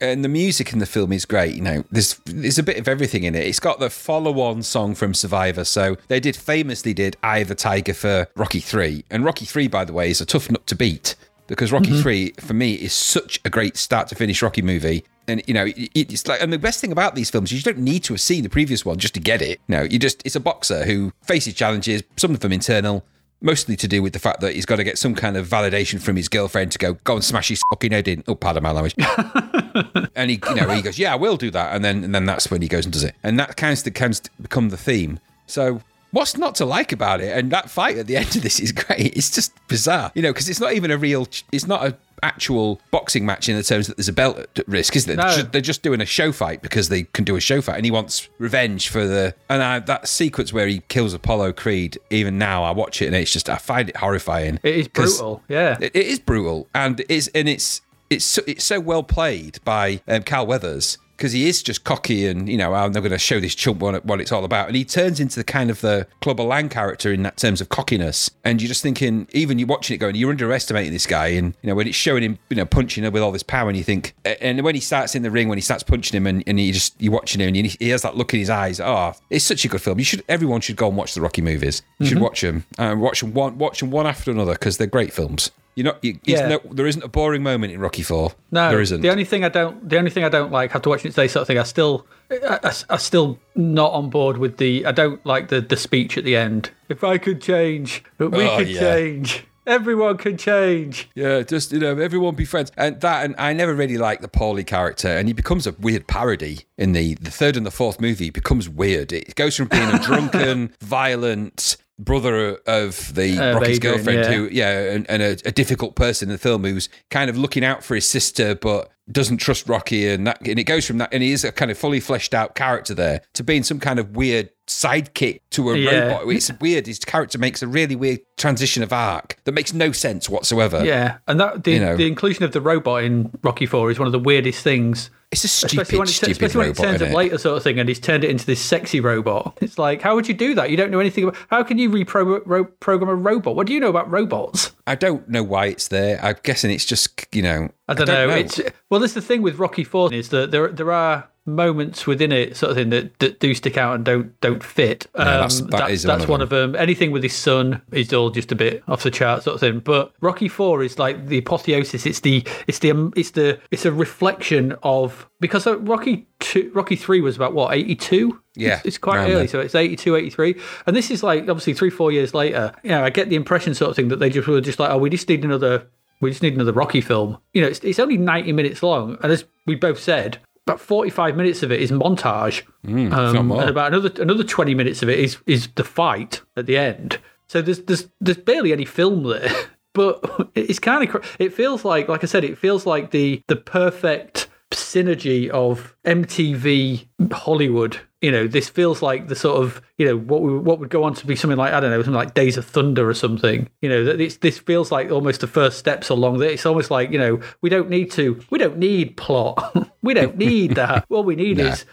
and 0.00 0.24
the 0.24 0.28
music 0.28 0.72
in 0.72 0.78
the 0.78 0.86
film 0.86 1.12
is 1.12 1.24
great. 1.24 1.54
You 1.54 1.62
know, 1.62 1.84
there's 1.90 2.14
there's 2.24 2.58
a 2.58 2.62
bit 2.62 2.78
of 2.78 2.88
everything 2.88 3.24
in 3.24 3.34
it. 3.34 3.46
It's 3.46 3.60
got 3.60 3.78
the 3.78 3.90
follow-on 3.90 4.62
song 4.62 4.94
from 4.94 5.14
Survivor. 5.14 5.64
So 5.64 5.96
they 6.08 6.20
did 6.20 6.36
famously 6.36 6.92
did 6.94 7.16
"Eye 7.22 7.38
of 7.38 7.48
the 7.48 7.54
Tiger" 7.54 7.94
for 7.94 8.26
Rocky 8.36 8.60
Three, 8.60 9.04
and 9.10 9.24
Rocky 9.24 9.44
Three, 9.44 9.68
by 9.68 9.84
the 9.84 9.92
way, 9.92 10.10
is 10.10 10.20
a 10.20 10.26
tough 10.26 10.50
nut 10.50 10.66
to 10.66 10.74
beat 10.74 11.14
because 11.46 11.70
Rocky 11.70 12.00
Three 12.00 12.32
for 12.40 12.54
me 12.54 12.74
is 12.74 12.92
such 12.92 13.40
a 13.44 13.50
great 13.50 13.76
start 13.76 14.08
to 14.08 14.14
finish 14.14 14.42
Rocky 14.42 14.62
movie. 14.62 15.04
And 15.28 15.42
you 15.46 15.54
know, 15.54 15.66
it- 15.66 15.90
it's 15.94 16.26
like, 16.26 16.40
and 16.40 16.52
the 16.52 16.58
best 16.58 16.80
thing 16.80 16.92
about 16.92 17.14
these 17.14 17.30
films 17.30 17.50
is 17.52 17.58
you 17.58 17.62
don't 17.72 17.78
need 17.84 18.04
to 18.04 18.12
have 18.14 18.20
seen 18.20 18.42
the 18.42 18.48
previous 18.48 18.84
one 18.84 18.98
just 18.98 19.14
to 19.14 19.20
get 19.20 19.42
it. 19.42 19.60
No, 19.68 19.82
you 19.82 19.98
just 19.98 20.22
it's 20.24 20.36
a 20.36 20.40
boxer 20.40 20.84
who 20.84 21.12
faces 21.22 21.54
challenges, 21.54 22.02
some 22.16 22.32
of 22.32 22.40
them 22.40 22.52
internal, 22.52 23.04
mostly 23.40 23.76
to 23.76 23.88
do 23.88 24.02
with 24.02 24.12
the 24.12 24.18
fact 24.18 24.40
that 24.40 24.54
he's 24.54 24.66
got 24.66 24.76
to 24.76 24.84
get 24.84 24.98
some 24.98 25.14
kind 25.14 25.36
of 25.36 25.46
validation 25.48 26.00
from 26.00 26.16
his 26.16 26.28
girlfriend 26.28 26.72
to 26.72 26.78
go 26.78 26.94
go 27.04 27.14
and 27.16 27.24
smash 27.24 27.48
his 27.48 27.60
fucking 27.70 27.92
head 27.92 28.08
in. 28.08 28.22
Oh, 28.28 28.34
pardon 28.34 28.62
my 28.62 28.70
language. 28.70 28.94
and 30.14 30.30
he, 30.30 30.40
you 30.48 30.54
know, 30.56 30.68
he 30.70 30.82
goes, 30.82 30.98
"Yeah, 30.98 31.12
I 31.12 31.16
will 31.16 31.36
do 31.36 31.50
that," 31.50 31.74
and 31.74 31.84
then 31.84 32.04
and 32.04 32.14
then 32.14 32.24
that's 32.26 32.50
when 32.50 32.62
he 32.62 32.68
goes 32.68 32.84
and 32.86 32.92
does 32.92 33.04
it, 33.04 33.14
and 33.22 33.38
that 33.38 33.56
kind 33.56 33.72
of 33.72 33.86
of 33.86 34.20
become 34.42 34.68
the 34.70 34.76
theme. 34.76 35.18
So. 35.46 35.82
What's 36.12 36.36
not 36.38 36.54
to 36.54 36.64
like 36.64 36.92
about 36.92 37.20
it? 37.20 37.36
And 37.36 37.50
that 37.50 37.68
fight 37.68 37.98
at 37.98 38.06
the 38.06 38.16
end 38.16 38.34
of 38.36 38.42
this 38.42 38.58
is 38.58 38.72
great. 38.72 39.14
It's 39.16 39.28
just 39.28 39.52
bizarre, 39.68 40.12
you 40.14 40.22
know, 40.22 40.32
because 40.32 40.48
it's 40.48 40.60
not 40.60 40.72
even 40.72 40.90
a 40.90 40.96
real. 40.96 41.28
It's 41.52 41.66
not 41.66 41.84
a 41.84 41.96
actual 42.26 42.80
boxing 42.90 43.24
match 43.24 43.48
in 43.48 43.56
the 43.56 43.62
terms 43.62 43.86
that 43.86 43.96
there's 43.96 44.08
a 44.08 44.12
belt 44.12 44.38
at 44.38 44.68
risk, 44.68 44.96
isn't 44.96 45.10
it? 45.10 45.16
No. 45.16 45.22
They're, 45.22 45.36
just, 45.36 45.52
they're 45.52 45.60
just 45.60 45.82
doing 45.82 46.00
a 46.00 46.06
show 46.06 46.32
fight 46.32 46.60
because 46.60 46.88
they 46.88 47.04
can 47.04 47.24
do 47.24 47.36
a 47.36 47.40
show 47.40 47.60
fight, 47.60 47.76
and 47.76 47.84
he 47.84 47.90
wants 47.90 48.28
revenge 48.38 48.88
for 48.88 49.06
the. 49.06 49.34
And 49.48 49.62
I, 49.62 49.78
that 49.80 50.08
sequence 50.08 50.52
where 50.52 50.66
he 50.66 50.80
kills 50.88 51.14
Apollo 51.14 51.52
Creed, 51.54 51.98
even 52.10 52.38
now 52.38 52.64
I 52.64 52.72
watch 52.72 53.00
it 53.00 53.06
and 53.06 53.14
it's 53.14 53.32
just 53.32 53.48
I 53.48 53.56
find 53.56 53.88
it 53.88 53.96
horrifying. 53.96 54.58
It 54.62 54.76
is 54.76 54.88
brutal. 54.88 55.42
Yeah. 55.48 55.76
it, 55.80 55.94
it 55.94 56.06
is 56.06 56.18
brutal, 56.18 56.68
and 56.74 57.02
it's 57.08 57.28
and 57.28 57.48
it's 57.48 57.80
it's 58.10 58.24
so, 58.24 58.42
it's 58.46 58.64
so 58.64 58.80
well 58.80 59.02
played 59.02 59.58
by 59.64 60.00
um, 60.06 60.22
Carl 60.22 60.46
Weathers 60.46 60.98
because 61.16 61.32
he 61.32 61.48
is 61.48 61.62
just 61.62 61.84
cocky 61.84 62.26
and 62.26 62.48
you 62.48 62.56
know 62.56 62.74
I'm 62.74 62.92
not 62.92 63.00
going 63.00 63.12
to 63.12 63.18
show 63.18 63.40
this 63.40 63.54
chump 63.54 63.80
what, 63.80 64.04
what 64.04 64.20
it's 64.20 64.32
all 64.32 64.44
about, 64.44 64.68
and 64.68 64.76
he 64.76 64.84
turns 64.84 65.20
into 65.20 65.36
the 65.36 65.44
kind 65.44 65.70
of 65.70 65.80
the 65.80 66.06
Clubber 66.20 66.42
Lang 66.42 66.68
character 66.68 67.12
in 67.12 67.22
that 67.22 67.36
terms 67.36 67.60
of 67.60 67.68
cockiness, 67.68 68.30
and 68.44 68.60
you're 68.60 68.68
just 68.68 68.82
thinking 68.82 69.26
even 69.32 69.58
you're 69.58 69.68
watching 69.68 69.94
it 69.94 69.98
going 69.98 70.14
you're 70.14 70.30
underestimating 70.30 70.92
this 70.92 71.06
guy, 71.06 71.28
and 71.28 71.54
you 71.62 71.68
know 71.68 71.74
when 71.74 71.86
it's 71.86 71.96
showing 71.96 72.22
him 72.22 72.38
you 72.50 72.56
know 72.56 72.66
punching 72.66 73.04
him 73.04 73.12
with 73.12 73.22
all 73.22 73.32
this 73.32 73.42
power, 73.42 73.68
and 73.68 73.76
you 73.76 73.84
think, 73.84 74.14
and 74.24 74.62
when 74.62 74.74
he 74.74 74.80
starts 74.80 75.14
in 75.14 75.22
the 75.22 75.30
ring 75.30 75.48
when 75.48 75.58
he 75.58 75.62
starts 75.62 75.82
punching 75.82 76.16
him, 76.16 76.26
and, 76.26 76.42
and 76.46 76.60
you 76.60 76.72
just 76.72 77.00
you're 77.00 77.12
watching 77.12 77.40
him, 77.40 77.54
and 77.54 77.66
he 77.66 77.88
has 77.88 78.02
that 78.02 78.16
look 78.16 78.34
in 78.34 78.40
his 78.40 78.50
eyes. 78.50 78.80
Oh, 78.80 79.14
it's 79.30 79.44
such 79.44 79.64
a 79.64 79.68
good 79.68 79.80
film. 79.80 79.98
You 79.98 80.04
should 80.04 80.22
everyone 80.28 80.60
should 80.60 80.76
go 80.76 80.88
and 80.88 80.96
watch 80.96 81.14
the 81.14 81.20
Rocky 81.20 81.42
movies. 81.42 81.82
You 81.98 82.06
should 82.06 82.20
watch 82.20 82.40
them, 82.42 82.64
uh, 82.78 82.94
watch 82.96 83.20
them 83.20 83.32
one 83.32 83.58
watch 83.58 83.80
them 83.80 83.90
one 83.90 84.06
after 84.06 84.30
another 84.30 84.52
because 84.52 84.78
they're 84.78 84.86
great 84.86 85.12
films. 85.12 85.50
You're 85.76 85.84
not. 85.84 86.02
You, 86.02 86.18
Yeah. 86.24 86.48
no, 86.48 86.60
there 86.72 86.86
isn't 86.86 87.04
a 87.04 87.08
boring 87.08 87.42
moment 87.42 87.72
in 87.72 87.78
Rocky 87.80 88.02
Four. 88.02 88.32
No, 88.50 88.70
there 88.70 88.80
isn't. 88.80 89.02
The 89.02 89.10
only 89.10 89.24
thing 89.24 89.44
I 89.44 89.48
don't, 89.50 89.88
the 89.88 89.98
only 89.98 90.10
thing 90.10 90.24
I 90.24 90.28
don't 90.30 90.50
like 90.50 90.74
after 90.74 90.88
watching 90.90 91.10
it 91.10 91.14
today, 91.14 91.28
sort 91.28 91.42
of 91.42 91.46
thing, 91.46 91.58
I 91.58 91.64
still, 91.64 92.06
I, 92.30 92.58
I, 92.64 92.72
I 92.90 92.96
still 92.96 93.38
not 93.54 93.92
on 93.92 94.08
board 94.10 94.38
with 94.38 94.56
the. 94.56 94.84
I 94.86 94.92
don't 94.92 95.24
like 95.26 95.48
the 95.48 95.60
the 95.60 95.76
speech 95.76 96.16
at 96.18 96.24
the 96.24 96.34
end. 96.36 96.70
If 96.88 97.04
I 97.04 97.18
could 97.18 97.40
change, 97.40 98.02
but 98.18 98.30
we 98.32 98.44
Oh, 98.48 98.56
could 98.56 98.68
yeah. 98.68 98.80
change. 98.80 99.44
Everyone 99.66 100.16
can 100.16 100.36
change. 100.38 101.10
yeah, 101.16 101.42
just 101.42 101.72
you 101.72 101.80
know, 101.80 101.98
everyone 101.98 102.36
be 102.36 102.44
friends, 102.44 102.70
and 102.76 103.00
that. 103.00 103.24
And 103.24 103.34
I 103.36 103.52
never 103.52 103.74
really 103.74 103.98
liked 103.98 104.22
the 104.22 104.28
Paulie 104.28 104.64
character, 104.64 105.08
and 105.08 105.26
he 105.28 105.34
becomes 105.34 105.66
a 105.66 105.72
weird 105.72 106.06
parody 106.06 106.60
in 106.78 106.92
the 106.92 107.14
the 107.16 107.32
third 107.32 107.56
and 107.56 107.66
the 107.66 107.72
fourth 107.72 108.00
movie. 108.00 108.26
He 108.26 108.30
becomes 108.30 108.68
weird. 108.68 109.12
It 109.12 109.34
goes 109.34 109.56
from 109.56 109.66
being 109.66 109.90
a 109.90 109.98
drunken, 110.02 110.72
violent 110.80 111.76
brother 111.98 112.56
of 112.66 113.14
the 113.14 113.38
Of 113.38 113.56
Rocky's 113.56 113.76
Adrian, 113.78 113.96
girlfriend, 113.96 114.18
yeah. 114.20 114.32
who 114.32 114.48
yeah, 114.50 114.92
and, 114.92 115.10
and 115.10 115.22
a, 115.22 115.30
a 115.44 115.52
difficult 115.52 115.96
person 115.96 116.28
in 116.28 116.32
the 116.32 116.38
film 116.38 116.64
who's 116.64 116.88
kind 117.10 117.30
of 117.30 117.38
looking 117.38 117.64
out 117.64 117.82
for 117.82 117.94
his 117.94 118.06
sister, 118.06 118.54
but 118.54 118.90
doesn't 119.10 119.38
trust 119.38 119.68
Rocky, 119.68 120.08
and 120.08 120.26
that, 120.26 120.40
and 120.46 120.58
it 120.58 120.64
goes 120.64 120.86
from 120.86 120.98
that, 120.98 121.10
and 121.12 121.22
he 121.22 121.32
is 121.32 121.44
a 121.44 121.52
kind 121.52 121.70
of 121.70 121.78
fully 121.78 122.00
fleshed 122.00 122.34
out 122.34 122.54
character 122.54 122.94
there 122.94 123.22
to 123.34 123.44
being 123.44 123.62
some 123.62 123.78
kind 123.78 123.98
of 123.98 124.16
weird 124.16 124.50
sidekick 124.66 125.40
to 125.50 125.70
a 125.70 125.76
Yeah. 125.76 125.90
robot. 126.18 126.28
It's 126.34 126.50
weird. 126.60 126.86
His 126.86 126.98
character 126.98 127.38
makes 127.38 127.62
a 127.62 127.66
really 127.66 127.96
weird 127.96 128.20
transition 128.36 128.82
of 128.82 128.92
arc 128.92 129.36
that 129.44 129.52
makes 129.52 129.72
no 129.72 129.92
sense 129.92 130.28
whatsoever. 130.28 130.84
Yeah, 130.84 131.18
and 131.26 131.38
that 131.40 131.64
the, 131.64 131.72
You 131.72 131.80
know. 131.80 131.96
the 131.96 132.06
inclusion 132.06 132.44
of 132.44 132.52
the 132.52 132.60
robot 132.60 133.04
in 133.04 133.30
Rocky 133.42 133.66
Four 133.66 133.90
is 133.90 133.98
one 133.98 134.06
of 134.06 134.12
the 134.12 134.18
weirdest 134.18 134.62
things. 134.62 135.10
It's 135.32 135.42
a 135.42 135.46
Especially 135.46 135.84
stupid, 135.84 135.98
when, 135.98 136.08
it, 136.08 136.12
stupid 136.12 136.30
especially 136.32 136.58
when 136.58 136.66
it 136.68 136.78
robot. 136.78 136.84
turns 136.92 137.02
up 137.02 137.08
it? 137.08 137.14
later, 137.14 137.38
sort 137.38 137.56
of 137.56 137.62
thing, 137.64 137.80
and 137.80 137.88
he's 137.88 137.98
turned 137.98 138.22
it 138.22 138.30
into 138.30 138.46
this 138.46 138.60
sexy 138.60 139.00
robot. 139.00 139.58
It's 139.60 139.76
like, 139.76 140.00
how 140.00 140.14
would 140.14 140.28
you 140.28 140.34
do 140.34 140.54
that? 140.54 140.70
You 140.70 140.76
don't 140.76 140.90
know 140.92 141.00
anything 141.00 141.24
about. 141.24 141.36
How 141.50 141.64
can 141.64 141.78
you 141.78 141.90
reprogram 141.90 142.42
ro- 142.46 142.64
program 142.64 143.08
a 143.10 143.14
robot? 143.16 143.56
What 143.56 143.66
do 143.66 143.72
you 143.74 143.80
know 143.80 143.88
about 143.90 144.08
robots? 144.10 144.70
I 144.86 144.94
don't 144.94 145.28
know 145.28 145.42
why 145.42 145.66
it's 145.66 145.88
there. 145.88 146.20
I'm 146.24 146.36
guessing 146.44 146.70
it's 146.70 146.84
just 146.84 147.26
you 147.34 147.42
know. 147.42 147.68
I 147.88 147.94
don't, 147.94 148.06
know. 148.06 148.28
It's 148.30 148.60
well, 148.88 149.00
that's 149.00 149.14
the 149.14 149.20
thing 149.20 149.42
with 149.42 149.58
Rocky 149.58 149.82
Four 149.84 150.14
is 150.14 150.28
that 150.28 150.52
there 150.52 150.68
there 150.68 150.92
are 150.92 151.28
moments 151.46 152.06
within 152.06 152.32
it, 152.32 152.56
sort 152.56 152.70
of 152.70 152.76
thing 152.76 152.90
that, 152.90 153.18
that 153.20 153.40
do 153.40 153.54
stick 153.54 153.76
out 153.76 153.94
and 153.94 154.04
don't 154.04 154.38
don't 154.40 154.62
fit. 154.62 155.06
Um, 155.14 155.24
that's- 155.26 155.60
that 155.60 155.70
that- 155.70 155.90
is 155.90 156.04
one 156.04 156.12
that's 156.14 156.24
of 156.24 156.30
one 156.30 156.42
of 156.42 156.48
them. 156.50 156.74
Anything 156.76 157.10
with 157.12 157.22
his 157.22 157.34
son 157.34 157.80
is 157.92 158.12
all 158.12 158.30
just 158.30 158.52
a 158.52 158.56
bit 158.56 158.82
off 158.88 159.02
the 159.02 159.10
chart, 159.10 159.42
sort 159.44 159.54
of 159.54 159.60
thing. 159.60 159.78
But 159.80 160.12
Rocky 160.20 160.48
Four 160.48 160.82
is 160.82 160.98
like 160.98 161.28
the 161.28 161.38
apotheosis. 161.38 162.04
It's 162.06 162.20
the 162.20 162.44
it's 162.66 162.80
the 162.80 162.90
um, 162.90 163.12
it's 163.16 163.30
the 163.30 163.58
it's 163.70 163.84
a 163.84 163.92
reflection 163.92 164.74
of 164.82 165.28
because 165.40 165.66
Rocky 165.66 166.26
two, 166.40 166.70
Rocky 166.74 166.96
Three 166.96 167.20
was 167.20 167.36
about 167.36 167.54
what 167.54 167.74
eighty 167.74 167.94
two. 167.94 168.40
Yeah, 168.58 168.76
it's, 168.78 168.86
it's 168.86 168.98
quite 168.98 169.18
early, 169.18 169.34
there. 169.34 169.48
so 169.48 169.60
it's 169.60 169.74
82, 169.74 170.16
83. 170.16 170.58
And 170.86 170.96
this 170.96 171.10
is 171.10 171.22
like 171.22 171.42
obviously 171.42 171.74
three, 171.74 171.90
four 171.90 172.10
years 172.10 172.32
later. 172.32 172.72
You 172.82 172.88
know, 172.88 173.04
I 173.04 173.10
get 173.10 173.28
the 173.28 173.36
impression 173.36 173.74
sort 173.74 173.90
of 173.90 173.96
thing 173.96 174.08
that 174.08 174.16
they 174.18 174.30
just 174.30 174.48
were 174.48 174.62
just 174.62 174.78
like, 174.78 174.88
oh, 174.88 174.96
we 174.96 175.10
just 175.10 175.28
need 175.28 175.44
another, 175.44 175.86
we 176.22 176.30
just 176.30 176.42
need 176.42 176.54
another 176.54 176.72
Rocky 176.72 177.02
film. 177.02 177.36
You 177.52 177.60
know, 177.60 177.68
it's, 177.68 177.80
it's 177.80 177.98
only 177.98 178.16
90 178.16 178.52
minutes 178.52 178.82
long. 178.82 179.18
And 179.22 179.30
as 179.30 179.44
we 179.66 179.74
both 179.74 180.00
said, 180.00 180.38
about 180.66 180.80
45 180.80 181.36
minutes 181.36 181.62
of 181.62 181.70
it 181.70 181.80
is 181.80 181.92
montage. 181.92 182.62
Mm, 182.84 183.12
um, 183.12 183.52
and 183.52 183.70
about 183.70 183.92
another 183.92 184.10
another 184.20 184.44
20 184.44 184.74
minutes 184.74 185.02
of 185.02 185.08
it 185.08 185.18
is 185.18 185.38
is 185.46 185.68
the 185.76 185.84
fight 185.84 186.42
at 186.56 186.66
the 186.66 186.76
end. 186.76 187.18
So 187.48 187.62
there's 187.62 187.80
there's 187.82 188.08
there's 188.20 188.38
barely 188.38 188.72
any 188.72 188.84
film 188.84 189.22
there. 189.24 189.50
But 189.96 190.50
it's 190.54 190.78
kind 190.78 191.08
of 191.08 191.36
it 191.38 191.54
feels 191.54 191.82
like 191.82 192.06
like 192.06 192.22
I 192.22 192.26
said 192.26 192.44
it 192.44 192.58
feels 192.58 192.84
like 192.84 193.12
the 193.12 193.42
the 193.46 193.56
perfect 193.56 194.48
synergy 194.70 195.48
of 195.48 195.96
MTV 196.04 197.06
Hollywood. 197.32 198.00
You 198.26 198.32
know, 198.32 198.48
this 198.48 198.68
feels 198.68 199.02
like 199.02 199.28
the 199.28 199.36
sort 199.36 199.62
of 199.62 199.80
you 199.98 200.04
know 200.04 200.16
what 200.16 200.42
we, 200.42 200.58
what 200.58 200.80
would 200.80 200.90
go 200.90 201.04
on 201.04 201.14
to 201.14 201.24
be 201.24 201.36
something 201.36 201.56
like 201.56 201.72
I 201.72 201.78
don't 201.78 201.92
know 201.92 201.98
something 202.02 202.12
like 202.12 202.34
Days 202.34 202.56
of 202.56 202.64
Thunder 202.66 203.08
or 203.08 203.14
something. 203.14 203.68
You 203.80 203.88
know, 203.88 204.02
that 204.02 204.40
this 204.40 204.58
feels 204.58 204.90
like 204.90 205.12
almost 205.12 205.42
the 205.42 205.46
first 205.46 205.78
steps 205.78 206.08
along. 206.08 206.38
That 206.38 206.50
it's 206.50 206.66
almost 206.66 206.90
like 206.90 207.12
you 207.12 207.18
know 207.20 207.38
we 207.60 207.70
don't 207.70 207.88
need 207.88 208.10
to 208.10 208.42
we 208.50 208.58
don't 208.58 208.78
need 208.78 209.16
plot. 209.16 209.76
we 210.02 210.12
don't 210.12 210.36
need 210.36 210.74
that. 210.74 211.04
What 211.06 211.24
we 211.24 211.36
need 211.36 211.58
Nah. 211.58 211.68
is 211.68 211.84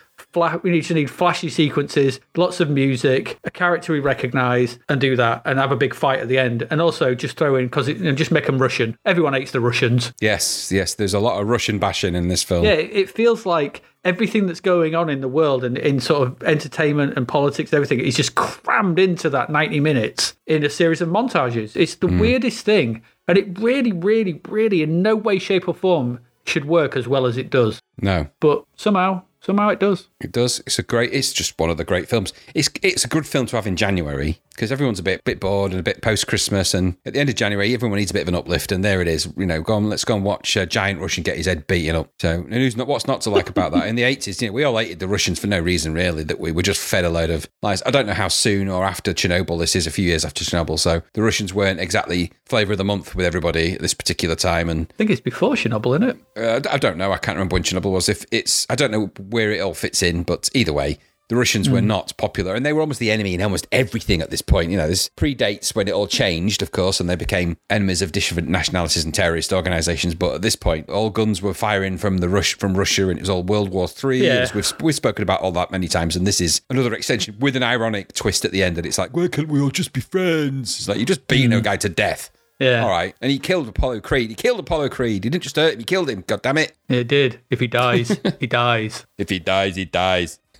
we 0.64 0.72
need 0.72 0.86
to 0.86 0.96
need 0.96 1.12
flashy 1.12 1.50
sequences, 1.50 2.20
lots 2.36 2.60
of 2.60 2.70
music, 2.70 3.38
a 3.44 3.52
character 3.52 3.94
we 3.94 4.00
recognise, 4.00 4.80
and 4.90 5.00
do 5.00 5.16
that, 5.16 5.44
and 5.46 5.60
have 5.60 5.72
a 5.72 5.76
big 5.76 5.94
fight 5.94 6.20
at 6.20 6.28
the 6.28 6.40
end, 6.40 6.68
and 6.72 6.82
also 6.82 7.14
just 7.14 7.38
throw 7.38 7.56
in 7.56 7.66
because 7.68 7.88
you 7.88 7.96
know, 7.96 8.12
just 8.14 8.32
make 8.32 8.48
them 8.48 8.58
Russian. 8.58 8.98
Everyone 9.06 9.34
hates 9.34 9.52
the 9.52 9.62
Russians. 9.62 10.14
Yes, 10.20 10.72
yes. 10.72 10.96
There's 10.96 11.14
a 11.14 11.20
lot 11.20 11.40
of 11.40 11.48
Russian 11.48 11.78
bashing 11.78 12.16
in 12.16 12.28
this 12.28 12.42
film. 12.42 12.66
Yeah, 12.66 12.72
it 12.72 13.10
feels 13.10 13.46
like 13.46 13.84
everything 14.04 14.48
that's 14.48 14.60
going 14.60 14.96
on 14.96 15.10
in 15.10 15.22
the 15.22 15.28
world 15.28 15.64
and 15.64 15.78
in 15.78 16.00
sort 16.00 16.28
of 16.28 16.44
entertainment 16.44 17.14
and 17.16 17.28
politics 17.28 17.72
and 17.72 17.78
everything 17.78 18.00
is 18.00 18.16
just 18.16 18.36
crammed 18.36 19.00
into 19.00 19.30
that 19.30 19.50
90 19.50 19.80
minutes 19.80 20.36
in 20.46 20.64
a 20.64 20.70
series 20.70 21.02
of 21.02 21.10
montages. 21.10 21.76
It's 21.76 21.96
the 21.96 22.08
hmm. 22.08 22.20
weirdest 22.20 22.66
thing. 22.66 23.02
And 23.28 23.38
it 23.38 23.58
really, 23.60 23.94
really, 23.94 24.42
really, 24.50 24.84
in 24.84 25.02
no 25.02 25.16
way, 25.16 25.40
shape, 25.40 25.68
or 25.68 25.74
form 25.74 26.20
should 26.46 26.66
work 26.66 26.98
as 26.98 27.08
well 27.08 27.26
as 27.26 27.38
it 27.38 27.50
does. 27.50 27.82
No, 28.02 28.28
But 28.42 28.66
somehow, 28.76 29.24
somehow 29.44 29.70
it 29.70 29.80
does. 29.80 30.08
it 30.22 30.32
does. 30.32 30.60
It's 30.66 30.80
a 30.80 30.84
great. 30.84 31.14
It's 31.14 31.34
just 31.34 31.60
one 31.60 31.70
of 31.70 31.78
the 31.78 31.84
great 31.84 32.10
films. 32.10 32.34
It's 32.56 32.70
it's 32.82 33.06
a 33.06 33.08
good 33.08 33.28
film 33.28 33.46
to 33.48 33.56
have 33.56 33.68
in 33.68 33.76
January 33.76 34.40
because 34.56 34.72
everyone's 34.72 35.00
a 35.00 35.04
bit 35.04 35.24
bit 35.24 35.40
bored 35.40 35.72
and 35.72 35.80
a 35.80 35.84
bit 35.84 36.02
post 36.02 36.28
Christmas, 36.28 36.74
and 36.74 36.96
at 37.06 37.14
the 37.14 37.20
end 37.20 37.30
of 37.30 37.36
January, 37.36 37.74
everyone 37.74 37.98
needs 38.00 38.12
a 38.12 38.14
bit 38.14 38.22
of 38.24 38.28
an 38.28 38.36
uplift. 38.36 38.72
And 38.72 38.84
there 38.84 39.02
it 39.02 39.08
is. 39.08 39.32
You 39.38 39.46
know, 39.46 39.62
go 39.62 39.76
on. 39.76 39.90
Let's 39.90 40.06
go 40.06 40.16
and 40.16 40.24
watch 40.24 40.56
uh, 40.58 40.66
Giant 40.66 41.00
Russian 41.02 41.24
get 41.24 41.38
his 41.38 41.46
head 41.46 41.68
beaten 41.68 41.96
up. 41.96 42.10
So, 42.20 42.42
who's 42.44 42.78
not? 42.78 42.88
What's 42.88 43.08
not 43.08 43.22
to 43.22 43.30
like 43.30 43.50
about 43.50 43.72
that? 43.74 43.88
In 43.88 43.96
the 43.96 44.04
eighties, 44.04 44.42
you 44.42 44.48
know, 44.48 44.54
we 44.54 44.64
all 44.64 44.78
hated 44.78 45.00
the 45.00 45.08
Russians 45.08 45.40
for 45.40 45.48
no 45.48 45.60
reason 45.60 45.94
really. 45.94 46.24
That 46.24 46.40
we 46.40 46.52
were 46.52 46.62
just 46.64 46.82
fed 46.82 47.04
a 47.06 47.10
load 47.10 47.30
of 47.30 47.50
lies. 47.62 47.84
I 47.86 47.92
don't 47.92 48.06
know 48.08 48.14
how 48.14 48.28
soon 48.28 48.70
or 48.70 48.86
after 48.86 49.14
Chernobyl 49.14 49.60
this 49.60 49.76
is. 49.76 49.88
A 49.88 49.92
few 49.92 50.06
years 50.06 50.24
after 50.24 50.44
Chernobyl, 50.46 50.80
so 50.80 51.02
the 51.14 51.22
Russians 51.22 51.54
weren't 51.54 51.80
exactly 51.80 52.32
flavour 52.46 52.72
of 52.74 52.78
the 52.78 52.84
month 52.86 53.16
with 53.16 53.26
everybody 53.26 53.74
at 53.74 53.82
this 53.82 53.94
particular 53.94 54.36
time, 54.36 54.70
and 54.70 54.88
I 54.92 54.96
think 54.96 55.10
it's 55.10 55.22
before 55.22 55.56
Chernobyl, 55.56 56.00
isn't 56.00 56.10
it? 56.10 56.66
uh, 56.66 56.70
I 56.70 56.78
don't 56.78 56.98
know. 56.98 57.12
I 57.12 57.18
can't 57.18 57.36
remember 57.36 57.56
when 57.56 57.64
Chernobyl 57.64 57.92
was. 57.92 58.08
If 58.08 58.26
it's, 58.32 58.66
I 58.70 58.76
don't 58.76 58.92
know 58.92 59.12
where 59.34 59.52
it 59.52 59.60
all 59.60 59.74
fits 59.74 60.02
in, 60.02 60.24
but 60.24 60.50
either 60.54 60.72
way, 60.72 61.00
the 61.30 61.38
Russians 61.38 61.70
were 61.70 61.80
hmm. 61.80 61.88
not 61.88 62.16
popular, 62.18 62.54
and 62.54 62.66
they 62.66 62.74
were 62.74 62.82
almost 62.82 63.00
the 63.00 63.10
enemy 63.10 63.34
in 63.34 63.42
almost 63.42 63.66
everything 63.72 64.22
at 64.22 64.30
this 64.30 64.42
point. 64.42 64.70
You 64.70 64.78
know, 64.78 64.88
this 64.88 65.10
predates 65.18 65.74
when 65.74 65.88
it 65.88 65.92
all 65.92 66.06
changed, 66.06 66.62
of 66.62 66.72
course, 66.72 67.00
and 67.00 67.10
they 67.10 67.16
became 67.16 67.58
enemies 67.70 68.02
of 68.02 68.12
different 68.12 68.50
nationalities 68.50 69.06
and 69.06 69.14
terrorist 69.14 69.54
organizations. 69.54 70.16
But 70.16 70.36
at 70.36 70.42
this 70.42 70.56
point, 70.56 70.90
all 70.90 71.10
guns 71.10 71.42
were 71.42 71.54
firing 71.54 71.98
from 71.98 72.18
the 72.18 72.28
Rush 72.28 72.56
from 72.58 72.78
Russia, 72.78 73.08
and 73.08 73.18
it 73.18 73.22
was 73.22 73.30
all 73.30 73.42
World 73.42 73.70
War 73.70 73.88
Three. 73.88 74.26
Yeah. 74.26 74.48
We've 74.54 74.74
we've 74.82 74.96
spoken 74.96 75.24
about 75.24 75.42
all 75.42 75.54
that 75.54 75.72
many 75.72 75.88
times, 75.88 76.16
and 76.18 76.28
this 76.28 76.42
is 76.42 76.62
another 76.70 76.94
extension 76.94 77.38
with 77.40 77.56
an 77.56 77.64
ironic 77.64 78.14
twist 78.14 78.44
at 78.44 78.52
the 78.52 78.62
end. 78.62 78.78
And 78.78 78.86
it's 78.86 78.98
like, 78.98 79.16
why 79.16 79.30
can't 79.30 79.48
we 79.48 79.62
all 79.62 79.72
just 79.72 79.94
be 79.94 80.02
friends? 80.02 80.78
It's 80.78 80.88
like 80.90 81.00
you 81.00 81.06
just 81.06 81.28
beating 81.28 81.54
a 81.54 81.58
hmm. 81.58 81.64
guy 81.64 81.78
to 81.78 81.90
death. 81.90 82.32
Yeah. 82.60 82.84
All 82.84 82.90
right. 82.90 83.16
And 83.22 83.32
he 83.32 83.40
killed 83.40 83.68
Apollo 83.68 84.02
Creed. 84.02 84.30
He 84.30 84.36
killed 84.36 84.60
Apollo 84.60 84.90
Creed. 84.90 85.24
He 85.24 85.30
didn't 85.30 85.44
just 85.44 85.56
hurt 85.56 85.74
him, 85.74 85.80
he 85.80 85.86
killed 85.86 86.10
him. 86.10 86.24
God 86.28 86.42
damn 86.42 86.58
it. 86.58 86.74
It 86.88 87.08
did. 87.08 87.40
If 87.50 87.60
he 87.60 87.68
dies, 87.68 88.20
he 88.40 88.48
dies. 88.48 89.06
If 89.18 89.30
he 89.30 89.40
dies, 89.40 89.76
he 89.76 89.86
dies. 89.86 90.40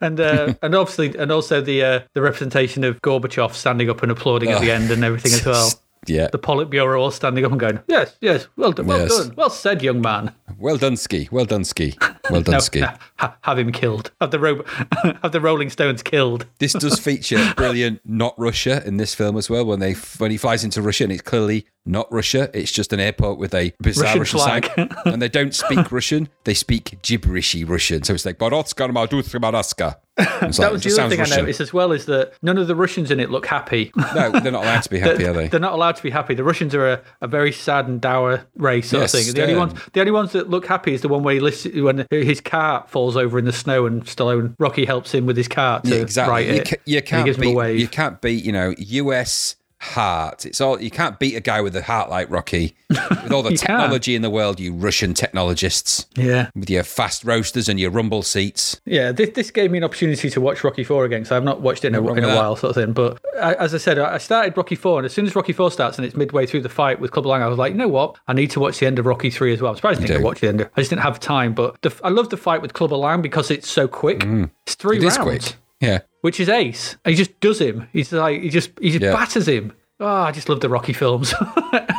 And 0.00 0.18
uh, 0.18 0.54
and 0.62 0.74
obviously, 0.74 1.16
and 1.16 1.30
also 1.30 1.60
the 1.60 1.84
uh, 1.84 2.00
the 2.14 2.22
representation 2.22 2.82
of 2.82 3.00
Gorbachev 3.02 3.52
standing 3.54 3.88
up 3.88 4.02
and 4.02 4.10
applauding 4.10 4.50
at 4.50 4.60
the 4.60 4.72
end 4.72 4.90
and 4.90 5.04
everything 5.04 5.32
as 5.32 5.46
well. 5.46 5.70
Yeah. 6.08 6.26
The 6.32 6.38
Politburo 6.40 6.98
all 7.00 7.12
standing 7.12 7.44
up 7.44 7.52
and 7.52 7.60
going, 7.60 7.78
"Yes, 7.86 8.16
yes, 8.20 8.48
well 8.56 8.72
done, 8.72 8.88
well 8.88 9.02
Yes. 9.02 9.16
done, 9.16 9.36
well 9.36 9.50
said, 9.50 9.84
young 9.84 10.00
man." 10.00 10.34
Well 10.58 10.76
done, 10.76 10.96
Ski. 10.96 11.28
Well 11.30 11.44
done, 11.44 11.62
Ski. 11.62 11.94
Well 12.28 12.42
done, 12.42 12.60
Ski. 12.60 12.82
Ha- 13.22 13.36
have 13.42 13.58
him 13.58 13.72
killed. 13.72 14.10
Have 14.20 14.30
the 14.32 14.38
ro- 14.38 14.64
have 15.22 15.32
the 15.32 15.40
Rolling 15.40 15.70
Stones 15.70 16.02
killed. 16.02 16.46
This 16.58 16.72
does 16.72 16.98
feature 17.08 17.52
brilliant 17.56 18.00
not 18.04 18.34
Russia 18.38 18.82
in 18.86 18.96
this 18.96 19.14
film 19.14 19.36
as 19.36 19.48
well. 19.48 19.64
When 19.64 19.80
they 19.80 19.92
when 20.18 20.30
he 20.30 20.36
flies 20.36 20.64
into 20.64 20.82
Russia 20.82 21.04
and 21.04 21.12
it's 21.12 21.22
clearly 21.22 21.66
not 21.84 22.12
Russia, 22.12 22.48
it's 22.54 22.70
just 22.70 22.92
an 22.92 23.00
airport 23.00 23.38
with 23.38 23.54
a 23.54 23.72
bizarre 23.80 24.16
Russian 24.18 24.38
Russian, 24.38 24.38
flag. 24.40 24.66
sign, 24.76 24.88
and 25.14 25.22
they 25.22 25.28
don't 25.28 25.54
speak 25.54 25.90
Russian. 25.90 26.28
They 26.44 26.54
speak 26.54 26.98
gibberishy 27.02 27.68
Russian. 27.68 28.02
So 28.04 28.14
it's 28.14 28.24
like 28.26 28.38
Borodska 28.38 28.88
Maldutka 28.92 29.40
Maraska. 29.40 29.96
It's 30.18 30.58
like, 30.58 30.66
That 30.68 30.72
was 30.72 30.82
the 30.84 30.92
other 31.00 31.08
thing 31.08 31.20
I 31.20 31.22
Russian. 31.22 31.38
noticed 31.38 31.60
as 31.60 31.72
well 31.72 31.90
is 31.90 32.04
that 32.06 32.34
none 32.42 32.58
of 32.58 32.66
the 32.68 32.76
Russians 32.76 33.10
in 33.10 33.18
it 33.18 33.30
look 33.30 33.46
happy. 33.46 33.90
No, 34.14 34.30
they're 34.30 34.52
not 34.52 34.62
allowed 34.62 34.82
to 34.82 34.90
be 34.90 34.98
happy, 34.98 35.24
are 35.26 35.32
they? 35.32 35.48
They're 35.48 35.58
not 35.58 35.72
allowed 35.72 35.96
to 35.96 36.02
be 36.02 36.10
happy. 36.10 36.34
The 36.34 36.44
Russians 36.44 36.74
are 36.74 36.86
a, 36.86 37.02
a 37.22 37.26
very 37.26 37.50
sad 37.50 37.88
and 37.88 37.98
dour 38.00 38.44
race 38.56 38.90
sort 38.90 39.00
Yes, 39.00 39.14
of 39.14 39.20
thing. 39.24 39.34
The 39.34 39.42
only 39.42 39.56
ones, 39.56 39.72
the 39.94 40.00
only 40.00 40.12
ones 40.12 40.32
that 40.32 40.50
look 40.50 40.66
happy 40.66 40.92
is 40.92 41.00
the 41.00 41.08
one 41.08 41.22
where 41.22 41.34
he 41.34 41.40
lists, 41.40 41.66
when 41.74 42.06
his 42.10 42.40
car 42.42 42.84
falls 42.88 43.11
over 43.16 43.38
in 43.38 43.44
the 43.44 43.52
snow 43.52 43.86
and 43.86 44.04
Stallone 44.04 44.54
Rocky 44.58 44.84
helps 44.84 45.12
him 45.14 45.26
with 45.26 45.36
his 45.36 45.48
car 45.48 45.80
to 45.82 45.88
Yeah, 45.88 46.02
exactly. 46.02 46.30
right 46.32 46.46
you, 46.46 46.54
it. 46.54 46.68
ca- 46.68 46.76
you 46.84 47.02
can't 47.02 47.24
gives 47.26 47.36
him 47.38 47.42
a 47.44 47.46
beat. 47.46 47.54
wave. 47.56 47.78
You 47.80 47.88
can't 47.88 48.20
beat. 48.20 48.44
You 48.44 48.52
know, 48.52 48.74
U.S. 48.78 49.56
heart. 49.82 50.46
It's 50.46 50.60
all. 50.60 50.80
You 50.80 50.90
can't 50.90 51.18
beat 51.18 51.34
a 51.34 51.40
guy 51.40 51.60
with 51.60 51.74
a 51.76 51.82
heart 51.82 52.08
like 52.08 52.30
Rocky. 52.30 52.74
With 52.88 53.32
all 53.32 53.42
the 53.50 53.56
technology 53.56 54.14
in 54.14 54.22
the 54.22 54.30
world, 54.30 54.60
you 54.60 54.72
Russian 54.72 55.12
technologists. 55.14 56.06
Yeah, 56.16 56.50
With 56.54 56.70
your 56.70 56.84
fast 56.84 57.24
roasters 57.24 57.68
and 57.68 57.80
your 57.80 57.90
rumble 57.90 58.22
seats. 58.22 58.80
yeah. 58.84 59.12
This, 59.12 59.30
this 59.30 59.50
gave 59.50 59.70
me 59.70 59.78
an 59.78 59.84
opportunity 59.84 60.30
to 60.30 60.40
watch 60.40 60.62
Rocky 60.62 60.84
Four 60.84 61.04
again. 61.04 61.24
So 61.24 61.36
I've 61.36 61.44
not 61.44 61.60
watched 61.60 61.84
it 61.84 61.88
in 61.88 61.94
a, 61.96 62.12
in 62.12 62.22
a 62.24 62.28
while, 62.28 62.54
sort 62.56 62.76
of 62.76 62.82
thing. 62.82 62.92
But 62.92 63.20
I, 63.40 63.54
as 63.54 63.74
I 63.74 63.78
said, 63.78 63.98
I 63.98 64.18
started 64.18 64.56
Rocky 64.56 64.74
Four, 64.76 64.98
and 65.00 65.06
as 65.06 65.12
soon 65.12 65.26
as 65.26 65.34
Rocky 65.34 65.52
Four 65.52 65.70
starts 65.70 65.98
and 65.98 66.06
it's 66.06 66.14
midway 66.14 66.46
through 66.46 66.60
the 66.62 66.68
fight 66.68 67.00
with 67.00 67.10
Clubber 67.10 67.30
Lang, 67.30 67.42
I 67.42 67.48
was 67.48 67.58
like, 67.58 67.72
you 67.72 67.78
know 67.78 67.88
what? 67.88 68.16
I 68.28 68.32
need 68.34 68.50
to 68.52 68.60
watch 68.60 68.78
the 68.78 68.86
end 68.86 68.98
of 68.98 69.06
Rocky 69.06 69.30
Three 69.30 69.52
as 69.52 69.60
well. 69.60 69.70
I'm 69.72 69.76
surprised 69.76 70.02
I 70.02 70.06
didn't 70.06 70.22
watch 70.22 70.40
the 70.40 70.48
end. 70.48 70.62
I 70.76 70.80
just 70.80 70.90
didn't 70.90 71.02
have 71.02 71.18
time. 71.18 71.54
But 71.54 71.80
the, 71.82 71.92
I 72.04 72.08
love 72.10 72.28
the 72.28 72.36
fight 72.36 72.62
with 72.62 72.72
Clubber 72.74 72.96
Lang 72.96 73.20
because 73.22 73.50
it's 73.50 73.68
so 73.70 73.88
quick. 73.88 74.22
It's 74.66 74.74
three 74.76 74.98
Mm. 74.98 75.02
It 75.02 75.06
is 75.06 75.18
rounds. 75.18 75.28
quick. 75.44 75.56
Yeah. 75.82 75.98
which 76.22 76.38
is 76.40 76.48
ace. 76.48 76.96
He 77.04 77.14
just 77.14 77.38
does 77.40 77.60
him. 77.60 77.88
He's 77.92 78.12
like 78.12 78.40
he 78.40 78.48
just 78.48 78.70
he 78.80 78.90
just 78.90 79.02
Yeah. 79.02 79.12
batters 79.12 79.48
him. 79.48 79.72
Oh, 80.02 80.22
I 80.22 80.32
just 80.32 80.48
love 80.48 80.60
the 80.60 80.68
Rocky 80.68 80.92
films. 80.92 81.32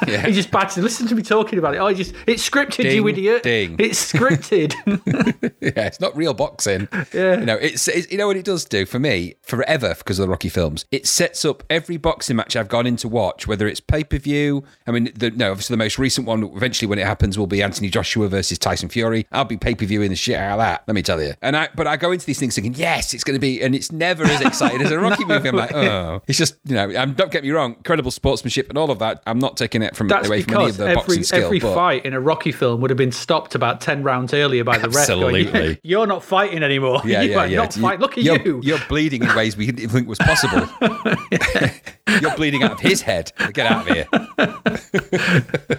Yeah. 0.05 0.27
he 0.27 0.33
just 0.33 0.53
him. 0.53 0.83
Listen 0.83 1.07
to 1.07 1.15
me 1.15 1.23
talking 1.23 1.57
about 1.57 1.75
it. 1.75 1.77
Oh, 1.77 1.87
he 1.87 1.95
just 1.95 2.13
it's 2.27 2.47
scripted, 2.47 2.93
you 2.93 3.07
idiot. 3.07 3.41
ding. 3.41 3.77
It's 3.79 4.11
scripted. 4.11 4.73
Yeah, 5.63 5.87
it's 5.87 6.01
not 6.01 6.15
real 6.15 6.33
boxing. 6.33 6.89
Yeah. 7.13 7.39
You 7.39 7.45
know, 7.45 7.55
it's, 7.55 7.87
it's 7.87 8.11
you 8.11 8.17
know 8.17 8.27
what 8.27 8.35
it 8.35 8.43
does 8.43 8.65
do 8.65 8.85
for 8.85 8.99
me 8.99 9.35
forever 9.41 9.95
because 9.97 10.19
of 10.19 10.23
the 10.23 10.29
Rocky 10.29 10.49
films. 10.49 10.85
It 10.91 11.07
sets 11.07 11.45
up 11.45 11.63
every 11.69 11.95
boxing 11.95 12.35
match 12.35 12.57
I've 12.57 12.67
gone 12.67 12.85
in 12.85 12.97
to 12.97 13.07
watch, 13.07 13.47
whether 13.47 13.65
it's 13.65 13.79
pay 13.79 14.03
per 14.03 14.17
view. 14.17 14.65
I 14.85 14.91
mean, 14.91 15.09
the, 15.15 15.31
no, 15.31 15.51
obviously 15.51 15.73
the 15.73 15.77
most 15.77 15.97
recent 15.97 16.27
one, 16.27 16.43
eventually 16.43 16.87
when 16.87 16.99
it 16.99 17.05
happens, 17.05 17.37
will 17.37 17.47
be 17.47 17.63
Anthony 17.63 17.89
Joshua 17.89 18.27
versus 18.27 18.59
Tyson 18.59 18.89
Fury. 18.89 19.25
I'll 19.31 19.45
be 19.45 19.57
pay 19.57 19.73
per 19.73 19.85
viewing 19.85 20.09
the 20.09 20.17
shit 20.17 20.35
out 20.35 20.53
of 20.53 20.57
that. 20.59 20.83
Let 20.85 20.95
me 20.95 21.01
tell 21.01 21.21
you. 21.21 21.33
And 21.41 21.55
I, 21.55 21.69
but 21.75 21.87
I 21.87 21.95
go 21.95 22.11
into 22.11 22.25
these 22.25 22.39
things 22.39 22.55
thinking, 22.55 22.73
yes, 22.73 23.13
it's 23.13 23.23
going 23.23 23.35
to 23.35 23.41
be, 23.41 23.61
and 23.61 23.73
it's 23.73 23.91
never 23.91 24.25
as 24.25 24.41
exciting 24.41 24.81
as 24.81 24.91
a 24.91 24.99
Rocky 24.99 25.23
movie. 25.23 25.47
I'm 25.47 25.55
like, 25.55 25.73
oh, 25.73 26.21
it's 26.27 26.37
just 26.37 26.55
you 26.65 26.75
know, 26.75 26.93
um, 26.97 27.13
don't 27.13 27.31
get 27.31 27.43
me 27.43 27.51
wrong. 27.51 27.75
Incredible 27.93 28.11
sportsmanship 28.11 28.69
and 28.69 28.77
all 28.77 28.89
of 28.89 28.97
that. 28.97 29.21
I'm 29.27 29.37
not 29.37 29.55
taking 29.55 29.83
it 29.83 29.95
from 29.95 30.07
That's 30.07 30.27
away 30.27 30.41
from 30.41 30.55
any 30.55 30.69
of 30.69 30.77
the 30.77 30.85
every 30.85 30.95
boxing 30.95 31.23
skill. 31.23 31.45
every 31.45 31.59
but 31.59 31.75
fight 31.75 32.05
in 32.05 32.13
a 32.13 32.19
Rocky 32.19 32.51
film 32.51 32.81
would 32.81 32.89
have 32.89 32.97
been 32.97 33.11
stopped 33.11 33.53
about 33.53 33.81
ten 33.81 34.01
rounds 34.01 34.33
earlier 34.33 34.63
by 34.63 34.79
the 34.79 34.89
ref. 34.89 35.07
Going, 35.07 35.45
Absolutely. 35.45 35.79
You're 35.83 36.07
not 36.07 36.23
fighting 36.23 36.63
anymore. 36.63 37.01
yeah, 37.05 37.21
you 37.23 37.31
yeah, 37.31 37.37
are 37.37 37.47
yeah. 37.47 37.57
not 37.57 37.73
fight. 37.75 37.99
Look 37.99 38.17
at 38.17 38.23
you're, 38.23 38.41
you. 38.41 38.61
You're 38.63 38.79
bleeding 38.89 39.21
in 39.21 39.35
ways 39.35 39.55
we 39.55 39.67
didn't 39.67 39.81
even 39.81 39.89
think 39.91 40.07
was 40.07 40.17
possible. 40.17 40.67
you're 42.21 42.35
bleeding 42.35 42.63
out 42.63 42.71
of 42.73 42.79
his 42.79 43.01
head. 43.01 43.31
Get 43.53 43.65
out 43.65 43.87
of 43.89 43.95
here. 43.95 44.07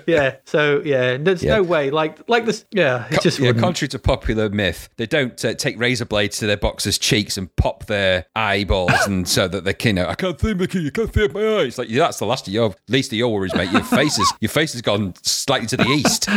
yeah. 0.07 0.37
So 0.45 0.81
yeah, 0.85 1.17
there's 1.19 1.43
Yeah. 1.43 1.57
no 1.57 1.63
way. 1.63 1.91
Like 1.91 2.27
like 2.29 2.47
this. 2.47 2.65
Yeah, 2.71 3.07
it 3.11 3.21
just 3.21 3.39
yeah, 3.39 3.49
wouldn't. 3.49 3.63
contrary 3.65 3.89
to 3.89 3.99
popular 3.99 4.49
myth, 4.49 4.89
they 4.97 5.07
don't 5.07 5.43
uh, 5.45 5.55
take 5.55 5.79
razor 5.79 6.05
blades 6.05 6.39
to 6.39 6.47
their 6.47 6.57
boxers' 6.57 6.99
cheeks 6.99 7.37
and 7.37 7.55
pop 7.57 7.87
their 7.87 8.27
eyeballs, 8.35 9.07
and 9.07 9.29
so 9.29 9.49
that 9.49 9.65
they 9.65 9.75
can. 9.75 9.97
You 9.97 10.03
know, 10.03 10.09
I 10.09 10.15
can't 10.15 10.41
see 10.41 10.55
Mickey. 10.55 10.81
You 10.81 10.91
can't 10.91 11.13
see 11.15 11.29
my 11.29 11.59
eyes. 11.61 11.79
Like 11.79 11.89
yeah, 11.89 12.01
that's 12.07 12.19
the 12.19 12.27
last 12.27 12.49
of 12.49 12.53
your 12.55 12.75
least 12.89 13.13
of 13.13 13.19
your 13.19 13.33
worries, 13.33 13.55
mate. 13.55 13.71
Your 13.71 13.85
face 13.85 14.19
is 14.19 14.33
your 14.41 14.49
face 14.49 14.73
has 14.73 14.83
gone 14.83 15.15
slightly 15.23 15.67
to 15.69 15.77
the 15.77 15.85
east. 15.85 16.29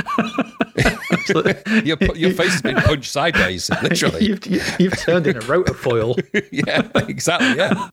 your 1.83 1.97
your 2.15 2.31
face 2.31 2.51
has 2.51 2.61
been 2.61 2.75
punched 2.75 3.11
sideways, 3.11 3.69
literally. 3.83 4.25
You've, 4.25 4.79
you've 4.79 4.97
turned 4.99 5.27
in 5.27 5.37
a 5.37 5.41
rotofoil. 5.41 6.15
yeah, 6.51 6.87
exactly. 6.95 7.57
Yeah. 7.57 7.89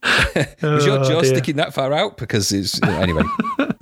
Was 0.63 0.87
your 0.87 0.99
Oh, 0.99 1.05
jaw 1.05 1.21
dear. 1.23 1.31
sticking 1.35 1.57
that 1.57 1.75
far 1.75 1.93
out? 1.93 2.17
Because 2.17 2.53
it's 2.53 2.83
anyway. 2.83 3.23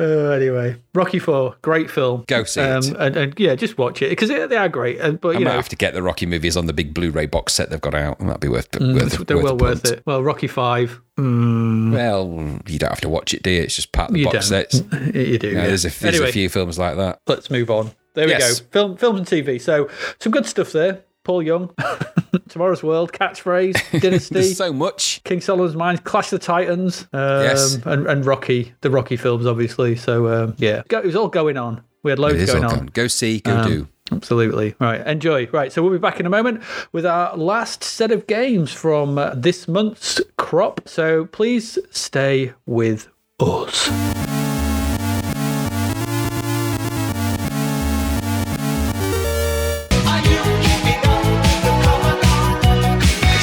Uh, 0.00 0.30
anyway, 0.30 0.76
Rocky 0.94 1.18
Four, 1.18 1.56
great 1.62 1.90
film. 1.90 2.24
Go 2.26 2.44
see 2.44 2.60
it. 2.60 2.86
And, 2.96 3.16
and 3.16 3.38
yeah, 3.38 3.54
just 3.54 3.78
watch 3.78 4.02
it 4.02 4.10
because 4.10 4.28
they, 4.28 4.56
are 4.56 4.68
great. 4.68 5.00
And, 5.00 5.20
but 5.20 5.36
I 5.36 5.38
you 5.38 5.44
might 5.44 5.50
know, 5.52 5.56
have 5.56 5.68
to 5.68 5.76
get 5.76 5.94
the 5.94 6.02
Rocky 6.02 6.26
movies 6.26 6.56
on 6.56 6.66
the 6.66 6.72
big 6.72 6.94
Blu-ray 6.94 7.26
box 7.26 7.52
set 7.54 7.70
they've 7.70 7.80
got 7.80 7.94
out. 7.94 8.18
That'd 8.18 8.40
be 8.40 8.48
worth. 8.48 8.68
worth 8.80 9.26
they're 9.26 9.36
worth 9.36 9.44
well 9.44 9.56
worth 9.56 9.84
it. 9.84 10.02
Well, 10.06 10.22
Rocky 10.22 10.46
Five, 10.48 11.00
Well, 11.16 12.58
you 12.66 12.78
don't 12.78 12.90
have 12.90 13.00
to 13.02 13.08
watch 13.08 13.34
it, 13.34 13.42
do 13.42 13.50
you? 13.50 13.62
It's 13.62 13.76
just 13.76 13.92
part 13.92 14.10
of 14.10 14.14
the 14.14 14.20
you 14.20 14.26
box 14.26 14.48
don't. 14.48 14.70
sets. 14.70 14.82
You 15.14 15.38
do. 15.38 15.48
Yeah, 15.48 15.52
yeah. 15.54 15.66
there's 15.66 15.84
a, 15.84 15.88
there's 16.00 16.16
anyway, 16.16 16.28
a 16.30 16.32
few 16.32 16.48
films 16.48 16.78
like 16.78 16.96
that. 16.96 17.20
let's 17.26 17.50
move 17.50 17.70
on. 17.70 17.92
There 18.14 18.26
we 18.26 18.32
Yes. 18.32 18.60
go. 18.60 18.66
Film, 18.70 18.96
films 18.96 19.18
and 19.20 19.26
TV. 19.28 19.60
So 19.60 19.88
some 20.20 20.32
good 20.32 20.46
stuff 20.46 20.72
there. 20.72 21.02
Paul 21.24 21.42
Young, 21.44 21.70
Tomorrow's 22.48 22.82
World, 22.82 23.12
Catchphrase, 23.12 24.00
Dynasty. 24.00 24.42
So 24.54 24.72
much. 24.72 25.22
King 25.22 25.40
Solomon's 25.40 25.76
Mines, 25.76 26.00
Clash 26.00 26.32
of 26.32 26.40
the 26.40 26.44
Titans, 26.46 27.06
um, 27.12 27.42
Yes. 27.44 27.78
and, 27.84 28.08
and 28.08 28.26
Rocky, 28.26 28.74
the 28.80 28.90
Rocky 28.90 29.16
films, 29.16 29.46
obviously. 29.46 29.94
So 29.94 30.26
um, 30.26 30.54
yeah, 30.58 30.82
it 30.90 31.04
was 31.04 31.14
all 31.14 31.28
going 31.28 31.56
on. 31.56 31.82
We 32.02 32.10
had 32.10 32.18
loads 32.18 32.44
going 32.46 32.64
on. 32.64 32.86
Go 32.86 33.06
see, 33.06 33.38
go 33.38 33.62
do. 33.64 33.88
Absolutely. 34.10 34.74
Right. 34.80 35.06
Enjoy. 35.06 35.46
Right. 35.52 35.72
So 35.72 35.80
we'll 35.80 35.92
be 35.92 35.98
back 35.98 36.18
in 36.18 36.26
a 36.26 36.30
moment 36.30 36.62
with 36.90 37.06
our 37.06 37.36
last 37.36 37.84
set 37.84 38.10
of 38.10 38.26
games 38.26 38.72
from 38.72 39.16
uh, 39.16 39.34
this 39.36 39.68
month's 39.68 40.20
crop. 40.36 40.88
So 40.88 41.26
please 41.26 41.78
stay 41.92 42.52
with 42.66 43.08
us. 43.38 44.31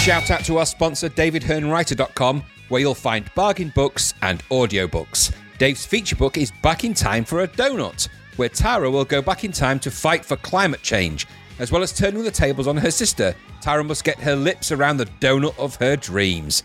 Shout 0.10 0.32
out 0.32 0.44
to 0.46 0.58
our 0.58 0.66
sponsor, 0.66 1.08
DavidHearnWriter.com, 1.08 2.44
where 2.70 2.82
you'll 2.82 2.96
find 2.96 3.32
bargain 3.36 3.72
books 3.76 4.16
and 4.24 4.42
audiobooks. 4.50 5.32
Dave's 5.60 5.86
feature 5.86 6.16
book 6.16 6.36
is 6.36 6.52
Back 6.64 6.84
in 6.84 6.96
Time 6.96 7.24
for 7.24 7.44
a 7.44 7.48
Donut, 7.48 8.08
where 8.36 8.50
Tara 8.50 8.90
will 8.90 9.06
go 9.06 9.22
back 9.22 9.44
in 9.44 9.52
time 9.52 9.78
to 9.82 9.92
fight 9.92 10.26
for 10.26 10.36
climate 10.38 10.82
change. 10.82 11.28
As 11.60 11.72
well 11.72 11.84
as 11.84 11.96
turning 11.96 12.24
the 12.24 12.32
tables 12.32 12.66
on 12.66 12.76
her 12.76 12.90
sister, 12.90 13.36
Tara 13.62 13.84
must 13.84 14.04
get 14.04 14.18
her 14.18 14.36
lips 14.36 14.72
around 14.72 14.98
the 14.98 15.06
donut 15.06 15.56
of 15.60 15.76
her 15.76 15.96
dreams. 15.96 16.64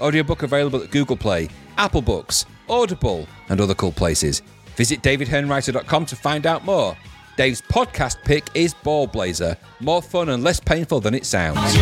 Audiobook 0.00 0.44
available 0.44 0.80
at 0.80 0.92
Google 0.92 1.16
Play, 1.16 1.48
Apple 1.76 2.00
Books, 2.00 2.46
Audible, 2.68 3.26
and 3.48 3.60
other 3.60 3.74
cool 3.74 3.90
places. 3.90 4.40
Visit 4.76 5.02
davidhearnwriter.com 5.02 6.06
to 6.06 6.14
find 6.14 6.46
out 6.46 6.64
more. 6.64 6.96
Dave's 7.36 7.60
podcast 7.60 8.22
pick 8.22 8.44
is 8.54 8.72
Ballblazer, 8.72 9.56
more 9.80 10.00
fun 10.00 10.28
and 10.28 10.44
less 10.44 10.60
painful 10.60 11.00
than 11.00 11.14
it 11.14 11.26
sounds. 11.26 11.74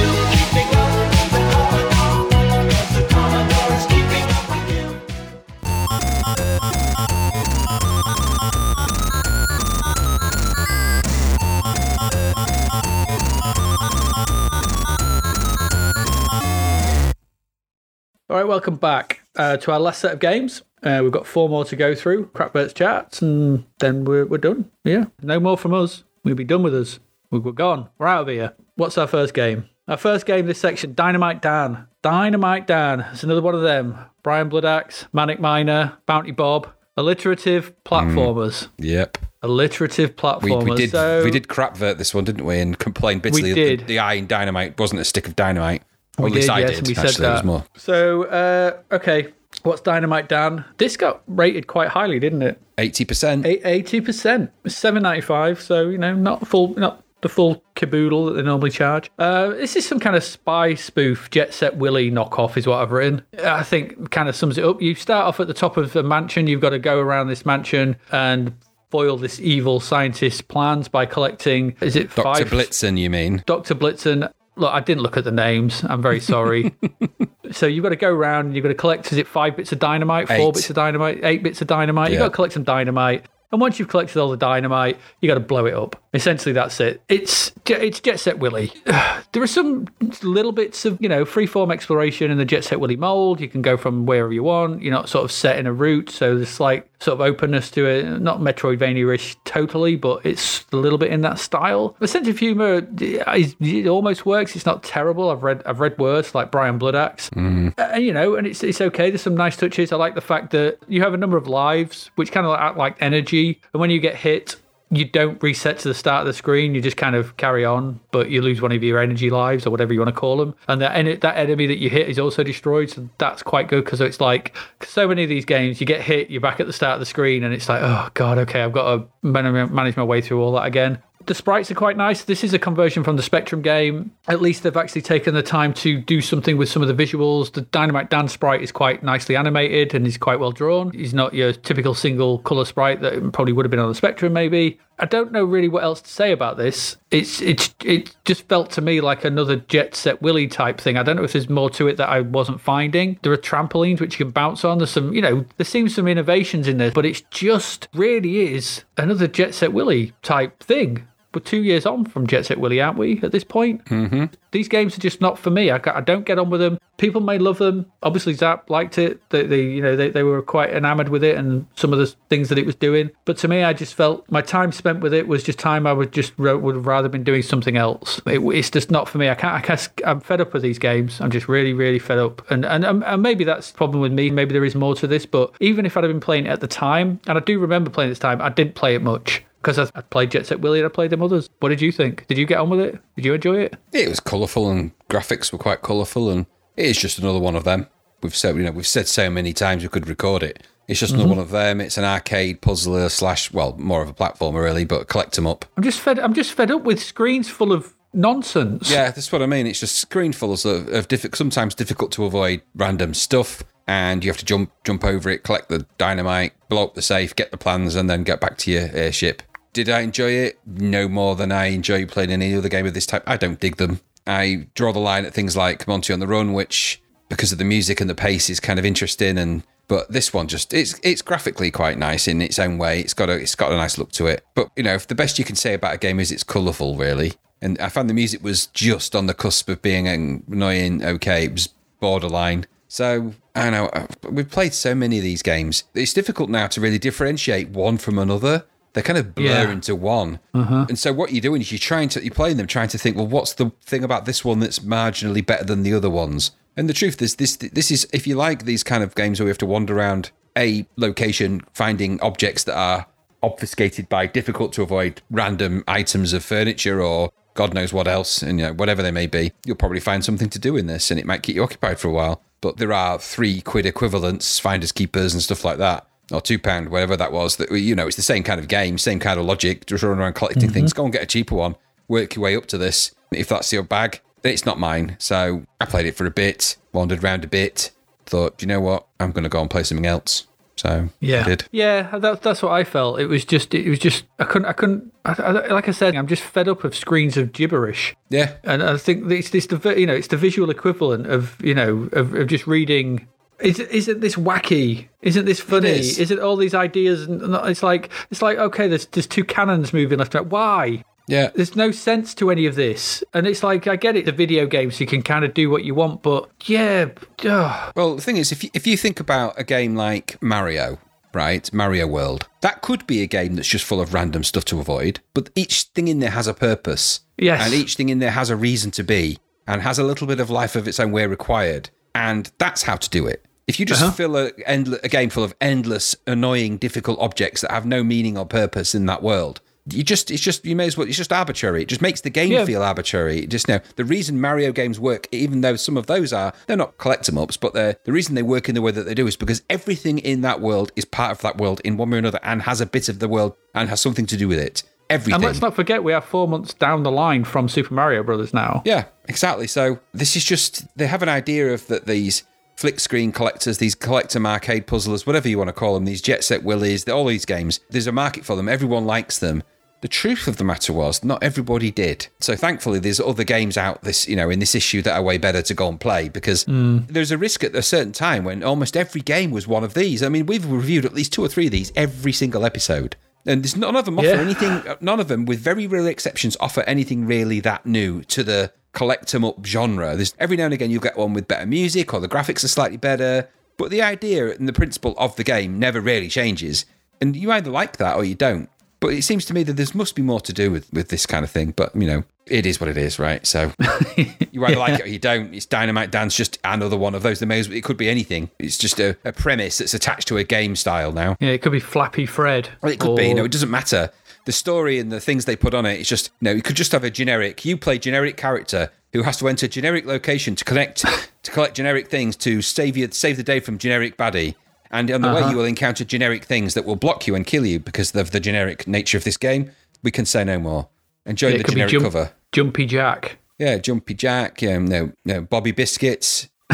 All 18.33 18.39
right. 18.39 18.49
Welcome 18.49 18.77
back 18.77 19.21
uh, 19.37 19.59
to 19.59 19.73
our 19.73 19.79
last 19.79 20.01
set 20.01 20.15
of 20.15 20.19
games. 20.19 20.63
Uh, 20.83 21.01
we've 21.03 21.13
got 21.13 21.27
four 21.27 21.51
more 21.51 21.67
to 21.67 21.77
go 21.77 21.95
through. 21.95 22.29
Crapbert's 22.29 22.73
chats, 22.73 23.21
and 23.21 23.67
then 23.79 24.07
we're, 24.07 24.25
we're 24.25 24.39
done. 24.39 24.71
Yeah. 24.85 25.05
No 25.21 25.39
more 25.39 25.59
from 25.59 25.75
us. 25.75 26.05
We'll 26.25 26.35
be 26.35 26.43
done 26.43 26.63
with 26.63 26.75
us. 26.75 26.99
We- 27.31 27.41
We're 27.41 27.53
gone. 27.53 27.91
We're 27.99 28.07
out 28.07 28.23
of 28.23 28.29
here. 28.29 28.55
What's 28.77 28.97
our 28.97 29.07
first 29.07 29.35
game? 29.35 29.69
Our 29.87 29.99
first 29.99 30.25
game 30.25 30.47
this 30.47 30.59
section 30.59 30.95
Dynamite 30.95 31.43
Dan. 31.43 31.87
Dynamite 32.01 32.67
Dan. 32.67 33.05
It's 33.13 33.23
another 33.23 33.43
one 33.43 33.55
of 33.55 33.61
them. 33.61 33.99
Brian 34.23 34.49
Bloodaxe, 34.49 35.09
Manic 35.13 35.39
Miner, 35.39 35.99
Bounty 36.07 36.31
Bob. 36.31 36.73
Alliterative 36.97 37.75
platformers. 37.85 38.69
Yep. 38.79 39.19
Alliterative 39.43 40.17
platformers. 40.17 40.71
we 40.71 40.77
did 40.77 40.91
So, 40.91 41.23
we 41.23 41.31
did 41.31 41.49
crapvert 41.49 41.99
this 41.99 42.15
one, 42.15 42.25
didn't 42.25 42.47
we? 42.47 42.61
And 42.61 42.79
complained 42.79 43.21
bitterly 43.21 43.53
did. 43.53 43.81
that 43.81 43.87
the, 43.89 43.95
the 43.95 43.99
eye 43.99 44.15
in 44.15 44.27
dynamite 44.27 44.79
wasn't 44.81 45.03
a 45.03 45.05
stick 45.05 45.27
of 45.29 45.37
dynamite. 45.37 45.83
Or 46.19 46.25
We 46.27 46.33
did, 46.33 46.51
I 46.51 46.61
yes, 46.61 46.77
did. 46.77 46.89
we 46.89 46.95
said 46.95 47.07
Actually, 47.07 47.23
that. 47.27 47.45
more. 47.45 47.65
So, 47.77 48.25
uh, 48.25 48.77
okay. 48.95 49.33
What's 49.65 49.81
Dynamite 49.83 50.29
Dan? 50.29 50.65
This 50.79 50.97
got 50.97 51.23
rated 51.27 51.67
quite 51.67 51.89
highly, 51.89 52.19
didn't 52.19 52.43
it? 52.43 52.61
Eighty 52.79 53.05
percent. 53.05 53.47
Eighty 53.47 54.01
percent, 54.01 54.51
seven 54.67 55.03
ninety 55.05 55.21
five. 55.21 55.61
So 55.61 55.89
you 55.89 55.99
know, 55.99 56.15
not 56.15 56.49
full, 56.49 56.75
not 56.75 57.05
the 57.21 57.29
full 57.29 57.63
caboodle 57.77 58.25
that 58.27 58.33
they 58.33 58.43
normally 58.43 58.71
charge. 58.71 59.11
Uh, 59.19 59.49
this 59.51 59.77
is 59.77 59.87
some 59.87 60.01
kind 60.01 60.17
of 60.17 60.25
spy 60.25 60.75
spoof, 60.75 61.31
Jet 61.31 61.55
Set 61.55 61.77
Willy 61.77 62.11
knockoff, 62.11 62.57
is 62.57 62.67
what 62.67 62.79
I've 62.81 62.91
written. 62.93 63.23
I 63.45 63.63
think 63.63 64.11
kind 64.11 64.29
of 64.29 64.35
sums 64.35 64.59
it 64.59 64.65
up. 64.65 64.83
You 64.83 64.95
start 64.97 65.27
off 65.27 65.39
at 65.39 65.47
the 65.47 65.55
top 65.55 65.77
of 65.77 65.95
a 65.95 66.03
mansion. 66.03 66.47
You've 66.49 66.63
got 66.63 66.71
to 66.71 66.79
go 66.81 66.99
around 66.99 67.29
this 67.29 67.47
mansion 67.47 67.95
and 68.11 68.55
foil 68.91 69.17
this 69.17 69.39
evil 69.39 69.79
scientist's 69.81 70.41
plans 70.41 70.89
by 70.89 71.07
collecting. 71.07 71.77
Is 71.81 71.95
it 71.95 72.13
Doctor? 72.15 72.45
Blitzen, 72.47 72.99
you 72.99 73.11
mean? 73.11 73.43
Dr. 73.47 73.75
Blitzen. 73.75 74.33
Look, 74.57 74.73
I 74.73 74.81
didn't 74.81 75.03
look 75.03 75.17
at 75.17 75.25
the 75.25 75.33
names. 75.33 75.83
I'm 75.85 76.03
very 76.03 76.21
sorry. 76.21 76.75
so 77.53 77.67
you've 77.67 77.83
got 77.83 77.89
to 77.91 77.97
go 77.97 78.11
around 78.11 78.47
and 78.47 78.55
you've 78.55 78.63
got 78.63 78.69
to 78.69 78.75
collect, 78.75 79.11
is 79.13 79.19
it 79.19 79.27
five 79.27 79.57
bits 79.57 79.73
of 79.73 79.79
dynamite, 79.79 80.29
four 80.29 80.37
Eight. 80.37 80.55
bits 80.55 80.69
of 80.71 80.77
dynamite, 80.77 81.21
eight 81.25 81.43
bits 81.43 81.61
of 81.63 81.69
dynamite? 81.69 82.11
You've 82.11 82.19
got 82.19 82.29
to 82.29 82.35
collect 82.35 82.55
some 82.55 82.65
dynamite. 82.65 83.25
And 83.51 83.61
once 83.61 83.79
you've 83.79 83.89
collected 83.89 84.19
all 84.21 84.31
the 84.31 84.37
dynamite, 84.37 84.99
you've 85.21 85.29
got 85.29 85.35
to 85.35 85.41
blow 85.41 85.67
it 85.67 85.75
up. 85.75 86.02
Essentially, 86.15 86.53
that's 86.53 86.79
it. 86.79 87.03
It's 87.09 87.53
it's 87.67 88.01
Jet 88.01 88.21
Set 88.21 88.39
Willy. 88.39 88.73
There 89.33 89.43
are 89.43 89.47
some 89.47 89.89
little 90.23 90.53
bits 90.53 90.85
of 90.85 91.01
you 91.01 91.09
know 91.09 91.25
freeform 91.25 91.73
exploration 91.73 92.31
in 92.31 92.37
the 92.37 92.45
Jet 92.45 92.65
Set 92.65 92.81
Willy 92.81 92.97
mold. 92.97 93.41
You 93.41 93.49
can 93.49 93.63
go 93.63 93.79
from 93.79 94.05
wherever 94.05 94.31
you 94.31 94.43
want. 94.43 94.83
You're 94.83 94.93
not 94.93 95.09
sort 95.09 95.25
of 95.25 95.33
set 95.33 95.59
in 95.59 95.67
a 95.67 95.73
route, 95.73 96.11
so 96.11 96.37
there's 96.37 96.61
like 96.61 96.91
sort 97.01 97.15
of 97.15 97.23
openness 97.23 97.71
to 97.71 97.87
it. 97.87 98.21
Not 98.21 98.41
Metroidvania-ish 98.41 99.37
totally, 99.47 99.97
but 99.97 100.27
it's 100.27 100.67
a 100.71 100.77
little 100.77 100.99
bit 100.99 101.11
in 101.11 101.23
that 101.23 101.39
style. 101.39 101.97
The 101.99 102.07
sense 102.07 102.29
of 102.29 102.39
humor 102.39 102.87
is, 103.01 103.57
it 103.59 103.87
almost 103.87 104.27
works. 104.27 104.55
It's 104.55 104.67
not 104.67 104.83
terrible. 104.83 105.31
I've 105.31 105.43
read 105.43 105.63
I've 105.65 105.81
read 105.81 105.97
worse 105.99 106.35
like 106.35 106.51
Brian 106.51 106.79
Bloodaxe, 106.79 107.31
uh, 107.35 107.39
and 107.79 108.05
you 108.05 108.13
know, 108.13 108.35
and 108.35 108.47
it's 108.47 108.63
it's 108.63 108.83
okay. 108.83 109.09
There's 109.09 109.23
some 109.23 109.35
nice 109.35 109.57
touches. 109.57 109.93
I 109.93 109.97
like 109.97 110.15
the 110.15 110.21
fact 110.21 110.51
that 110.51 110.77
you 110.89 111.01
have 111.01 111.15
a 111.15 111.17
number 111.19 111.39
of 111.39 111.49
lives, 111.49 112.11
which 112.17 112.33
kind 112.33 112.47
of 112.47 112.55
act 112.59 112.77
like 112.77 112.97
energy, 113.01 113.63
and 113.73 113.81
when 113.81 113.89
you 113.89 113.99
get 113.99 114.15
hit, 114.15 114.57
you 114.93 115.07
don't 115.07 115.43
reset 115.43 115.79
to 115.79 115.89
the 115.89 115.95
start 115.95 116.21
of 116.21 116.27
the 116.27 116.35
screen. 116.35 116.75
You 116.75 116.83
just 116.83 116.99
kind 116.99 117.17
of 117.17 117.35
carry 117.39 117.65
on, 117.65 117.99
but 118.11 118.29
you 118.29 118.43
lose 118.43 118.61
one 118.61 118.73
of 118.73 118.83
your 118.83 119.01
energy 119.01 119.31
lives 119.31 119.67
or 119.67 119.71
whatever 119.71 119.95
you 119.95 120.01
want 120.01 120.15
to 120.15 120.21
call 120.21 120.37
them. 120.37 120.55
And 120.69 120.83
that 120.83 120.95
en- 120.95 121.19
that 121.21 121.37
enemy 121.39 121.67
that 121.67 121.79
you 121.79 121.89
hit 121.89 122.11
is 122.11 122.19
also 122.19 122.43
destroyed. 122.43 122.91
So 122.91 123.09
that's 123.17 123.43
quite 123.43 123.69
good 123.69 123.87
because 123.87 124.03
it's 124.03 124.21
like 124.21 124.55
so 124.83 125.09
many 125.09 125.23
of 125.23 125.31
these 125.31 125.47
games, 125.47 125.81
you 125.81 125.87
get 125.87 126.03
hit, 126.03 126.29
you're 126.29 126.43
back 126.43 126.61
at 126.61 126.67
the 126.67 126.75
start 126.75 126.95
of 126.95 127.01
the 127.01 127.07
screen, 127.07 127.43
and 127.43 127.55
it's 127.55 127.71
like, 127.71 127.81
oh 127.83 128.11
god, 128.13 128.37
okay, 128.39 128.63
I've 128.63 128.73
got 128.73 128.97
to 128.97 129.09
man- 129.27 129.75
manage 129.75 129.97
my 129.97 130.05
way 130.05 130.21
through 130.21 130.43
all 130.43 130.53
that 130.53 130.67
again. 130.67 131.03
The 131.27 131.35
sprites 131.35 131.71
are 131.71 131.75
quite 131.75 131.97
nice. 131.97 132.25
This 132.25 132.43
is 132.43 132.55
a 132.55 132.59
conversion 132.59 133.05
from 133.05 133.17
the 133.17 133.23
Spectrum 133.23 133.63
game. 133.63 134.13
At 134.29 134.41
least 134.41 134.63
they've 134.63 134.77
actually 134.77 135.03
taken 135.03 135.35
the 135.35 135.43
time 135.43 135.73
to 135.75 136.01
do 136.01 136.21
something 136.21 136.57
with 136.57 136.69
some 136.69 136.83
of 136.83 136.89
the 136.89 137.05
visuals. 137.05 137.53
The 137.53 137.63
Dynamite 137.63 138.11
Dan 138.11 138.29
sprite 138.29 138.63
is 138.63 138.73
quite 138.73 139.03
nicely 139.03 139.37
animated 139.37 139.95
and 139.95 140.07
is 140.07 140.17
quite 140.17 140.41
well 140.41 140.53
drawn. 140.53 140.91
He's 140.93 141.15
not 141.15 141.35
your 141.35 141.53
typical 141.53 141.95
single 141.95 142.39
color 142.41 142.65
sprite 142.65 143.01
that 143.01 143.33
probably 143.33 143.53
would 143.53 143.65
have 143.65 143.71
been 143.71 143.81
on 143.81 143.89
the 143.89 143.95
Spectrum, 143.95 144.33
maybe. 144.33 144.79
I 144.99 145.07
don't 145.07 145.33
know 145.33 145.45
really 145.45 145.69
what 145.69 145.83
else 145.83 146.01
to 146.03 146.09
say 146.09 146.31
about 146.33 146.59
this. 146.59 146.97
It's 147.11 147.41
it's 147.41 147.75
it 147.85 148.15
just 148.25 148.47
felt 148.49 148.71
to 148.73 148.81
me 148.81 149.01
like 149.01 149.25
another 149.25 149.57
Jet 149.57 149.97
Set 149.97 150.23
Willy 150.23 150.47
type 150.47 150.81
thing. 150.81 150.97
I 150.97 151.03
don't 151.03 151.17
know 151.17 151.25
if 151.25 151.33
there's 151.33 151.49
more 151.49 151.71
to 151.71 151.89
it 151.89 151.97
that 151.97 152.09
I 152.09 152.21
wasn't 152.21 152.61
finding. 152.61 153.19
There 153.23 153.33
are 153.33 153.37
trampolines 153.37 154.01
which 154.01 154.19
you 154.19 154.27
can 154.27 154.33
bounce 154.33 154.65
on. 154.65 154.79
There's 154.79 154.91
some, 154.91 155.13
you 155.13 155.21
know, 155.21 155.45
there 155.57 155.65
seems 155.65 155.95
some 155.95 156.07
innovations 156.07 156.69
in 156.69 156.77
there, 156.77 156.93
but 156.93 157.05
it's 157.05 157.23
just 157.31 157.89
really 157.95 158.55
is 158.55 158.85
another 158.97 159.27
Jet 159.27 159.55
Set 159.55 159.73
Willy 159.73 160.13
type 160.23 160.63
thing. 160.63 161.09
We're 161.35 161.41
two 161.41 161.63
years 161.63 161.87
on 161.87 162.05
from 162.05 162.27
Jet 162.27 162.47
Set 162.47 162.59
Willy, 162.59 162.81
aren't 162.81 162.99
we? 162.99 163.21
At 163.23 163.33
this 163.33 163.45
point, 163.45 163.85
mm-hmm. 163.87 164.27
these 164.51 164.69
games 164.69 164.97
are 164.97 165.01
just 165.01 165.21
not 165.21 165.39
for 165.39 165.51
me. 165.51 165.71
I, 165.71 165.81
I 165.87 166.01
don't 166.01 166.27
get 166.27 166.39
on 166.39 166.51
with 166.51 166.61
them. 166.61 166.79
People 166.99 167.21
may 167.21 167.39
love 167.39 167.59
them. 167.59 167.91
Obviously, 168.03 168.35
Zap 168.35 168.69
liked 168.71 168.99
it. 168.99 169.21
They, 169.31 169.47
they 169.47 169.63
you 169.63 169.81
know, 169.83 169.97
they, 169.97 170.11
they 170.11 170.23
were 170.23 170.43
quite 170.43 170.71
enamored 170.71 171.09
with 171.09 171.25
it 171.25 171.37
and 171.37 171.67
some 171.75 171.93
of 171.93 171.99
the 171.99 172.07
things 172.29 172.49
that 172.51 172.59
it 172.59 172.67
was 172.67 172.75
doing. 172.75 173.11
But 173.25 173.39
to 173.39 173.49
me, 173.49 173.65
I 173.65 173.73
just 173.73 173.95
felt 173.95 174.31
my 174.31 174.43
time 174.43 174.73
spent 174.73 175.01
with 175.01 175.15
it 175.15 175.27
was 175.27 175.43
just 175.43 175.59
time 175.59 175.87
I 175.87 175.93
would 175.93 176.13
just 176.13 176.39
would 176.39 176.75
have 176.75 176.87
rather 176.87 177.09
been 177.09 177.25
doing 177.25 177.43
something 177.43 177.77
else. 177.77 178.21
It, 178.27 178.41
it's 178.41 178.71
just 178.71 178.91
not 178.91 179.09
for 179.09 179.19
me. 179.19 179.29
I 179.29 179.35
can't. 179.35 179.55
I 179.55 179.61
can't. 179.61 179.91
I'm 180.05 180.21
fed 180.21 180.41
up 180.41 180.53
with 180.53 180.63
these 180.63 180.79
games. 180.79 181.21
I'm 181.21 181.31
just 181.31 181.49
really, 181.49 181.73
really 181.73 181.99
fed 181.99 182.19
up. 182.19 182.49
And 182.51 182.65
and 182.65 182.85
and, 182.85 183.03
and 183.05 183.23
maybe 183.23 183.45
that's 183.45 183.71
the 183.71 183.77
problem 183.77 184.01
with 184.01 184.13
me. 184.13 184.31
Maybe 184.31 184.53
there 184.53 184.65
is 184.65 184.75
more 184.75 184.95
to 184.97 185.07
this. 185.07 185.27
But 185.27 185.53
even 185.61 185.87
if 185.87 185.97
I'd 185.97 186.05
have 186.05 186.13
been 186.13 186.21
playing 186.21 186.47
it 186.47 186.51
at 186.51 186.61
the 186.61 186.69
time, 186.69 187.21
and 187.27 187.39
I 187.39 187.41
do 187.41 187.59
remember 187.59 187.91
playing 187.91 188.11
it 188.11 188.13
at 188.13 188.19
the 188.19 188.23
time, 188.23 188.43
I 188.43 188.51
didn't 188.51 188.75
play 188.75 188.95
it 188.95 189.03
much 189.03 189.43
because 189.63 189.79
I, 189.79 190.01
played 190.03 190.31
Jet 190.31 190.47
Set 190.47 190.61
Willy 190.61 190.81
and 190.81 190.87
I 190.87 190.89
played 190.89 191.11
them 191.11 191.23
others. 191.23 191.49
What 191.61 191.69
did 191.69 191.81
you 191.81 191.93
think? 191.93 192.27
Did 192.27 192.39
you 192.39 192.47
get 192.47 192.59
on 192.59 192.71
with 192.71 192.81
it? 192.81 192.99
Did 193.17 193.25
you 193.25 193.35
enjoy 193.35 193.61
it? 193.61 193.77
It 193.93 194.09
was 194.09 194.21
colourful 194.21 194.71
and 194.71 194.93
graphics 195.09 195.53
were 195.53 195.59
quite 195.59 195.83
colourful, 195.83 196.31
and 196.31 196.47
it 196.77 196.87
is 196.87 196.99
just 196.99 197.19
another 197.19 197.39
one 197.39 197.57
of 197.57 197.65
them. 197.65 197.87
We've 198.23 198.35
said, 198.35 198.57
you 198.57 198.63
know, 198.63 198.73
we've 198.73 198.87
said 198.87 199.09
so 199.09 199.31
many 199.31 199.53
times 199.53 199.83
we 199.83 199.89
could 199.89 200.09
record 200.09 200.43
it. 200.43 200.67
It's 200.89 201.01
just 201.01 201.13
another 201.13 201.29
mm-hmm. 201.29 201.39
one 201.39 201.45
of 201.45 201.51
them. 201.51 201.81
It's 201.81 201.97
an 201.97 202.05
arcade 202.05 202.61
puzzler 202.61 203.09
slash, 203.09 203.53
well, 203.53 203.77
more 203.79 204.03
of 204.03 204.09
a 204.09 204.15
platformer 204.15 204.63
really, 204.63 204.85
but 204.85 205.09
collect 205.09 205.37
them 205.37 205.47
up. 205.47 205.65
I'm 205.77 205.83
just 205.83 206.01
fed. 206.01 206.19
I'm 206.19 206.35
just 206.35 206.53
fed 206.53 206.71
up 206.71 206.83
with 206.83 207.03
screens 207.03 207.49
full 207.49 207.73
of 207.73 207.95
nonsense. 208.13 208.91
Yeah, 208.91 209.11
that's 209.11 209.33
what 209.33 209.43
I 209.43 209.47
mean. 209.47 209.67
It's 209.67 209.81
just 209.81 210.09
screenfuls 210.09 210.67
of, 210.67 210.89
of 210.93 211.09
diffi- 211.09 211.35
sometimes 211.35 211.75
difficult 211.75 212.13
to 212.13 212.25
avoid 212.25 212.63
random 212.75 213.15
stuff, 213.15 213.63
and 213.87 214.25
you 214.25 214.31
have 214.31 214.39
to 214.39 214.45
jump 214.45 214.71
jump 214.85 215.05
over 215.05 215.31
it, 215.31 215.45
collect 215.45 215.69
the 215.69 215.87
dynamite, 215.99 216.53
blow 216.69 216.85
up 216.85 216.95
the 216.95 217.03
safe, 217.03 217.35
get 217.35 217.51
the 217.51 217.57
plans, 217.57 217.95
and 217.95 218.11
then 218.11 218.23
get 218.23 218.41
back 218.41 218.59
to 218.59 218.71
your 218.71 218.89
airship. 218.93 219.43
Did 219.73 219.89
I 219.89 220.01
enjoy 220.01 220.31
it? 220.33 220.61
No 220.67 221.09
more 221.09 221.35
than 221.35 221.51
I 221.51 221.67
enjoy 221.67 222.07
playing 222.07 222.31
any 222.31 222.55
other 222.55 222.69
game 222.69 222.87
of 222.87 222.95
this 222.95 223.07
type. 223.07 223.23
I 223.27 223.37
don't 223.37 223.59
dig 223.59 223.77
them. 223.77 224.01
I 224.27 224.69
draw 224.75 224.93
the 224.93 224.99
line 224.99 225.25
at 225.25 225.35
things 225.35 225.57
like 225.57 225.89
Monty 225.89 226.13
on 226.13 226.21
the 226.21 226.27
Run, 226.27 226.53
which 226.53 227.01
because 227.29 227.53
of 227.53 227.59
the 227.59 227.65
music 227.65 228.01
and 228.01 228.11
the 228.11 228.15
pace 228.15 228.51
is 228.51 228.61
kind 228.61 228.79
of 228.79 228.85
interesting 228.85 229.39
and 229.39 229.63
but 229.89 230.11
this 230.11 230.33
one 230.33 230.49
just 230.49 230.73
it's 230.73 230.99
it's 231.03 231.23
graphically 231.23 231.71
quite 231.71 231.99
nice 231.99 232.29
in 232.29 232.41
its 232.41 232.59
own 232.59 232.79
way. 232.79 233.01
It's 233.01 233.15
got 233.15 233.29
a 233.29 233.33
it's 233.33 233.55
got 233.55 233.73
a 233.73 233.77
nice 233.77 233.99
look 233.99 234.13
to 234.13 234.27
it. 234.27 234.45
But 234.55 234.71
you 234.77 234.83
know, 234.83 234.95
if 234.95 235.07
the 235.07 235.15
best 235.15 235.39
you 235.39 235.45
can 235.45 235.57
say 235.57 235.75
about 235.75 235.95
a 235.95 235.99
game 235.99 236.21
is 236.21 236.31
it's 236.31 236.45
colourful, 236.45 236.97
really. 236.97 237.35
And 237.61 237.79
I 237.79 237.89
found 237.89 238.09
the 238.09 238.15
music 238.15 238.43
was 238.43 238.67
just 238.69 239.15
on 239.15 239.27
the 239.27 239.35
cusp 239.35 239.69
of 239.69 239.83
being 239.83 240.09
annoying. 240.09 241.05
Okay, 241.05 241.45
it 241.45 241.53
was 241.53 241.69
borderline. 242.01 242.67
So 242.89 243.35
I 243.55 243.71
know 243.71 243.91
we've 244.29 244.51
played 244.51 244.75
so 244.75 244.95
many 244.95 245.19
of 245.19 245.23
these 245.23 245.43
games. 245.43 245.85
It's 245.95 246.13
difficult 246.13 246.51
now 246.51 246.67
to 246.69 246.81
really 246.81 246.99
differentiate 246.99 247.71
one 247.71 247.99
from 247.99 248.19
another. 248.19 248.65
They 248.95 249.03
kind 249.03 249.19
of 249.19 249.35
blur 249.35 249.45
Yeah. 249.45 249.71
into 249.71 249.95
one. 249.97 250.39
Uh-huh. 250.53 250.87
And 250.89 250.99
so 250.99 251.13
what 251.13 251.33
you're 251.33 251.41
doing 251.41 251.63
is 251.63 251.73
you're 251.73 251.79
trying 251.79 252.09
to 252.11 252.23
you're 252.23 252.35
playing 252.35 252.57
them, 252.59 252.67
trying 252.67 252.89
to 252.89 252.99
think, 252.99 253.17
well, 253.17 253.27
what's 253.27 253.55
the 253.55 253.73
thing 253.85 254.05
about 254.05 254.27
this 254.27 254.45
one 254.45 254.61
that's 254.61 254.81
marginally 254.81 255.45
better 255.45 255.65
than 255.65 255.83
the 255.83 255.95
other 255.95 256.11
ones? 256.11 256.51
And 256.77 256.89
the 256.89 256.95
truth 256.95 257.21
is, 257.23 257.37
this 257.37 257.57
this 257.57 257.91
is 257.91 258.07
if 258.13 258.27
you 258.27 258.35
like 258.35 258.65
these 258.65 258.83
kind 258.83 259.03
of 259.03 259.15
games 259.15 259.39
where 259.41 259.47
we 259.47 259.51
have 259.51 259.59
to 259.59 259.67
wander 259.67 259.97
around 259.99 260.31
a 260.57 260.87
location, 260.97 261.63
finding 261.73 262.21
objects 262.21 262.65
that 262.65 262.77
are 262.77 263.07
obfuscated 263.43 264.09
by 264.09 264.27
difficult 264.27 264.73
to 264.75 264.83
avoid 264.83 265.21
random 265.31 265.83
items 265.89 266.33
of 266.33 266.45
furniture 266.45 267.01
or 267.03 267.31
God 267.55 267.75
knows 267.75 267.93
what 267.93 268.09
else, 268.09 268.43
and 268.43 268.59
you 268.59 268.67
know 268.67 268.73
whatever 268.73 269.03
they 269.03 269.11
may 269.11 269.27
be, 269.27 269.53
you'll 269.67 269.77
probably 269.77 270.01
find 270.01 270.25
something 270.25 270.49
to 270.51 270.59
do 270.59 270.77
in 270.77 270.87
this, 270.87 271.11
and 271.11 271.21
it 271.21 271.27
might 271.27 271.43
keep 271.43 271.55
you 271.57 271.63
occupied 271.63 271.99
for 271.99 272.09
a 272.09 272.13
while. 272.13 272.43
But 272.63 272.77
there 272.79 272.93
are 272.95 273.19
three 273.19 273.61
quid 273.61 273.85
equivalents, 273.85 274.59
finders 274.59 274.93
keepers, 274.93 275.35
and 275.35 275.43
stuff 275.43 275.63
like 275.65 275.77
that, 275.79 276.07
or 276.33 276.41
two 276.41 276.59
pound, 276.59 276.89
whatever 276.89 277.17
that 277.17 277.33
was. 277.33 277.57
That 277.57 277.71
you 277.71 277.95
know, 277.95 278.07
it's 278.07 278.17
the 278.17 278.23
same 278.23 278.43
kind 278.43 278.59
of 278.61 278.69
game, 278.69 278.99
same 278.99 279.19
kind 279.19 279.39
of 279.39 279.47
logic. 279.47 279.87
Just 279.87 280.03
run 280.03 280.19
around 280.19 280.35
collecting 280.35 280.65
mm-hmm. 280.65 280.73
things. 280.73 280.93
Go 280.93 281.05
and 281.05 281.13
get 281.13 281.23
a 281.23 281.27
cheaper 281.27 281.55
one. 281.55 281.77
Work 282.09 282.35
your 282.37 282.45
way 282.45 282.57
up 282.57 282.67
to 282.67 282.79
this. 282.79 283.15
If 283.33 283.49
that's 283.49 283.73
your 283.73 283.83
bag, 283.83 284.21
then 284.43 284.53
it's 284.53 284.67
not 284.67 284.79
mine. 284.79 285.17
So 285.19 285.65
I 285.81 285.85
played 285.87 286.07
it 286.07 286.17
for 286.17 286.27
a 286.27 286.31
bit, 286.31 286.77
wandered 286.93 287.23
around 287.25 287.45
a 287.45 287.49
bit, 287.49 287.91
thought, 288.27 288.59
"Do 288.59 288.65
you 288.65 288.69
know 288.69 288.81
what? 288.81 289.07
I'm 289.21 289.33
going 289.33 289.45
to 289.45 289.51
go 289.51 289.61
and 289.61 289.71
play 289.71 289.83
something 289.85 290.07
else. 290.07 290.47
So 290.77 291.11
Yeah, 291.21 291.43
I 291.43 291.49
did. 291.49 291.65
yeah, 291.71 292.19
that, 292.19 292.43
that's 292.43 292.63
what 292.63 292.73
I 292.73 292.83
felt. 292.83 293.21
It 293.21 293.27
was 293.27 293.45
just, 293.45 293.75
it 293.75 293.89
was 293.89 293.99
just, 293.99 294.25
I 294.39 294.45
couldn't, 294.45 294.67
I 294.67 294.73
couldn't, 294.73 295.13
I, 295.25 295.35
I, 295.35 295.51
like 295.69 295.87
I 295.89 295.93
said, 295.93 296.17
I'm 296.17 296.27
just 296.27 296.43
fed 296.43 296.67
up 296.67 296.83
of 296.83 296.97
screens 296.97 297.37
of 297.37 297.53
gibberish, 297.53 298.17
Yeah. 298.31 298.55
and 298.65 298.83
I 298.83 298.97
think 298.97 299.31
it's 299.31 299.51
this, 299.51 299.67
the, 299.67 299.95
you 300.01 300.07
know, 300.07 300.15
it's 300.15 300.29
the 300.29 300.37
visual 300.39 300.71
equivalent 300.71 301.27
of, 301.27 301.57
you 301.63 301.75
know, 301.75 302.09
of, 302.13 302.35
of 302.35 302.49
just 302.49 302.67
reading. 302.67 303.29
Is, 303.61 303.79
isn't 303.79 304.21
this 304.21 304.35
wacky? 304.35 305.09
Isn't 305.21 305.45
this 305.45 305.61
funny? 305.61 305.91
is. 305.91 306.19
Isn't 306.19 306.41
all 306.41 306.57
these 306.57 306.75
ideas? 306.75 307.27
It's 307.29 307.83
like, 307.83 308.11
it's 308.31 308.43
like, 308.43 308.59
okay, 308.59 308.89
there's 308.89 309.07
there's 309.07 309.27
two 309.27 309.45
cannons 309.45 309.93
moving 309.93 310.19
left 310.19 310.35
and 310.35 310.45
right. 310.45 310.51
Why? 310.51 311.05
Yeah. 311.29 311.51
There's 311.55 311.77
no 311.77 311.93
sense 311.93 312.35
to 312.35 312.51
any 312.51 312.67
of 312.67 312.75
this, 312.75 313.23
and 313.33 313.47
it's 313.47 313.63
like 313.63 313.87
I 313.87 313.97
get 313.97 314.17
it, 314.17 314.25
the 314.25 314.33
video 314.33 314.67
game, 314.67 314.91
so 314.91 315.01
you 315.01 315.07
can 315.07 315.23
kind 315.23 315.45
of 315.45 315.55
do 315.55 315.71
what 315.71 315.85
you 315.85 315.95
want, 315.95 316.23
but 316.23 316.51
yeah, 316.65 317.11
ugh. 317.45 317.93
Well, 317.95 318.17
the 318.17 318.23
thing 318.23 318.37
is, 318.37 318.51
if 318.53 318.65
you, 318.65 318.71
if 318.75 318.87
you 318.87 318.97
think 318.97 319.21
about 319.21 319.59
a 319.59 319.65
game 319.65 319.95
like 319.95 320.41
Mario, 320.43 320.99
right, 321.33 321.73
Mario 321.73 322.07
World, 322.09 322.49
that 322.61 322.83
could 322.83 323.07
be 323.07 323.23
a 323.23 323.27
game 323.27 323.55
that's 323.55 323.69
just 323.69 323.85
full 323.85 324.01
of 324.01 324.13
random 324.13 324.43
stuff 324.43 324.65
to 324.67 324.81
avoid, 324.81 325.21
but 325.33 325.51
each 325.55 325.85
thing 325.95 326.09
in 326.09 326.19
there 326.19 326.31
has 326.31 326.49
a 326.49 326.55
purpose. 326.55 327.21
Yes. 327.39 327.65
And 327.65 327.73
each 327.73 327.95
thing 327.95 328.09
in 328.09 328.19
there 328.19 328.33
has 328.33 328.51
a 328.51 328.57
reason 328.57 328.91
to 328.93 329.05
be 329.05 329.39
and 329.67 329.83
has 329.83 329.99
a 329.99 330.05
little 330.05 330.27
bit 330.27 330.41
of 330.41 330.51
life 330.51 330.75
of 330.77 330.89
its 330.89 330.99
own 330.99 331.13
where 331.13 331.29
required. 331.29 331.91
And 332.15 332.51
that's 332.59 332.83
how 332.83 332.97
to 332.97 333.09
do 333.11 333.27
it. 333.27 333.45
If 333.67 333.79
you 333.79 333.87
just 333.87 334.03
uh-huh. 334.03 334.13
fill 334.13 334.37
a, 334.37 334.51
a 334.67 335.09
game 335.09 335.31
full 335.31 335.45
of 335.45 335.55
endless, 335.61 336.17
annoying, 336.27 336.79
difficult 336.79 337.19
objects 337.21 337.61
that 337.61 337.71
have 337.71 337.87
no 337.87 338.03
meaning 338.03 338.37
or 338.37 338.45
purpose 338.45 338.95
in 338.95 339.07
that 339.07 339.23
world, 339.23 339.61
you 339.91 340.03
just 340.03 340.31
it's 340.31 340.43
just 340.43 340.65
you 340.65 340.77
may 340.77 340.87
as 340.87 340.97
well 340.97 341.09
it's 341.09 341.17
just 341.17 341.33
arbitrary. 341.33 341.83
It 341.83 341.89
just 341.89 342.03
makes 342.03 342.21
the 342.21 342.31
game 342.31 342.53
Yeah. 342.53 342.65
feel 342.65 342.83
arbitrary. 342.83 343.41
It 343.41 343.51
Just 343.51 343.69
know 343.69 343.81
the 343.97 344.05
reason 344.05 344.41
Mario 344.41 344.73
games 344.73 345.01
work, 345.01 345.27
even 345.33 345.61
though 345.61 345.77
some 345.77 345.97
of 345.97 346.07
those 346.07 346.33
are 346.33 346.53
they're 346.67 346.77
not 346.77 346.99
collect 346.99 347.29
'em 347.29 347.39
ups, 347.39 347.57
but 347.57 347.75
they're 347.75 347.97
the 348.05 348.13
reason 348.13 348.35
they 348.35 348.43
work 348.43 348.69
in 348.69 348.75
the 348.75 348.83
way 348.83 348.93
that 348.93 349.05
they 349.05 349.15
do 349.15 349.27
is 349.27 349.37
because 349.37 349.63
everything 349.69 350.19
in 350.19 350.43
that 350.43 350.61
world 350.61 350.93
is 350.95 351.05
part 351.05 351.33
of 351.33 351.41
that 351.43 351.59
world 351.59 351.81
in 351.85 351.97
one 351.97 352.11
way 352.11 352.17
or 352.17 352.19
another 352.21 352.41
and 352.43 352.63
has 352.63 352.81
a 352.81 352.87
bit 352.87 353.09
of 353.09 353.19
the 353.19 353.29
world 353.29 353.55
and 353.75 353.89
has 353.89 354.01
something 354.01 354.27
to 354.27 354.37
do 354.37 354.47
with 354.49 354.59
it. 354.59 354.83
Everything. 355.13 355.35
And 355.35 355.45
let's 355.45 355.61
not 355.61 355.75
forget, 355.75 356.03
we 356.03 356.13
are 356.13 356.21
four 356.21 356.49
months 356.49 356.75
down 356.75 357.03
the 357.03 357.13
line 357.13 357.45
from 357.45 357.69
Super 357.69 357.95
Mario 357.95 358.23
Brothers 358.23 358.55
now. 358.55 358.83
Yeah, 358.85 359.05
exactly. 359.29 359.67
So 359.67 359.99
this 360.13 360.37
is 360.37 360.45
just 360.45 360.87
they 360.97 361.07
have 361.07 361.23
an 361.23 361.29
idea 361.29 361.73
of 361.73 361.87
that 361.89 362.07
these 362.07 362.45
flick 362.77 362.99
screen 362.99 363.33
collectors, 363.33 363.79
these 363.79 363.95
collector 363.95 364.45
arcade 364.45 364.87
puzzlers, 364.87 365.27
whatever 365.27 365.49
you 365.49 365.59
want 365.59 365.69
to 365.69 365.73
call 365.73 365.95
them, 365.95 366.05
these 366.05 366.23
Jet 366.23 366.43
Set 366.43 366.65
Willies, 366.65 367.09
all 367.09 367.27
these 367.27 367.45
games. 367.45 367.81
There's 367.91 368.07
a 368.07 368.13
market 368.13 368.45
for 368.45 368.57
them. 368.57 368.69
Everyone 368.69 369.05
likes 369.05 369.39
them. 369.39 369.63
The 370.01 370.09
truth 370.09 370.49
of 370.49 370.57
the 370.57 370.65
matter 370.65 370.93
was, 370.93 371.23
not 371.23 371.41
everybody 371.45 371.93
did. 371.93 372.27
So 372.41 372.57
thankfully, 372.57 372.99
there's 372.99 373.21
other 373.21 373.45
games 373.45 373.77
out 373.77 374.03
this, 374.03 374.27
you 374.27 374.35
know, 374.35 374.51
in 374.51 374.59
this 374.59 374.75
issue 374.75 375.01
that 375.03 375.15
are 375.15 375.23
way 375.23 375.39
better 375.39 375.63
to 375.63 375.75
go 375.75 375.89
and 375.89 376.01
play 376.01 376.29
because 376.29 376.65
hmm. 376.65 377.01
there's 377.07 377.31
a 377.31 377.39
risk 377.39 377.63
at 377.63 377.77
a 377.77 377.83
certain 377.83 378.11
time 378.11 378.43
when 378.43 378.65
almost 378.65 378.97
every 378.97 379.21
game 379.21 379.53
was 379.53 379.69
one 379.69 379.85
of 379.85 379.95
these. 379.95 380.25
I 380.25 380.29
mean, 380.29 380.47
we've 380.47 380.67
reviewed 380.67 381.05
at 381.05 381.15
least 381.15 381.33
two 381.33 381.45
or 381.45 381.49
three 381.49 381.67
of 381.67 381.73
these 381.73 381.93
every 381.95 382.33
single 382.33 382.67
episode. 382.67 383.15
And 383.47 383.63
there's 383.65 383.77
none 383.77 383.97
of 383.97 384.05
them 384.05 384.19
offer 384.19 384.29
Yeah. 384.29 384.35
anything. 384.41 384.83
None 385.01 385.19
of 385.19 385.29
them, 385.29 385.45
with 385.47 385.59
very 385.59 385.87
rare 385.87 386.07
exceptions, 386.09 386.57
offer 386.61 386.83
anything 386.83 387.27
really 387.27 387.59
that 387.61 387.85
new 387.85 388.23
to 388.25 388.45
the 388.45 388.73
collect 388.93 389.35
'em 389.35 389.45
up 389.45 389.65
genre. 389.67 390.15
There's 390.15 390.35
every 390.39 390.57
now 390.57 390.67
and 390.67 390.75
again 390.75 390.91
you'll 390.91 391.01
get 391.01 391.17
one 391.17 391.33
with 391.35 391.49
better 391.49 391.67
music 391.67 392.15
or 392.15 392.21
the 392.21 392.29
graphics 392.29 392.63
are 392.63 392.69
slightly 392.69 392.99
better, 392.99 393.49
but 393.79 393.91
the 393.91 394.01
idea 394.03 394.51
and 394.53 394.69
the 394.69 394.73
principle 394.73 395.15
of 395.19 395.35
the 395.37 395.45
game 395.45 395.79
never 395.79 396.01
really 396.01 396.29
changes. 396.29 396.85
And 397.21 397.35
you 397.35 397.51
either 397.51 397.71
like 397.71 397.97
that 397.97 398.17
or 398.17 398.25
you 398.25 398.35
don't. 398.35 398.69
But 399.03 399.13
it 399.13 399.23
seems 399.23 399.45
to 399.47 399.55
me 399.55 399.63
that 399.65 399.75
there 399.75 399.87
must 399.93 400.15
be 400.15 400.23
more 400.23 400.41
to 400.41 400.53
do 400.53 400.71
with, 400.71 400.91
with 400.93 401.09
this 401.11 401.27
kind 401.27 401.45
of 401.45 401.51
thing. 401.51 401.73
But 401.77 401.95
you 401.95 402.07
know, 402.07 402.25
it 402.47 402.65
is 402.65 402.81
what 402.81 402.89
it 402.89 402.97
is, 402.97 403.19
right? 403.19 403.47
So 403.47 403.73
you 404.17 404.65
either 404.65 404.79
like 404.79 405.01
it 405.01 405.05
or 405.05 405.09
you 405.09 405.19
don't. 405.19 405.53
It's 405.55 405.67
Dynamite 405.67 406.11
Dance, 406.11 406.35
just 406.35 406.59
another 406.65 406.97
one 406.97 407.15
of 407.15 407.23
those. 407.23 407.39
There 407.41 407.47
may 407.47 407.61
as- 407.61 407.69
It 407.69 407.83
could 407.85 407.97
be 407.99 408.09
anything. 408.09 408.51
It's 408.59 408.79
just 408.79 408.99
a, 409.01 409.17
a 409.25 409.33
premise 409.33 409.79
that's 409.79 409.93
attached 409.93 410.29
to 410.29 410.39
a 410.39 410.45
game 410.45 410.75
style 410.77 411.13
now. 411.13 411.37
Yeah, 411.41 411.51
it 411.51 411.63
could 411.63 411.73
be 411.73 411.81
Flappy 411.81 412.25
Fred. 412.27 412.71
Well, 412.81 412.93
it 412.93 412.99
could 413.01 413.17
be. 413.17 413.33
or- 413.33 413.35
No, 413.35 413.45
it 413.45 413.53
doesn't 413.53 413.71
matter. 413.71 414.11
The 414.45 414.53
story 414.53 414.99
and 414.99 415.13
the 415.13 415.21
things 415.21 415.45
they 415.45 415.55
put 415.55 415.73
on 415.75 415.87
it, 415.87 416.01
it's 416.01 416.09
just, 416.09 416.31
you 416.41 416.47
no, 416.47 416.51
you 416.53 416.63
could 416.63 416.75
just 416.75 416.91
have 416.93 417.05
a 417.05 417.11
generic, 417.11 417.65
you 417.65 417.77
play 417.77 417.97
generic 417.99 418.37
character 418.37 418.91
who 419.13 419.23
has 419.23 419.37
to 419.39 419.47
enter 419.49 419.69
generic 419.69 420.05
location 420.05 420.57
to 420.57 420.65
connect, 420.65 421.05
to 421.45 421.51
collect 421.53 421.77
generic 421.77 422.09
things 422.09 422.35
to 422.37 422.61
save 422.63 422.97
you, 422.97 423.09
save 423.13 423.37
the 423.37 423.45
day 423.45 423.61
from 423.61 423.79
generic 423.79 424.17
baddie. 424.17 424.55
And 424.93 425.11
on 425.11 425.23
the 425.23 425.29
Uh-huh. 425.29 425.47
way, 425.47 425.51
you 425.51 425.57
will 425.57 425.65
encounter 425.65 426.05
generic 426.05 426.45
things 426.45 426.75
that 426.75 426.85
will 426.85 426.97
block 426.97 427.27
you 427.27 427.35
and 427.35 427.47
kill 427.47 427.65
you 427.65 427.81
because 427.81 428.15
of 428.15 428.31
the 428.31 428.41
generic 428.41 428.87
nature 428.87 429.17
of 429.17 429.25
this 429.25 429.37
game. 429.39 429.71
We 430.03 430.11
can 430.11 430.27
say 430.27 430.45
no 430.45 430.59
more. 430.59 430.89
Enjoy 431.25 431.49
Yeah, 431.49 431.59
the 431.59 431.65
generic 431.65 431.93
jump, 431.93 432.05
cover. 432.05 432.33
Jumpy 432.53 432.85
Jack. 432.87 433.39
Yeah, 433.59 433.79
Jumpy 433.79 434.15
Jack, 434.15 434.61
yeah, 434.61 434.79
no, 434.79 435.13
no, 435.25 435.41
Bobby 435.43 435.71
Biscuits. 435.73 436.49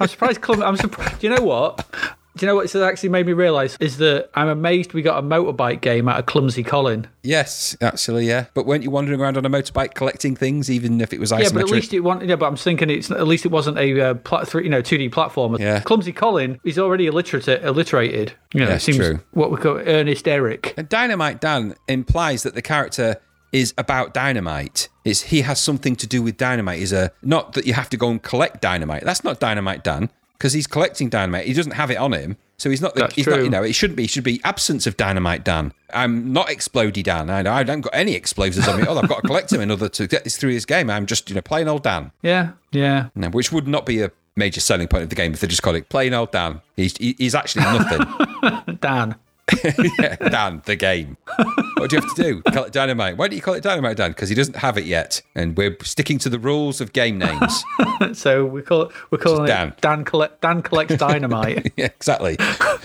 I'm 0.00 0.08
surprised. 0.08 0.40
Clum- 0.40 0.62
I'm 0.62 0.76
surprised. 0.76 1.20
Do 1.20 1.28
you 1.28 1.34
know 1.34 1.42
what? 1.42 1.84
Do 2.38 2.46
you 2.46 2.52
know 2.52 2.54
what 2.54 2.64
it's 2.66 2.74
actually 2.76 3.08
made 3.08 3.26
me 3.26 3.32
realise 3.32 3.76
is 3.80 3.96
that 3.98 4.30
I'm 4.34 4.48
amazed 4.48 4.92
we 4.92 5.02
got 5.02 5.18
a 5.18 5.26
motorbike 5.26 5.80
game 5.80 6.08
out 6.08 6.20
of 6.20 6.26
Clumsy 6.26 6.62
Colin. 6.62 7.08
Yes, 7.24 7.76
actually, 7.80 8.26
yeah. 8.28 8.46
But 8.54 8.64
weren't 8.64 8.84
you 8.84 8.90
wandering 8.90 9.20
around 9.20 9.36
on 9.36 9.44
a 9.44 9.50
motorbike 9.50 9.94
collecting 9.94 10.36
things, 10.36 10.70
even 10.70 11.00
if 11.00 11.12
it 11.12 11.18
was 11.18 11.32
isometric? 11.32 11.42
Yeah, 11.42 11.50
but 11.52 11.62
at 11.62 11.70
least 11.70 11.92
it 11.92 12.00
wanted. 12.00 12.28
Yeah, 12.28 12.36
but 12.36 12.46
I'm 12.46 12.56
thinking 12.56 12.90
it's 12.90 13.10
at 13.10 13.26
least 13.26 13.44
it 13.44 13.50
wasn't 13.50 13.76
a 13.78 14.00
uh, 14.00 14.14
pla- 14.14 14.44
three, 14.44 14.62
you 14.62 14.70
know, 14.70 14.80
2D 14.82 15.10
platformer. 15.10 15.58
Yeah. 15.58 15.80
Clumsy 15.80 16.12
Colin 16.12 16.60
is 16.64 16.78
already 16.78 17.06
illiterate, 17.06 17.48
illiterated. 17.48 18.32
You 18.54 18.60
know, 18.60 18.68
Yeah, 18.68 18.76
it 18.76 18.80
seems 18.80 18.98
true. 18.98 19.20
what 19.32 19.50
we 19.50 19.56
call 19.56 19.78
Ernest 19.78 20.28
Eric. 20.28 20.74
And 20.76 20.88
Dynamite 20.88 21.40
Dan 21.40 21.74
implies 21.88 22.44
that 22.44 22.54
the 22.54 22.62
character 22.62 23.16
is 23.50 23.74
about 23.78 24.14
dynamite. 24.14 24.88
It's 25.04 25.22
he 25.22 25.40
has 25.40 25.60
something 25.60 25.96
to 25.96 26.06
do 26.06 26.22
with 26.22 26.36
dynamite. 26.36 26.80
Is 26.80 26.92
a 26.92 27.10
not 27.22 27.54
that 27.54 27.66
you 27.66 27.72
have 27.72 27.88
to 27.90 27.96
go 27.96 28.10
and 28.10 28.22
collect 28.22 28.60
dynamite. 28.60 29.04
That's 29.04 29.24
not 29.24 29.40
Dynamite 29.40 29.82
Dan 29.82 30.10
because 30.38 30.52
he's 30.52 30.66
collecting 30.66 31.08
dynamite. 31.08 31.46
He 31.46 31.52
doesn't 31.52 31.72
have 31.72 31.90
it 31.90 31.96
on 31.96 32.12
him, 32.12 32.36
so 32.56 32.70
he's 32.70 32.80
not. 32.80 32.94
The, 32.94 33.00
That's 33.02 33.14
he's 33.14 33.26
not. 33.26 33.34
true. 33.36 33.44
You 33.44 33.50
know, 33.50 33.62
it 33.62 33.74
shouldn't 33.74 33.96
be. 33.96 34.04
It 34.04 34.10
should 34.10 34.24
be 34.24 34.40
absence 34.44 34.86
of 34.86 34.96
dynamite 34.96 35.44
Dan. 35.44 35.72
I'm 35.92 36.32
not 36.32 36.46
explodey 36.48 37.02
Dan. 37.02 37.28
I, 37.30 37.40
I 37.40 37.58
haven't 37.58 37.82
got 37.82 37.94
any 37.94 38.14
explosives 38.14 38.66
on 38.68 38.80
me. 38.80 38.86
Oh, 38.88 38.98
I've 38.98 39.08
got 39.08 39.22
to 39.22 39.26
collect 39.26 39.50
them 39.50 39.60
in 39.60 39.70
order 39.70 39.88
to 39.88 40.06
get 40.06 40.24
this 40.24 40.36
through 40.36 40.54
this 40.54 40.64
game. 40.64 40.90
I'm 40.90 41.06
just 41.06 41.28
you 41.28 41.34
know 41.34 41.42
plain 41.42 41.68
old 41.68 41.82
Dan. 41.82 42.12
Yeah, 42.22 42.52
yeah. 42.72 43.08
No, 43.14 43.28
which 43.30 43.52
would 43.52 43.66
not 43.68 43.84
be 43.86 44.02
a 44.02 44.10
major 44.36 44.60
selling 44.60 44.86
point 44.86 45.02
of 45.02 45.08
the 45.10 45.16
game 45.16 45.32
if 45.34 45.40
they 45.40 45.48
just 45.48 45.62
call 45.62 45.74
it 45.74 45.88
plain 45.88 46.14
old 46.14 46.30
Dan. 46.32 46.60
He's 46.76 46.96
he- 46.96 47.16
he's 47.18 47.34
actually 47.34 47.64
nothing. 47.64 48.76
Dan. 48.80 49.16
yeah, 49.98 50.16
Dan, 50.16 50.62
the 50.66 50.76
game. 50.76 51.16
What 51.76 51.90
do 51.90 51.96
you 51.96 52.02
have 52.02 52.14
to 52.14 52.22
do? 52.22 52.42
Call 52.42 52.64
it 52.64 52.72
Dynamite. 52.72 53.16
Why 53.16 53.28
do 53.28 53.36
you 53.36 53.42
call 53.42 53.54
it 53.54 53.62
Dynamite 53.62 53.96
Dan? 53.96 54.10
Because 54.10 54.28
he 54.28 54.34
doesn't 54.34 54.56
have 54.56 54.76
it 54.76 54.84
yet, 54.84 55.22
and 55.34 55.56
we're 55.56 55.76
sticking 55.82 56.18
to 56.18 56.28
the 56.28 56.38
rules 56.38 56.80
of 56.80 56.92
game 56.92 57.18
names. 57.18 57.64
So 58.12 58.44
we 58.46 58.62
call 58.62 58.92
we're 59.10 59.18
calling 59.18 59.50
it 59.50 59.80
Dan 59.80 60.04
collect 60.04 60.40
Dan 60.40 60.62
collects 60.62 60.96
dynamite. 60.98 61.72
yeah, 61.76 61.86
exactly. 61.86 62.36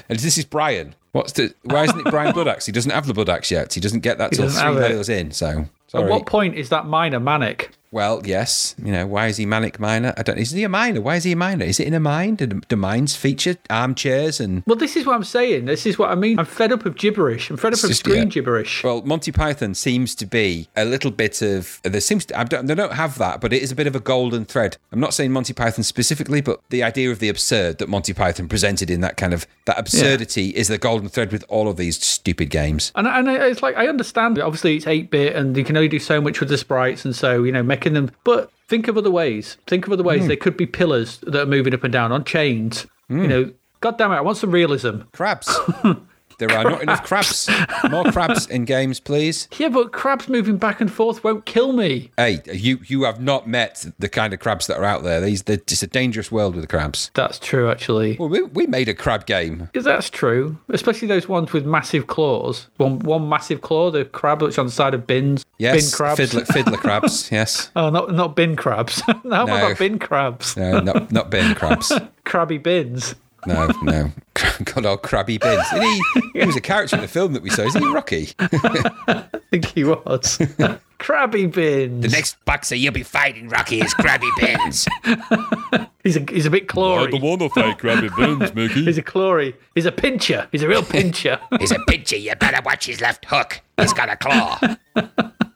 And 0.10 0.20
this 0.20 0.38
is 0.40 0.46
Brian. 0.46 0.96
What's 1.12 1.34
the? 1.34 1.54
Why 1.64 1.84
isn't 1.84 2.00
it 2.00 2.10
Brian 2.10 2.34
Bloodaxe? 2.34 2.66
He 2.66 2.72
doesn't 2.72 2.92
have 2.92 3.06
the 3.06 3.14
Bloodaxe 3.14 3.52
yet. 3.52 3.74
He 3.74 3.80
doesn't 3.80 4.00
get 4.00 4.18
that 4.18 4.32
till 4.32 4.50
three 4.50 4.70
layers 4.72 5.10
in. 5.10 5.32
So 5.32 5.66
At 5.94 6.06
what 6.08 6.26
point 6.26 6.56
is 6.56 6.70
that 6.70 6.88
minor 6.88 7.20
manic? 7.20 7.72
Well, 7.94 8.24
yes. 8.26 8.74
You 8.84 8.92
know, 8.92 9.06
why 9.06 9.28
is 9.28 9.38
he 9.38 9.46
manic 9.46 9.80
minor? 9.80 10.16
I 10.18 10.24
don't. 10.24 10.40
Is 10.40 10.50
he 10.50 10.64
a 10.64 10.70
minor? 10.70 11.00
Why 11.00 11.18
is 11.18 11.26
he 11.26 11.34
a 11.34 11.36
minor? 11.36 11.64
Is 11.64 11.80
it 11.80 11.86
in 11.86 11.94
a 11.94 12.00
mine? 12.00 12.34
Do, 12.34 12.48
do 12.48 12.76
mines 12.76 13.16
feature 13.16 13.56
armchairs 13.70 14.40
and? 14.40 14.64
Well, 14.66 14.78
this 14.78 14.96
is 14.96 15.06
what 15.06 15.16
I'm 15.16 15.24
saying. 15.24 15.66
This 15.66 15.86
is 15.86 16.00
what 16.00 16.10
I 16.10 16.16
mean. 16.16 16.40
I'm 16.40 16.46
fed 16.46 16.72
up 16.72 16.88
of 16.88 16.96
gibberish. 16.96 17.52
I'm 17.52 17.58
fed 17.58 17.74
up 17.74 17.84
of 17.84 17.96
screen 17.96 18.24
yeah. 18.24 18.26
gibberish. 18.26 18.84
Well, 18.84 19.04
Monty 19.04 19.32
Python 19.32 19.76
seems 19.76 20.16
to 20.16 20.26
be 20.26 20.68
a 20.76 20.86
little 20.86 21.12
bit 21.12 21.44
of. 21.44 21.80
There 21.84 22.02
seems 22.02 22.26
to. 22.26 22.40
I 22.40 22.46
don't, 22.46 22.66
they 22.66 22.74
don't 22.74 22.94
have 22.94 23.20
that, 23.20 23.42
but 23.42 23.54
it 23.54 23.62
is 23.62 23.72
a 23.72 23.76
bit 23.76 23.86
of 23.86 23.96
a 23.96 24.00
golden 24.00 24.46
thread. 24.46 24.78
I'm 24.92 25.00
not 25.00 25.14
saying 25.14 25.32
Monty 25.32 25.54
Python 25.54 25.84
specifically, 25.84 26.42
but 26.42 26.62
the 26.72 26.82
idea 26.82 27.12
of 27.12 27.20
the 27.20 27.30
absurd 27.30 27.78
that 27.78 27.90
Monty 27.90 28.14
Python 28.14 28.50
presented 28.50 28.90
in 28.90 29.02
that 29.02 29.18
kind 29.18 29.36
of 29.36 29.46
that 29.66 29.78
absurdity 29.78 30.50
is 30.50 30.68
the 30.68 30.80
golden 30.80 31.10
thread 31.10 31.32
with 31.32 31.46
all 31.48 31.68
of 31.68 31.78
these 31.78 32.04
stupid 32.04 32.50
games. 32.50 32.92
And, 32.96 33.06
and 33.06 33.28
it's 33.30 33.62
like 33.62 33.78
I 33.78 33.88
understand. 33.88 34.40
Obviously, 34.40 34.78
it's 34.78 34.88
eight 34.88 35.12
bit, 35.12 35.36
and 35.36 35.56
you 35.56 35.64
can 35.64 35.78
only 35.78 35.90
do 35.90 36.00
so 36.00 36.20
much 36.20 36.40
with 36.40 36.50
the 36.50 36.58
sprites, 36.58 37.06
and 37.06 37.16
so 37.16 37.44
you 37.44 37.52
know, 37.52 37.62
them. 37.92 38.10
But 38.24 38.50
think 38.70 38.88
of 38.88 38.98
other 38.98 39.12
ways. 39.12 39.58
Think 39.68 39.86
of 39.86 39.92
other 39.92 40.04
Hmm. 40.04 40.08
ways. 40.08 40.28
They 40.28 40.38
could 40.38 40.56
be 40.56 40.66
pillars 40.66 41.18
that 41.24 41.42
are 41.42 41.46
moving 41.46 41.74
up 41.74 41.84
and 41.84 41.92
down 41.92 42.14
on 42.14 42.24
chains. 42.24 42.88
Hmm. 43.10 43.22
You 43.24 43.28
know, 43.28 43.52
God 43.82 43.98
damn 43.98 44.14
it! 44.14 44.16
I 44.16 44.22
want 44.22 44.38
some 44.38 44.52
realism. 44.52 45.02
Crabs. 45.12 45.60
there 46.40 46.52
are 46.52 46.64
not 46.64 46.82
enough 46.84 47.04
crabs. 47.04 47.50
More 47.90 48.06
crabs 48.12 48.48
in 48.48 48.66
games, 48.66 49.00
please. 49.00 49.48
Yeah, 49.58 49.70
but 49.70 49.92
crabs 49.92 50.28
moving 50.30 50.58
back 50.58 50.82
and 50.82 50.92
forth 50.92 51.24
won't 51.24 51.46
kill 51.46 51.74
me. 51.74 52.12
Hey, 52.18 52.42
you 52.52 52.80
you 52.86 53.04
have 53.04 53.22
not 53.22 53.48
met 53.48 53.86
the 54.00 54.10
kind 54.10 54.34
of 54.34 54.40
crabs 54.40 54.68
that 54.68 54.78
are 54.78 54.86
out 54.86 55.04
there. 55.04 55.22
These, 55.22 55.44
they're, 55.44 55.58
it's 55.58 55.84
a 55.84 55.88
dangerous 55.88 56.32
world 56.32 56.56
with 56.56 56.64
the 56.64 56.68
crabs. 56.68 57.12
That's 57.14 57.40
true, 57.40 57.70
actually. 57.70 58.18
Well, 58.20 58.30
we, 58.30 58.42
we 58.44 58.68
made 58.68 58.90
a 58.90 58.94
crab 58.94 59.26
game. 59.26 59.60
Because 59.72 59.86
that's 59.86 60.10
true, 60.10 60.58
especially 60.70 61.08
those 61.08 61.28
ones 61.28 61.54
with 61.54 61.66
massive 61.66 62.08
claws. 62.08 62.68
One 62.78 63.00
one 63.00 63.28
massive 63.30 63.62
claw, 63.62 63.92
the 63.92 64.06
crab 64.06 64.40
that's 64.40 64.58
on 64.58 64.66
the 64.68 64.72
side 64.72 64.94
of 64.94 65.06
bins. 65.08 65.46
Yes, 65.58 65.92
bin 65.92 65.98
crabs. 65.98 66.18
fiddler, 66.18 66.46
fiddler 66.46 66.78
crabs. 66.86 67.32
Yes. 67.32 67.70
Oh, 67.76 67.90
not 67.90 68.12
not 68.14 68.36
bin 68.36 68.56
crabs. 68.56 69.02
How 69.08 69.22
No. 69.24 69.44
about 69.44 69.78
bin 69.78 70.00
crabs? 70.00 70.58
No, 70.58 70.80
not 70.80 71.12
not 71.12 71.30
bin 71.30 71.56
crabs. 71.56 71.92
Crabby 72.26 72.58
bins. 72.58 73.16
No, 73.48 73.68
no. 73.82 74.12
God 74.64 74.86
old 74.86 75.02
crabby 75.04 75.38
bins. 75.38 75.64
Isn't 75.74 75.84
he, 75.84 76.40
he 76.40 76.46
was 76.46 76.56
a 76.56 76.62
character 76.62 76.96
in 76.96 77.02
the 77.02 77.08
film 77.08 77.34
that 77.34 77.44
we 77.44 77.50
saw. 77.50 77.64
Isn't 77.64 77.82
he 77.82 77.90
Rocky? 77.90 78.30
I 78.40 79.26
think 79.52 79.66
he 79.66 79.84
was. 79.84 80.42
Crabby 81.00 81.48
bins. 81.48 82.02
The 82.02 82.08
next 82.08 82.38
boxer 82.46 82.76
you'll 82.76 82.94
be 82.94 83.04
fighting, 83.04 83.50
Rocky, 83.50 83.82
is 83.82 83.94
Crabby 83.94 84.30
Bins. 84.40 84.88
He's 86.02 86.16
a 86.16 86.22
he's 86.30 86.46
a 86.46 86.50
bit 86.50 86.70
clory. 86.70 87.22
one 87.22 87.40
to 87.40 87.50
fight 87.50 87.78
Krabby 87.78 88.16
Bins, 88.16 88.56
Mickey. 88.56 88.86
He's 88.86 88.98
a 88.98 89.04
clory. 89.04 89.54
He's 89.76 89.86
a 89.86 89.92
pincher. 89.92 90.48
He's 90.54 90.64
a 90.64 90.68
real 90.70 90.82
pincher. 90.84 91.40
He's 91.60 91.72
a 91.74 91.80
pincher. 91.90 92.16
You 92.16 92.34
better 92.36 92.62
watch 92.64 92.86
his 92.86 93.02
left 93.02 93.26
hook. 93.26 93.60
He's 93.78 93.92
got 93.92 94.08
a 94.10 94.16
claw. 94.16 94.58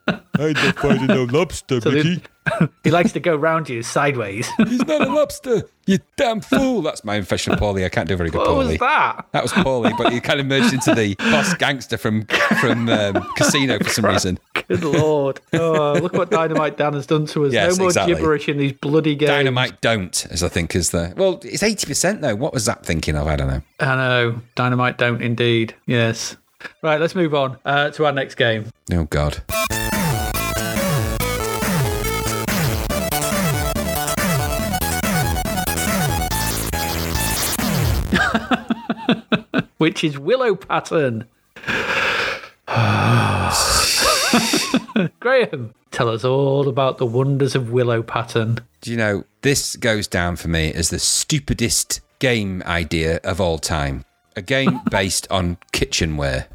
I 0.07 0.47
ain't 0.47 0.55
not 0.57 0.75
fighting 0.77 1.07
no 1.07 1.23
lobster, 1.23 1.81
So 1.81 1.91
Mickey. 1.91 2.15
the- 2.15 2.69
he 2.83 2.91
likes 2.91 3.11
to 3.11 3.19
go 3.19 3.35
round 3.35 3.67
you 3.67 3.83
sideways. 3.83 4.47
He's 4.57 4.85
not 4.85 5.01
a 5.05 5.11
lobster. 5.11 5.63
You 5.85 5.99
damn 6.15 6.39
fool. 6.41 6.81
That's 6.81 7.03
my 7.03 7.15
impression 7.15 7.53
of 7.53 7.59
Paulie. 7.59 7.83
I 7.83 7.89
can't 7.89 8.07
do 8.07 8.15
very 8.15 8.29
good 8.29 8.39
what 8.39 8.55
was 8.55 8.77
that? 8.77 9.25
That 9.31 9.43
was 9.43 9.51
Paulie, 9.51 9.97
but 9.97 10.13
he 10.13 10.19
kind 10.21 10.39
of 10.39 10.45
merged 10.45 10.73
into 10.73 10.93
the 10.95 11.15
boss 11.15 11.53
gangster 11.55 11.97
from 11.97 12.25
from 12.61 12.87
um, 12.89 13.25
Casino 13.35 13.77
for 13.79 13.89
some 13.89 14.05
reason. 14.05 14.39
Good 14.67 14.83
lord. 14.83 15.41
Oh, 15.53 15.93
look 16.01 16.13
what 16.13 16.29
Dynamite 16.29 16.77
Dan 16.77 16.93
has 16.93 17.05
done 17.05 17.25
to 17.27 17.45
us. 17.45 17.53
Yes, 17.53 17.77
no 17.77 17.83
more 17.83 17.89
exactly. 17.89 18.15
gibberish 18.15 18.47
in 18.49 18.57
these 18.57 18.73
bloody 18.73 19.15
games. 19.15 19.29
Dynamite 19.29 19.81
don't, 19.81 20.25
as 20.29 20.43
I 20.43 20.49
think 20.49 20.75
is 20.75 20.91
the 20.91 21.13
well, 21.17 21.39
it's 21.43 21.63
eighty 21.63 21.85
percent 21.87 22.21
though. 22.21 22.35
What 22.35 22.53
was 22.53 22.65
that 22.65 22.85
thinking 22.85 23.15
of? 23.15 23.27
I 23.27 23.35
don't 23.35 23.47
know. 23.47 23.61
I 23.79 23.95
know. 23.95 24.41
Dynamite 24.55 24.97
don't 24.97 25.21
indeed. 25.21 25.73
Yes. 25.85 26.37
Right, 26.81 26.99
let's 26.99 27.13
move 27.15 27.33
on 27.35 27.57
uh, 27.65 27.91
to 27.91 28.05
our 28.05 28.11
next 28.11 28.35
game. 28.35 28.71
Oh 28.91 29.03
God. 29.05 29.41
Which 39.77 40.03
is 40.03 40.19
Willow 40.19 40.55
Pattern. 40.55 41.25
Graham, 45.19 45.73
tell 45.91 46.09
us 46.09 46.23
all 46.23 46.67
about 46.67 46.97
the 46.97 47.05
wonders 47.05 47.55
of 47.55 47.71
Willow 47.71 48.03
Pattern. 48.03 48.59
Do 48.81 48.91
you 48.91 48.97
know 48.97 49.23
this 49.41 49.75
goes 49.75 50.07
down 50.07 50.35
for 50.35 50.47
me 50.47 50.73
as 50.73 50.89
the 50.89 50.99
stupidest 50.99 52.01
game 52.19 52.63
idea 52.65 53.19
of 53.23 53.39
all 53.39 53.57
time? 53.57 54.03
A 54.35 54.41
game 54.41 54.81
based 54.91 55.27
on 55.31 55.57
kitchenware, 55.71 56.47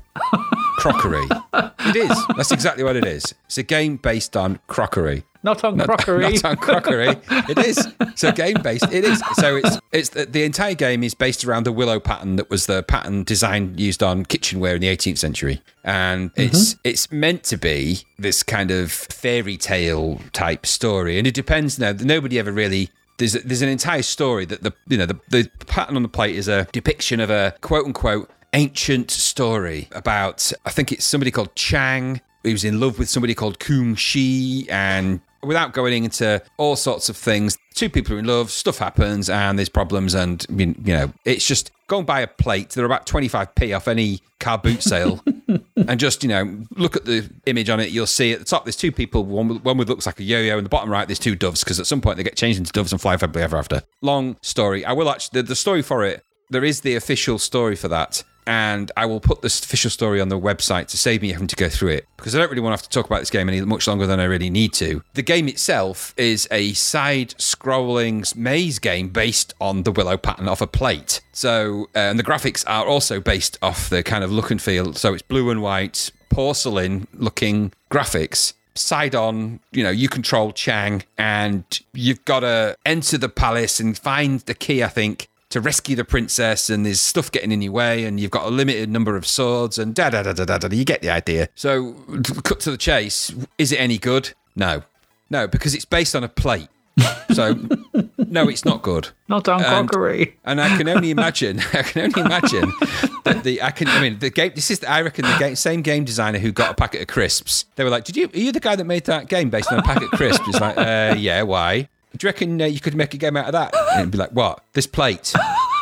crockery. 0.79 1.27
It 1.55 1.97
is. 1.97 2.27
That's 2.37 2.53
exactly 2.53 2.85
what 2.85 2.97
it 2.97 3.05
is. 3.05 3.35
It's 3.47 3.59
a 3.59 3.63
game 3.63 3.97
based 3.97 4.37
on 4.37 4.61
crockery. 4.69 5.25
Not 5.43 5.65
on 5.65 5.79
crockery. 5.79 6.35
Not 6.35 6.45
on 6.45 6.57
crockery. 6.57 7.17
It 7.49 7.59
is. 7.59 7.89
So 8.15 8.31
game 8.31 8.63
based. 8.63 8.93
It 8.93 9.05
is. 9.05 9.23
So 9.35 9.57
it's 9.57 9.79
it's 9.91 10.09
the, 10.11 10.27
the 10.27 10.45
entire 10.45 10.75
game 10.75 11.03
is 11.03 11.15
based 11.15 11.45
around 11.45 11.65
the 11.65 11.73
willow 11.73 11.99
pattern 11.99 12.37
that 12.37 12.49
was 12.49 12.67
the 12.67 12.83
pattern 12.83 13.25
design 13.25 13.77
used 13.77 14.03
on 14.03 14.25
kitchenware 14.25 14.77
in 14.77 14.81
the 14.81 14.89
18th 14.89 15.19
century, 15.19 15.61
and 15.85 16.33
mm-hmm. 16.35 16.43
it's 16.43 16.77
it's 16.85 17.11
meant 17.11 17.43
to 17.45 17.57
be 17.57 18.03
this 18.19 18.43
kind 18.43 18.71
of 18.71 18.93
fairy 18.93 19.57
tale 19.57 20.21
type 20.33 20.65
story, 20.65 21.19
and 21.19 21.27
it 21.27 21.35
depends. 21.35 21.79
Now 21.79 21.93
nobody 21.93 22.39
ever 22.39 22.53
really. 22.53 22.91
There's, 23.19 23.35
there's 23.35 23.63
an 23.63 23.69
entire 23.69 24.03
story 24.03 24.47
that 24.47 24.63
the 24.63 24.73
you 24.89 24.97
know 24.97 25.07
the, 25.07 25.21
the 25.31 25.51
pattern 25.67 25.97
on 25.97 26.03
the 26.03 26.09
plate 26.09 26.35
is 26.35 26.49
a 26.49 26.65
depiction 26.73 27.21
of 27.21 27.31
a 27.31 27.55
quote 27.61 27.85
unquote 27.85 28.31
ancient 28.53 29.11
story 29.11 29.89
about 29.93 30.53
I 30.65 30.71
think 30.71 30.93
it's 30.93 31.05
somebody 31.05 31.31
called 31.31 31.55
Chang 31.55 32.21
he 32.43 32.53
was 32.53 32.65
in 32.65 32.81
love 32.81 32.99
with 32.99 33.09
somebody 33.09 33.35
called 33.35 33.59
Kung 33.59 33.95
Shi, 33.95 34.67
and 34.69 35.21
without 35.43 35.73
going 35.73 36.05
into 36.05 36.43
all 36.57 36.77
sorts 36.77 37.09
of 37.09 37.17
things, 37.17 37.59
two 37.75 37.89
people 37.89 38.15
are 38.15 38.19
in 38.19 38.27
love, 38.27 38.51
stuff 38.51 38.79
happens, 38.79 39.29
and 39.29 39.59
there's 39.59 39.69
problems, 39.69 40.15
and 40.15 40.47
you 40.49 40.75
know, 40.93 41.13
it's 41.25 41.47
just 41.47 41.71
go 41.89 41.99
and 41.99 42.07
buy 42.07 42.21
a 42.21 42.27
plate. 42.27 42.71
They're 42.71 42.85
about 42.85 43.07
25p 43.07 43.77
off 43.77 43.89
any 43.89 44.21
car 44.41 44.59
boot 44.59 44.83
sale, 44.83 45.23
and 45.77 45.99
just 45.99 46.23
you 46.23 46.29
know, 46.29 46.65
look 46.77 46.97
at 46.97 47.05
the 47.05 47.29
image 47.47 47.69
on 47.71 47.81
it. 47.81 47.91
You'll 47.91 48.07
see 48.07 48.33
at 48.33 48.39
the 48.39 48.45
top 48.45 48.65
there's 48.65 48.77
two 48.77 48.93
people. 48.93 49.25
One 49.25 49.49
with, 49.49 49.63
one 49.63 49.77
with 49.77 49.89
looks 49.89 50.07
like 50.07 50.21
a 50.21 50.25
yo-yo, 50.25 50.57
and 50.57 50.65
the 50.65 50.71
bottom 50.71 50.91
right 50.91 51.07
there's 51.07 51.19
two 51.19 51.37
doves 51.37 51.65
because 51.65 51.81
at 51.81 51.87
some 51.87 52.01
point 52.01 52.17
they 52.17 52.23
get 52.23 52.37
changed 52.37 52.59
into 52.59 52.73
doves 52.73 52.93
and 52.93 53.01
fly 53.01 53.13
happily 53.13 53.43
ever 53.43 53.57
after. 53.57 53.83
Long 54.01 54.37
story. 54.43 54.85
I 54.85 54.93
will 54.93 55.11
actually 55.11 55.43
the, 55.43 55.49
the 55.49 55.57
story 55.57 55.83
for 55.83 56.05
it. 56.05 56.25
There 56.51 56.65
is 56.65 56.83
the 56.83 56.97
official 56.97 57.39
story 57.39 57.77
for 57.77 57.89
that 57.89 58.23
and 58.47 58.91
I 58.97 59.07
will 59.07 59.21
put 59.21 59.43
this 59.43 59.63
official 59.65 59.91
story 59.91 60.21
on 60.21 60.29
the 60.29 60.39
website 60.39 60.89
to 60.89 60.99
save 60.99 61.23
me 61.23 61.33
having 61.33 61.47
to 61.49 61.57
go 61.57 61.69
through 61.69 61.91
it 61.91 62.07
because 62.17 62.35
I 62.35 62.39
don't 62.39 62.51
really 62.51 62.63
want 62.63 62.73
to 62.73 62.83
have 62.83 62.89
to 62.89 62.89
talk 62.89 63.07
about 63.07 63.21
this 63.21 63.31
game 63.31 63.49
any 63.49 63.61
much 63.61 63.87
longer 63.87 64.07
than 64.07 64.21
I 64.21 64.25
really 64.25 64.51
need 64.51 64.73
to. 64.75 65.03
The 65.15 65.23
game 65.23 65.49
itself 65.49 66.15
is 66.17 66.49
a 66.51 66.73
side 66.73 67.31
scrolling 67.39 68.35
maze 68.37 68.79
game 68.79 69.09
based 69.09 69.55
on 69.61 69.83
the 69.83 69.93
willow 69.93 70.17
pattern 70.17 70.49
of 70.49 70.63
a 70.63 70.67
plate. 70.67 71.21
So, 71.33 71.89
uh, 71.95 71.99
and 71.99 72.19
the 72.19 72.25
graphics 72.25 72.65
are 72.67 72.87
also 72.87 73.21
based 73.21 73.59
off 73.63 73.89
the 73.89 74.03
kind 74.03 74.25
of 74.25 74.31
look 74.31 74.51
and 74.51 74.61
feel. 74.61 74.93
So 74.95 75.15
it's 75.15 75.23
blue 75.23 75.51
and 75.51 75.63
white, 75.63 76.11
porcelain 76.29 77.07
looking 77.13 77.73
graphics 77.91 78.55
side 78.75 79.15
on, 79.15 79.61
you 79.71 79.83
know, 79.83 79.91
you 79.91 80.09
control 80.09 80.53
Chang 80.53 81.05
and 81.19 81.65
you've 81.93 82.25
got 82.25 82.41
to 82.41 82.77
enter 82.87 83.19
the 83.19 83.29
palace 83.29 83.81
and 83.81 83.97
find 83.97 84.41
the 84.41 84.55
key, 84.55 84.83
I 84.83 84.89
think, 84.89 85.29
to 85.53 85.61
rescue 85.61 85.95
the 85.97 86.05
princess, 86.05 86.69
and 86.69 86.85
there's 86.85 87.01
stuff 87.01 87.31
getting 87.31 87.53
in 87.53 87.63
your 87.63 87.73
way, 87.73 88.05
and 88.05 88.19
you've 88.19 88.31
got 88.31 88.45
a 88.47 88.51
limited 88.51 88.91
number 88.91 89.17
of 89.17 89.27
swords, 89.27 89.79
and 89.79 89.95
da 89.95 90.11
da 90.11 90.23
da 90.23 90.33
da 90.33 90.45
da 90.45 90.59
da. 90.59 90.69
You 90.69 90.85
get 90.85 91.01
the 91.03 91.11
idea. 91.11 91.49
So, 91.55 91.93
cut 92.45 92.61
to 92.61 92.71
the 92.71 92.77
chase. 92.77 93.33
Is 93.59 93.73
it 93.73 93.77
any 93.77 93.99
good? 93.99 94.33
No, 94.57 94.83
no, 95.31 95.47
because 95.47 95.75
it's 95.75 95.85
based 95.85 96.15
on 96.17 96.25
a 96.25 96.29
plate. 96.29 96.69
So, 97.33 97.55
no, 98.19 98.49
it's 98.51 98.67
not 98.67 98.83
good. 98.83 99.09
Not 99.29 99.49
on 99.49 99.63
And- 99.65 99.89
crockery. 99.89 100.37
And 100.45 100.61
I 100.61 100.77
can 100.77 100.89
only 100.91 101.11
imagine, 101.11 101.61
I 101.73 101.83
can 101.83 102.03
only 102.03 102.21
imagine 102.21 102.71
that 103.25 103.41
the, 103.43 103.63
I 103.63 103.71
can, 103.71 103.89
I 103.89 104.01
mean, 104.03 104.19
the 104.19 104.29
game, 104.29 104.53
this 104.55 104.71
is, 104.71 104.85
I 104.85 105.01
reckon, 105.01 105.25
the 105.25 105.37
game, 105.39 105.57
same 105.57 105.81
game 105.81 106.05
designer 106.05 106.39
who 106.39 106.53
got 106.53 106.71
a 106.73 106.75
packet 106.75 107.01
of 107.01 107.09
crisps. 107.09 107.65
They 107.77 107.85
were 107.85 107.89
like, 107.91 108.05
Did 108.05 108.17
you, 108.19 108.27
are 108.35 108.39
you 108.39 108.53
the 108.53 108.61
guy 108.61 108.77
that 108.77 108.85
made 108.85 109.05
that 109.07 109.29
game 109.29 109.49
based 109.49 109.73
on 109.73 109.79
a 109.79 109.83
packet 109.83 110.05
of 110.05 110.11
crisps? 110.11 110.47
It's 110.49 110.61
like, 110.61 110.77
uh, 110.77 111.15
yeah, 111.19 111.41
why? 111.43 111.89
Do 112.17 112.27
you 112.27 112.29
reckon 112.29 112.61
uh, 112.61 112.67
you 112.67 112.81
could 112.81 112.95
make 112.95 113.15
a 113.15 113.17
game 113.17 113.37
out 113.37 113.47
of 113.47 113.53
that? 113.53 113.75
And 113.93 114.01
it'd 114.01 114.11
be 114.11 114.19
like, 114.19 114.31
What? 114.31 114.63
This 114.73 114.87
plate. 114.87 115.33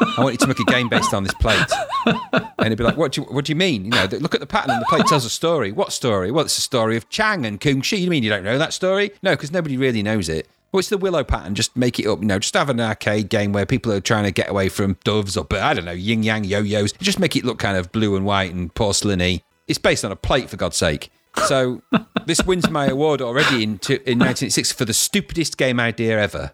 I 0.00 0.14
want 0.18 0.32
you 0.32 0.38
to 0.38 0.46
make 0.46 0.58
a 0.60 0.64
game 0.64 0.88
based 0.88 1.12
on 1.12 1.24
this 1.24 1.34
plate. 1.34 1.58
And 2.06 2.66
it'd 2.66 2.78
be 2.78 2.84
like, 2.84 2.96
what 2.96 3.12
do 3.12 3.20
you, 3.20 3.26
what 3.26 3.44
do 3.44 3.52
you 3.52 3.56
mean? 3.56 3.84
You 3.84 3.90
know, 3.90 4.08
look 4.12 4.34
at 4.34 4.40
the 4.40 4.46
pattern 4.46 4.78
the 4.80 4.86
plate 4.86 5.06
tells 5.06 5.24
a 5.24 5.30
story. 5.30 5.72
What 5.72 5.92
story? 5.92 6.30
Well, 6.30 6.44
it's 6.44 6.54
the 6.56 6.62
story 6.62 6.96
of 6.96 7.08
Chang 7.10 7.44
and 7.44 7.60
Kung 7.60 7.82
Shi. 7.82 7.98
You 7.98 8.10
mean 8.10 8.22
you 8.22 8.30
don't 8.30 8.44
know 8.44 8.58
that 8.58 8.72
story? 8.72 9.12
No, 9.22 9.32
because 9.32 9.52
nobody 9.52 9.76
really 9.76 10.02
knows 10.02 10.28
it. 10.28 10.48
Well, 10.72 10.78
it's 10.78 10.88
the 10.88 10.98
Willow 10.98 11.24
pattern. 11.24 11.54
Just 11.54 11.76
make 11.76 11.98
it 11.98 12.06
up. 12.06 12.20
You 12.20 12.26
know, 12.26 12.38
just 12.38 12.54
have 12.54 12.70
an 12.70 12.80
arcade 12.80 13.28
game 13.28 13.52
where 13.52 13.66
people 13.66 13.92
are 13.92 14.00
trying 14.00 14.24
to 14.24 14.30
get 14.30 14.48
away 14.48 14.68
from 14.68 14.96
doves 15.04 15.36
or, 15.36 15.46
I 15.52 15.74
don't 15.74 15.84
know, 15.84 15.92
yin 15.92 16.22
yang 16.22 16.44
yo 16.44 16.60
yos. 16.60 16.92
Just 16.92 17.18
make 17.18 17.36
it 17.36 17.44
look 17.44 17.58
kind 17.58 17.76
of 17.76 17.92
blue 17.92 18.16
and 18.16 18.24
white 18.24 18.54
and 18.54 18.72
porcelainy. 18.74 19.42
It's 19.68 19.78
based 19.78 20.04
on 20.04 20.12
a 20.12 20.16
plate, 20.16 20.48
for 20.48 20.56
God's 20.56 20.76
sake. 20.76 21.10
So 21.46 21.82
this 22.26 22.42
wins 22.44 22.68
my 22.70 22.86
award 22.86 23.20
already 23.22 23.62
in, 23.62 23.78
to, 23.80 23.94
in 24.08 24.18
1986 24.18 24.72
for 24.72 24.84
the 24.84 24.94
stupidest 24.94 25.56
game 25.56 25.80
idea 25.80 26.20
ever. 26.20 26.52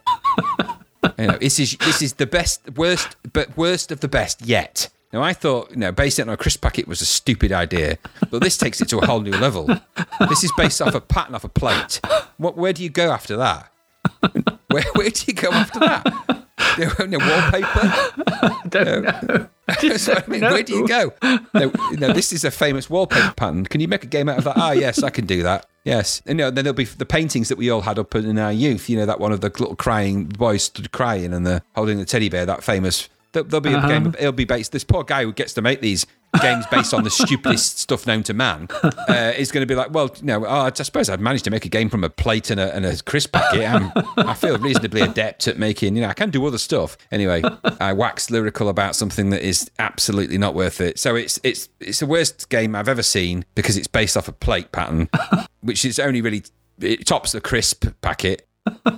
You 1.19 1.29
know, 1.29 1.39
this 1.39 1.61
is 1.61 1.77
this 1.79 2.03
is 2.03 2.15
the 2.15 2.27
best, 2.27 2.69
worst, 2.77 3.17
but 3.33 3.57
worst 3.57 3.93
of 3.93 4.01
the 4.01 4.09
best 4.09 4.43
yet. 4.43 4.89
Now, 5.13 5.23
I 5.23 5.33
thought, 5.33 5.71
you 5.71 5.77
know, 5.77 5.95
it 5.97 6.21
on 6.21 6.29
a 6.29 6.37
crisp 6.37 6.63
packet 6.63 6.89
was 6.89 7.01
a 7.01 7.07
stupid 7.07 7.53
idea, 7.53 7.97
but 8.31 8.43
this 8.43 8.59
takes 8.59 8.81
it 8.81 8.89
to 8.89 8.99
a 8.99 9.07
whole 9.07 9.21
new 9.21 9.31
level. 9.31 9.67
This 10.29 10.43
is 10.43 10.53
based 10.57 10.83
off 10.83 10.95
a 10.95 11.01
pattern 11.01 11.35
off 11.35 11.45
a 11.45 11.49
plate. 11.49 12.01
What? 12.39 12.57
Where 12.57 12.73
do 12.73 12.83
you 12.83 12.91
go 12.91 13.13
after 13.13 13.37
that? 13.37 13.73
Where, 14.69 14.83
where 14.95 15.11
do 15.11 15.25
you 15.27 15.35
go 15.35 15.51
after 15.51 15.79
that? 15.79 16.46
You 16.79 16.87
know, 17.07 17.19
wallpaper. 17.19 18.69
Don't 18.69 19.03
know. 19.03 19.49
What 19.67 20.09
I 20.09 20.31
mean. 20.31 20.41
Where 20.43 20.63
do 20.63 20.75
you 20.75 20.87
go? 20.87 21.13
No, 21.55 21.73
no, 21.93 22.13
this 22.13 22.33
is 22.33 22.45
a 22.45 22.51
famous 22.51 22.91
wallpaper 22.91 23.33
pattern. 23.35 23.65
Can 23.65 23.81
you 23.81 23.89
make 23.89 24.05
a 24.05 24.07
game 24.07 24.29
out 24.29 24.39
of 24.39 24.45
that? 24.45 24.57
Ah, 24.57 24.73
yes, 24.73 25.03
I 25.03 25.11
can 25.11 25.25
do 25.27 25.43
that. 25.43 25.67
Yes, 25.85 26.21
and 26.27 26.39
you 26.39 26.45
know, 26.45 26.51
then 26.51 26.65
there'll 26.65 26.75
be 26.77 26.85
the 26.85 27.07
paintings 27.07 27.49
that 27.49 27.57
we 27.57 27.71
all 27.71 27.81
had 27.81 27.99
up 27.99 28.15
in 28.15 28.39
our 28.39 28.53
youth. 28.53 28.91
You 28.91 28.99
know, 28.99 29.07
that 29.07 29.21
one 29.21 29.33
of 29.33 29.41
the 29.41 29.49
little 29.49 29.77
crying 29.77 30.25
boys 30.25 30.65
stood 30.65 30.93
crying 30.93 31.33
and 31.33 31.47
the 31.47 31.63
holding 31.75 31.99
the 31.99 32.05
teddy 32.05 32.29
bear. 32.29 32.45
That 32.45 32.63
famous. 32.63 33.09
There'll, 33.33 33.49
there'll 33.49 33.61
be 33.61 33.73
a 33.73 33.81
game. 33.87 34.15
It'll 34.19 34.33
be 34.33 34.45
based. 34.45 34.73
This 34.73 34.85
poor 34.85 35.05
guy 35.05 35.25
who 35.25 35.33
gets 35.33 35.55
to 35.55 35.63
make 35.63 35.81
these 35.81 36.07
games 36.41 36.67
based 36.67 36.95
on 36.95 37.05
the 37.05 37.11
stupidest 37.11 37.79
stuff 37.79 38.07
known 38.07 38.23
to 38.25 38.35
man 38.35 38.69
uh, 39.09 39.33
is 39.37 39.53
going 39.53 39.63
to 39.63 39.67
be 39.67 39.75
like, 39.75 39.93
well, 39.93 40.11
you 40.17 40.27
know, 40.27 40.45
I 40.47 40.71
suppose 40.73 41.09
I've 41.09 41.21
managed 41.21 41.45
to 41.45 41.51
make 41.51 41.65
a 41.65 41.69
game 41.69 41.89
from 41.89 42.05
a 42.05 42.11
plate 42.11 42.51
and 42.51 42.61
a, 42.61 42.75
and 42.75 42.85
a 42.85 43.03
crisp 43.03 43.33
packet. 43.33 43.69
I'm, 43.69 43.93
I 44.17 44.35
feel 44.35 44.59
reasonably 44.59 45.01
adept 45.03 45.49
at 45.49 45.59
making. 45.59 45.97
You 45.97 46.03
know, 46.03 46.09
I 46.09 46.15
can 46.15 46.31
do 46.31 46.45
other 46.47 46.59
stuff. 46.59 46.97
Anyway, 47.11 47.43
I 47.81 47.93
wax 47.93 48.31
lyrical 48.31 48.69
about 48.69 48.97
something 48.97 49.31
that 49.31 49.43
is 49.43 49.71
absolutely 49.79 50.39
not 50.39 50.55
worth 50.55 50.81
it. 50.81 50.99
So 50.99 51.15
it's 51.15 51.39
it's 51.43 51.69
it's 51.81 52.01
the 52.01 52.07
worst 52.07 52.49
game 52.49 52.75
I've 52.75 52.89
ever 52.89 53.03
seen 53.03 53.45
because 53.55 53.77
it's 53.77 53.89
based 53.89 54.17
off 54.17 54.29
a 54.29 54.33
plate 54.33 54.73
pattern, 54.73 55.09
which 55.61 55.85
is 55.85 55.99
only 55.99 56.21
really 56.21 56.45
it 56.81 57.07
tops 57.07 57.33
the 57.33 57.41
crisp 57.41 57.87
packet. 58.01 58.47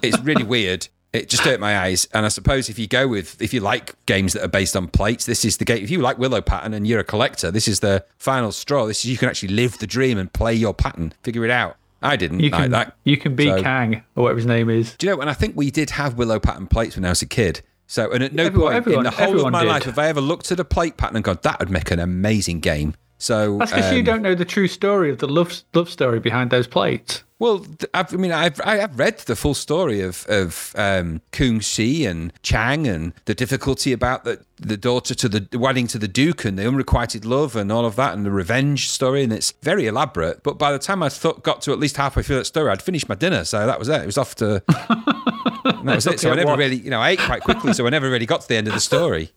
It's 0.03 0.19
really 0.21 0.45
weird. 0.45 0.89
It 1.13 1.29
just 1.31 1.43
hurt 1.43 1.59
my 1.59 1.79
eyes. 1.79 2.07
And 2.13 2.27
I 2.27 2.29
suppose 2.29 2.69
if 2.69 2.79
you 2.79 2.87
go 2.87 3.09
with, 3.09 3.41
if 3.41 3.55
you 3.55 3.61
like 3.61 3.95
games 4.07 4.35
that 4.35 4.43
are 4.45 4.49
based 4.49 4.77
on 4.77 4.89
plates, 4.89 5.25
this 5.25 5.45
is 5.45 5.57
the 5.57 5.65
game. 5.65 5.83
If 5.83 5.91
you 5.91 6.01
like 6.01 6.19
Willow 6.19 6.41
Pattern 6.43 6.75
and 6.75 6.87
you're 6.87 7.01
a 7.01 7.05
collector, 7.05 7.51
this 7.51 7.67
is 7.67 7.81
the 7.81 8.05
final 8.19 8.53
straw. 8.53 8.87
This 8.87 9.05
is 9.05 9.11
you 9.11 9.17
can 9.17 9.29
actually 9.29 9.55
live 9.55 9.79
the 9.79 9.87
dream 9.87 10.19
and 10.19 10.31
play 10.33 10.53
your 10.55 10.75
pattern, 10.75 11.15
figure 11.23 11.45
it 11.47 11.51
out. 11.51 11.77
I 12.03 12.17
didn't 12.17 12.41
You 12.41 12.51
like 12.51 12.71
that. 12.71 12.95
you 13.05 13.17
can 13.17 13.35
be 13.35 13.47
So- 13.47 13.63
Kang 13.63 14.03
or 14.17 14.25
whatever 14.25 14.37
his 14.39 14.47
name 14.47 14.69
is. 14.71 14.95
Do 14.97 15.07
you 15.07 15.15
know? 15.15 15.21
And 15.21 15.31
I 15.31 15.35
think 15.35 15.57
we 15.57 15.71
did 15.71 15.91
have 15.91 16.19
Willow 16.19 16.39
Pattern 16.39 16.67
plates 16.67 16.95
when 16.95 17.05
I 17.05 17.09
was 17.09 17.23
a 17.23 17.27
kid. 17.27 17.63
So, 17.87 18.13
and 18.13 18.23
at 18.23 18.35
no 18.35 18.45
Everyone- 18.45 18.69
point 18.73 18.77
everyone- 18.77 19.07
in 19.07 19.11
the 19.11 19.17
whole 19.17 19.47
of 19.47 19.51
my 19.51 19.63
did. 19.63 19.69
life 19.69 19.83
have 19.85 19.99
I 19.99 20.09
ever 20.09 20.21
looked 20.21 20.53
at 20.53 20.61
a 20.61 20.65
plate 20.65 20.99
pattern 20.99 21.17
and 21.17 21.25
gone, 21.25 21.39
"That 21.43 21.59
would 21.59 21.71
make 21.71 21.91
an 21.91 21.99
amazing 21.99 22.61
game." 22.61 22.95
So, 23.17 23.57
That's 23.59 23.73
because 23.73 23.93
you 23.93 24.01
um, 24.01 24.05
don't 24.05 24.23
know 24.23 24.35
the 24.35 24.45
true 24.45 24.69
story 24.69 25.11
of 25.11 25.19
the 25.19 25.27
love 25.27 25.63
love 25.75 25.89
story 25.91 26.21
behind 26.21 26.51
those 26.51 26.67
plates. 26.69 27.25
Well, 27.41 27.65
I've, 27.95 28.13
I 28.13 28.17
mean, 28.17 28.33
I've 28.33 28.61
I 28.65 28.77
have 28.77 28.99
read 28.99 29.19
the 29.21 29.37
full 29.37 29.55
story 29.55 30.01
of 30.01 30.27
of 30.29 30.73
um, 30.77 31.21
Kung 31.31 31.61
Shi 31.61 32.05
and 32.05 32.33
Chang 32.43 32.89
and 32.89 33.13
the 33.27 33.35
difficulty 33.35 33.93
about 33.93 34.25
the 34.25 34.41
the 34.57 34.77
daughter 34.77 35.15
to 35.15 35.29
the 35.29 35.59
wedding 35.59 35.87
to 35.89 35.99
the 35.99 36.09
Duke 36.09 36.45
and 36.45 36.59
the 36.59 36.67
unrequited 36.67 37.25
love 37.25 37.55
and 37.55 37.71
all 37.71 37.87
of 37.87 37.95
that 37.95 38.15
and 38.15 38.27
the 38.27 38.33
revenge 38.33 38.91
story 38.91 39.23
and 39.23 39.33
it's 39.33 39.53
very 39.63 39.87
elaborate. 39.87 40.43
But 40.43 40.59
by 40.59 40.73
the 40.73 40.81
time 40.81 41.01
I 41.01 41.09
thought 41.09 41.45
got 41.45 41.63
to 41.63 41.73
at 41.73 41.79
least 41.79 41.97
halfway 41.97 42.25
through 42.25 42.37
that 42.37 42.47
story, 42.47 42.71
I'd 42.71 42.83
finished 42.83 43.09
my 43.09 43.15
dinner, 43.15 43.45
so 43.45 43.67
that 43.67 43.79
was 43.79 43.89
it. 43.89 44.03
It 44.03 44.07
was 44.07 44.19
off 44.19 44.35
to. 44.37 44.63
and 44.67 45.89
that 45.89 45.95
was 45.95 46.07
it. 46.09 46.19
So 46.19 46.33
I 46.33 46.35
never 46.35 46.57
really, 46.57 46.77
you 46.77 46.91
know, 46.91 47.01
I 47.01 47.11
ate 47.11 47.21
quite 47.21 47.43
quickly, 47.43 47.73
so 47.73 47.87
I 47.87 47.91
never 47.91 48.11
really 48.11 48.27
got 48.27 48.41
to 48.41 48.49
the 48.49 48.57
end 48.57 48.67
of 48.67 48.75
the 48.75 48.81
story. 48.81 49.31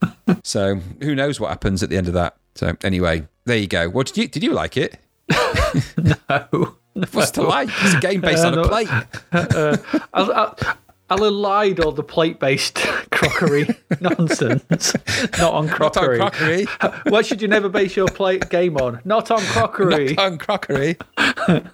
So 0.43 0.75
who 1.01 1.13
knows 1.13 1.39
what 1.39 1.49
happens 1.49 1.83
at 1.83 1.89
the 1.91 1.97
end 1.97 2.07
of 2.07 2.13
that? 2.15 2.35
So 2.55 2.75
anyway, 2.83 3.27
there 3.45 3.57
you 3.57 3.67
go. 3.67 3.89
What 3.89 4.07
did 4.07 4.17
you 4.17 4.27
did 4.27 4.43
you 4.43 4.53
like 4.53 4.75
it? 4.75 4.97
Oh. 6.29 6.75
What's 6.93 7.31
to 7.31 7.43
like? 7.43 7.69
It's 7.81 7.95
a 7.95 7.99
game 7.99 8.21
based 8.21 8.43
on 8.43 8.53
a 8.53 8.55
no. 8.63 8.67
plate. 8.67 8.89
I'll, 10.13 10.31
I'll, 10.33 10.57
I'll 11.11 11.19
elide 11.19 11.83
all 11.83 11.91
the 11.91 12.03
plate-based 12.03 12.75
crockery 13.11 13.67
nonsense. 13.99 14.93
Not 15.37 15.53
on 15.53 15.67
crockery. 15.67 16.19
Not 16.19 16.33
on 16.33 16.65
crockery. 16.65 17.11
what 17.11 17.25
should 17.25 17.41
you 17.41 17.49
never 17.49 17.67
base 17.67 17.97
your 17.97 18.07
plate 18.07 18.49
game 18.49 18.77
on? 18.77 19.01
Not 19.03 19.29
on 19.29 19.41
crockery. 19.41 20.13
Not 20.13 20.25
on 20.25 20.37
crockery. 20.37 20.97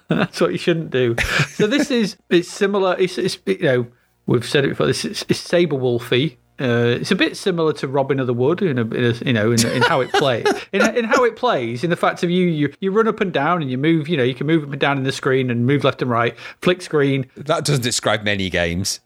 That's 0.08 0.40
what 0.40 0.50
you 0.50 0.58
shouldn't 0.58 0.90
do. 0.90 1.14
So 1.50 1.68
this 1.68 1.92
is 1.92 2.16
it's 2.30 2.48
similar. 2.48 2.96
It's, 2.98 3.16
it's 3.16 3.38
you 3.46 3.58
know 3.60 3.86
we've 4.26 4.44
said 4.44 4.64
it 4.64 4.70
before. 4.70 4.86
This 4.86 5.04
is 5.04 5.24
it's 5.28 5.38
Sabre 5.38 5.76
Wulfy. 5.76 6.36
Uh, 6.60 6.98
it's 7.00 7.10
a 7.10 7.16
bit 7.16 7.36
similar 7.36 7.72
to 7.74 7.86
Robin 7.86 8.18
of 8.18 8.26
the 8.26 8.34
Wood 8.34 8.62
in 8.62 8.78
a, 8.78 8.82
in 8.82 9.04
a 9.04 9.12
you 9.24 9.32
know 9.32 9.52
in, 9.52 9.64
in 9.68 9.82
how 9.82 10.00
it 10.00 10.12
plays 10.12 10.46
in, 10.72 10.80
in 10.96 11.04
how 11.04 11.24
it 11.24 11.36
plays 11.36 11.84
in 11.84 11.90
the 11.90 11.96
fact 11.96 12.22
of 12.22 12.30
you 12.30 12.46
you 12.46 12.72
you 12.80 12.90
run 12.90 13.06
up 13.06 13.20
and 13.20 13.32
down 13.32 13.62
and 13.62 13.70
you 13.70 13.78
move 13.78 14.08
you 14.08 14.16
know 14.16 14.22
you 14.24 14.34
can 14.34 14.46
move 14.46 14.64
up 14.64 14.70
and 14.72 14.80
down 14.80 14.98
in 14.98 15.04
the 15.04 15.12
screen 15.12 15.50
and 15.50 15.66
move 15.66 15.84
left 15.84 16.02
and 16.02 16.10
right 16.10 16.36
flick 16.60 16.82
screen 16.82 17.26
That 17.36 17.64
doesn't 17.64 17.82
describe 17.82 18.22
many 18.24 18.50
games. 18.50 19.00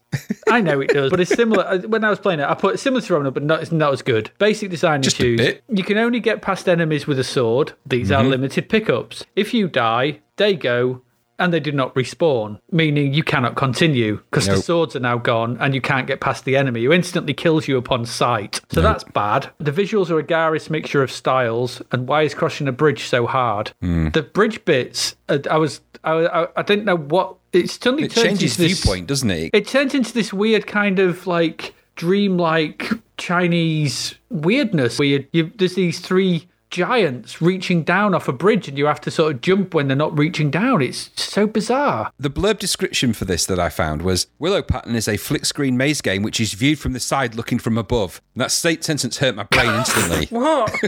I 0.47 0.61
know 0.61 0.79
it 0.79 0.89
does, 0.89 1.09
but 1.09 1.19
it's 1.19 1.33
similar. 1.35 1.63
uh, 1.63 1.79
When 1.79 2.03
I 2.03 2.09
was 2.11 2.19
playing 2.19 2.39
it, 2.39 2.47
I 2.47 2.53
put 2.53 2.79
similar 2.79 3.01
to 3.01 3.13
Robin, 3.13 3.25
Hood, 3.25 3.33
but 3.33 3.43
not, 3.43 3.61
it's 3.63 3.71
not 3.71 3.91
as 3.93 4.03
good. 4.03 4.29
Basic 4.37 4.69
design 4.69 5.01
Just 5.01 5.19
a 5.19 5.23
issues. 5.23 5.37
bit. 5.39 5.63
You 5.69 5.83
can 5.83 5.97
only 5.97 6.19
get 6.19 6.43
past 6.43 6.69
enemies 6.69 7.07
with 7.07 7.17
a 7.17 7.23
sword. 7.23 7.73
These 7.87 8.09
Mm-hmm. 8.11 8.27
are 8.27 8.29
limited 8.29 8.69
pickups. 8.69 9.25
If 9.35 9.55
you 9.55 9.67
die, 9.67 10.19
they 10.35 10.55
go, 10.55 11.01
and 11.39 11.53
they 11.53 11.59
do 11.59 11.71
not 11.71 11.93
respawn, 11.95 12.59
meaning 12.71 13.13
you 13.13 13.23
cannot 13.23 13.55
continue 13.55 14.17
because 14.29 14.45
the 14.47 14.57
swords 14.57 14.95
are 14.95 14.99
now 14.99 15.17
gone 15.17 15.57
and 15.59 15.73
you 15.73 15.81
can't 15.81 16.07
get 16.07 16.19
past 16.19 16.45
the 16.45 16.55
enemy, 16.55 16.83
who 16.83 16.91
instantly 16.93 17.33
kills 17.33 17.67
you 17.67 17.77
upon 17.77 18.05
sight. 18.05 18.61
So 18.71 18.81
that's 18.81 19.03
bad. 19.03 19.49
The 19.59 19.71
visuals 19.71 20.09
are 20.09 20.19
a 20.19 20.23
garish 20.23 20.69
mixture 20.69 21.01
of 21.03 21.11
styles, 21.11 21.81
and 21.91 22.07
why 22.07 22.21
is 22.23 22.33
crossing 22.33 22.67
a 22.67 22.71
bridge 22.71 23.05
so 23.05 23.25
hard? 23.27 23.73
Hmm. 23.81 24.09
The 24.09 24.21
bridge 24.21 24.63
bits, 24.65 25.15
uh, 25.29 25.39
I 25.49 25.57
was, 25.57 25.81
I, 26.03 26.11
I, 26.27 26.47
I 26.57 26.61
didn't 26.61 26.85
know 26.85 26.97
what. 26.97 27.35
It 27.51 27.69
suddenly 27.69 28.05
It 28.05 28.11
turns 28.11 28.25
changes 28.27 28.51
into 28.59 28.69
this- 28.69 28.81
viewpoint, 28.83 29.07
doesn't 29.07 29.29
it? 29.29 29.51
it 29.53 29.67
turns 29.67 29.93
into 29.93 30.11
this 30.13 30.33
weird 30.33 30.65
kind 30.67 30.99
of 30.99 31.27
like 31.27 31.73
dreamlike 31.95 32.89
Chinese 33.17 34.15
weirdness 34.29 34.97
where 34.99 35.07
you, 35.07 35.27
you, 35.31 35.51
there's 35.57 35.75
these 35.75 35.99
three 35.99 36.47
giants 36.73 37.39
reaching 37.39 37.83
down 37.83 38.15
off 38.15 38.27
a 38.27 38.33
bridge 38.33 38.67
and 38.67 38.77
you 38.77 38.87
have 38.87 38.99
to 38.99 39.11
sort 39.11 39.33
of 39.33 39.41
jump 39.41 39.75
when 39.75 39.87
they're 39.87 39.95
not 39.95 40.17
reaching 40.17 40.49
down. 40.49 40.81
It's 40.81 41.11
so 41.15 41.45
bizarre. 41.45 42.11
The 42.19 42.31
blurb 42.31 42.57
description 42.57 43.13
for 43.13 43.25
this 43.25 43.45
that 43.45 43.59
I 43.59 43.69
found 43.69 44.01
was 44.01 44.25
Willow 44.39 44.63
Pattern 44.63 44.95
is 44.95 45.07
a 45.07 45.15
flick 45.15 45.45
screen 45.45 45.77
maze 45.77 46.01
game 46.01 46.23
which 46.23 46.39
is 46.39 46.53
viewed 46.53 46.79
from 46.79 46.93
the 46.93 46.99
side 46.99 47.35
looking 47.35 47.59
from 47.59 47.77
above. 47.77 48.21
And 48.33 48.41
that 48.41 48.51
state 48.51 48.83
sentence 48.83 49.19
hurt 49.19 49.35
my 49.35 49.43
brain 49.43 49.73
instantly. 49.73 50.27
What? 50.43 50.73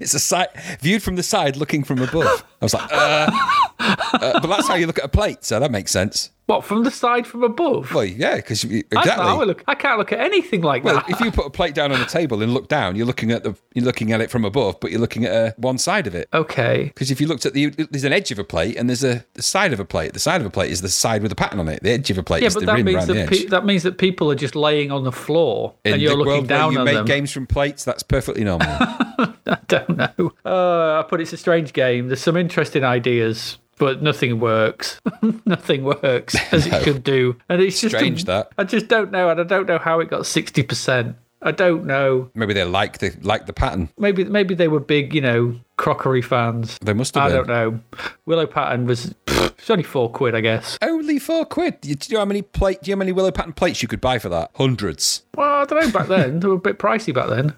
it's 0.00 0.14
a 0.14 0.18
side 0.18 0.48
viewed 0.80 1.02
from 1.02 1.14
the 1.14 1.22
side 1.22 1.56
looking 1.56 1.84
from 1.84 2.02
above. 2.02 2.44
I 2.60 2.64
was 2.64 2.74
like, 2.74 2.92
uh, 2.92 3.30
uh, 3.78 4.40
but 4.40 4.46
that's 4.48 4.66
how 4.66 4.74
you 4.74 4.86
look 4.86 4.98
at 4.98 5.04
a 5.04 5.08
plate, 5.08 5.44
so 5.44 5.60
that 5.60 5.70
makes 5.70 5.92
sense. 5.92 6.30
What 6.50 6.64
from 6.64 6.84
the 6.84 6.90
side 6.90 7.26
from 7.26 7.42
above? 7.44 7.94
Well, 7.94 8.04
yeah, 8.04 8.36
because 8.36 8.64
I, 8.64 8.68
exactly. 8.90 9.10
can't 9.12 9.46
look, 9.46 9.64
I 9.68 9.74
can't 9.74 9.98
look 9.98 10.12
at 10.12 10.20
anything 10.20 10.62
like 10.62 10.84
Well, 10.84 10.96
that. 10.96 11.08
if 11.10 11.20
you 11.20 11.30
put 11.30 11.46
a 11.46 11.50
plate 11.50 11.74
down 11.74 11.92
on 11.92 11.98
the 12.00 12.06
table 12.06 12.42
and 12.42 12.52
look 12.52 12.68
down, 12.68 12.96
you're 12.96 13.06
looking 13.06 13.30
at 13.30 13.44
the 13.44 13.54
you're 13.74 13.84
looking 13.84 14.12
at 14.12 14.20
it 14.20 14.30
from 14.30 14.44
above, 14.44 14.78
but 14.80 14.90
you're 14.90 15.00
looking 15.00 15.24
at 15.24 15.32
uh, 15.32 15.52
one 15.56 15.78
side 15.78 16.06
of 16.06 16.14
it. 16.14 16.28
okay. 16.34 16.84
Because 16.84 17.10
if 17.10 17.20
you 17.20 17.26
looked 17.26 17.46
at 17.46 17.54
the, 17.54 17.66
there's 17.90 18.04
an 18.04 18.12
edge 18.12 18.30
of 18.32 18.38
a 18.38 18.44
plate 18.44 18.76
and 18.76 18.88
there's 18.88 19.04
a 19.04 19.24
the 19.34 19.42
side 19.42 19.72
of 19.72 19.80
a 19.80 19.84
plate. 19.84 20.12
The 20.12 20.18
side 20.18 20.40
of 20.40 20.46
a 20.46 20.50
plate 20.50 20.70
is 20.70 20.80
the 20.82 20.88
side 20.88 21.22
with 21.22 21.30
the 21.30 21.36
pattern 21.36 21.60
on 21.60 21.68
it. 21.68 21.82
The 21.82 21.90
edge 21.90 22.10
of 22.10 22.18
a 22.18 22.22
plate 22.22 22.42
Yeah, 22.42 22.48
is 22.48 22.54
but 22.54 22.60
the 22.60 22.66
that 22.66 22.74
rim 22.76 22.84
means 22.86 22.96
around 22.96 23.06
the 23.08 23.14
that 23.14 23.32
edge. 23.32 23.40
pe- 23.42 23.46
that 23.46 23.64
means 23.64 23.82
that 23.84 23.98
people 23.98 24.30
are 24.30 24.34
just 24.34 24.56
laying 24.56 24.90
on 24.90 25.04
the 25.04 25.12
floor 25.12 25.74
In 25.84 25.92
and 25.94 26.02
you're 26.02 26.16
looking 26.16 26.46
down 26.46 26.72
you 26.72 26.80
on 26.80 26.84
make 26.84 26.94
them. 26.94 27.04
games 27.06 27.30
from 27.30 27.46
plates, 27.46 27.84
that's 27.84 28.02
perfectly 28.02 28.42
normal. 28.44 28.66
I 28.80 29.58
don't 29.68 29.96
know. 29.96 30.32
Uh, 30.44 31.00
I 31.00 31.06
put 31.08 31.20
it's 31.20 31.32
a 31.32 31.36
strange 31.36 31.72
game. 31.72 32.08
There's 32.08 32.20
some 32.20 32.36
interesting 32.36 32.82
ideas, 32.84 33.58
but 33.80 34.02
nothing 34.02 34.38
works. 34.38 35.00
nothing 35.46 35.82
works 35.82 36.36
as 36.52 36.66
it 36.68 36.84
should 36.84 37.02
do, 37.02 37.34
and 37.48 37.60
it's 37.60 37.80
just 37.80 37.96
Strange 37.96 38.26
that. 38.26 38.52
I 38.56 38.62
just 38.62 38.86
don't 38.86 39.10
know, 39.10 39.28
and 39.30 39.40
I 39.40 39.44
don't 39.44 39.66
know 39.66 39.78
how 39.78 39.98
it 39.98 40.08
got 40.08 40.26
sixty 40.26 40.62
percent. 40.62 41.16
I 41.42 41.52
don't 41.52 41.86
know. 41.86 42.30
Maybe 42.34 42.52
they 42.52 42.64
like 42.64 42.98
the 42.98 43.16
like 43.22 43.46
the 43.46 43.54
pattern. 43.54 43.88
Maybe 43.98 44.24
maybe 44.24 44.54
they 44.54 44.68
were 44.68 44.78
big, 44.78 45.14
you 45.14 45.22
know, 45.22 45.56
crockery 45.78 46.20
fans. 46.22 46.78
They 46.82 46.92
must 46.92 47.14
have 47.14 47.24
I 47.24 47.28
been. 47.28 47.36
don't 47.36 47.48
know. 47.48 47.80
Willow 48.26 48.46
pattern 48.46 48.84
was 48.86 49.14
it's 49.26 49.70
only 49.70 49.82
four 49.82 50.10
quid, 50.10 50.34
I 50.34 50.42
guess. 50.42 50.78
Only 50.82 51.18
four 51.18 51.46
quid. 51.46 51.80
Do 51.80 51.88
you 51.88 51.96
know 52.10 52.18
how 52.18 52.26
many 52.26 52.42
plate? 52.42 52.82
Do 52.82 52.90
you 52.90 52.94
know 52.94 52.98
how 52.98 53.00
many 53.00 53.12
willow 53.12 53.30
pattern 53.30 53.54
plates 53.54 53.80
you 53.80 53.88
could 53.88 54.02
buy 54.02 54.18
for 54.18 54.28
that? 54.28 54.50
Hundreds. 54.56 55.22
Well, 55.34 55.62
I 55.62 55.64
don't 55.64 55.80
know. 55.82 55.90
Back 55.90 56.08
then, 56.08 56.40
they 56.40 56.48
were 56.48 56.54
a 56.54 56.58
bit 56.58 56.78
pricey. 56.78 57.14
Back 57.14 57.30
then, 57.30 57.54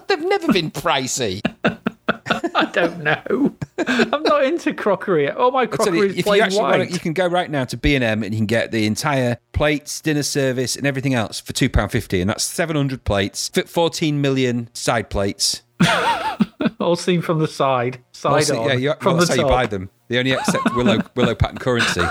They've 0.08 0.24
never 0.26 0.50
been 0.52 0.70
pricey. 0.70 1.42
I 2.54 2.66
don't 2.66 3.02
know. 3.02 3.54
I'm 3.78 4.22
not 4.22 4.44
into 4.44 4.74
crockery. 4.74 5.30
All 5.30 5.50
my 5.50 5.66
crockery 5.66 5.98
you, 5.98 6.04
is 6.04 6.10
if 6.12 6.16
you 6.18 6.22
plain 6.24 6.42
actually 6.42 6.62
white. 6.62 6.78
want, 6.78 6.88
to, 6.88 6.94
you 6.94 7.00
can 7.00 7.12
go 7.12 7.26
right 7.26 7.50
now 7.50 7.64
to 7.64 7.76
B 7.76 7.94
and 7.94 8.04
M 8.04 8.22
and 8.22 8.34
you 8.34 8.38
can 8.38 8.46
get 8.46 8.70
the 8.70 8.86
entire 8.86 9.38
plates, 9.52 10.00
dinner 10.00 10.22
service, 10.22 10.76
and 10.76 10.86
everything 10.86 11.14
else 11.14 11.40
for 11.40 11.52
two 11.52 11.68
pound 11.68 11.92
fifty, 11.92 12.20
and 12.20 12.28
that's 12.28 12.44
seven 12.44 12.76
hundred 12.76 13.04
plates, 13.04 13.48
fit 13.48 13.68
fourteen 13.68 14.20
million 14.20 14.68
side 14.74 15.10
plates. 15.10 15.62
All 16.80 16.96
seen 16.96 17.22
from 17.22 17.38
the 17.38 17.48
side, 17.48 18.00
side 18.12 18.50
on, 18.50 18.68
yeah, 18.68 18.74
you, 18.74 18.94
from 19.00 19.16
well, 19.16 19.20
the 19.20 19.26
that's 19.26 19.38
how 19.38 19.46
you 19.46 19.48
buy 19.48 19.66
them. 19.66 19.90
They 20.08 20.18
only 20.18 20.32
accept 20.32 20.74
willow 20.74 21.00
willow 21.14 21.34
pattern 21.34 21.58
currency. 21.58 22.02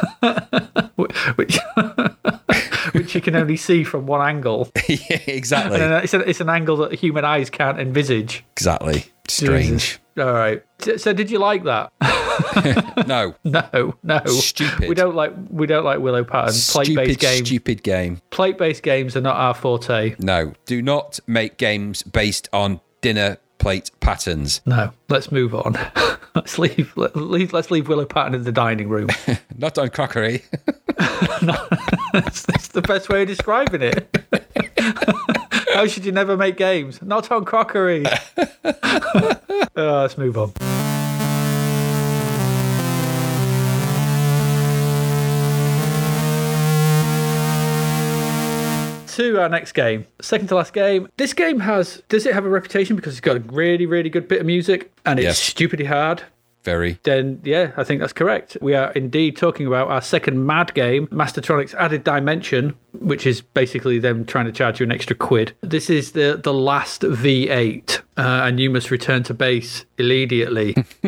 which 1.36 1.60
which 2.94 3.16
you 3.16 3.22
can 3.22 3.36
only 3.36 3.58
see 3.58 3.84
from 3.84 4.06
one 4.06 4.28
angle. 4.28 4.70
yeah, 4.88 5.20
exactly, 5.28 5.80
it's, 5.80 6.14
a, 6.14 6.20
it's 6.28 6.42
an 6.42 6.50
angle 6.50 6.78
that 6.78 6.94
human 6.94 7.26
eyes 7.26 7.50
can't 7.50 7.80
envisage. 7.80 8.44
exactly. 8.56 9.06
Strange. 9.28 10.00
All 10.18 10.34
right. 10.34 10.64
So, 10.98 11.14
did 11.14 11.32
you 11.32 11.40
like 11.40 11.64
that? 11.64 11.92
No, 13.08 13.36
No, 13.44 13.96
no. 14.04 14.22
Stupid. 14.26 14.90
We 14.90 14.96
don't 14.96 15.16
like 15.16 15.34
we 15.50 15.68
don't 15.68 15.84
like 15.84 16.00
Willow 16.00 16.24
Pattern. 16.24 16.54
Plate 16.54 16.86
stupid, 16.86 16.96
based 17.08 17.20
games. 17.20 17.48
stupid 17.48 17.84
game. 17.84 18.22
Plate 18.30 18.58
based 18.58 18.84
games 18.84 19.16
are 19.16 19.22
not 19.22 19.36
our 19.36 19.54
forte. 19.54 20.16
No, 20.20 20.54
do 20.66 20.82
not 20.82 21.20
make 21.28 21.58
games 21.58 22.02
based 22.04 22.50
on 22.54 22.80
dinner 23.02 23.38
plate 23.60 23.92
patterns. 24.00 24.62
No. 24.66 24.92
Let's 25.10 25.32
move 25.32 25.54
on. 25.54 25.78
let's 26.36 26.58
leave, 26.58 26.94
let, 26.96 27.16
leave 27.16 27.54
let's 27.54 27.72
leave 27.72 27.88
Willow 27.88 28.06
Pattern 28.06 28.36
in 28.36 28.44
the 28.44 28.52
dining 28.52 28.90
room. 28.90 29.10
Not 29.58 29.78
on 29.78 29.90
crockery. 29.90 30.44
that's, 32.14 32.44
that's 32.44 32.68
the 32.70 32.82
best 32.82 33.10
way 33.10 33.24
of 33.24 33.28
describing 33.28 33.82
it. 33.82 34.18
How 35.74 35.88
should 35.88 36.06
you 36.06 36.12
never 36.12 36.38
make 36.38 36.58
games? 36.58 37.02
Not 37.02 37.32
on 37.32 37.46
crockery. 37.46 38.06
Uh, 38.66 40.02
let's 40.02 40.18
move 40.18 40.38
on. 40.38 40.54
To 49.16 49.40
our 49.40 49.50
next 49.50 49.74
game, 49.74 50.08
second 50.22 50.48
to 50.48 50.56
last 50.56 50.74
game. 50.74 51.08
This 51.18 51.34
game 51.34 51.60
has 51.60 52.02
does 52.10 52.26
it 52.26 52.34
have 52.34 52.46
a 52.46 52.50
reputation 52.50 52.96
because 52.96 53.14
it's 53.14 53.22
got 53.22 53.36
a 53.38 53.42
really 53.42 53.86
really 53.86 54.10
good 54.10 54.28
bit 54.28 54.40
of 54.40 54.46
music 54.48 54.92
and 55.06 55.20
it's 55.20 55.26
Yes. 55.26 55.40
stupidly 55.40 55.86
hard 55.86 56.24
Very. 56.64 57.00
then 57.04 57.42
yeah, 57.44 57.72
I 57.78 57.84
think 57.84 58.00
that's 58.00 58.14
correct. 58.14 58.58
We 58.62 58.74
are 58.76 58.92
indeed 58.94 59.36
talking 59.36 59.68
about 59.68 59.90
our 59.90 60.02
second 60.02 60.46
mad 60.46 60.74
game, 60.74 61.08
Mastertronic's 61.08 61.74
Added 61.76 62.04
Dimension, 62.04 62.76
which 62.94 63.26
is 63.26 63.42
basically 63.42 64.00
them 64.00 64.26
trying 64.26 64.46
to 64.46 64.52
charge 64.52 64.80
you 64.80 64.86
an 64.86 64.92
extra 64.92 65.16
quid. 65.16 65.54
This 65.62 65.90
is 65.90 66.14
the 66.14 66.40
the 66.42 66.54
last 66.54 67.02
V8, 67.02 68.00
uh, 68.00 68.02
and 68.18 68.60
you 68.60 68.70
must 68.70 68.92
return 68.92 69.24
to 69.24 69.34
base 69.34 69.86
immediately. 69.98 70.74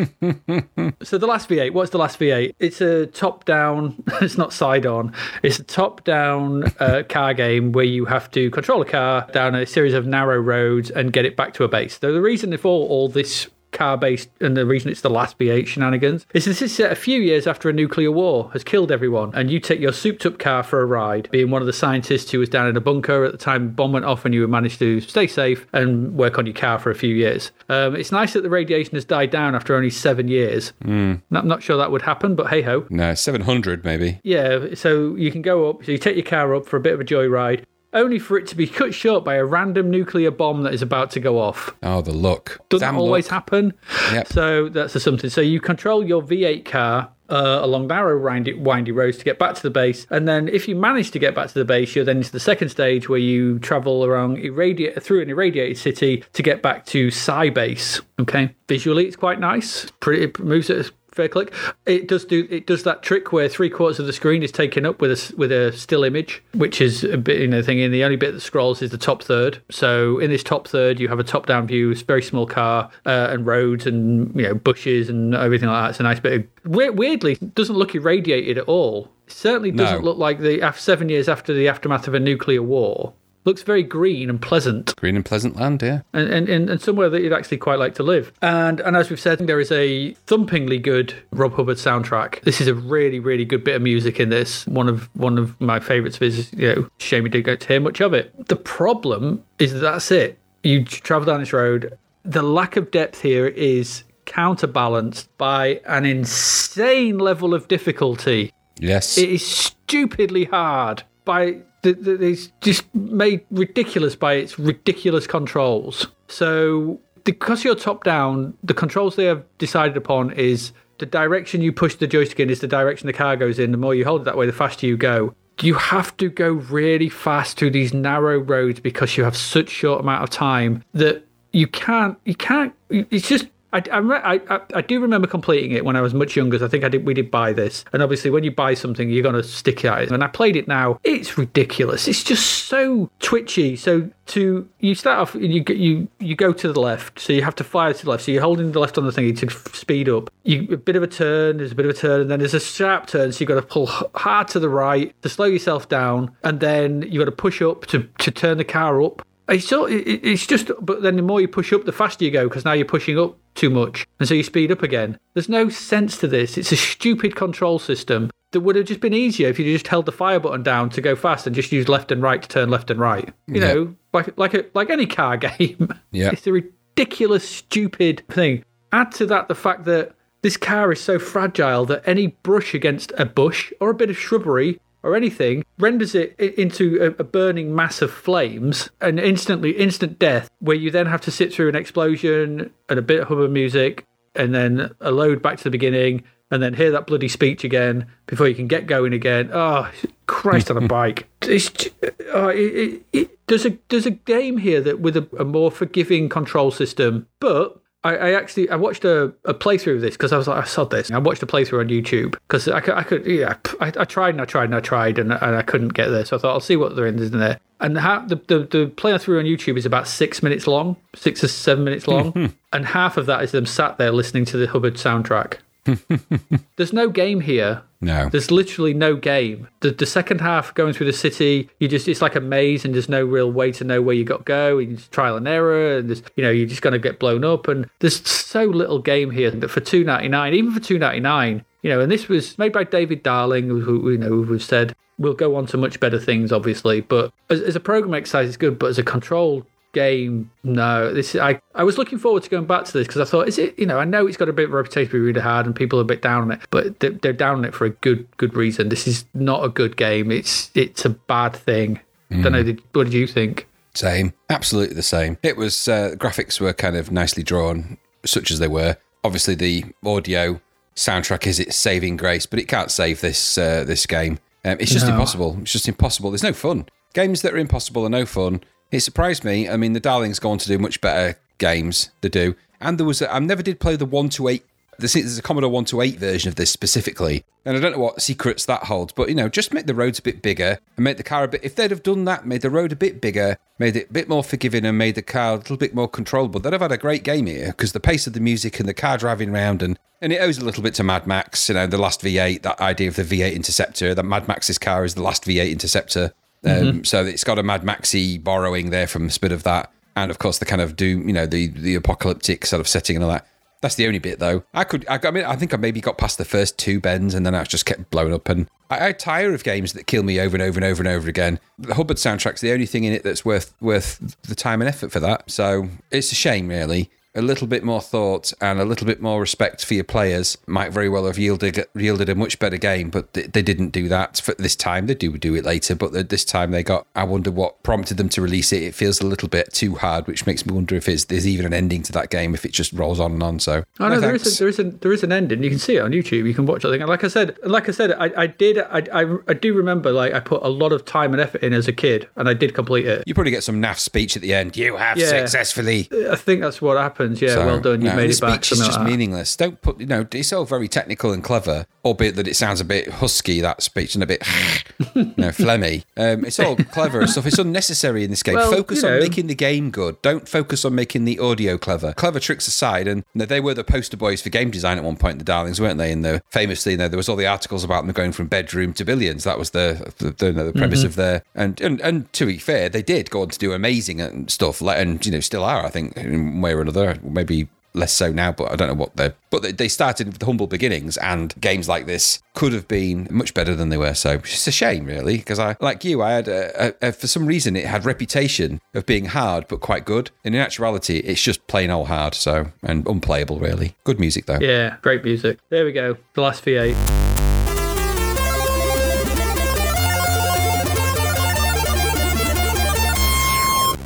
so 1.03 1.17
the 1.17 1.27
last 1.27 1.47
V8, 1.49 1.71
what's 1.71 1.91
the 1.91 1.97
last 1.97 2.19
V8? 2.19 2.53
It's 2.59 2.81
a 2.81 3.07
top-down. 3.07 4.03
It's 4.25 4.37
not 4.37 4.53
side-on. 4.53 5.13
It's 5.43 5.59
a 5.59 5.63
top-down 5.63 6.63
uh, 6.79 7.03
car 7.07 7.33
game 7.33 7.73
where 7.73 7.85
you 7.85 8.05
have 8.05 8.31
to 8.31 8.49
control 8.49 8.81
a 8.81 8.85
car 8.85 9.27
down 9.33 9.53
a 9.53 9.65
series 9.65 9.93
of 9.93 10.07
narrow 10.07 10.37
roads 10.39 10.89
and 10.89 11.13
get 11.13 11.25
it 11.25 11.35
back 11.35 11.53
to 11.55 11.63
a 11.63 11.67
base. 11.67 11.99
So 11.99 12.11
the 12.11 12.21
reason 12.21 12.55
for 12.57 12.87
all 12.87 13.07
this 13.07 13.47
car 13.75 13.97
based 13.97 14.29
and 14.41 14.55
the 14.57 14.65
reason 14.65 14.89
it's 14.89 15.01
the 15.01 15.09
last 15.09 15.37
V8 15.37 15.67
shenanigans 15.67 16.25
is 16.33 16.45
this 16.45 16.61
is 16.61 16.73
set 16.73 16.91
a 16.91 16.95
few 16.95 17.21
years 17.21 17.45
after 17.45 17.69
a 17.69 17.73
nuclear 17.73 18.11
war 18.11 18.49
has 18.53 18.63
killed 18.63 18.91
everyone. 18.91 19.31
And 19.35 19.51
you 19.51 19.59
take 19.59 19.79
your 19.79 19.91
souped 19.93 20.25
up 20.25 20.39
car 20.39 20.63
for 20.63 20.81
a 20.81 20.85
ride 20.85 21.29
being 21.31 21.51
one 21.51 21.61
of 21.61 21.65
the 21.65 21.73
scientists 21.73 22.31
who 22.31 22.39
was 22.39 22.49
down 22.49 22.67
in 22.67 22.77
a 22.77 22.81
bunker 22.81 23.23
at 23.25 23.31
the 23.31 23.37
time 23.37 23.67
the 23.67 23.73
bomb 23.73 23.91
went 23.91 24.05
off 24.05 24.25
and 24.25 24.33
you 24.33 24.47
managed 24.47 24.79
to 24.79 25.01
stay 25.01 25.27
safe 25.27 25.67
and 25.73 26.15
work 26.15 26.37
on 26.39 26.45
your 26.45 26.55
car 26.55 26.79
for 26.79 26.89
a 26.89 26.95
few 26.95 27.13
years. 27.13 27.51
Um, 27.69 27.95
it's 27.95 28.11
nice 28.11 28.33
that 28.33 28.41
the 28.43 28.49
radiation 28.49 28.93
has 28.95 29.05
died 29.05 29.29
down 29.31 29.55
after 29.55 29.75
only 29.75 29.89
seven 29.89 30.27
years. 30.27 30.73
I'm 30.83 31.21
not 31.29 31.61
sure 31.61 31.77
that 31.77 31.91
would 31.91 32.01
happen 32.03 32.35
but 32.35 32.47
hey 32.47 32.61
ho 32.61 32.85
No, 32.89 33.13
700 33.13 33.83
maybe. 33.83 34.19
yeah, 34.23 34.73
so 34.73 35.15
you 35.15 35.31
can 35.31 35.41
go 35.41 35.69
up, 35.69 35.83
so 35.83 35.91
you 35.91 35.97
take 35.97 36.15
your 36.15 36.25
car 36.25 36.55
up 36.55 36.65
for 36.65 36.77
a 36.77 36.79
bit 36.79 36.93
of 36.93 36.99
a 37.01 37.03
joyride, 37.03 37.63
only 37.95 38.19
for 38.19 38.37
it 38.37 38.45
to 38.47 38.55
be 38.55 38.67
cut 38.67 38.93
short 38.93 39.25
by 39.25 39.35
a 39.35 39.45
random 39.45 39.89
nuclear 39.89 40.31
bomb 40.31 40.63
that 40.63 40.73
is 40.73 40.81
about 40.81 41.11
to 41.11 41.19
go 41.19 41.39
off. 41.39 41.73
Oh, 41.81 42.01
the 42.01 42.13
luck. 42.13 42.59
Doesn't 42.69 42.85
Damn 42.85 42.97
always 42.97 43.25
look. 43.25 43.31
happen. 43.31 43.73
Yep. 44.11 44.27
So 44.27 44.69
that's 44.69 44.95
a 44.95 44.99
something. 44.99 45.29
So 45.29 45.41
you 45.41 45.59
control 45.59 46.05
your 46.05 46.21
V8 46.21 46.65
car 46.65 47.09
uh, 47.29 47.59
along 47.61 47.87
narrow, 47.87 48.21
windy, 48.21 48.53
windy 48.53 48.91
roads 48.91 49.17
to 49.17 49.23
get 49.23 49.39
back 49.39 49.55
to 49.55 49.63
the 49.63 49.69
base, 49.69 50.05
and 50.09 50.27
then 50.27 50.47
if 50.47 50.67
you 50.67 50.75
manage 50.75 51.11
to 51.11 51.19
get 51.19 51.33
back 51.33 51.47
to 51.47 51.53
the 51.55 51.65
base, 51.65 51.95
you're 51.95 52.05
then 52.05 52.17
into 52.17 52.31
the 52.31 52.39
second 52.39 52.69
stage 52.69 53.09
where 53.09 53.19
you 53.19 53.57
travel 53.59 54.05
around 54.05 54.37
irradiate 54.37 55.01
through 55.01 55.21
an 55.21 55.29
irradiated 55.29 55.77
city 55.77 56.23
to 56.33 56.43
get 56.43 56.61
back 56.61 56.85
to 56.85 57.09
Psy 57.09 57.49
base. 57.49 57.99
Okay, 58.19 58.53
visually 58.67 59.05
it's 59.07 59.15
quite 59.15 59.39
nice. 59.39 59.89
Pretty 59.99 60.23
it 60.23 60.39
moves 60.39 60.69
at 60.69 60.77
a 60.85 60.91
fair 61.15 61.29
click. 61.29 61.53
It 61.85 62.07
does 62.07 62.25
do 62.25 62.47
it 62.49 62.67
does 62.67 62.83
that 62.83 63.01
trick 63.01 63.31
where 63.31 63.47
three 63.49 63.69
quarters 63.69 63.99
of 63.99 64.05
the 64.05 64.13
screen 64.13 64.43
is 64.43 64.51
taken 64.51 64.85
up 64.85 65.01
with 65.01 65.11
a 65.11 65.35
with 65.37 65.51
a 65.51 65.71
still 65.71 66.03
image, 66.03 66.43
which 66.53 66.81
is 66.81 67.03
a 67.03 67.17
bit 67.17 67.39
you 67.41 67.47
know 67.47 67.61
thing. 67.63 67.81
And 67.81 67.93
the 67.93 68.03
only 68.03 68.17
bit 68.17 68.33
that 68.33 68.41
scrolls 68.41 68.81
is 68.81 68.91
the 68.91 68.97
top 68.97 69.23
third. 69.23 69.61
So 69.71 70.19
in 70.19 70.29
this 70.29 70.43
top 70.43 70.67
third, 70.67 70.99
you 70.99 71.07
have 71.07 71.19
a 71.19 71.23
top 71.23 71.45
down 71.45 71.65
view, 71.67 71.89
it's 71.91 72.01
very 72.01 72.21
small 72.21 72.45
car 72.45 72.89
uh, 73.05 73.29
and 73.31 73.45
roads 73.45 73.87
and 73.87 74.35
you 74.35 74.43
know 74.43 74.53
bushes 74.53 75.09
and 75.09 75.33
everything 75.33 75.69
like 75.69 75.83
that. 75.85 75.89
It's 75.91 75.99
a 75.99 76.03
nice 76.03 76.19
bit. 76.19 76.49
Of, 76.65 76.71
weirdly, 76.95 77.35
doesn't 77.35 77.75
look 77.75 77.95
irradiated 77.95 78.57
at 78.57 78.65
all. 78.65 79.09
It 79.27 79.31
certainly 79.33 79.71
doesn't 79.71 79.99
No. 79.99 80.05
look 80.05 80.17
like 80.17 80.39
the 80.39 80.59
af- 80.59 80.79
seven 80.79 81.09
years 81.09 81.27
after 81.27 81.53
the 81.53 81.67
aftermath 81.67 82.07
of 82.07 82.13
a 82.13 82.19
nuclear 82.19 82.61
war. 82.61 83.13
Looks 83.45 83.61
very 83.61 83.83
green 83.83 84.29
and 84.29 84.41
pleasant 84.41 84.95
Green 84.95 85.15
and 85.15 85.23
pleasant 85.23 85.55
land, 85.55 85.81
yeah. 85.81 86.01
and, 86.13 86.27
and, 86.29 86.49
and, 86.49 86.69
and 86.69 86.81
somewhere 86.81 87.09
that 87.09 87.21
you'd 87.21 87.31
actually 87.31 87.57
quite 87.57 87.79
like 87.79 87.93
to 87.95 88.03
live. 88.03 88.33
And 88.41 88.79
and 88.81 88.97
as 88.97 89.09
we've 89.09 89.19
said, 89.19 89.39
there 89.39 89.59
is 89.59 89.71
a 89.71 90.15
thumpingly 90.27 90.81
good 90.81 91.13
Rob 91.31 91.53
Hubbard 91.53 91.77
soundtrack. 91.77 92.41
This 92.41 92.59
is 92.59 92.67
a 92.67 92.73
really, 92.73 93.19
really 93.19 93.45
good 93.45 93.63
bit 93.63 93.75
of 93.75 93.81
music 93.81 94.19
in 94.19 94.29
this. 94.29 94.65
One 94.67 94.89
of 94.89 95.09
one 95.15 95.37
of 95.37 95.59
my 95.61 95.79
favourites 95.79 96.17
of 96.17 96.21
his, 96.21 96.51
you 96.53 96.75
know, 96.75 96.89
shame 96.97 97.23
we 97.23 97.29
didn't 97.29 97.45
get 97.45 97.59
to 97.61 97.67
hear 97.67 97.79
much 97.79 98.01
of 98.01 98.13
it. 98.13 98.47
The 98.47 98.55
problem 98.55 99.43
is 99.59 99.73
that 99.73 99.79
that's 99.79 100.11
it. 100.11 100.39
You 100.63 100.83
travel 100.83 101.25
down 101.25 101.39
this 101.39 101.53
road. 101.53 101.97
The 102.23 102.41
lack 102.41 102.75
of 102.75 102.89
depth 102.89 103.21
here 103.21 103.45
is 103.47 104.03
counterbalanced 104.25 105.35
by 105.37 105.81
an 105.85 106.05
insane 106.05 107.19
level 107.19 107.53
of 107.53 107.67
difficulty. 107.67 108.51
Yes. 108.79 109.17
It 109.17 109.29
is 109.29 109.45
stupidly 109.45 110.45
hard 110.45 111.03
by 111.23 111.61
it's 111.85 112.51
just 112.61 112.93
made 112.95 113.45
ridiculous 113.51 114.15
by 114.15 114.33
its 114.33 114.57
ridiculous 114.57 115.27
controls. 115.27 116.07
So 116.27 116.99
because 117.23 117.63
you're 117.63 117.75
top 117.75 118.03
down, 118.03 118.57
the 118.63 118.73
controls 118.73 119.15
they 119.15 119.25
have 119.25 119.43
decided 119.57 119.97
upon 119.97 120.31
is 120.31 120.71
the 120.99 121.05
direction 121.05 121.61
you 121.61 121.73
push 121.73 121.95
the 121.95 122.07
joystick 122.07 122.39
in 122.39 122.49
is 122.49 122.61
the 122.61 122.67
direction 122.67 123.07
the 123.07 123.13
car 123.13 123.35
goes 123.35 123.59
in. 123.59 123.71
The 123.71 123.77
more 123.77 123.93
you 123.93 124.05
hold 124.05 124.21
it 124.21 124.23
that 124.25 124.37
way, 124.37 124.45
the 124.45 124.53
faster 124.53 124.87
you 124.87 124.95
go. 124.95 125.35
You 125.61 125.75
have 125.75 126.15
to 126.17 126.29
go 126.29 126.51
really 126.51 127.09
fast 127.09 127.57
through 127.57 127.71
these 127.71 127.93
narrow 127.93 128.37
roads 128.37 128.79
because 128.79 129.17
you 129.17 129.23
have 129.23 129.37
such 129.37 129.69
short 129.69 130.01
amount 130.01 130.23
of 130.23 130.29
time 130.29 130.83
that 130.93 131.25
you 131.51 131.67
can't. 131.67 132.17
You 132.25 132.35
can't. 132.35 132.73
It's 132.89 133.27
just 133.27 133.47
I, 133.75 133.99
I, 133.99 134.33
I, 134.55 134.59
I- 134.73 134.81
do 134.81 134.99
remember 134.99 135.27
completing 135.27 135.71
it 135.71 135.83
when 135.83 135.95
I 135.95 136.01
was 136.01 136.13
much 136.13 136.35
younger. 136.35 136.63
I 136.63 136.67
think 136.67 136.83
I 136.83 136.89
did. 136.89 137.05
We 137.05 137.13
did 137.13 137.29
buy 137.31 137.53
this, 137.53 137.83
and 137.93 138.01
obviously, 138.01 138.29
when 138.31 138.43
you 138.43 138.51
buy 138.51 138.73
something, 138.73 139.09
you're 139.09 139.23
gonna 139.23 139.43
stick 139.43 139.83
at 139.85 140.03
it. 140.03 140.11
And 140.11 140.23
I 140.23 140.27
played 140.27 140.55
it 140.55 140.67
now. 140.67 140.99
It's 141.03 141.37
ridiculous. 141.37 142.07
It's 142.07 142.23
just 142.23 142.65
so 142.65 143.09
twitchy. 143.19 143.75
So 143.75 144.09
to 144.27 144.67
you 144.79 144.95
start 144.95 145.19
off, 145.19 145.35
and 145.35 145.53
you 145.53 145.63
you 145.69 146.07
you 146.19 146.35
go 146.35 146.53
to 146.53 146.71
the 146.71 146.79
left, 146.79 147.19
so 147.19 147.33
you 147.33 147.41
have 147.41 147.55
to 147.55 147.63
fire 147.63 147.93
to 147.93 148.03
the 148.05 148.09
left. 148.11 148.23
So 148.23 148.31
you're 148.31 148.41
holding 148.41 148.71
the 148.71 148.79
left 148.79 148.97
on 148.97 149.05
the 149.05 149.11
thingy 149.11 149.37
to 149.39 149.49
speed 149.77 150.07
up. 150.09 150.29
You 150.43 150.67
a 150.71 150.77
bit 150.77 150.95
of 150.95 151.03
a 151.03 151.07
turn. 151.07 151.57
There's 151.57 151.71
a 151.71 151.75
bit 151.75 151.85
of 151.85 151.91
a 151.91 151.97
turn, 151.97 152.21
and 152.21 152.31
then 152.31 152.39
there's 152.39 152.53
a 152.53 152.59
sharp 152.59 153.07
turn. 153.07 153.31
So 153.31 153.41
you've 153.41 153.47
got 153.49 153.55
to 153.55 153.61
pull 153.61 153.87
hard 153.87 154.47
to 154.49 154.59
the 154.59 154.69
right 154.69 155.13
to 155.23 155.29
slow 155.29 155.45
yourself 155.47 155.89
down, 155.89 156.35
and 156.43 156.59
then 156.59 157.01
you've 157.03 157.19
got 157.21 157.25
to 157.25 157.31
push 157.31 157.61
up 157.61 157.85
to 157.87 158.03
to 158.19 158.31
turn 158.31 158.57
the 158.57 158.63
car 158.63 159.01
up. 159.01 159.25
It's 159.47 159.67
so 159.67 159.85
it- 159.85 160.07
it- 160.07 160.21
it's 160.23 160.47
just, 160.47 160.71
but 160.81 161.01
then 161.01 161.15
the 161.17 161.21
more 161.21 161.39
you 161.41 161.47
push 161.47 161.71
up, 161.73 161.85
the 161.85 161.91
faster 161.91 162.25
you 162.25 162.31
go 162.31 162.45
because 162.47 162.65
now 162.65 162.73
you're 162.73 162.85
pushing 162.85 163.17
up 163.19 163.37
too 163.53 163.69
much, 163.69 164.05
and 164.19 164.27
so 164.27 164.33
you 164.33 164.43
speed 164.43 164.71
up 164.71 164.81
again. 164.83 165.17
There's 165.33 165.49
no 165.49 165.69
sense 165.69 166.17
to 166.19 166.27
this. 166.27 166.57
It's 166.57 166.71
a 166.71 166.75
stupid 166.77 167.35
control 167.35 167.77
system 167.79 168.31
that 168.51 168.61
would 168.61 168.75
have 168.75 168.85
just 168.85 169.01
been 169.01 169.13
easier 169.13 169.47
if 169.49 169.59
you 169.59 169.65
just 169.71 169.87
held 169.87 170.05
the 170.05 170.11
fire 170.11 170.39
button 170.39 170.63
down 170.63 170.89
to 170.91 171.01
go 171.01 171.15
fast 171.15 171.45
and 171.45 171.55
just 171.55 171.71
use 171.71 171.87
left 171.87 172.11
and 172.11 172.21
right 172.21 172.41
to 172.41 172.47
turn 172.47 172.69
left 172.69 172.89
and 172.89 172.99
right. 172.99 173.29
You 173.47 173.61
Yeah. 173.61 173.73
know, 173.73 173.95
like 174.13 174.37
like 174.37 174.53
a 174.53 174.65
like 174.73 174.89
any 174.89 175.05
car 175.05 175.37
game. 175.47 175.89
Yeah. 176.11 176.31
it's 176.31 176.47
a 176.47 176.51
ridiculous, 176.51 177.47
stupid 177.47 178.23
thing. 178.29 178.63
Add 178.91 179.11
to 179.13 179.25
that 179.27 179.47
the 179.47 179.55
fact 179.55 179.85
that 179.85 180.13
this 180.41 180.57
car 180.57 180.91
is 180.91 181.01
so 181.01 181.17
fragile 181.19 181.85
that 181.85 182.03
any 182.05 182.27
brush 182.43 182.73
against 182.73 183.11
a 183.17 183.25
bush 183.25 183.73
or 183.79 183.89
a 183.89 183.93
bit 183.95 184.09
of 184.09 184.17
shrubbery 184.17 184.79
or 185.05 185.15
anything, 185.15 185.63
renders 185.77 186.15
it 186.15 186.35
into 186.39 187.13
a, 187.19 187.23
burning 187.23 187.75
mass 187.75 188.01
of 188.01 188.11
flames 188.11 188.89
and 188.99 189.19
instantly 189.19 189.71
instant 189.71 190.17
death, 190.17 190.49
where 190.59 190.75
you 190.75 190.89
then 190.89 191.05
have 191.05 191.21
to 191.21 191.31
sit 191.31 191.53
through 191.53 191.69
an 191.69 191.75
explosion 191.75 192.71
and 192.89 192.99
a 192.99 193.03
bit 193.03 193.21
of 193.21 193.27
Hubbard 193.27 193.51
music, 193.51 194.03
and 194.33 194.53
then 194.53 194.93
a 194.99 195.11
load 195.11 195.43
back 195.43 195.57
to 195.59 195.63
the 195.63 195.69
beginning, 195.69 196.23
and 196.49 196.61
then 196.61 196.73
hear 196.73 196.89
that 196.91 197.05
bloody 197.05 197.27
speech 197.27 197.63
again 197.63 198.07
before 198.25 198.47
you 198.47 198.55
can 198.55 198.67
get 198.67 198.87
going 198.87 199.13
again. 199.13 199.51
Oh, 199.53 199.89
Christ 200.25 200.71
on 200.71 200.83
a 200.83 200.87
bike! 200.87 201.27
It's, 201.43 201.69
uh, 202.01 202.09
oh, 202.33 202.47
it, 202.49 202.57
it, 202.57 203.05
it, 203.13 203.39
there's 203.47 203.65
a 203.65 203.77
there's 203.89 204.07
a 204.07 204.11
game 204.11 204.57
here 204.57 204.81
that 204.81 204.99
with 204.99 205.15
a, 205.17 205.27
a 205.37 205.45
more 205.45 205.69
forgiving 205.69 206.29
control 206.29 206.71
system, 206.71 207.27
but 207.39 207.79
I, 208.05 208.15
I 208.15 208.31
actually 208.33 208.69
I 208.69 208.75
watched 208.75 209.03
a, 209.03 209.33
a 209.45 209.53
playthrough 209.53 209.95
of 209.95 210.01
this 210.01 210.15
because 210.15 210.31
I 210.31 210.37
was 210.37 210.47
like 210.47 210.63
I 210.63 210.67
saw 210.67 210.85
this. 210.85 211.09
I 211.09 211.17
watched 211.17 211.41
a 211.41 211.47
playthrough 211.47 211.79
on 211.79 211.89
YouTube 211.89 212.33
because 212.33 212.67
I 212.67 212.79
could, 212.79 212.93
I 212.93 213.01
could 213.01 213.25
yeah 213.25 213.57
I, 213.81 213.87
I 213.97 214.05
tried 214.05 214.35
and 214.35 214.41
I 214.41 214.45
tried 214.45 214.65
and 214.65 214.75
I 214.75 214.79
tried 214.79 215.17
and, 215.17 215.33
and 215.33 215.55
I 215.55 215.63
couldn't 215.63 215.95
get 215.95 216.09
there. 216.09 216.23
So 216.23 216.37
I 216.37 216.39
thought 216.39 216.53
I'll 216.53 216.59
see 216.59 216.75
what 216.75 216.95
there 216.95 217.07
is 217.07 217.31
in 217.31 217.39
there. 217.39 217.59
And 217.81 217.97
half, 217.97 218.27
the, 218.27 218.35
the 218.35 218.59
the 218.59 218.91
playthrough 218.95 219.39
on 219.39 219.45
YouTube 219.45 219.75
is 219.75 219.87
about 219.87 220.07
six 220.07 220.43
minutes 220.43 220.67
long, 220.67 220.97
six 221.15 221.43
or 221.43 221.47
seven 221.47 221.83
minutes 221.83 222.07
long, 222.07 222.53
and 222.73 222.85
half 222.85 223.17
of 223.17 223.25
that 223.25 223.43
is 223.43 223.51
them 223.51 223.65
sat 223.65 223.97
there 223.97 224.11
listening 224.11 224.45
to 224.45 224.57
the 224.57 224.67
Hubbard 224.67 224.95
soundtrack. 224.95 225.57
There's 226.77 226.93
no 226.93 227.09
game 227.09 227.41
here. 227.41 227.83
No. 228.01 228.29
There's 228.29 228.51
literally 228.51 228.93
no 228.93 229.15
game. 229.15 229.67
The 229.81 229.91
the 229.91 230.05
second 230.05 230.41
half 230.41 230.73
going 230.73 230.93
through 230.93 231.07
the 231.07 231.13
city, 231.13 231.69
you 231.79 231.87
just 231.87 232.07
it's 232.07 232.21
like 232.21 232.35
a 232.35 232.39
maze 232.39 232.85
and 232.85 232.93
there's 232.93 233.09
no 233.09 233.23
real 233.23 233.51
way 233.51 233.71
to 233.73 233.83
know 233.83 234.01
where 234.01 234.15
you 234.15 234.23
got 234.23 234.39
to 234.39 234.43
go. 234.43 234.79
And 234.79 234.93
it's 234.93 235.07
trial 235.07 235.37
and 235.37 235.47
error 235.47 235.97
and 235.97 236.09
there's 236.09 236.23
you 236.35 236.43
know, 236.43 236.51
you're 236.51 236.67
just 236.67 236.81
gonna 236.81 236.99
get 236.99 237.19
blown 237.19 237.43
up 237.43 237.67
and 237.67 237.89
there's 237.99 238.27
so 238.27 238.63
little 238.65 238.99
game 238.99 239.31
here 239.31 239.51
that 239.51 239.69
for 239.69 239.79
two 239.79 240.03
ninety 240.03 240.27
nine, 240.27 240.53
even 240.53 240.73
for 240.73 240.79
two 240.79 240.99
ninety 240.99 241.19
nine, 241.19 241.63
you 241.81 241.89
know, 241.89 242.01
and 242.01 242.11
this 242.11 242.27
was 242.27 242.57
made 242.57 242.73
by 242.73 242.83
David 242.83 243.23
Darling, 243.23 243.67
who 243.67 244.11
you 244.11 244.17
know 244.17 244.29
who 244.29 244.41
we've 244.43 244.63
said 244.63 244.95
will 245.17 245.33
go 245.33 245.55
on 245.55 245.65
to 245.67 245.77
much 245.77 245.99
better 245.99 246.19
things, 246.19 246.51
obviously. 246.51 247.01
But 247.01 247.31
as, 247.49 247.61
as 247.61 247.75
a 247.75 247.79
program 247.79 248.13
exercise, 248.13 248.49
it's 248.49 248.57
good. 248.57 248.77
But 248.77 248.87
as 248.87 248.97
a 248.97 249.03
control 249.03 249.65
game, 249.95 250.51
no. 250.63 251.11
This 251.11 251.35
I 251.35 251.59
I 251.73 251.83
was 251.83 251.97
looking 251.97 252.19
forward 252.19 252.43
to 252.43 252.49
going 252.51 252.65
back 252.65 252.85
to 252.85 252.93
this 252.93 253.07
because 253.07 253.21
I 253.21 253.25
thought, 253.25 253.47
is 253.47 253.57
it? 253.57 253.77
You 253.79 253.87
know, 253.87 253.97
I 253.97 254.05
know 254.05 254.27
it's 254.27 254.37
got 254.37 254.47
a 254.49 254.53
bit 254.53 254.65
of 254.65 254.73
a 254.73 254.75
reputation 254.75 255.09
to 255.09 255.13
be 255.13 255.19
really 255.19 255.41
hard 255.41 255.65
and 255.65 255.75
people 255.75 255.97
are 255.97 256.03
a 256.03 256.05
bit 256.05 256.21
down 256.21 256.43
on 256.43 256.51
it, 256.51 256.59
but 256.69 256.99
they're, 256.99 257.09
they're 257.11 257.33
down 257.33 257.55
on 257.57 257.65
it 257.65 257.73
for 257.73 257.85
a 257.85 257.89
good 257.89 258.27
good 258.37 258.55
reason. 258.55 258.89
This 258.89 259.07
is 259.07 259.25
not 259.33 259.63
a 259.65 259.69
good 259.69 259.97
game. 259.97 260.29
It's 260.31 260.69
it's 260.75 261.03
a 261.05 261.09
bad 261.09 261.55
thing. 261.55 261.99
Don't 262.29 262.51
know. 262.51 262.61
Did, 262.63 262.81
what 262.93 263.05
did 263.05 263.13
you 263.13 263.25
think? 263.27 263.67
Same, 263.95 264.33
absolutely 264.49 264.95
the 264.95 265.01
same. 265.03 265.37
It 265.41 265.55
was 265.57 265.87
uh, 265.87 266.11
graphics 266.17 266.59
were 266.59 266.73
kind 266.73 266.97
of 266.97 267.11
nicely 267.11 267.43
drawn, 267.43 267.97
such 268.25 268.51
as 268.51 268.59
they 268.59 268.67
were. 268.67 268.97
Obviously, 269.23 269.55
the 269.55 269.85
audio 270.05 270.59
soundtrack 270.95 271.47
is 271.47 271.59
its 271.59 271.75
saving 271.77 272.17
grace, 272.17 272.45
but 272.45 272.59
it 272.59 272.67
can't 272.67 272.91
save 272.91 273.21
this 273.21 273.57
uh, 273.57 273.83
this 273.85 274.05
game. 274.05 274.39
Um, 274.65 274.77
it's 274.79 274.91
just 274.91 275.05
No. 275.05 275.13
impossible. 275.13 275.57
It's 275.61 275.71
just 275.71 275.87
impossible. 275.87 276.31
There's 276.31 276.43
no 276.43 276.51
fun. 276.53 276.87
Games 277.13 277.41
that 277.43 277.53
are 277.53 277.57
impossible 277.57 278.05
are 278.05 278.09
no 278.09 278.25
fun. 278.25 278.61
It 278.91 279.01
surprised 279.01 279.43
me. 279.43 279.69
I 279.69 279.77
mean, 279.77 279.93
the 279.93 279.99
Darlings 279.99 280.39
go 280.39 280.51
on 280.51 280.57
to 280.59 280.67
do 280.67 280.77
much 280.77 281.01
better 281.01 281.37
games. 281.57 282.11
They 282.21 282.29
do, 282.29 282.55
and 282.79 282.97
there 282.97 283.05
was 283.05 283.21
a, 283.21 283.33
I 283.33 283.39
never 283.39 283.63
did 283.63 283.79
play 283.79 283.95
the 283.95 284.05
one 284.05 284.29
to 284.29 284.47
eight. 284.47 284.65
There's 284.97 285.37
a 285.37 285.41
Commodore 285.41 285.69
one 285.69 285.83
to 285.85 285.99
eight 285.99 286.19
version 286.19 286.47
of 286.47 286.55
this 286.55 286.71
specifically, 286.71 287.43
and 287.65 287.75
I 287.75 287.81
don't 287.81 287.91
know 287.91 287.99
what 287.99 288.21
secrets 288.21 288.65
that 288.65 288.83
holds. 288.83 289.11
But 289.11 289.27
you 289.27 289.35
know, 289.35 289.49
just 289.49 289.73
make 289.73 289.87
the 289.87 289.95
roads 289.95 290.19
a 290.19 290.21
bit 290.21 290.41
bigger 290.41 290.79
and 290.95 291.03
make 291.03 291.17
the 291.17 291.23
car 291.23 291.43
a 291.43 291.47
bit. 291.49 291.65
If 291.65 291.75
they'd 291.75 291.91
have 291.91 292.03
done 292.03 292.23
that, 292.25 292.45
made 292.45 292.61
the 292.61 292.69
road 292.69 292.93
a 292.93 292.95
bit 292.95 293.19
bigger, 293.19 293.57
made 293.77 293.97
it 293.97 294.09
a 294.09 294.13
bit 294.13 294.29
more 294.29 294.43
forgiving, 294.43 294.85
and 294.85 294.97
made 294.97 295.15
the 295.15 295.21
car 295.21 295.53
a 295.53 295.57
little 295.57 295.75
bit 295.75 295.93
more 295.93 296.07
controllable, 296.07 296.61
they'd 296.61 296.71
have 296.71 296.81
had 296.81 296.93
a 296.93 296.97
great 296.97 297.23
game 297.23 297.47
here 297.47 297.67
because 297.67 297.91
the 297.91 297.99
pace 297.99 298.25
of 298.27 298.33
the 298.33 298.39
music 298.39 298.79
and 298.79 298.87
the 298.87 298.93
car 298.93 299.17
driving 299.17 299.49
around 299.49 299.83
and 299.83 299.99
and 300.21 300.31
it 300.31 300.39
owes 300.39 300.57
a 300.57 300.65
little 300.65 300.81
bit 300.81 300.93
to 300.95 301.03
Mad 301.03 301.27
Max. 301.27 301.67
You 301.67 301.75
know, 301.75 301.87
the 301.87 301.97
last 301.97 302.21
V8, 302.21 302.61
that 302.61 302.79
idea 302.79 303.09
of 303.09 303.15
the 303.15 303.23
V8 303.23 303.53
Interceptor. 303.53 304.15
That 304.15 304.23
Mad 304.23 304.47
Max's 304.47 304.77
car 304.77 305.03
is 305.03 305.15
the 305.15 305.21
last 305.21 305.43
V8 305.43 305.71
Interceptor. 305.71 306.33
Um, 306.65 307.03
So 307.03 307.25
it's 307.25 307.43
got 307.43 307.59
a 307.59 307.63
Mad 307.63 307.83
Maxy 307.83 308.37
borrowing 308.37 308.89
there 308.89 309.07
from 309.07 309.27
a 309.27 309.39
bit 309.39 309.51
of 309.51 309.63
that, 309.63 309.91
and 310.15 310.31
of 310.31 310.39
course 310.39 310.57
the 310.59 310.65
kind 310.65 310.81
of 310.81 310.95
doom, 310.95 311.27
you 311.27 311.33
know, 311.33 311.45
the 311.45 311.67
the 311.67 311.95
apocalyptic 311.95 312.65
sort 312.65 312.79
of 312.79 312.87
setting 312.87 313.15
and 313.15 313.23
all 313.23 313.31
that. 313.31 313.47
That's 313.81 313.95
the 313.95 314.07
only 314.07 314.19
bit 314.19 314.39
though. 314.39 314.63
I 314.73 314.83
could, 314.83 315.05
I, 315.07 315.19
I 315.23 315.31
mean, 315.31 315.43
I 315.43 315.55
think 315.55 315.73
I 315.73 315.77
maybe 315.77 316.01
got 316.01 316.17
past 316.17 316.37
the 316.37 316.45
first 316.45 316.79
two 316.79 316.99
bends, 316.99 317.35
and 317.35 317.45
then 317.45 317.53
I 317.53 317.63
just 317.65 317.85
kept 317.85 318.09
blowing 318.09 318.33
up. 318.33 318.49
And 318.49 318.67
I, 318.89 319.07
I 319.09 319.11
tire 319.11 319.53
of 319.53 319.63
games 319.63 319.93
that 319.93 320.07
kill 320.07 320.23
me 320.23 320.39
over 320.39 320.55
and 320.55 320.63
over 320.63 320.79
and 320.79 320.85
over 320.85 321.01
and 321.03 321.07
over 321.07 321.29
again. 321.29 321.59
The 321.77 321.93
Hubbard 321.93 322.17
soundtrack's 322.17 322.61
the 322.61 322.71
only 322.71 322.87
thing 322.87 323.03
in 323.03 323.13
it 323.13 323.23
that's 323.23 323.45
worth 323.45 323.73
worth 323.81 324.35
the 324.43 324.55
time 324.55 324.81
and 324.81 324.89
effort 324.89 325.11
for 325.11 325.19
that. 325.19 325.51
So 325.51 325.89
it's 326.09 326.31
a 326.31 326.35
shame, 326.35 326.67
really 326.67 327.11
a 327.35 327.41
little 327.41 327.67
bit 327.67 327.83
more 327.83 328.01
thought 328.01 328.53
and 328.61 328.79
a 328.79 328.85
little 328.85 329.05
bit 329.05 329.21
more 329.21 329.39
respect 329.39 329.85
for 329.85 329.93
your 329.93 330.03
players 330.03 330.57
might 330.67 330.91
very 330.91 331.09
well 331.09 331.25
have 331.25 331.37
yielded 331.37 331.85
yielded 331.95 332.29
a 332.29 332.35
much 332.35 332.59
better 332.59 332.77
game. 332.77 333.09
But 333.09 333.33
they, 333.33 333.43
they 333.43 333.61
didn't 333.61 333.89
do 333.89 334.07
that 334.09 334.39
for 334.39 334.53
this 334.55 334.75
time. 334.75 335.07
They 335.07 335.15
do 335.15 335.37
do 335.37 335.53
it 335.55 335.65
later, 335.65 335.95
but 335.95 336.13
th- 336.13 336.27
this 336.29 336.45
time 336.45 336.71
they 336.71 336.83
got. 336.83 337.07
I 337.15 337.23
wonder 337.23 337.51
what 337.51 337.83
prompted 337.83 338.17
them 338.17 338.29
to 338.29 338.41
release 338.41 338.71
it. 338.73 338.83
It 338.83 338.95
feels 338.95 339.21
a 339.21 339.25
little 339.27 339.49
bit 339.49 339.73
too 339.73 339.95
hard, 339.95 340.27
which 340.27 340.45
makes 340.45 340.65
me 340.65 340.73
wonder 340.73 340.95
if 340.95 341.05
there's 341.05 341.47
even 341.47 341.65
an 341.65 341.73
ending 341.73 342.03
to 342.03 342.11
that 342.13 342.29
game 342.29 342.53
if 342.53 342.65
it 342.65 342.71
just 342.71 342.93
rolls 342.93 343.19
on 343.19 343.33
and 343.33 343.43
on. 343.43 343.59
So 343.59 343.83
Oh 343.99 344.07
no, 344.09 344.19
there 344.19 344.33
is 344.35 344.45
a, 344.55 344.57
there 344.59 344.67
is 344.69 344.79
a 344.79 344.83
there 344.83 345.13
is 345.13 345.23
an 345.23 345.31
ending. 345.31 345.63
You 345.63 345.69
can 345.69 345.79
see 345.79 345.97
it 345.97 345.99
on 346.01 346.11
YouTube. 346.11 346.47
You 346.47 346.53
can 346.53 346.65
watch 346.65 346.83
it. 346.85 346.91
And 347.01 347.09
like 347.09 347.23
I 347.23 347.27
said, 347.27 347.57
like 347.63 347.89
I 347.89 347.91
said, 347.91 348.11
I, 348.13 348.31
I 348.43 348.47
did 348.47 348.77
I, 348.79 349.03
I 349.13 349.37
I 349.47 349.53
do 349.53 349.73
remember 349.73 350.11
like 350.11 350.33
I 350.33 350.39
put 350.39 350.63
a 350.63 350.69
lot 350.69 350.91
of 350.91 351.05
time 351.05 351.33
and 351.33 351.41
effort 351.41 351.61
in 351.63 351.73
as 351.73 351.87
a 351.87 351.93
kid, 351.93 352.27
and 352.35 352.47
I 352.49 352.53
did 352.53 352.73
complete 352.73 353.05
it. 353.05 353.23
you 353.27 353.33
probably 353.33 353.51
get 353.51 353.63
some 353.63 353.81
naff 353.81 353.97
speech 353.99 354.35
at 354.35 354.41
the 354.41 354.53
end. 354.53 354.77
You 354.77 354.95
have 354.97 355.17
Yeah. 355.17 355.27
successfully. 355.27 356.07
I 356.29 356.35
think 356.35 356.61
that's 356.61 356.81
what 356.81 356.97
happens. 357.31 357.41
Yeah, 357.41 357.53
So, 357.55 357.65
well 357.65 357.79
done. 357.79 358.01
You 358.01 358.09
no, 358.09 358.15
made 358.15 358.29
it 358.31 358.41
back. 358.41 358.63
Speech 358.63 358.79
is 358.79 358.85
just 358.85 358.99
that. 358.99 359.05
meaningless. 359.07 359.55
Don't 359.55 359.81
put, 359.81 359.99
you 359.99 360.05
know, 360.05 360.25
it's 360.31 360.53
all 360.53 360.65
very 360.65 360.87
technical 360.87 361.31
and 361.31 361.43
clever, 361.43 361.85
albeit 362.03 362.35
that 362.35 362.47
it 362.47 362.55
sounds 362.55 362.81
a 362.81 362.85
bit 362.85 363.07
husky, 363.09 363.61
that 363.61 363.81
speech, 363.81 364.15
and 364.15 364.23
a 364.23 364.27
bit, 364.27 364.43
you 365.15 365.33
know, 365.37 365.49
phlegmy. 365.49 366.03
Um, 366.17 366.45
it's 366.45 366.59
all 366.59 366.75
clever 366.91 367.19
and 367.21 367.29
stuff. 367.29 367.45
It's 367.45 367.57
unnecessary 367.57 368.23
in 368.23 368.29
this 368.29 368.43
game. 368.43 368.55
Well, 368.55 368.71
focus 368.71 369.01
you 369.03 369.09
on 369.09 369.15
know. 369.15 369.19
making 369.21 369.47
the 369.47 369.55
game 369.55 369.91
good. 369.91 370.21
Don't 370.21 370.47
focus 370.47 370.85
on 370.85 370.95
making 370.95 371.25
the 371.25 371.39
audio 371.39 371.77
clever. 371.77 372.13
Clever 372.13 372.39
tricks 372.39 372.67
aside, 372.67 373.07
and 373.07 373.23
you 373.33 373.39
know, 373.39 373.45
they 373.45 373.59
were 373.59 373.73
the 373.73 373.83
poster 373.83 374.17
boys 374.17 374.41
for 374.41 374.49
game 374.49 374.71
design 374.71 374.97
at 374.97 375.03
one 375.03 375.17
point, 375.17 375.39
the 375.39 375.45
Darlings, 375.45 375.79
weren't 375.81 375.97
they? 375.97 376.11
And 376.11 376.23
the 376.23 376.41
famously, 376.51 376.93
you 376.93 376.97
know, 376.97 377.07
there 377.07 377.17
was 377.17 377.29
all 377.29 377.35
the 377.35 377.47
articles 377.47 377.83
about 377.83 378.05
them 378.05 378.13
going 378.13 378.31
from 378.31 378.47
bedroom 378.47 378.93
to 378.93 379.05
billions. 379.05 379.43
That 379.43 379.57
was 379.59 379.71
the 379.71 380.13
the, 380.17 380.31
the, 380.31 380.53
know, 380.53 380.65
the 380.65 380.73
premise 380.73 380.95
Mm-hmm. 380.99 381.05
of 381.07 381.15
their 381.15 381.43
and, 381.53 381.81
and 381.81 381.99
and 382.01 382.31
to 382.33 382.45
be 382.45 382.57
fair, 382.57 382.87
they 382.89 383.01
did 383.01 383.29
go 383.29 383.41
on 383.41 383.49
to 383.49 383.59
do 383.59 383.73
amazing 383.73 384.21
and 384.21 384.49
stuff, 384.49 384.81
and 384.81 385.23
you 385.25 385.31
know, 385.31 385.39
still 385.41 385.63
are, 385.63 385.85
I 385.85 385.89
think, 385.89 386.15
in 386.17 386.53
one 386.53 386.61
way 386.61 386.73
or 386.73 386.81
another. 386.81 387.14
Maybe 387.23 387.67
less 387.93 388.11
so 388.11 388.29
now, 388.29 388.51
but 388.51 388.69
I 388.69 388.75
don't 388.75 388.89
know 388.89 388.93
what 388.93 389.15
they're. 389.15 389.35
But 389.49 389.61
they- 389.61 389.71
they 389.71 389.87
started 389.87 390.27
with 390.27 390.41
humble 390.41 390.67
beginnings, 390.67 391.15
and 391.15 391.53
games 391.61 391.87
like 391.87 392.07
this 392.07 392.41
could 392.53 392.73
have 392.73 392.89
been 392.89 393.25
much 393.31 393.53
better 393.53 393.73
than 393.73 393.87
they 393.87 393.95
were. 393.97 394.13
So 394.13 394.31
it's 394.31 394.67
a 394.67 394.71
shame, 394.71 395.05
really, 395.05 395.37
because 395.37 395.59
I, 395.59 395.77
like 395.79 396.03
you, 396.03 396.21
I 396.21 396.31
had 396.33 396.49
a, 396.49 396.87
a, 397.03 397.07
a, 397.07 397.11
for 397.13 397.27
some 397.27 397.45
reason 397.45 397.77
it 397.77 397.85
had 397.85 398.03
reputation 398.03 398.81
of 398.93 399.05
being 399.05 399.25
hard 399.27 399.67
but 399.69 399.79
quite 399.79 400.03
good. 400.03 400.29
And 400.43 400.53
in 400.53 400.59
actuality, 400.59 401.19
it's 401.19 401.41
just 401.41 401.65
plain 401.67 401.89
old 401.89 402.07
hard. 402.07 402.35
So 402.35 402.71
and 402.83 403.07
unplayable, 403.07 403.59
really. 403.59 403.95
Good 404.03 404.19
music 404.19 404.45
though. 404.45 404.59
Yeah, 404.59 404.97
great 405.01 405.23
music. 405.23 405.59
There 405.69 405.85
we 405.85 405.93
go. 405.93 406.17
The 406.33 406.41
last 406.41 406.65
V8. 406.65 407.24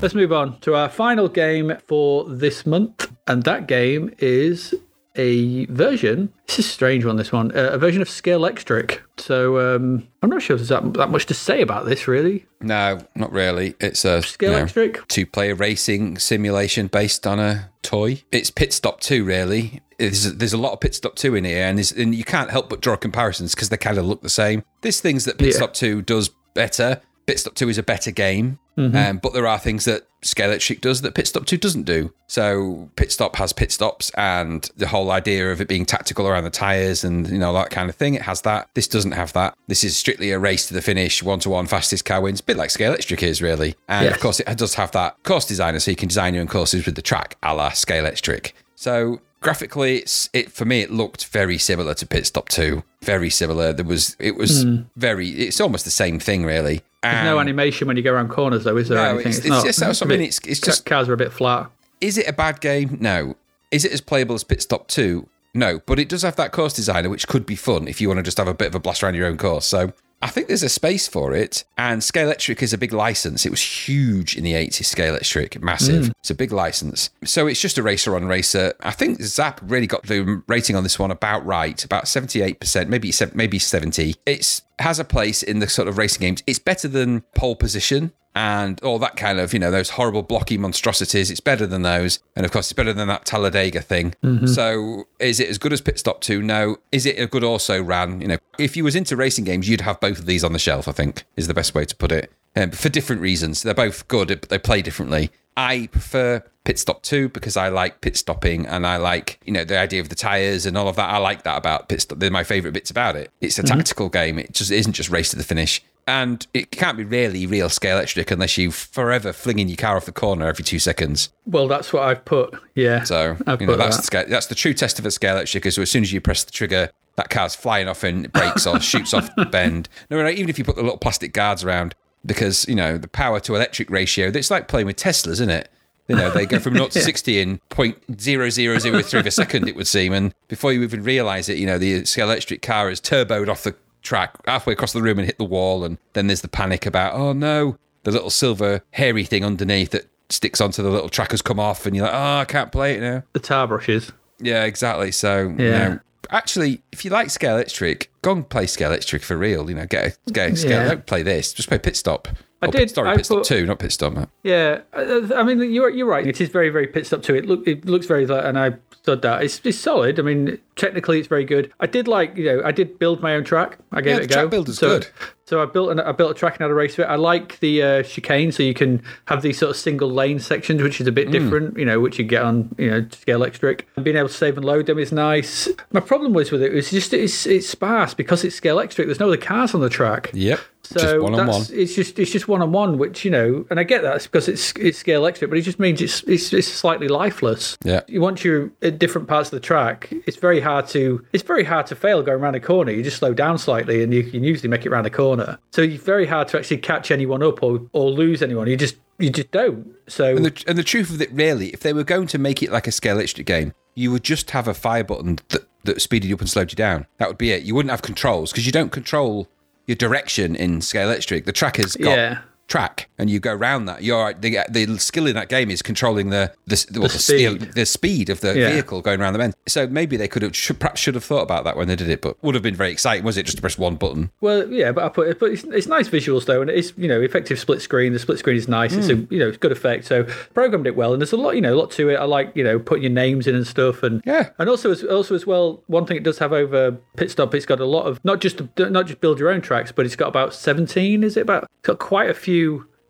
Let's 0.02 0.16
move 0.16 0.32
on 0.32 0.58
to 0.62 0.76
our 0.76 0.88
final 0.88 1.28
game 1.28 1.74
for 1.86 2.24
this 2.24 2.66
month, 2.66 3.12
and 3.28 3.44
that 3.44 3.68
game 3.68 4.14
is 4.20 4.74
a 5.18 5.66
version. 5.66 6.32
This 6.48 6.60
is 6.60 6.68
a 6.68 6.70
strange 6.70 7.04
one. 7.04 7.18
This 7.18 7.34
one, 7.34 7.52
uh, 7.52 7.72
a 7.74 7.78
version 7.78 8.02
of 8.02 8.08
Scalextric. 8.08 9.00
So 9.18 9.76
um, 9.76 10.08
I'm 10.24 10.30
not 10.30 10.42
sure 10.42 10.56
there's 10.56 10.70
that, 10.70 10.94
that 10.94 11.10
much 11.10 11.26
to 11.26 11.34
say 11.34 11.62
about 11.62 11.86
this, 11.86 12.08
really. 12.08 12.46
No, 12.62 13.06
not 13.16 13.34
really. 13.34 13.76
It's 13.82 14.06
a 14.06 14.22
Scale 14.22 14.52
you 14.52 14.56
know, 14.56 14.62
Electric. 14.62 15.06
two-player 15.10 15.56
racing 15.56 16.18
simulation 16.18 16.88
based 16.88 17.28
on 17.28 17.42
a 17.42 17.70
toy. 17.82 18.24
It's 18.32 18.52
Pit 18.52 18.72
Stop 18.72 19.02
2, 19.02 19.26
really. 19.26 19.82
There's, 19.98 20.34
there's 20.36 20.54
a 20.54 20.58
lot 20.58 20.72
of 20.72 20.80
Pit 20.80 20.96
Stop 20.96 21.18
2 21.18 21.36
in 21.36 21.44
here, 21.44 21.66
and, 21.66 21.78
and 21.98 22.16
you 22.16 22.24
can't 22.24 22.50
help 22.52 22.70
but 22.70 22.80
draw 22.80 22.96
comparisons 22.96 23.54
because 23.54 23.68
they 23.68 23.76
kind 23.76 23.98
of 23.98 24.06
look 24.06 24.22
the 24.22 24.30
same. 24.30 24.64
There's 24.80 25.02
things 25.02 25.26
that 25.26 25.38
Pit 25.38 25.48
Yeah. 25.50 25.58
Stop 25.58 25.74
2 25.74 26.04
does 26.04 26.30
better. 26.54 27.02
Pit 27.30 27.40
Stop 27.40 27.56
2 27.56 27.70
is 27.70 27.78
a 27.78 27.84
better 27.84 28.12
game, 28.12 28.58
Mm-hmm. 28.78 28.96
um, 28.96 29.18
but 29.18 29.34
there 29.34 29.46
are 29.46 29.60
things 29.60 29.84
that 29.86 30.04
Scalextric 30.22 30.80
does 30.80 31.02
that 31.02 31.14
Pit 31.14 31.28
Stop 31.28 31.46
2 31.46 31.58
doesn't 31.58 31.84
do. 31.84 32.14
So 32.28 32.90
Pit 32.96 33.12
Stop 33.12 33.36
has 33.36 33.52
pit 33.52 33.72
stops, 33.74 34.10
and 34.16 34.70
the 34.78 34.88
whole 34.88 35.12
idea 35.12 35.52
of 35.52 35.60
it 35.60 35.68
being 35.68 35.86
tactical 35.86 36.28
around 36.30 36.46
the 36.46 36.50
tyres 36.50 37.04
and 37.04 37.28
you 37.28 37.38
know 37.38 37.52
that 37.54 37.72
kind 37.72 37.90
of 37.90 37.96
thing, 37.96 38.14
it 38.14 38.22
has 38.22 38.42
that. 38.44 38.70
This 38.76 38.88
doesn't 38.88 39.12
have 39.12 39.34
that. 39.34 39.54
This 39.68 39.84
is 39.84 39.98
strictly 39.98 40.32
a 40.32 40.40
race 40.40 40.68
to 40.70 40.74
the 40.74 40.82
finish, 40.82 41.22
one 41.22 41.40
to 41.42 41.50
one, 41.50 41.68
fastest 41.68 42.06
car 42.06 42.22
wins, 42.22 42.40
bit 42.42 42.56
like 42.58 42.70
Scalextric 42.70 43.22
is 43.22 43.42
really. 43.42 43.76
And 43.90 44.06
Yes. 44.06 44.16
of 44.16 44.22
course, 44.22 44.40
it 44.40 44.58
does 44.58 44.76
have 44.76 44.92
that 44.94 45.22
course 45.24 45.46
designer, 45.46 45.80
so 45.80 45.92
you 45.92 45.98
can 45.98 46.08
design 46.08 46.34
your 46.34 46.42
own 46.42 46.48
courses 46.48 46.86
with 46.86 46.96
the 46.96 47.02
track, 47.02 47.36
a 47.44 47.54
la 47.54 47.72
Scalextric. 47.72 48.54
So 48.76 49.20
graphically, 49.42 49.98
it's 49.98 50.30
it 50.32 50.52
for 50.54 50.64
me. 50.64 50.82
It 50.82 50.92
looked 50.92 51.26
very 51.28 51.58
similar 51.58 51.94
to 51.96 52.06
Pit 52.08 52.26
Stop 52.28 52.48
Two. 52.48 52.84
Very 53.04 53.30
similar. 53.30 53.74
There 53.74 53.86
was 53.86 54.16
it 54.20 54.36
was 54.38 54.64
very. 54.96 55.30
It's 55.32 55.60
almost 55.60 55.84
the 55.86 55.92
same 55.92 56.18
thing, 56.20 56.46
really. 56.46 56.82
There's 57.04 57.24
no 57.24 57.36
um, 57.36 57.42
animation 57.42 57.88
when 57.88 57.96
you 57.98 58.04
go 58.04 58.14
around 58.14 58.30
corners, 58.30 58.64
though, 58.66 58.76
is 58.78 58.90
there? 58.90 58.98
No, 58.98 59.04
anything? 59.20 59.32
it's- 59.32 59.46
it's 59.46 59.64
just- 59.64 59.80
that's 59.80 60.02
what 60.02 60.08
I 60.08 60.10
mean, 60.10 60.22
it's- 60.22 60.40
it's 60.46 60.60
just- 60.60 60.86
cars 60.86 61.08
are 61.08 61.14
a 61.14 61.18
bit 61.18 61.32
flat. 61.32 61.70
is 62.02 62.18
it 62.18 62.28
a 62.28 62.34
bad 62.34 62.60
game? 62.62 62.98
No. 63.00 63.36
Is 63.72 63.86
it 63.86 63.92
as 63.92 64.02
playable 64.02 64.36
as 64.36 64.44
Pit 64.44 64.62
Stop 64.62 64.88
Two? 64.88 65.28
No. 65.54 65.80
But 65.86 66.00
it 66.00 66.10
does 66.10 66.22
have 66.24 66.36
that 66.38 66.52
course 66.52 66.74
designer, 66.74 67.10
which 67.10 67.28
could 67.28 67.46
be 67.46 67.56
fun 67.56 67.88
if 67.88 68.02
you 68.02 68.08
want 68.08 68.18
to 68.18 68.24
just 68.24 68.38
have 68.38 68.48
a 68.48 68.54
bit 68.54 68.68
of 68.68 68.76
a 68.76 68.80
blast 68.80 69.04
around 69.04 69.16
your 69.16 69.28
own 69.28 69.38
course. 69.38 69.66
So 69.66 69.94
I 70.22 70.28
think 70.28 70.48
there's 70.48 70.64
a 70.64 70.70
space 70.70 71.08
for 71.08 71.34
it. 71.34 71.64
And 71.78 72.02
Scalextric 72.02 72.62
is 72.62 72.74
a 72.74 72.78
big 72.78 72.94
license. 72.94 73.46
It 73.46 73.52
was 73.52 73.62
huge 73.62 74.36
in 74.36 74.44
the 74.44 74.54
80s, 74.54 74.94
Scalextric, 74.94 75.62
massive. 75.62 76.06
Mm. 76.06 76.12
It's 76.20 76.30
a 76.30 76.36
big 76.36 76.52
license. 76.52 77.10
So 77.24 77.48
it's 77.48 77.62
just 77.62 77.78
a 77.78 77.84
racer 77.84 78.16
on 78.16 78.26
racer. 78.26 78.74
I 78.82 78.92
think 78.92 79.22
Zap 79.22 79.62
really 79.64 79.88
got 79.88 80.04
the 80.04 80.42
rating 80.48 80.76
on 80.76 80.84
this 80.84 81.00
one 81.00 81.12
about 81.12 81.46
right, 81.46 81.84
about 81.84 82.06
78%, 82.06 82.88
maybe 82.88 83.14
maybe 83.34 83.60
70. 83.60 84.16
It's 84.26 84.64
has 84.80 85.00
a 85.00 85.04
place 85.04 85.44
in 85.44 85.60
the 85.60 85.68
sort 85.68 85.88
of 85.88 85.98
racing 85.98 86.22
games. 86.22 86.44
It's 86.48 86.60
better 86.60 86.88
than 86.88 87.22
pole 87.36 87.56
position 87.56 88.14
and 88.40 88.82
all 88.84 88.98
that 89.00 89.18
kind 89.18 89.38
of, 89.38 89.52
you 89.52 89.60
know, 89.60 89.70
those 89.70 89.90
horrible 89.90 90.24
blocky 90.24 90.58
monstrosities. 90.58 91.30
It's 91.30 91.42
better 91.42 91.68
than 91.68 91.82
those. 91.82 92.20
And 92.38 92.46
of 92.46 92.54
course, 92.54 92.68
it's 92.68 92.74
better 92.74 92.94
than 92.94 93.10
that 93.10 93.26
Talladega 93.26 93.82
thing. 93.82 94.16
So 94.48 95.08
is 95.20 95.42
it 95.42 95.50
as 95.50 95.58
good 95.58 95.74
as 95.74 95.82
Pit 95.82 96.00
Stop 96.00 96.22
2? 96.22 96.42
No. 96.42 96.78
Is 96.94 97.06
it 97.06 97.20
a 97.20 97.28
good 97.28 97.44
also 97.44 97.84
ran? 97.84 98.22
You 98.22 98.30
know, 98.30 98.38
if 98.58 98.78
you 98.78 98.86
was 98.86 98.96
into 98.96 99.18
racing 99.18 99.44
games, 99.44 99.68
you'd 99.68 99.82
have 99.82 100.00
both 100.00 100.20
of 100.20 100.26
these 100.26 100.46
on 100.46 100.54
the 100.54 100.60
shelf, 100.60 100.88
I 100.88 100.94
think, 100.94 101.26
is 101.36 101.48
the 101.50 101.54
best 101.54 101.76
way 101.76 101.84
to 101.84 101.94
put 101.94 102.14
it. 102.14 102.32
Um, 102.56 102.72
for 102.72 102.88
different 102.88 103.22
reasons. 103.22 103.62
They're 103.62 103.74
both 103.74 104.08
good, 104.08 104.30
but 104.30 104.48
they 104.48 104.58
play 104.58 104.82
differently. 104.82 105.32
I 105.58 105.90
prefer 105.92 106.42
Pit 106.64 106.80
Stop 106.80 107.04
2 107.04 107.30
because 107.30 107.58
I 107.58 107.68
like 107.68 108.00
pit 108.00 108.16
stopping 108.16 108.66
and 108.66 108.88
I 108.88 108.96
like, 108.96 109.40
you 109.46 109.52
know, 109.52 109.66
the 109.66 109.78
idea 109.78 110.00
of 110.00 110.08
the 110.08 110.16
tyres 110.16 110.66
and 110.66 110.78
all 110.78 110.88
of 110.88 110.96
that. 110.96 111.10
I 111.10 111.18
like 111.18 111.44
that 111.44 111.58
about 111.58 111.90
Pit 111.90 112.02
Stop. 112.02 112.20
They're 112.20 112.32
my 112.32 112.46
favourite 112.46 112.74
bits 112.74 112.90
about 112.90 113.18
it. 113.18 113.32
It's 113.42 113.60
a 113.60 113.64
tactical 113.64 114.08
game. 114.08 114.40
It 114.40 114.54
just 114.54 114.72
isn't 114.72 114.94
just 114.94 115.10
race 115.10 115.30
to 115.32 115.36
the 115.36 115.44
finish. 115.44 115.84
And 116.10 116.48
it 116.56 116.72
can't 116.72 116.98
be 116.98 117.04
really 117.04 117.46
real 117.46 117.70
Scalextric 117.70 118.32
unless 118.32 118.58
you're 118.58 118.72
forever 118.72 119.32
flinging 119.32 119.68
your 119.68 119.78
car 119.78 119.96
off 119.96 120.06
the 120.06 120.12
corner 120.12 120.48
every 120.48 120.64
two 120.64 120.80
seconds. 120.80 121.30
Well, 121.46 121.68
that's 121.68 121.94
what 121.94 122.02
I've 122.02 122.26
put. 122.26 122.60
Yeah. 122.74 123.04
So 123.04 123.38
I've 123.46 123.62
you 123.62 123.68
know 123.68 123.76
that's 123.76 123.98
that. 123.98 124.02
the 124.02 124.06
scale, 124.06 124.26
that's 124.28 124.48
the 124.48 124.56
true 124.56 124.74
test 124.74 124.98
of 124.98 125.06
a 125.06 125.10
Scalextric. 125.10 125.68
Is 125.68 125.78
as 125.78 125.92
soon 125.92 126.02
as 126.02 126.12
you 126.12 126.20
press 126.20 126.44
the 126.44 126.52
trigger, 126.52 126.90
that 127.16 127.30
car's 127.30 127.54
flying 127.54 127.88
off 127.88 128.04
and 128.04 128.26
it 128.26 128.34
breaks 128.34 128.66
or 128.66 128.80
shoots 128.82 129.14
off 129.14 129.30
the 129.36 129.46
bend. 129.46 129.88
No, 130.10 130.18
no, 130.18 130.28
even 130.30 130.50
if 130.50 130.58
you 130.58 130.66
put 130.66 130.78
the 130.78 130.82
little 130.82 130.98
plastic 130.98 131.32
guards 131.32 131.64
around, 131.64 131.94
because 132.26 132.68
you 132.68 132.74
know 132.74 132.98
the 132.98 133.08
power 133.08 133.40
to 133.42 133.56
electric 133.56 133.92
ratio. 133.92 134.32
It's 134.34 134.50
like 134.50 134.68
playing 134.68 134.88
with 134.88 134.96
Teslas, 134.96 135.34
isn't 135.34 135.52
it? 135.52 135.70
You 136.08 136.16
know 136.16 136.32
they 136.32 136.48
go 136.48 136.58
from 136.58 136.74
0 136.74 136.88
to 136.88 137.02
60 137.04 137.40
in 137.40 137.60
0.0003 137.70 139.20
of 139.20 139.26
a 139.28 139.32
second, 139.32 139.68
it 139.70 139.76
would 139.76 139.86
seem, 139.86 140.12
and 140.12 140.34
before 140.48 140.74
you 140.74 140.82
even 140.82 141.04
realise 141.04 141.50
it, 141.50 141.60
you 141.60 141.68
know 141.68 141.78
the 141.78 142.02
Scalextric 142.02 142.64
car 142.64 142.90
is 142.90 143.00
turboed 143.00 143.48
off 143.48 143.62
the 143.62 143.76
track 144.02 144.36
halfway 144.46 144.74
across 144.74 144.94
the 144.94 145.02
room 145.02 145.20
and 145.20 145.26
hit 145.26 145.38
the 145.38 145.44
wall, 145.46 145.84
and 145.84 145.98
then 146.14 146.28
there's 146.28 146.42
the 146.42 146.48
panic 146.48 146.86
about 146.86 147.14
oh 147.16 147.34
no, 147.34 147.78
the 148.04 148.12
little 148.12 148.30
silver 148.30 148.82
hairy 148.92 149.24
thing 149.24 149.44
underneath 149.44 149.92
that 149.92 150.06
sticks 150.30 150.62
onto 150.62 150.82
the 150.84 150.90
little 150.90 151.10
track 151.10 151.32
has 151.32 151.42
come 151.42 151.60
off, 151.60 151.86
and 151.86 151.96
you're 151.96 152.06
like 152.06 152.14
oh 152.16 152.38
I 152.40 152.46
can't 152.46 152.72
play 152.72 152.96
it 152.96 153.02
now. 153.02 153.24
The 153.34 153.40
tar 153.40 153.68
brushes. 153.68 154.12
Yeah, 154.42 154.64
exactly. 154.64 155.12
So, 155.12 155.54
you 155.58 155.66
Yeah. 155.66 155.88
know, 155.90 156.00
actually, 156.30 156.82
if 156.94 157.04
you 157.04 157.12
like 157.12 157.28
Scalextric, 157.28 158.08
go 158.22 158.32
and 158.32 158.48
play 158.48 158.66
Scalextric 158.68 159.22
for 159.22 159.36
real. 159.36 159.70
You 159.70 159.76
know, 159.76 159.86
get 159.86 160.18
a, 160.28 160.32
get 160.32 160.52
a 160.52 160.56
scale. 160.56 160.72
Yeah. 160.84 160.88
Don't 160.88 161.06
play 161.06 161.24
this. 161.24 161.52
Just 161.52 161.68
play 161.68 161.78
Pit 161.78 161.98
Stop. 161.98 162.28
I 162.62 162.68
Or 162.68 162.72
did- 162.72 162.78
Pit, 162.80 162.92
sorry, 162.92 163.10
I 163.10 163.16
Pit 163.18 163.26
Stop 163.26 163.44
2, 163.44 163.66
not 163.66 163.80
Pit 163.80 163.92
Stop. 163.92 164.30
Yeah, 164.44 164.80
I, 164.94 165.44
mean 165.44 165.60
you're 165.74 165.90
you're 165.90 166.08
right. 166.08 166.26
It 166.26 166.40
is 166.40 166.48
very 166.50 166.70
very 166.70 166.88
pit 166.88 167.06
stop 167.06 167.22
to 167.24 167.36
it. 167.36 167.46
Look, 167.46 167.68
it 167.68 167.86
looks 167.86 168.06
very 168.06 168.26
like, 168.26 168.44
and 168.46 168.58
I 168.60 168.74
stood 169.02 169.22
that. 169.22 169.44
It's 169.44 169.62
it's 169.64 169.78
solid. 169.78 170.20
I 170.20 170.24
mean, 170.24 170.60
technically 170.76 171.20
it's 171.20 171.28
very 171.28 171.46
good. 171.46 171.72
I 171.80 171.88
did 171.88 172.08
like 172.08 172.36
you 172.38 172.46
know 172.46 172.62
I 172.66 172.72
did 172.72 173.00
build 173.00 173.22
my 173.22 173.36
own 173.36 173.44
track. 173.44 173.78
I 173.92 174.02
gave 174.02 174.12
Yeah, 174.18 174.18
it 174.22 174.26
a 174.26 174.28
go. 174.28 174.34
track 174.36 174.50
builder's 174.52 174.78
so, 174.78 175.00
good. 175.00 175.08
So 175.46 175.62
I 175.64 175.66
built 175.66 175.90
an, 175.90 176.00
I 176.00 176.12
built 176.12 176.32
a 176.32 176.34
track 176.34 176.54
and 176.56 176.62
had 176.62 176.70
a 176.72 176.74
race 176.76 176.96
with 176.98 177.08
it. 177.08 177.10
I 177.10 177.16
like 177.16 177.60
the 177.60 177.82
uh, 177.82 178.04
chicane, 178.04 178.52
so 178.52 178.62
you 178.62 178.74
can 178.74 179.02
have 179.26 179.42
these 179.42 179.58
sort 179.58 179.72
of 179.72 179.78
single 179.78 180.10
lane 180.12 180.40
sections, 180.40 180.82
which 180.84 181.02
is 181.02 181.08
a 181.08 181.12
bit 181.12 181.32
different. 181.32 181.78
You 181.78 181.86
know, 181.86 182.00
which 182.00 182.20
you 182.20 182.26
get 182.26 182.44
on 182.44 182.74
you 182.78 182.90
know 182.92 183.02
Scalextric. 183.04 183.82
And 183.96 184.06
being 184.06 184.18
able 184.18 184.28
to 184.30 184.34
save 184.34 184.58
and 184.58 184.66
load 184.66 184.86
them 184.86 185.00
is 185.00 185.12
nice. 185.12 185.68
My 185.92 186.02
problem 186.02 186.34
was 186.34 186.52
with 186.52 186.62
it 186.62 186.74
was 186.74 186.92
just 186.92 187.14
it's 187.14 187.46
it's 187.46 187.68
sparse 187.68 188.14
because 188.14 188.44
it's 188.44 188.60
Scalextric. 188.60 189.06
There's 189.06 189.20
no 189.20 189.28
other 189.28 189.38
cars 189.38 189.74
on 189.74 189.82
the 189.82 189.90
track. 189.90 190.30
Yep. 190.34 190.60
So 190.90 191.00
just 191.00 191.20
one 191.20 191.34
on 191.34 191.40
one. 191.40 191.48
that's- 191.48 191.70
It's 191.70 191.94
just 191.96 192.18
it's 192.20 192.32
just 192.32 192.48
one 192.48 192.62
on 192.62 192.72
one, 192.72 192.98
which 192.98 193.24
you 193.24 193.32
know, 193.32 193.66
and 193.70 193.80
I 193.80 193.84
get 193.84 194.02
that 194.02 194.16
it's 194.16 194.28
because 194.28 194.48
it's 194.48 194.72
it's 194.74 195.04
Scalextric, 195.04 195.50
but 195.50 195.58
it 195.58 195.62
just 195.62 195.80
means 195.80 196.02
it's 196.02 196.24
it's, 196.24 196.52
it's 196.52 196.68
slightly 196.68 197.08
lifeless. 197.08 197.78
Yeah. 197.84 198.02
You 198.08 198.22
once 198.22 198.44
you're 198.44 198.72
at 198.82 198.98
different 199.00 199.28
parts 199.28 199.48
of 199.50 199.52
the 199.52 199.60
track, 199.60 200.10
it's 200.26 200.38
very 200.38 200.60
hard 200.60 200.88
to 200.90 201.24
it's 201.34 201.44
very 201.44 201.64
hard 201.64 201.86
to 201.88 201.96
fail 201.96 202.24
going 202.24 202.42
around 202.42 202.56
a 202.56 202.60
corner. 202.60 202.92
You 202.92 203.04
just 203.04 203.18
slow 203.18 203.34
down 203.34 203.58
slightly, 203.58 204.02
and 204.04 204.14
you 204.14 204.24
can 204.24 204.44
usually 204.44 204.70
make 204.70 204.86
it 204.86 204.90
around 204.90 205.06
a 205.06 205.10
corner. 205.12 205.60
So 205.72 205.82
it's 205.84 206.04
very 206.04 206.26
hard 206.26 206.48
to 206.50 206.58
actually 206.58 206.78
catch 206.78 207.12
anyone 207.12 207.44
up 207.44 207.62
or 207.62 207.82
or 207.94 208.10
lose 208.10 208.42
anyone. 208.42 208.68
You 208.68 208.76
just 208.78 208.96
you 209.20 209.30
just 209.30 209.52
don't. 209.52 209.94
So 210.08 210.36
And 210.38 210.46
the, 210.46 210.64
and 210.68 210.78
the 210.78 210.84
truth 210.84 211.10
of 211.12 211.22
it, 211.22 211.30
really, 211.34 211.68
if 211.70 211.82
they 211.82 211.92
were 211.94 212.06
going 212.06 212.26
to 212.28 212.38
make 212.38 212.64
it 212.64 212.72
like 212.72 212.88
a 212.88 212.92
Scalextric 212.92 213.46
game, 213.46 213.74
you 213.94 214.12
would 214.12 214.24
just 214.24 214.52
have 214.52 214.66
a 214.68 214.74
fire 214.74 215.04
button 215.04 215.40
that, 215.50 215.68
that 215.84 216.02
speeded 216.02 216.30
you 216.30 216.36
up 216.36 216.40
and 216.40 216.50
slowed 216.50 216.72
you 216.72 216.78
down. 216.78 217.06
That 217.18 217.28
would 217.28 217.38
be 217.38 217.52
it. 217.52 217.64
You 217.64 217.76
wouldn't 217.76 217.92
have 217.92 218.02
controls 218.02 218.52
because 218.52 218.66
you 218.66 218.72
don't 218.72 218.94
control 218.94 219.50
your 219.90 219.96
direction 219.96 220.56
in 220.56 220.80
Scalextric. 220.80 221.46
The 221.46 221.52
track 221.52 221.78
has 221.78 221.96
got 221.96 222.12
Yeah. 222.12 222.38
Track, 222.70 223.10
and 223.18 223.30
you 223.30 223.40
go 223.40 223.54
around 223.54 223.86
that. 223.86 224.04
You're 224.04 224.34
the, 224.34 224.60
the 224.70 224.98
skill 225.00 225.28
in 225.28 225.34
that 225.36 225.50
game 225.50 225.70
is 225.70 225.82
controlling 225.82 226.30
the 226.30 226.54
the, 226.68 226.86
well, 226.94 227.04
the, 227.10 227.20
speed. 227.20 227.60
the, 227.62 227.66
the 227.74 227.86
speed 227.86 228.30
of 228.30 228.40
the 228.42 228.58
Yeah. 228.58 228.72
vehicle 228.72 229.02
going 229.02 229.20
around 229.20 229.34
the 229.34 229.40
bend. 229.40 229.56
So 229.68 229.88
maybe 229.88 230.16
they 230.16 230.28
could 230.28 230.42
have 230.44 230.56
should, 230.56 230.80
perhaps 230.80 231.02
should 231.02 231.16
have 231.16 231.24
thought 231.24 231.42
about 231.42 231.64
that 231.66 231.76
when 231.76 231.88
they 231.88 231.96
did 231.96 232.10
it, 232.10 232.22
but 232.22 232.42
would 232.44 232.56
have 232.56 232.64
been 232.64 232.76
very 232.76 232.92
exciting, 232.92 233.26
was 233.26 233.36
it? 233.38 233.44
Just 233.44 233.58
to 233.58 233.62
press 233.62 233.78
one 233.78 233.96
button. 233.96 234.30
Well, 234.40 234.72
yeah, 234.72 234.92
but 234.92 235.04
I 235.04 235.10
put 235.10 235.28
it, 235.28 235.40
but 235.40 235.52
it's, 235.52 235.64
it's 235.66 235.88
nice 235.88 236.08
visuals 236.08 236.46
though, 236.46 236.62
and 236.62 236.70
it's 236.70 236.94
you 236.96 237.08
know 237.08 237.20
effective 237.22 237.60
split 237.60 237.82
screen. 237.82 238.14
The 238.14 238.20
split 238.20 238.40
screen 238.40 238.56
is 238.56 238.68
nice. 238.70 238.94
It's 238.94 239.10
a 239.10 239.16
Hmm. 239.16 239.26
you 239.34 239.40
know 239.40 239.48
it's 239.50 239.58
good 239.58 239.72
effect. 239.72 240.06
So 240.06 240.24
programmed 240.54 240.88
it 240.88 240.96
well, 240.96 241.12
and 241.14 241.22
there's 241.22 241.34
a 241.34 241.38
lot 241.38 241.56
you 241.56 241.62
know 241.62 241.74
a 241.74 241.80
lot 241.80 241.92
to 241.92 242.10
it. 242.10 242.16
I 242.16 242.26
like 242.26 242.52
you 242.56 242.64
know 242.64 242.78
putting 242.80 243.04
your 243.04 243.12
names 243.12 243.48
in 243.48 243.56
and 243.56 243.66
stuff, 243.66 244.04
and 244.04 244.22
Yeah. 244.26 244.50
and 244.60 244.70
also 244.70 244.92
as 244.92 245.04
also 245.04 245.34
as 245.36 245.46
well. 245.48 245.84
One 245.88 246.06
thing 246.06 246.18
it 246.18 246.24
does 246.24 246.38
have 246.40 246.54
over 246.54 246.92
pit 247.18 247.32
stop, 247.32 247.56
it's 247.56 247.66
got 247.66 247.80
a 247.80 247.86
lot 247.86 248.04
of 248.06 248.20
not 248.24 248.40
just 248.42 248.62
not 248.78 249.08
just 249.08 249.20
build 249.22 249.40
your 249.40 249.50
own 249.50 249.62
tracks, 249.62 249.92
but 249.92 250.06
it's 250.06 250.16
got 250.16 250.28
about 250.28 250.54
seventeen. 250.54 251.24
Is 251.24 251.36
it 251.36 251.42
about? 251.42 251.64
It's 251.64 251.88
got 251.88 252.00
quite 252.00 252.30
a 252.30 252.34
few 252.34 252.59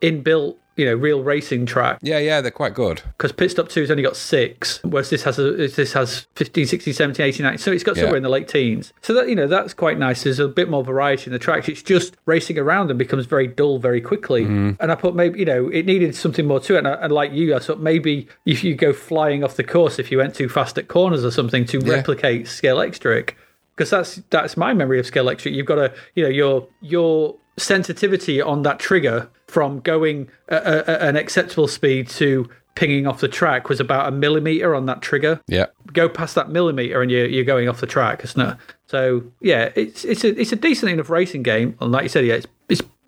inbuilt 0.01 0.55
you 0.75 0.85
know 0.85 0.95
real 0.95 1.21
racing 1.21 1.65
track. 1.65 1.99
Yeah, 2.01 2.19
yeah, 2.19 2.39
they're 2.39 2.51
quite 2.51 2.73
good. 2.73 3.01
because 3.17 3.33
pit 3.33 3.51
stop 3.51 3.67
2 3.67 3.81
has 3.81 3.91
only 3.91 4.03
got 4.03 4.15
six 4.15 4.79
whereas 4.85 5.09
this 5.09 5.23
has 5.23 5.37
a 5.37 5.51
this 5.67 5.91
has 5.91 6.27
15 6.35 6.67
16 6.67 6.93
17 6.93 7.25
18 7.25 7.43
19 7.43 7.57
so 7.57 7.71
it's 7.73 7.83
got 7.83 7.97
Yeah. 7.97 8.03
somewhere 8.03 8.15
in 8.15 8.23
the 8.23 8.29
late 8.29 8.47
teens. 8.47 8.93
So 9.01 9.13
that 9.15 9.27
you 9.27 9.35
know 9.35 9.45
that's 9.47 9.73
quite 9.73 9.97
nice. 9.99 10.23
There's 10.23 10.39
a 10.39 10.47
bit 10.47 10.69
more 10.69 10.81
variety 10.81 11.25
in 11.25 11.33
the 11.33 11.39
tracks. 11.39 11.67
It's 11.67 11.83
just 11.83 12.15
racing 12.25 12.57
around 12.57 12.87
them 12.87 12.97
becomes 12.97 13.25
very 13.25 13.45
dull 13.47 13.77
very 13.79 13.99
quickly. 13.99 14.43
Mm-hmm. 14.43 14.81
and 14.81 14.89
i 14.89 14.95
put 14.95 15.15
maybe 15.15 15.39
you 15.39 15.45
know 15.45 15.67
it 15.67 15.85
needed 15.85 16.15
something 16.15 16.45
more 16.47 16.61
to 16.61 16.75
it. 16.75 16.79
And, 16.79 16.87
I, 16.87 16.93
and 16.93 17.11
like 17.11 17.33
you 17.33 17.53
i 17.57 17.59
thought 17.59 17.81
maybe 17.81 18.29
if 18.45 18.63
you 18.63 18.73
go 18.73 18.93
flying 18.93 19.43
off 19.43 19.57
the 19.57 19.65
course 19.65 19.99
if 19.99 20.11
you 20.11 20.17
went 20.19 20.33
too 20.33 20.47
fast 20.47 20.77
at 20.77 20.87
corners 20.87 21.25
or 21.25 21.31
something 21.31 21.65
to 21.65 21.79
replicate 21.79 22.45
Scalextric 22.45 23.31
because 23.75 23.89
that's 23.89 24.21
that's 24.29 24.55
my 24.55 24.73
memory 24.73 24.99
of 24.99 25.05
Scalextric. 25.05 25.51
You've 25.53 25.65
got 25.73 25.75
to 25.75 25.93
you 26.15 26.23
know 26.23 26.29
your 26.29 26.67
your 26.79 27.35
sensitivity 27.57 28.41
on 28.41 28.61
that 28.63 28.79
trigger 28.79 29.29
from 29.49 29.79
going 29.79 30.29
at 30.47 30.65
a, 30.65 31.03
an 31.03 31.15
acceptable 31.15 31.67
speed 31.67 32.07
to 32.09 32.49
pinging 32.75 33.07
off 33.07 33.19
the 33.19 33.27
track 33.27 33.67
was 33.67 33.79
about 33.79 34.07
a 34.07 34.11
millimeter 34.11 34.73
on 34.75 34.85
that 34.85 35.01
trigger. 35.01 35.41
Yeah. 35.47 35.65
go 35.91 36.07
past 36.07 36.35
that 36.35 36.49
millimeter 36.49 37.01
and 37.01 37.11
you're, 37.11 37.25
you're 37.25 37.43
going 37.43 37.67
off 37.67 37.81
the 37.81 37.87
track 37.87 38.23
isn't 38.23 38.39
it? 38.39 38.57
So 38.85 39.23
yeah 39.41 39.71
it's 39.75 40.05
it's 40.05 40.23
a 40.23 40.39
it's 40.39 40.51
a 40.51 40.55
decent 40.55 40.91
enough 40.91 41.09
racing 41.09 41.43
game. 41.43 41.75
And 41.81 41.91
like 41.91 42.03
you 42.03 42.09
said 42.09 42.25
yeah 42.25 42.35
it's 42.35 42.47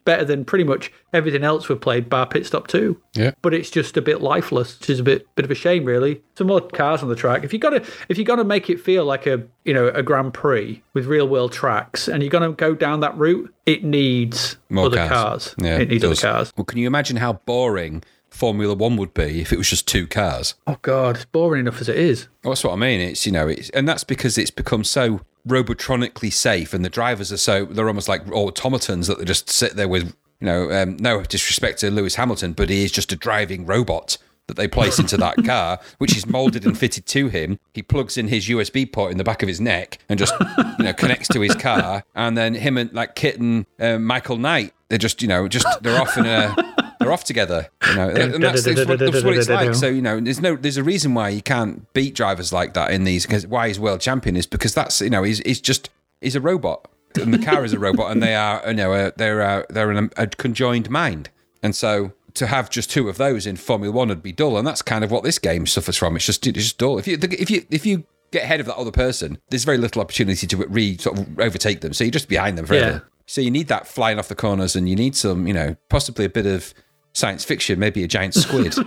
better 0.05 0.25
than 0.25 0.43
pretty 0.45 0.63
much 0.63 0.91
everything 1.13 1.43
else 1.43 1.69
we've 1.69 1.79
played 1.81 2.09
bar 2.09 2.25
pit 2.25 2.45
stop 2.45 2.67
2 2.67 2.99
Yeah. 3.15 3.31
but 3.41 3.53
it's 3.53 3.69
just 3.69 3.97
a 3.97 4.01
bit 4.01 4.21
lifeless, 4.21 4.79
which 4.79 4.89
is 4.89 4.99
a 4.99 5.03
bit 5.03 5.27
bit 5.35 5.45
of 5.45 5.51
a 5.51 5.55
shame, 5.55 5.85
really. 5.85 6.21
Some 6.37 6.47
more 6.47 6.61
cars 6.61 7.03
on 7.03 7.09
the 7.09 7.15
track. 7.15 7.43
If 7.43 7.53
you 7.53 7.59
got 7.59 7.71
to 7.71 7.83
if 8.09 8.17
you're 8.17 8.25
gonna 8.25 8.43
make 8.43 8.69
it 8.69 8.79
feel 8.79 9.05
like 9.05 9.27
a 9.27 9.43
you 9.65 9.73
know 9.73 9.87
a 9.89 10.01
Grand 10.03 10.33
Prix 10.33 10.81
with 10.93 11.05
real 11.05 11.27
world 11.27 11.51
tracks, 11.53 12.07
and 12.07 12.23
you're 12.23 12.29
gonna 12.29 12.51
go 12.53 12.73
down 12.75 12.99
that 13.01 13.17
route, 13.17 13.53
it 13.65 13.83
needs 13.83 14.57
More 14.69 14.85
other 14.87 14.97
cars. 14.97 15.09
cars. 15.09 15.55
Yeah, 15.57 15.77
it 15.79 15.89
needs 15.89 16.03
it 16.03 16.07
other 16.07 16.15
cars. 16.15 16.51
Well, 16.57 16.65
can 16.65 16.77
you 16.79 16.87
imagine 16.87 17.17
how 17.17 17.33
boring 17.33 18.03
Formula 18.29 18.73
One 18.73 18.95
would 18.95 19.13
be 19.13 19.41
if 19.41 19.51
it 19.51 19.57
was 19.57 19.69
just 19.69 19.87
two 19.87 20.07
cars? 20.07 20.55
Oh 20.65 20.77
god, 20.81 21.17
it's 21.17 21.25
boring 21.25 21.59
enough 21.61 21.81
as 21.81 21.89
it 21.89 21.97
is. 21.97 22.27
Well, 22.43 22.51
That's 22.51 22.63
what 22.63 22.73
I 22.73 22.77
mean. 22.77 23.01
It's 23.01 23.25
you 23.25 23.31
know, 23.31 23.47
it's 23.47 23.69
and 23.71 23.87
that's 23.87 24.03
because 24.05 24.37
it's 24.37 24.51
become 24.51 24.83
so 24.83 25.21
robotronically 25.47 26.31
safe, 26.31 26.73
and 26.73 26.83
the 26.85 26.89
drivers 26.89 27.31
are 27.31 27.37
so 27.37 27.65
they're 27.65 27.87
almost 27.87 28.09
like 28.09 28.27
automatons 28.31 29.07
that 29.07 29.19
they 29.19 29.25
just 29.25 29.49
sit 29.49 29.75
there 29.75 29.87
with 29.87 30.15
you 30.41 30.47
know, 30.47 30.71
um, 30.71 30.97
no 30.97 31.21
disrespect 31.21 31.79
to 31.79 31.91
Lewis 31.91 32.15
Hamilton, 32.15 32.53
but 32.53 32.69
he 32.69 32.83
is 32.83 32.91
just 32.91 33.11
a 33.11 33.15
driving 33.15 33.65
robot 33.65 34.17
that 34.47 34.57
they 34.57 34.67
place 34.67 34.97
into 34.97 35.15
that 35.17 35.35
car, 35.45 35.79
which 35.99 36.17
is 36.17 36.25
molded 36.25 36.65
and 36.65 36.77
fitted 36.77 37.05
to 37.05 37.27
him. 37.27 37.59
He 37.73 37.83
plugs 37.83 38.17
in 38.17 38.27
his 38.27 38.47
USB 38.47 38.91
port 38.91 39.11
in 39.11 39.17
the 39.19 39.23
back 39.23 39.43
of 39.43 39.47
his 39.47 39.61
neck 39.61 39.99
and 40.09 40.17
just 40.17 40.33
you 40.79 40.85
know 40.85 40.93
connects 40.93 41.27
to 41.29 41.41
his 41.41 41.55
car, 41.55 42.03
and 42.15 42.35
then 42.35 42.55
him 42.55 42.77
and 42.77 42.91
like 42.91 43.15
Kit 43.15 43.39
and 43.39 43.67
uh, 43.79 43.99
Michael 43.99 44.37
Knight, 44.37 44.73
they're 44.89 44.97
just 44.97 45.21
you 45.21 45.27
know 45.27 45.47
just 45.47 45.67
they're 45.83 46.01
off 46.01 46.17
in 46.17 46.25
a. 46.25 46.55
They're 47.01 47.11
off 47.11 47.23
together, 47.23 47.69
you 47.87 47.95
know, 47.95 48.09
and 48.09 48.43
that's, 48.43 48.63
that's, 48.63 48.85
what, 48.85 48.99
that's 48.99 49.23
what 49.23 49.37
it's 49.37 49.49
like. 49.49 49.75
So 49.75 49.87
you 49.87 50.01
know, 50.01 50.19
there's 50.19 50.41
no, 50.41 50.55
there's 50.55 50.77
a 50.77 50.83
reason 50.83 51.13
why 51.13 51.29
you 51.29 51.41
can't 51.41 51.91
beat 51.93 52.15
drivers 52.15 52.53
like 52.53 52.73
that 52.73 52.91
in 52.91 53.03
these. 53.03 53.25
Because 53.25 53.45
why 53.47 53.67
he's 53.67 53.79
world 53.79 54.01
champion 54.01 54.35
is 54.35 54.45
because 54.45 54.73
that's 54.73 55.01
you 55.01 55.09
know 55.09 55.23
he's 55.23 55.39
he's 55.39 55.61
just 55.61 55.89
he's 56.21 56.35
a 56.35 56.41
robot, 56.41 56.87
and 57.15 57.33
the 57.33 57.39
car 57.39 57.65
is 57.65 57.73
a 57.73 57.79
robot, 57.79 58.11
and 58.11 58.21
they 58.21 58.35
are 58.35 58.63
you 58.67 58.75
know 58.75 58.93
uh, 58.93 59.11
they're 59.17 59.41
uh, 59.41 59.63
they're 59.69 59.91
in 59.91 60.09
a, 60.17 60.23
a 60.23 60.27
conjoined 60.27 60.89
mind, 60.89 61.29
and 61.61 61.75
so 61.75 62.13
to 62.33 62.47
have 62.47 62.69
just 62.69 62.89
two 62.89 63.09
of 63.09 63.17
those 63.17 63.45
in 63.45 63.57
Formula 63.57 63.93
One 63.93 64.09
would 64.09 64.23
be 64.23 64.31
dull, 64.31 64.57
and 64.57 64.65
that's 64.65 64.81
kind 64.81 65.03
of 65.03 65.11
what 65.11 65.23
this 65.23 65.39
game 65.39 65.67
suffers 65.67 65.97
from. 65.97 66.15
It's 66.15 66.25
just 66.25 66.45
it's 66.47 66.57
just 66.57 66.77
dull. 66.77 66.97
If 66.97 67.07
you 67.07 67.17
if 67.21 67.49
you 67.49 67.65
if 67.69 67.85
you 67.85 68.05
get 68.31 68.43
ahead 68.43 68.59
of 68.61 68.65
that 68.67 68.77
other 68.77 68.91
person, 68.91 69.37
there's 69.49 69.65
very 69.65 69.77
little 69.77 70.01
opportunity 70.01 70.47
to 70.47 70.57
re 70.57 70.97
sort 70.97 71.19
of 71.19 71.39
overtake 71.39 71.81
them. 71.81 71.93
So 71.93 72.03
you're 72.03 72.11
just 72.11 72.29
behind 72.29 72.57
them 72.57 72.65
forever. 72.65 73.07
So 73.27 73.39
you 73.41 73.51
need 73.51 73.67
that 73.67 73.87
flying 73.87 74.19
off 74.19 74.27
the 74.27 74.35
corners, 74.35 74.75
and 74.75 74.89
you 74.89 74.95
need 74.95 75.15
some, 75.15 75.47
you 75.47 75.53
know, 75.53 75.75
possibly 75.89 76.25
a 76.25 76.29
bit 76.29 76.45
of 76.45 76.73
science 77.13 77.43
fiction, 77.43 77.79
maybe 77.79 78.03
a 78.03 78.07
giant 78.07 78.33
squid. 78.33 78.73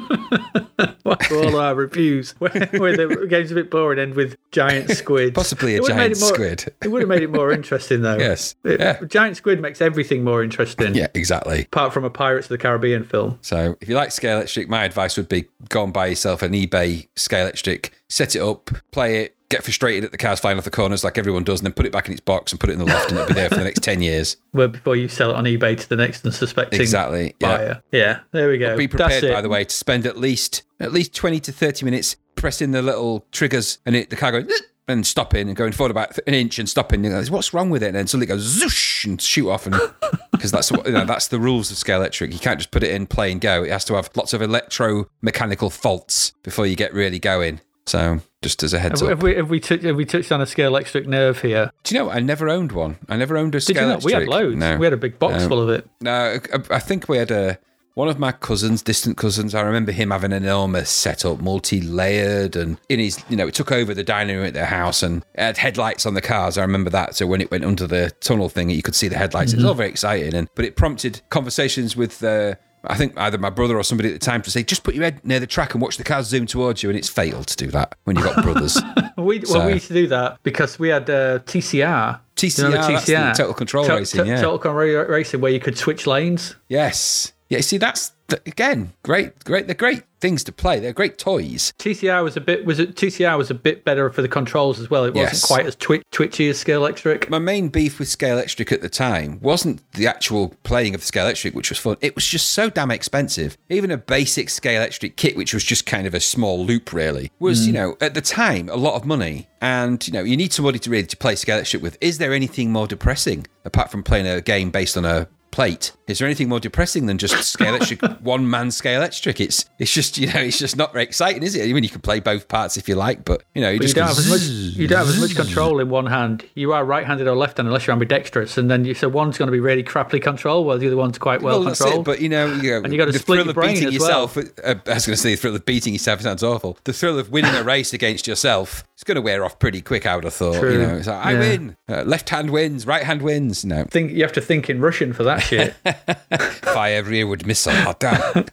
All 1.31 1.57
our 1.57 1.75
reviews, 1.75 2.33
where, 2.39 2.51
where 2.73 2.97
the 2.97 3.27
game's 3.29 3.51
a 3.51 3.55
bit 3.55 3.71
boring, 3.71 3.99
end 3.99 4.15
with 4.15 4.37
giant 4.51 4.91
squid. 4.91 5.35
Possibly 5.35 5.75
a 5.75 5.77
It 5.77 5.83
would've 5.83 5.97
made 5.97 6.03
giant 6.15 6.17
it 6.17 6.21
more- 6.21 6.35
squid. 6.35 6.75
It 6.83 6.89
would 6.89 7.03
have 7.03 7.09
made 7.09 7.23
it 7.23 7.31
more 7.31 7.51
interesting, 7.53 8.03
though. 8.03 8.17
Yes. 8.25 8.55
It- 8.65 8.81
Yeah. 8.81 9.01
Giant 9.05 9.37
squid 9.37 9.61
makes 9.61 9.81
everything 9.81 10.25
more 10.25 10.43
interesting. 10.43 10.95
yeah, 10.95 11.09
exactly. 11.15 11.63
Apart 11.63 11.93
from 11.93 12.05
a 12.05 12.11
Pirates 12.11 12.47
of 12.47 12.51
the 12.51 12.59
Caribbean 12.59 13.05
film. 13.05 13.39
So 13.43 13.77
if 13.81 13.89
you 13.89 13.95
like 13.95 14.09
Scalextric, 14.11 14.69
my 14.69 14.85
advice 14.85 15.17
would 15.17 15.29
be 15.29 15.47
go 15.69 15.85
and 15.85 15.93
buy 15.93 16.07
yourself 16.07 16.43
an 16.43 16.53
eBay 16.53 17.09
Scalextric, 17.17 17.91
set 18.09 18.35
it 18.35 18.41
up, 18.43 18.71
play 18.91 19.23
it, 19.25 19.34
get 19.49 19.63
frustrated 19.63 20.05
at 20.05 20.11
the 20.11 20.19
cars 20.19 20.41
flying 20.41 20.59
off 20.59 20.65
the 20.65 20.71
corners 20.71 21.05
like 21.05 21.19
everyone 21.19 21.45
does, 21.45 21.61
and 21.61 21.67
then 21.67 21.73
put 21.73 21.87
it 21.87 21.93
back 21.93 22.07
in 22.07 22.13
its 22.13 22.21
box 22.21 22.53
and 22.53 22.61
put 22.61 22.71
it 22.71 22.75
in 22.75 22.79
the 22.79 22.85
loft, 22.87 23.11
and 23.11 23.19
it'll 23.19 23.29
be 23.29 23.35
there 23.35 23.49
for 23.49 23.57
the 23.57 23.65
next 23.65 23.83
ten 23.83 24.01
years. 24.03 24.37
Well, 24.55 24.69
before 24.69 24.95
you 24.95 25.09
sell 25.09 25.31
it 25.31 25.37
on 25.37 25.45
eBay 25.45 25.77
to 25.77 25.89
the 25.89 25.97
next 25.97 26.25
unsuspecting 26.25 26.81
Exactly. 26.81 27.35
Yeah. 27.41 27.57
buyer. 27.57 27.83
Yeah, 27.91 28.21
there 28.31 28.49
we 28.49 28.59
go. 28.59 28.77
Be 28.77 28.87
That's 28.87 29.15
prepared, 29.15 29.35
by 29.35 29.41
the 29.41 29.49
way, 29.49 29.65
to 29.65 29.75
spend 29.75 30.07
at 30.07 30.17
least 30.17 30.63
at 30.79 30.93
least 30.93 31.15
twenty 31.15 31.41
to 31.41 31.53
thirty 31.53 31.85
minutes 31.85 32.17
pressing 32.37 32.71
the 32.71 32.83
little 32.83 33.27
triggers, 33.33 33.79
and 33.85 33.97
it, 33.97 34.11
the 34.11 34.17
car 34.17 34.31
going. 34.31 34.49
And 34.87 35.07
stopping 35.07 35.49
and 35.49 35.57
going 35.57 35.73
forward 35.73 35.93
about 35.93 36.19
an 36.27 36.35
inch 36.35 36.59
and 36.59 36.69
stopping. 36.69 37.07
And 37.07 37.15
goes, 37.15 37.31
What's 37.31 37.55
wrong 37.55 37.71
with 37.71 37.83
it? 37.83 37.87
And 37.87 37.97
then 37.97 38.07
suddenly 38.07 38.27
it 38.27 38.29
goes 38.29 38.61
zoosh 38.63 39.07
and 39.07 39.19
shoot 39.19 39.49
off. 39.51 39.67
And 39.67 39.75
because 40.31 40.51
that's 40.51 40.71
what 40.71 40.85
you 40.85 40.93
know, 40.93 41.07
that's 41.07 41.29
the 41.29 41.41
rules 41.41 41.71
of 41.71 41.79
Scalextric. 41.79 42.35
You 42.35 42.39
can't 42.39 42.59
just 42.59 42.71
put 42.71 42.83
it 42.83 42.91
in, 42.91 43.07
play 43.07 43.33
and 43.33 43.41
go. 43.41 43.63
It 43.63 43.71
has 43.71 43.87
to 43.87 43.95
have 43.95 44.11
lots 44.15 44.35
of 44.35 44.43
electromechanical 44.43 45.73
faults 45.73 46.35
before 46.43 46.67
you 46.67 46.77
get 46.77 46.93
really 46.93 47.19
going. 47.19 47.63
So 47.87 48.21
just 48.43 48.63
as 48.63 48.73
a 48.73 48.79
heads 48.79 49.01
Have, 49.01 49.09
up. 49.09 49.17
have 49.19 49.23
we 49.23 49.35
have 49.37 49.51
we, 49.51 49.61
tou- 49.61 49.79
have 49.79 49.97
we 49.97 50.05
touched 50.05 50.33
on 50.33 50.41
a 50.41 50.47
scale 50.47 50.69
electric 50.69 51.07
nerve 51.07 51.41
here? 51.43 51.71
Do 51.83 51.95
you 51.95 52.01
know? 52.01 52.11
I 52.11 52.21
never 52.21 52.49
owned 52.49 52.73
one. 52.73 52.97
I 53.09 53.17
never 53.17 53.37
owned 53.37 53.55
a 53.55 53.59
Did 53.59 53.75
scale 53.77 53.83
you 53.83 53.89
not? 53.95 54.05
We 54.05 54.13
had 54.13 54.27
loads. 54.27 54.57
No. 54.57 54.77
We 54.79 54.87
had 54.87 54.93
a 54.95 54.99
big 54.99 55.19
box 55.19 55.43
No. 55.43 55.49
full 55.49 55.61
of 55.61 55.69
it. 55.69 55.89
No, 56.01 56.39
I- 56.53 56.75
I 56.77 56.79
think 56.79 57.09
we 57.09 57.19
had 57.19 57.31
a 57.31 57.59
one 57.95 58.09
of 58.09 58.19
my 58.19 58.33
cousins, 58.33 58.83
distant 58.83 59.17
cousins. 59.17 59.55
I 59.55 59.61
remember 59.61 59.93
him 59.93 60.11
having 60.11 60.33
an 60.33 60.43
enormous 60.43 60.91
setup, 60.91 61.41
multi-layered, 61.41 62.57
and 62.57 62.77
in 62.89 62.99
his, 62.99 63.23
you 63.29 63.37
know, 63.37 63.47
it 63.47 63.55
took 63.55 63.71
over 63.71 63.95
the 63.95 64.03
dining 64.03 64.37
room 64.37 64.47
at 64.47 64.55
their 64.55 64.65
house 64.67 65.03
and 65.05 65.23
it 65.35 65.41
had 65.41 65.59
headlights 65.59 66.05
on 66.05 66.15
the 66.15 66.21
cars. 66.21 66.59
I 66.59 66.63
remember 66.63 66.91
that. 66.91 67.15
So 67.15 67.27
when 67.27 67.41
it 67.41 67.51
went 67.53 67.65
under 67.65 67.87
the 67.87 68.11
tunnel 68.21 68.49
thing, 68.49 68.71
you 68.71 68.83
could 68.83 68.97
see 68.97 69.07
the 69.07 69.17
headlights. 69.17 69.53
It 69.53 69.57
was 69.57 69.65
all 69.65 69.75
very 69.75 69.91
exciting, 69.91 70.35
and 70.35 70.49
but 70.57 70.65
it 70.65 70.75
prompted 70.77 71.21
conversations 71.31 71.97
with. 71.97 72.23
Uh, 72.25 72.55
I 72.87 72.97
think 72.97 73.13
either 73.17 73.39
my 73.39 73.51
brother 73.51 73.77
or 73.77 73.83
somebody 73.83 74.09
at 74.11 74.13
the 74.13 74.25
time 74.25 74.43
to 74.43 74.51
say, 74.51 74.63
just 74.63 74.83
put 74.85 74.95
your 74.95 75.05
head 75.05 75.25
near 75.25 75.41
the 75.41 75.47
track 75.47 75.75
and 75.75 75.83
watch 75.83 75.97
the 75.97 76.05
cars 76.05 76.27
zoom 76.27 76.47
towards 76.47 76.83
you. 76.83 76.91
And 76.91 76.99
it's 76.99 77.09
fatal 77.09 77.45
to 77.45 77.57
do 77.57 77.69
that 77.69 77.95
when 78.05 78.17
you've 78.17 78.25
got 78.25 78.43
brothers. 78.43 78.81
We, 79.17 79.39
well, 79.49 79.67
we 79.67 79.75
used 79.75 79.87
to 79.89 79.95
do 79.95 80.09
that 80.09 80.39
because 80.43 80.79
we 80.79 80.89
had 80.91 81.09
uh, 81.09 81.39
TCR. 81.39 82.21
TCR, 82.37 83.09
You 83.09 83.15
know 83.15 83.29
the 83.29 83.33
total 83.35 83.55
control 83.55 83.85
To- 83.87 83.95
racing, 83.95 84.23
to- 84.25 84.27
yeah. 84.29 84.41
Total 84.41 84.59
control 84.59 85.05
racing, 85.07 85.41
where 85.41 85.53
you 85.53 85.61
could 85.61 85.79
switch 85.79 86.07
lanes. 86.07 86.57
yes. 86.69 87.33
Yeah, 87.49 87.61
see, 87.61 87.77
that's, 87.79 88.09
th- 88.09 88.14
again, 88.29 88.93
great, 89.03 89.45
great. 89.45 89.67
They're 89.67 89.75
great 89.75 90.05
things 90.21 90.43
to 90.45 90.53
play. 90.53 90.81
They're 90.81 90.95
great 90.95 91.19
toys. 91.19 91.75
TCR 91.79 92.25
was 92.25 92.37
a 92.37 92.41
bit 92.41 92.65
was 92.65 92.79
it 92.79 92.95
TCR 92.95 93.37
was 93.37 93.51
a 93.51 93.55
bit 93.55 93.85
better 93.85 94.11
for 94.11 94.23
the 94.23 94.29
controls 94.29 94.81
as 94.81 94.89
well. 94.89 95.05
It 95.05 95.15
wasn't 95.15 95.43
quite 95.43 95.67
as 95.67 95.77
twi- 95.77 96.03
twitchy 96.11 96.49
as 96.49 96.63
Scalextric. 96.63 97.29
my 97.29 97.39
main 97.39 97.69
beef 97.69 97.99
with 97.99 98.09
Scalextric 98.09 98.73
at 98.73 98.81
the 98.81 98.89
time 98.89 99.39
wasn't 99.43 99.83
the 99.93 100.07
actual 100.07 100.55
playing 100.63 100.95
of 100.95 101.03
the 101.03 101.07
Scalextric, 101.07 101.55
which 101.55 101.69
was 101.69 101.79
fun. 101.79 101.97
It 102.01 102.15
was 102.15 102.27
just 102.27 102.49
so 102.53 102.71
damn 102.71 102.91
expensive. 102.91 103.59
Even 103.69 103.91
a 103.91 103.99
basic 103.99 104.49
Scalextric 104.49 105.17
kit, 105.17 105.37
which 105.37 105.53
was 105.53 105.63
just 105.63 105.85
kind 105.85 106.07
of 106.07 106.15
a 106.15 106.21
small 106.21 106.65
loop, 106.65 106.95
really, 106.95 107.31
was, 107.39 107.67
you 107.67 107.73
hmm. 107.73 107.79
know, 107.79 107.97
at 108.01 108.15
the 108.15 108.23
time, 108.23 108.71
a 108.71 108.77
lot 108.77 108.95
of 108.95 109.05
money. 109.05 109.49
And, 109.61 110.07
you 110.07 110.13
know, 110.13 110.23
you 110.23 110.37
need 110.37 110.53
somebody 110.53 110.79
to 110.79 110.91
really 110.91 111.07
to 111.07 111.17
play 111.17 111.35
Scalextric 111.35 111.81
with. 111.81 111.99
Is 112.01 112.19
there 112.19 112.33
anything 112.33 112.73
more 112.73 112.87
depressing 112.87 113.47
apart 113.65 113.91
from 113.91 114.03
playing 114.03 114.27
a 114.27 114.41
game 114.41 114.71
based 114.71 114.97
on 114.97 115.05
a 115.05 115.29
plate? 115.55 115.93
Is 116.09 116.19
there 116.19 116.27
anything 116.27 116.49
more 116.49 116.59
depressing 116.61 117.07
than 117.07 117.17
just 117.17 117.35
Scalextric, 117.57 118.21
one 118.23 118.51
man 118.51 118.69
Scalextric? 118.69 119.41
It's 119.41 119.65
it's 119.79 119.93
just, 119.93 120.19
you 120.19 120.27
know, 120.27 120.41
it's 120.41 120.59
just 120.59 120.77
not 120.77 120.93
very 120.93 121.05
exciting, 121.05 121.43
is 121.45 121.55
it? 121.55 121.69
I 121.69 121.73
mean, 121.73 121.85
you 121.85 121.89
can 121.89 122.01
play 122.01 122.19
both 122.21 122.49
parts 122.49 122.77
if 122.77 122.89
you 122.89 122.97
like, 122.97 123.25
but, 123.25 123.43
you 123.55 123.63
know, 123.63 123.71
you 123.71 123.79
But 123.79 123.89
you 123.89 123.95
don't 123.95 124.09
have 124.09 124.19
as 124.19 124.29
much. 124.29 124.41
You 124.75 124.89
don't 124.89 124.99
have 124.99 125.09
as 125.09 125.21
much 125.21 125.37
control 125.37 125.79
in 125.81 125.89
one 125.89 126.07
hand. 126.07 126.45
You 126.55 126.73
are 126.73 126.85
right-handed 126.85 127.29
or 127.29 127.37
left-handed 127.37 127.69
unless 127.71 127.87
you're 127.87 127.93
ambidextrous, 127.93 128.59
and 128.59 128.69
then 128.71 128.85
you, 128.85 128.93
so 128.95 129.09
one's 129.09 129.39
going 129.39 129.47
to 129.47 129.53
be 129.53 129.61
really 129.61 129.85
crappily 129.85 130.21
controlled, 130.21 130.67
while 130.67 130.77
the 130.79 130.87
other 130.89 130.97
one's 130.97 131.17
quite 131.19 131.41
well, 131.43 131.61
Well, 131.61 131.69
that's 131.69 131.81
controlled. 131.81 132.07
it. 132.07 132.11
But 132.11 132.21
you 132.21 132.29
know, 132.29 132.47
you 132.55 132.71
know 132.73 132.83
And 132.83 132.93
you 132.93 132.99
gotta 132.99 133.13
the 133.13 133.21
split 133.21 133.37
thrill 133.37 133.47
your 133.47 133.51
of 133.51 133.55
brain 133.55 133.75
beating 133.75 133.95
as 133.95 134.01
well. 134.01 134.23
yourself. 134.25 134.37
Uh, 134.65 134.75
I 134.91 134.95
was 134.95 135.07
going 135.07 135.15
to 135.17 135.23
say 135.23 135.31
the 135.31 135.37
thrill 135.37 135.55
of 135.55 135.65
beating 135.65 135.93
yourself 135.93 136.21
sounds 136.23 136.43
awful. 136.43 136.77
The 136.85 136.93
thrill 136.93 137.19
of 137.19 137.31
winning 137.31 137.55
a 137.55 137.63
race 137.75 137.93
against 137.93 138.27
yourself 138.27 138.83
is 138.97 139.05
going 139.05 139.15
to 139.17 139.23
wear 139.23 139.45
off 139.45 139.59
pretty 139.61 139.81
quick. 139.81 140.05
I 140.07 140.17
would 140.17 140.25
have 140.25 140.35
thought. 140.35 140.59
True. 140.59 140.73
You 140.73 140.79
know, 140.87 140.97
it's 140.97 141.07
like, 141.07 141.25
I 141.25 141.33
Yeah. 141.33 141.39
win. 141.39 141.77
Uh, 141.89 142.03
left 142.03 142.29
hand 142.31 142.51
wins. 142.51 142.87
Right 142.87 143.05
hand 143.05 143.23
wins. 143.23 143.65
No, 143.65 143.85
think 143.85 144.11
you 144.13 144.23
have 144.23 144.33
to 144.33 144.41
think 144.41 144.69
in 144.69 144.81
Russian 144.81 145.13
for 145.13 145.23
that 145.25 145.44
shit. 145.45 145.75
fire 146.63 147.03
rearward 147.03 147.47
missile. 147.47 147.73
Oh, 147.75 147.95
damn. 147.99 148.47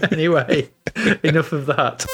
anyway, 0.12 0.70
enough 1.22 1.52
of 1.52 1.66
that. 1.66 2.04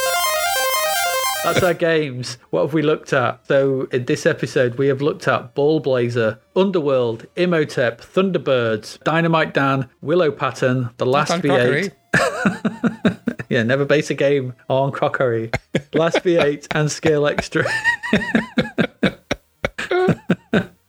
That's 1.45 1.63
our 1.63 1.75
games. 1.75 2.39
What 2.51 2.63
have 2.63 2.75
we 2.75 2.83
looked 2.83 3.13
at? 3.13 3.47
So, 3.49 3.89
in 3.91 4.05
this 4.05 4.27
episode, 4.27 4.77
we 4.77 4.87
have 4.87 5.03
looked 5.03 5.27
at 5.27 5.55
Ball 5.55 5.81
Blazer, 5.81 6.39
Underwurlde, 6.55 7.27
Imhotep, 7.35 8.01
Thunderbirds, 8.01 9.03
Dynamite 9.03 9.53
Dan, 9.53 9.89
Willow 10.03 10.31
Pattern, 10.31 10.91
The 10.99 11.07
Last 11.07 11.33
V8. 11.33 11.93
Yeah, 13.53 13.65
never 13.65 13.85
base 13.85 14.09
a 14.09 14.15
game 14.15 14.55
on 14.71 14.93
crockery. 14.93 15.51
Last 15.93 16.25
V8 16.25 16.69
and 16.71 16.89
Scalextric. 16.89 17.67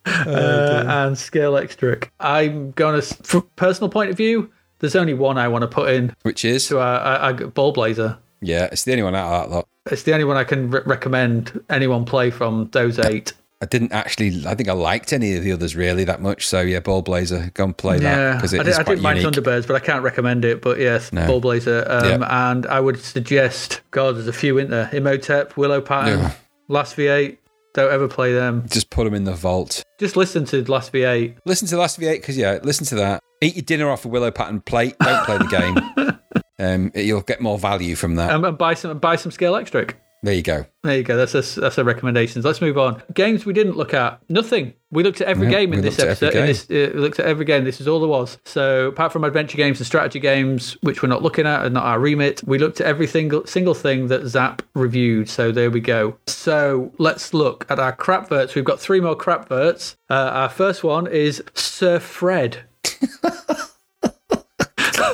Uh, 0.06 0.63
and 0.94 1.16
Scalextric. 1.16 2.10
I'm 2.20 2.72
going 2.72 3.00
to, 3.02 3.08
from 3.24 3.50
personal 3.56 3.90
point 3.90 4.10
of 4.12 4.18
view, 4.18 4.52
there's 4.80 4.96
only 4.96 5.14
one 5.14 5.38
I 5.38 5.48
want 5.48 5.62
to 5.64 5.68
put 5.68 5.90
in 5.94 6.16
Which 6.24 6.44
is 6.46 6.68
to 6.68 6.80
our, 6.80 7.00
our, 7.00 7.18
our 7.20 7.34
Ballblazer. 7.34 8.18
yeah, 8.42 8.66
it's 8.72 8.84
the 8.84 8.92
only 8.92 9.04
one 9.04 9.16
out 9.16 9.32
of 9.34 9.50
that 9.50 9.56
lot. 9.56 9.68
It's 9.92 10.04
the 10.04 10.14
only 10.14 10.26
one 10.26 10.38
I 10.38 10.44
can 10.44 10.70
re- 10.72 10.82
recommend 10.86 11.60
anyone 11.70 12.06
play 12.06 12.32
from 12.32 12.70
those 12.72 13.00
eight. 13.00 13.34
I 13.62 13.66
didn't 13.66 13.94
actually. 13.94 14.46
I 14.46 14.56
think 14.56 14.68
I 14.68 14.74
liked 14.74 15.14
any 15.14 15.36
of 15.38 15.44
the 15.46 15.54
others 15.54 15.74
really 15.74 16.04
that 16.04 16.22
much. 16.22 16.46
So 16.48 16.60
yeah, 16.60 16.82
Ballblazer, 16.82 17.54
go 17.54 17.64
and 17.64 17.78
play 17.78 17.96
Yeah, 17.98 18.16
that 18.16 18.36
because 18.36 18.54
I, 18.54 18.64
did, 18.64 18.74
I 18.74 18.84
didn't 18.84 19.02
mind. 19.02 19.20
Thunderbirds, 19.20 19.66
but 19.68 19.78
I 19.78 19.80
can't 19.80 20.04
recommend 20.04 20.44
it. 20.44 20.62
But 20.62 20.80
yes, 20.80 21.14
No. 21.14 21.22
Ballblazer. 21.28 21.90
Um, 21.90 22.22
Yeah. 22.22 22.52
And 22.52 22.66
I 22.66 22.82
would 22.82 23.00
suggest, 23.00 23.80
God, 23.92 24.16
there's 24.16 24.28
a 24.28 24.34
few 24.34 24.58
in 24.58 24.70
there. 24.70 24.90
Imhotep, 24.92 25.56
Willow 25.56 25.80
Pattern, 25.80 26.20
Yeah. 26.20 26.34
Last 26.68 26.98
V8. 26.98 27.38
Don't 27.74 27.92
ever 27.92 28.08
play 28.08 28.34
them. 28.34 28.66
Just 28.70 28.90
put 28.90 29.06
them 29.06 29.14
in 29.14 29.24
the 29.24 29.34
vault. 29.34 29.84
Just 30.00 30.16
listen 30.16 30.46
to 30.46 30.64
Last 30.70 30.94
V8. 30.94 31.38
Listen 31.46 31.68
to 31.70 31.78
Last 31.78 32.00
V8 32.00 32.14
because 32.16 32.38
yeah, 32.38 32.60
listen 32.64 32.86
to 32.88 32.96
that. 32.96 33.22
Eat 33.42 33.56
your 33.56 33.64
dinner 33.64 33.90
off 33.90 34.06
a 34.06 34.08
willow 34.08 34.32
pattern 34.32 34.62
plate. 34.62 34.96
Don't 35.00 35.26
play 35.26 35.38
the 35.38 35.46
game. 35.46 36.10
Um, 36.60 36.92
you'll 36.94 37.22
get 37.22 37.42
more 37.42 37.58
value 37.58 37.96
from 37.96 38.16
that. 38.16 38.32
Um, 38.32 38.46
and 38.46 38.58
buy 38.58 38.76
some 38.76 38.98
buy 39.00 39.16
some 39.16 39.32
Scalextric. 39.32 39.96
There 40.24 40.34
you 40.34 40.42
go. 40.42 40.66
There 40.84 40.98
you 40.98 41.04
go. 41.04 41.18
That's 41.18 41.36
a, 41.36 41.60
that's 41.60 41.78
a 41.78 41.84
recommendations. 41.84 42.46
Let's 42.46 42.62
move 42.62 42.78
on. 42.78 43.04
Games 43.14 43.46
we 43.46 43.52
didn't 43.54 43.76
look 43.76 43.94
at. 43.94 44.22
Nothing. 44.30 44.74
We 44.90 45.04
looked 45.04 45.20
at 45.20 45.28
every 45.28 45.48
Yeah, 45.48 45.60
game 45.60 45.74
in 45.74 45.82
this 45.82 46.00
episode. 46.00 46.34
In 46.34 46.46
this, 46.46 46.64
uh, 46.70 46.92
we 46.94 47.00
looked 47.02 47.20
at 47.20 47.26
every 47.26 47.44
game. 47.46 47.66
This 47.66 47.82
is 47.82 47.88
all 47.88 48.00
there 48.00 48.08
was. 48.08 48.38
So 48.46 48.88
apart 48.88 49.12
from 49.12 49.26
adventure 49.26 49.58
games 49.58 49.80
and 49.80 49.86
strategy 49.88 50.20
games, 50.20 50.78
which 50.82 51.04
we're 51.04 51.10
not 51.10 51.22
looking 51.22 51.46
at 51.46 51.66
and 51.66 51.74
not 51.74 51.84
our 51.84 52.00
remit, 52.00 52.42
we 52.46 52.58
looked 52.58 52.80
at 52.80 52.88
every 52.88 53.08
single 53.08 53.46
single 53.46 53.74
thing 53.74 54.08
that 54.08 54.26
Zap 54.28 54.62
reviewed. 54.76 55.28
So 55.30 55.52
there 55.52 55.70
we 55.70 55.82
go. 55.82 56.18
So 56.28 56.94
let's 57.00 57.34
look 57.34 57.66
at 57.70 57.80
our 57.80 57.96
crapverts. 57.96 58.56
We've 58.56 58.64
got 58.66 58.80
three 58.80 59.02
more 59.02 59.18
crapverts. 59.18 59.96
Uh, 60.10 60.14
our 60.14 60.50
first 60.50 60.84
one 60.84 61.06
is 61.08 61.44
Sir 61.54 62.00
Fred. 62.00 62.64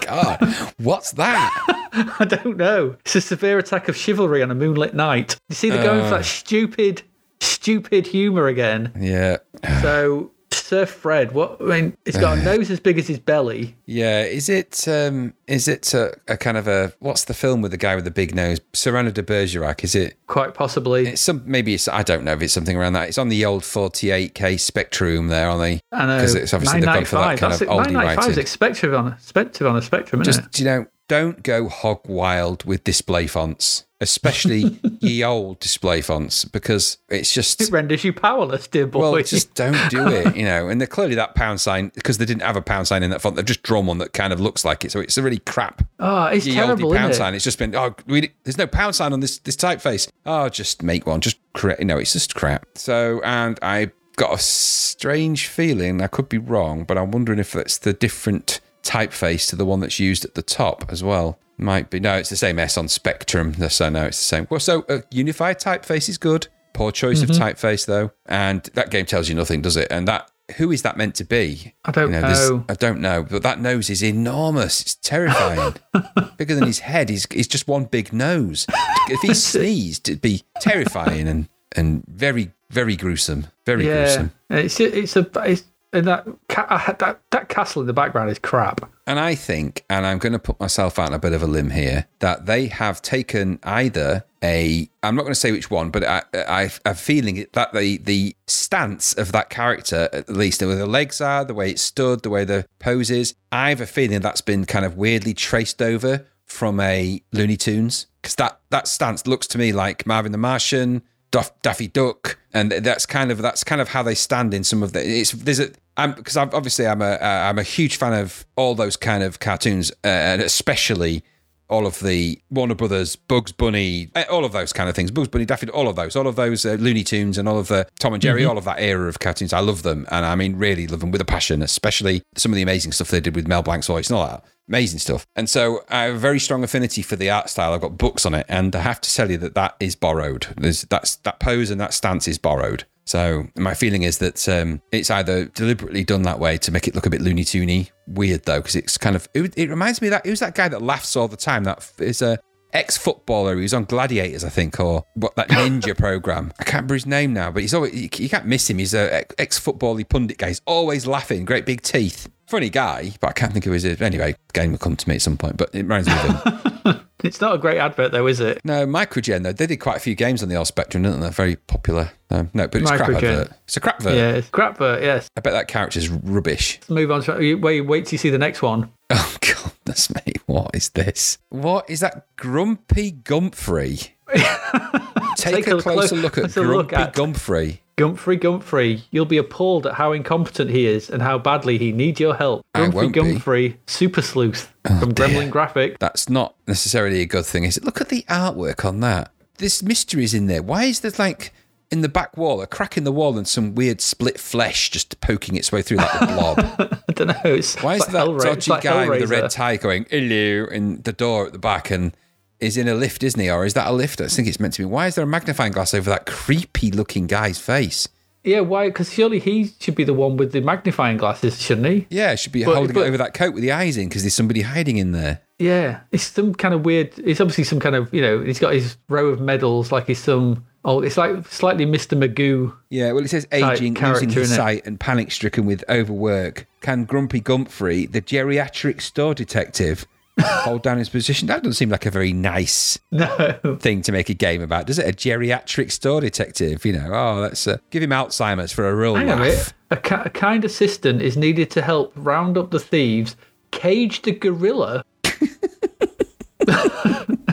God, 0.01 0.73
what's 0.77 1.11
that? 1.13 1.51
I 2.19 2.25
don't 2.25 2.57
know. 2.57 2.95
It's 3.01 3.15
a 3.15 3.21
severe 3.21 3.57
attack 3.57 3.87
of 3.89 3.95
chivalry 3.95 4.43
on 4.43 4.51
a 4.51 4.55
moonlit 4.55 4.93
night. 4.93 5.37
You 5.49 5.55
see, 5.55 5.69
they're 5.69 5.83
going 5.83 6.03
for 6.03 6.11
that 6.11 6.19
uh. 6.19 6.23
stupid, 6.23 7.03
stupid 7.39 8.07
humour 8.07 8.47
again. 8.47 8.91
Yeah, 8.99 9.37
So, 9.81 10.31
Sir 10.51 10.85
Fred, 10.85 11.31
what 11.31 11.57
I 11.61 11.63
mean, 11.63 11.97
it's 12.05 12.17
got 12.17 12.37
a 12.37 12.41
nose 12.43 12.69
as 12.69 12.79
big 12.79 12.97
as 12.97 13.07
his 13.07 13.19
belly. 13.19 13.75
yeah. 13.85 14.23
Is 14.23 14.49
it? 14.49 14.87
Um, 14.87 15.33
is 15.47 15.67
it 15.67 15.93
a, 15.93 16.13
a 16.27 16.37
kind 16.37 16.57
of 16.57 16.67
a? 16.67 16.93
What's 16.99 17.25
the 17.25 17.33
film 17.33 17.61
with 17.61 17.71
the 17.71 17.77
guy 17.77 17.95
with 17.95 18.03
the 18.03 18.11
big 18.11 18.35
nose? 18.35 18.59
Cyrano 18.73 19.11
de 19.11 19.23
Bergerac. 19.23 19.83
Is 19.83 19.95
it? 19.95 20.17
Quite 20.27 20.53
possibly. 20.53 21.07
It's 21.07 21.21
some. 21.21 21.43
Maybe 21.45 21.73
it's. 21.73 21.87
I 21.87 22.03
don't 22.03 22.23
know 22.23 22.33
if 22.33 22.41
it's 22.41 22.53
something 22.53 22.77
around 22.77 22.93
that. 22.93 23.09
It's 23.09 23.17
on 23.17 23.29
the 23.29 23.45
old 23.45 23.63
48k 23.63 24.59
Spectrum 24.59 25.27
there, 25.27 25.49
aren't 25.49 25.61
they? 25.61 25.81
I 25.91 26.05
know. 26.05 26.17
Because 26.17 26.35
it's 26.35 26.53
obviously 26.53 26.81
they've 26.81 26.85
gone 26.87 27.05
for 27.05 27.15
that 27.17 27.37
kind 27.39 27.53
of 27.53 27.61
it. 27.61 27.67
oldie 27.67 27.91
995 27.91 28.11
is 28.11 28.17
writing. 28.27 28.41
expected 28.41 28.93
on 28.93 29.07
a 29.07 29.11
expected 29.11 29.67
on 29.67 29.75
a 29.75 29.81
spectrum, 29.81 30.23
Just 30.23 30.59
you 30.59 30.65
know, 30.65 30.85
don't 31.09 31.43
go 31.43 31.67
hog 31.67 32.07
wild 32.07 32.63
with 32.63 32.83
display 32.85 33.27
fonts, 33.27 33.85
especially 33.99 34.79
ye 35.01 35.23
old 35.23 35.59
display 35.59 36.01
fonts, 36.01 36.45
because 36.45 36.99
it's 37.09 37.33
just 37.33 37.59
it? 37.59 37.71
Renders 37.71 38.03
you 38.05 38.13
powerless, 38.13 38.67
dear 38.67 38.87
boy. 38.87 39.11
Well, 39.11 39.23
just 39.23 39.55
don't 39.55 39.89
do 39.89 40.07
it, 40.07 40.37
you 40.37 40.45
know. 40.45 40.69
And 40.69 40.79
they're 40.79 40.87
clearly 40.87 41.15
that 41.15 41.35
pound 41.35 41.59
sign 41.59 41.91
because 41.95 42.19
they 42.19 42.25
didn't 42.25 42.43
have 42.43 42.55
a 42.55 42.61
pound 42.61 42.87
sign 42.87 43.03
in 43.03 43.09
that 43.09 43.21
font. 43.21 43.35
They've 43.35 43.43
just 43.43 43.63
drawn 43.63 43.87
one 43.87 43.97
that 43.97 44.13
kind 44.13 44.31
of 44.31 44.39
looks 44.39 44.63
like 44.63 44.85
it. 44.85 44.91
So 44.91 45.01
it's 45.01 45.17
a 45.17 45.23
really 45.23 45.39
crap 45.39 45.83
oh, 45.99 46.25
it's 46.25 46.45
ye 46.45 46.53
terrible, 46.53 46.93
pound 46.93 47.11
it? 47.11 47.15
sign. 47.15 47.33
It's 47.33 47.43
just 47.43 47.57
been 47.57 47.75
oh, 47.75 47.95
we, 48.05 48.31
there's 48.43 48.57
no 48.57 48.67
pound 48.67 48.95
sign 48.95 49.11
on 49.11 49.19
this 49.19 49.39
this 49.39 49.57
typeface. 49.57 50.09
Oh, 50.25 50.47
just 50.47 50.83
make 50.83 51.05
one. 51.05 51.19
Just 51.19 51.39
create. 51.53 51.79
You 51.79 51.85
know, 51.85 51.97
it's 51.97 52.13
just 52.13 52.35
crap. 52.35 52.65
So 52.75 53.19
and 53.23 53.59
I 53.63 53.91
got 54.15 54.33
a 54.33 54.37
strange 54.37 55.47
feeling. 55.47 56.01
I 56.01 56.07
could 56.07 56.29
be 56.29 56.37
wrong, 56.37 56.83
but 56.83 56.99
I'm 56.99 57.09
wondering 57.09 57.39
if 57.39 57.53
that's 57.53 57.79
the 57.79 57.93
different 57.93 58.61
typeface 58.89 59.47
to 59.49 59.55
the 59.55 59.65
one 59.65 59.79
that's 59.79 59.99
used 59.99 60.25
at 60.25 60.35
the 60.35 60.41
top 60.41 60.85
as 60.89 61.03
well. 61.03 61.39
Might 61.57 61.89
be. 61.89 61.99
No, 61.99 62.15
it's 62.15 62.29
the 62.29 62.37
same 62.37 62.57
S 62.59 62.77
on 62.77 62.87
Spectrum. 62.87 63.53
So 63.69 63.89
no, 63.89 64.05
it's 64.05 64.17
the 64.19 64.25
same. 64.25 64.47
Well, 64.49 64.59
so 64.61 64.85
uh, 64.89 64.99
unified 65.11 65.59
typeface 65.59 66.07
is 66.09 66.17
good. 66.17 66.47
Poor 66.73 66.91
choice 66.91 67.21
Mm-hmm. 67.21 67.31
of 67.31 67.37
typeface 67.37 67.85
though, 67.85 68.11
and 68.25 68.63
that 68.75 68.89
game 68.91 69.05
tells 69.05 69.27
you 69.27 69.35
nothing, 69.35 69.61
does 69.61 69.75
it? 69.75 69.87
And 69.91 70.07
that 70.07 70.29
who 70.57 70.71
is 70.71 70.81
that 70.83 70.97
meant 70.97 71.13
to 71.15 71.25
be? 71.25 71.73
I 71.85 71.91
don't 71.91 72.11
there's- 72.11 72.49
know. 72.49 72.65
I 72.69 72.73
don't 72.75 73.01
know, 73.01 73.23
but 73.23 73.43
that 73.43 73.59
nose 73.59 73.89
is 73.89 74.01
enormous. 74.03 74.81
It's 74.81 74.95
terrifying. 74.95 75.75
Bigger 76.37 76.55
than 76.55 76.65
his 76.65 76.79
head. 76.79 77.09
He's, 77.09 77.27
he's 77.31 77.47
just 77.47 77.67
one 77.67 77.83
big 77.85 78.11
nose. 78.13 78.65
If 79.09 79.19
he 79.21 79.33
sneezed, 79.51 80.09
it'd 80.09 80.21
be 80.21 80.43
terrifying 80.61 81.27
and, 81.27 81.49
and 81.75 82.03
very, 82.07 82.51
very 82.71 82.95
gruesome. 82.95 83.47
Very 83.65 83.85
Yeah, 83.85 84.05
gruesome. 84.05 84.31
it's 84.49 84.79
it's 84.79 85.15
a 85.17 85.29
it's, 85.45 85.63
and 85.93 86.07
that 86.07 86.27
ca- 86.47 86.95
that 86.99 87.21
that 87.31 87.49
castle 87.49 87.81
in 87.81 87.87
the 87.87 87.93
background 87.93 88.29
is 88.29 88.39
crap. 88.39 88.89
And 89.07 89.19
I 89.19 89.35
think, 89.35 89.85
and 89.89 90.05
I'm 90.05 90.19
going 90.19 90.33
to 90.33 90.39
put 90.39 90.59
myself 90.59 90.99
out 90.99 91.07
on 91.07 91.13
a 91.13 91.19
bit 91.19 91.33
of 91.33 91.41
a 91.41 91.47
limb 91.47 91.71
here, 91.71 92.05
that 92.19 92.45
they 92.45 92.67
have 92.67 93.01
taken 93.01 93.59
either 93.63 94.23
a, 94.43 94.87
I'm 95.01 95.15
not 95.15 95.23
going 95.23 95.33
to 95.33 95.39
say 95.39 95.51
which 95.51 95.71
one, 95.71 95.89
but 95.89 96.03
I, 96.03 96.21
I, 96.33 96.69
I 96.85 96.93
feeling 96.93 97.45
that 97.53 97.73
the 97.73 97.97
the 97.97 98.35
stance 98.47 99.13
of 99.13 99.31
that 99.31 99.49
character, 99.49 100.09
at 100.13 100.29
least 100.29 100.61
where 100.61 100.75
the 100.75 100.85
legs 100.85 101.21
are, 101.21 101.43
the 101.43 101.53
way 101.53 101.71
it 101.71 101.79
stood, 101.79 102.21
the 102.21 102.29
way 102.29 102.45
the 102.45 102.65
pose 102.79 103.09
is, 103.09 103.35
I 103.51 103.69
have 103.69 103.81
a 103.81 103.87
feeling 103.87 104.21
that's 104.21 104.41
been 104.41 104.65
kind 104.65 104.85
of 104.85 104.95
weirdly 104.95 105.33
traced 105.33 105.81
over 105.81 106.27
from 106.45 106.79
a 106.79 107.21
Looney 107.31 107.57
Tunes 107.57 108.07
because 108.21 108.35
that 108.35 108.59
that 108.69 108.87
stance 108.87 109.25
looks 109.27 109.47
to 109.47 109.57
me 109.57 109.71
like 109.71 110.05
Marvin 110.05 110.31
the 110.31 110.37
Martian, 110.37 111.01
Duff, 111.31 111.51
Daffy 111.61 111.87
Duck, 111.87 112.39
and 112.53 112.71
that's 112.71 113.05
kind 113.05 113.31
of 113.31 113.39
that's 113.39 113.63
kind 113.63 113.81
of 113.81 113.89
how 113.89 114.03
they 114.03 114.15
stand 114.15 114.53
in 114.53 114.63
some 114.63 114.83
of 114.83 114.93
the. 114.93 115.05
It's 115.05 115.31
there's 115.31 115.59
a 115.59 115.71
because 116.15 116.37
obviously 116.37 116.87
I'm 116.87 117.01
a 117.01 117.13
uh, 117.13 117.47
I'm 117.49 117.59
a 117.59 117.63
huge 117.63 117.97
fan 117.97 118.13
of 118.13 118.45
all 118.55 118.75
those 118.75 118.95
kind 118.95 119.23
of 119.23 119.39
cartoons, 119.39 119.91
uh, 120.03 120.07
and 120.07 120.41
especially 120.41 121.23
all 121.69 121.85
of 121.85 121.99
the 121.99 122.39
Warner 122.49 122.75
Brothers, 122.75 123.15
Bugs 123.15 123.51
Bunny, 123.51 124.09
uh, 124.15 124.23
all 124.29 124.45
of 124.45 124.51
those 124.51 124.73
kind 124.73 124.89
of 124.89 124.95
things. 124.95 125.11
Bugs 125.11 125.27
Bunny, 125.27 125.45
Daffy, 125.45 125.69
all 125.69 125.87
of 125.87 125.95
those, 125.95 126.15
all 126.15 126.27
of 126.27 126.35
those 126.35 126.65
uh, 126.65 126.73
Looney 126.73 127.03
Tunes, 127.03 127.37
and 127.37 127.47
all 127.47 127.59
of 127.59 127.67
the 127.67 127.87
Tom 127.99 128.13
and 128.13 128.21
Jerry, 128.21 128.45
all 128.45 128.57
of 128.57 128.65
that 128.65 128.79
era 128.79 129.07
of 129.07 129.19
cartoons. 129.19 129.53
I 129.53 129.59
love 129.59 129.83
them, 129.83 130.05
and 130.11 130.25
I 130.25 130.35
mean 130.35 130.55
really 130.55 130.87
love 130.87 130.99
them 130.99 131.11
with 131.11 131.21
a 131.21 131.25
passion. 131.25 131.61
Especially 131.61 132.21
some 132.35 132.51
of 132.51 132.55
the 132.55 132.61
amazing 132.61 132.91
stuff 132.91 133.09
they 133.09 133.19
did 133.19 133.35
with 133.35 133.47
Mel 133.47 133.63
Blanc's 133.63 133.87
voice 133.87 134.09
and 134.09 134.17
all 134.17 134.27
that. 134.27 134.43
Amazing 134.67 134.99
stuff. 134.99 135.25
And 135.35 135.49
so 135.49 135.83
I 135.89 136.03
have 136.03 136.15
a 136.15 136.19
very 136.19 136.39
strong 136.39 136.63
affinity 136.63 137.01
for 137.01 137.15
the 137.15 137.29
art 137.29 137.49
style. 137.49 137.73
I've 137.73 137.81
got 137.81 137.97
books 137.97 138.25
on 138.25 138.33
it, 138.33 138.45
and 138.49 138.75
I 138.75 138.81
have 138.81 139.01
to 139.01 139.13
tell 139.13 139.31
you 139.31 139.37
that 139.37 139.55
that 139.55 139.75
is 139.79 139.95
borrowed. 139.95 140.47
There's 140.57 140.83
that's 140.83 141.15
that 141.17 141.39
pose 141.39 141.71
and 141.71 141.79
that 141.81 141.93
stance 141.93 142.27
is 142.27 142.37
borrowed. 142.37 142.85
So 143.09 143.47
my 143.55 143.73
feeling 143.73 144.03
is 144.03 144.19
that 144.19 144.47
um, 144.47 144.83
it's 144.91 145.09
either 145.09 145.45
deliberately 145.45 146.03
done 146.03 146.21
that 146.23 146.39
way 146.39 146.59
to 146.59 146.71
make 146.71 146.87
it 146.87 146.93
look 146.93 147.07
a 147.07 147.09
bit 147.09 147.21
Looney 147.21 147.43
Toony, 147.43 147.89
weird 148.05 148.43
though, 148.43 148.59
because 148.59 148.75
it's 148.75 148.99
kind 148.99 149.15
of 149.15 149.27
it, 149.33 149.51
it 149.57 149.67
reminds 149.67 149.99
me 149.99 150.09
of 150.09 150.11
that 150.11 150.27
who's 150.27 150.41
that 150.41 150.53
guy 150.53 150.67
that 150.67 150.83
laughs 150.83 151.15
all 151.15 151.27
the 151.27 151.35
time? 151.35 151.63
That 151.63 151.91
is 151.97 152.21
a 152.21 152.37
ex 152.71 152.97
footballer. 152.97 153.55
Was 153.55 153.73
on 153.73 153.85
Gladiators, 153.85 154.43
I 154.43 154.49
think, 154.49 154.79
or 154.79 155.03
what 155.15 155.35
that 155.37 155.49
ninja 155.49 155.97
program. 155.97 156.53
I 156.59 156.65
can't 156.65 156.75
remember 156.75 156.93
his 156.93 157.07
name 157.07 157.33
now, 157.33 157.49
but 157.49 157.63
he's 157.63 157.73
always 157.73 157.95
you, 157.95 158.09
you 158.15 158.29
can't 158.29 158.45
miss 158.45 158.69
him. 158.69 158.77
He's 158.77 158.93
a 158.93 159.25
ex 159.41 159.57
football 159.57 159.99
pundit 160.03 160.37
guy. 160.37 160.49
He's 160.49 160.61
always 160.67 161.07
laughing, 161.07 161.45
great 161.45 161.65
big 161.65 161.81
teeth. 161.81 162.29
Funny 162.49 162.69
guy, 162.69 163.11
but 163.19 163.27
I 163.27 163.33
can't 163.33 163.53
think 163.53 163.67
of 163.67 163.73
his 163.73 163.85
anyway. 163.85 164.35
Game 164.53 164.71
will 164.71 164.79
come 164.79 164.95
to 164.95 165.07
me 165.07 165.15
at 165.15 165.21
some 165.21 165.37
point, 165.37 165.55
but 165.55 165.69
it 165.73 165.83
reminds 165.83 166.07
me 166.07 166.13
of 166.13 166.23
him. 166.23 167.05
It's 167.21 167.41
not 167.41 167.53
a 167.53 167.57
great 167.57 167.77
advert 167.79 168.13
though, 168.13 168.27
is 168.27 168.39
it? 168.39 168.61
No, 168.63 168.87
Microgen 168.87 169.43
though 169.43 169.51
they 169.51 169.67
did 169.67 169.75
quite 169.81 169.97
a 169.97 169.99
few 169.99 170.15
games 170.15 170.41
on 170.41 170.47
the 170.47 170.55
old 170.55 170.67
Spectrum, 170.67 171.03
didn't 171.03 171.19
they? 171.19 171.29
Very 171.29 171.57
popular. 171.57 172.11
Um, 172.29 172.49
no, 172.53 172.65
but 172.69 172.81
it's 172.81 172.89
a 172.89 172.95
crap 172.95 173.09
advert. 173.09 173.51
It's 173.65 173.75
a 173.75 173.79
crap 173.81 173.95
advert. 173.97 174.15
Yeah, 174.15 174.29
it's 174.31 174.49
crapvert. 174.49 175.01
Yes. 175.01 175.27
I 175.35 175.41
bet 175.41 175.51
that 175.51 175.67
character's 175.67 176.07
rubbish. 176.07 176.77
Let's 176.83 176.89
move 176.91 177.11
on 177.11 177.21
to 177.23 177.55
wait. 177.55 177.81
Wait 177.81 178.05
till 178.05 178.13
you 178.13 178.17
see 178.19 178.29
the 178.29 178.37
next 178.37 178.61
one. 178.61 178.91
Oh 179.11 179.35
goodness 179.41 180.09
me, 180.15 180.33
what 180.45 180.69
is 180.73 180.89
this? 180.89 181.39
What 181.49 181.89
is 181.89 181.99
that 181.99 182.27
Grumpy 182.37 183.11
Gumphrey? 183.11 184.11
Take, 185.35 185.55
Take 185.55 185.67
a, 185.67 185.81
closer 185.81 186.09
clo- 186.09 186.17
look 186.19 186.37
at 186.37 186.53
Grumpy 186.53 186.73
look 186.73 186.93
at- 186.93 187.13
Gumphrey. 187.15 187.79
Gumphrey, 187.99 188.39
Gumphrey, 188.39 189.01
you'll 189.11 189.25
be 189.25 189.37
appalled 189.37 189.85
at 189.85 189.95
how 189.95 190.13
incompetent 190.13 190.71
he 190.71 190.85
is 190.85 191.09
and 191.09 191.21
how 191.21 191.37
badly 191.37 191.77
he 191.77 191.91
needs 191.91 192.19
your 192.19 192.33
help. 192.33 192.65
I 192.73 192.87
Gumphrey, 192.87 192.93
won't 192.93 193.13
be. 193.13 193.19
Oh, 193.19 193.23
Gumphrey, 193.23 193.77
Super 193.87 194.21
Sleuth 194.21 194.73
oh, 194.85 194.99
from 195.01 195.13
Gremlin 195.13 195.49
Graphic. 195.49 195.99
That's 195.99 196.29
not 196.29 196.55
necessarily 196.65 197.19
a 197.19 197.25
good 197.25 197.45
thing, 197.45 197.65
is 197.65 197.75
it? 197.75 197.83
Look 197.83 197.99
at 197.99 198.07
the 198.07 198.23
artwork 198.29 198.85
on 198.85 199.01
that. 199.01 199.33
This 199.57 199.83
mystery's 199.83 200.33
in 200.33 200.47
there. 200.47 200.63
Why 200.63 200.85
is 200.85 201.01
there 201.01 201.11
like 201.19 201.53
in 201.91 201.99
the 201.99 202.07
back 202.07 202.37
wall 202.37 202.61
a 202.61 202.67
crack 202.67 202.95
in 202.95 203.03
the 203.03 203.11
wall 203.11 203.37
and 203.37 203.45
some 203.45 203.75
weird 203.75 203.99
split 203.99 204.39
flesh 204.39 204.89
just 204.89 205.19
poking 205.19 205.57
its 205.57 205.69
way 205.69 205.81
through 205.81 205.97
like 205.97 206.21
a 206.21 206.27
blob? 206.27 206.59
I 207.09 207.11
don't 207.11 207.27
know. 207.27 207.35
Why 207.43 207.51
is 207.51 207.73
it's 207.73 208.05
that 208.05 208.27
like 208.27 208.37
Hellra- 208.37 208.43
dodgy 208.43 208.71
like 208.71 208.83
guy 208.83 209.09
with 209.09 209.19
the 209.19 209.27
red 209.27 209.49
tie 209.49 209.75
going 209.75 210.05
hello 210.09 210.67
in 210.71 211.01
the 211.01 211.11
door 211.11 211.47
at 211.47 211.51
the 211.51 211.59
back 211.59 211.91
and 211.91 212.13
is 212.59 212.77
in 212.77 212.87
a 212.87 212.93
lift, 212.93 213.23
isn't 213.23 213.39
he? 213.39 213.49
Or 213.49 213.65
is 213.65 213.73
that 213.73 213.87
a 213.87 213.91
lift? 213.93 214.21
I 214.21 214.27
think 214.27 214.47
it's 214.47 214.59
meant 214.59 214.73
to 214.75 214.81
be. 214.81 214.85
Why 214.85 215.07
is 215.07 215.15
there 215.15 215.23
a 215.23 215.27
magnifying 215.27 215.71
glass 215.71 215.93
over 215.93 216.09
that 216.09 216.25
creepy 216.25 216.91
looking 216.91 217.27
guy's 217.27 217.59
face? 217.59 218.07
Yeah, 218.43 218.61
why? 218.61 218.87
Because 218.87 219.11
surely 219.11 219.39
he 219.39 219.71
should 219.79 219.95
be 219.95 220.05
the 220.05 220.13
one 220.13 220.37
with 220.37 220.53
the 220.53 220.61
magnifying 220.61 221.17
glasses, 221.17 221.61
shouldn't 221.61 221.87
he? 221.87 222.07
Yeah, 222.09 222.35
should 222.35 222.53
be 222.53 222.63
But- 222.63 222.75
holding 222.75 222.93
but- 222.93 223.01
it 223.03 223.07
over 223.07 223.17
that 223.17 223.33
coat 223.33 223.53
with 223.53 223.63
the 223.63 223.71
eyes 223.71 223.97
in 223.97 224.07
because 224.07 224.23
there's 224.23 224.33
somebody 224.33 224.61
hiding 224.61 224.97
in 224.97 225.11
there. 225.11 225.41
Yeah, 225.57 225.99
it's 226.13 226.23
some 226.23 226.55
kind 226.55 226.73
of 226.73 226.85
weird. 226.85 227.11
It's 227.17 227.41
obviously 227.41 227.65
some 227.65 227.81
kind 227.81 227.93
of 227.95 228.13
you 228.13 228.21
know. 228.21 228.41
He's 228.41 228.59
got 228.59 228.73
his 228.73 228.95
row 229.09 229.27
of 229.27 229.41
medals, 229.41 229.91
like 229.91 230.07
he's 230.07 230.19
some. 230.19 230.65
Oh, 230.85 231.01
it's 231.01 231.17
like 231.17 231.45
slightly 231.49 231.85
Mr. 231.85 232.17
Magoo. 232.17 232.73
Yeah, 232.89 233.11
well, 233.11 233.25
it 233.25 233.27
says 233.29 233.45
aging, 233.51 233.95
losing 233.95 234.29
his 234.29 234.55
sight, 234.55 234.85
and 234.85 234.97
panic 234.97 235.31
stricken 235.31 235.65
with 235.65 235.83
overwork. 235.89 236.65
Can 236.79 237.03
Grumpy 237.03 237.41
Gumphrey, 237.41 238.09
the 238.09 238.21
geriatric 238.21 239.01
store 239.01 239.33
detective, 239.33 240.05
hold 240.41 240.81
down 240.83 240.97
his 240.97 241.09
position? 241.09 241.47
That 241.47 241.63
doesn't 241.63 241.73
seem 241.73 241.89
like 241.89 242.05
a 242.05 242.11
very 242.11 242.33
nice 242.33 242.97
No, 243.11 243.77
thing 243.79 244.01
to 244.03 244.11
make 244.11 244.29
a 244.29 244.33
game 244.33 244.61
about, 244.61 244.87
does 244.87 244.99
it? 244.99 245.07
A 245.07 245.11
geriatric 245.11 245.91
store 245.91 246.21
detective, 246.21 246.85
you 246.85 246.93
know? 246.93 247.09
Oh, 247.13 247.39
let's 247.41 247.65
uh, 247.67 247.77
give 247.89 248.01
him 248.03 248.11
Alzheimer's 248.11 248.71
for 248.71 248.87
a 248.89 248.95
real 248.95 249.15
hang 249.15 249.27
laugh. 249.27 249.73
A, 249.91 249.97
ki- 249.97 250.15
a 250.25 250.29
kind 250.29 250.63
assistant 250.65 251.21
is 251.21 251.35
needed 251.37 251.69
to 251.71 251.81
help 251.81 252.11
round 252.15 252.57
up 252.57 252.71
the 252.71 252.79
thieves, 252.79 253.35
cage 253.71 254.21
the 254.21 254.31
gorilla, 254.31 255.03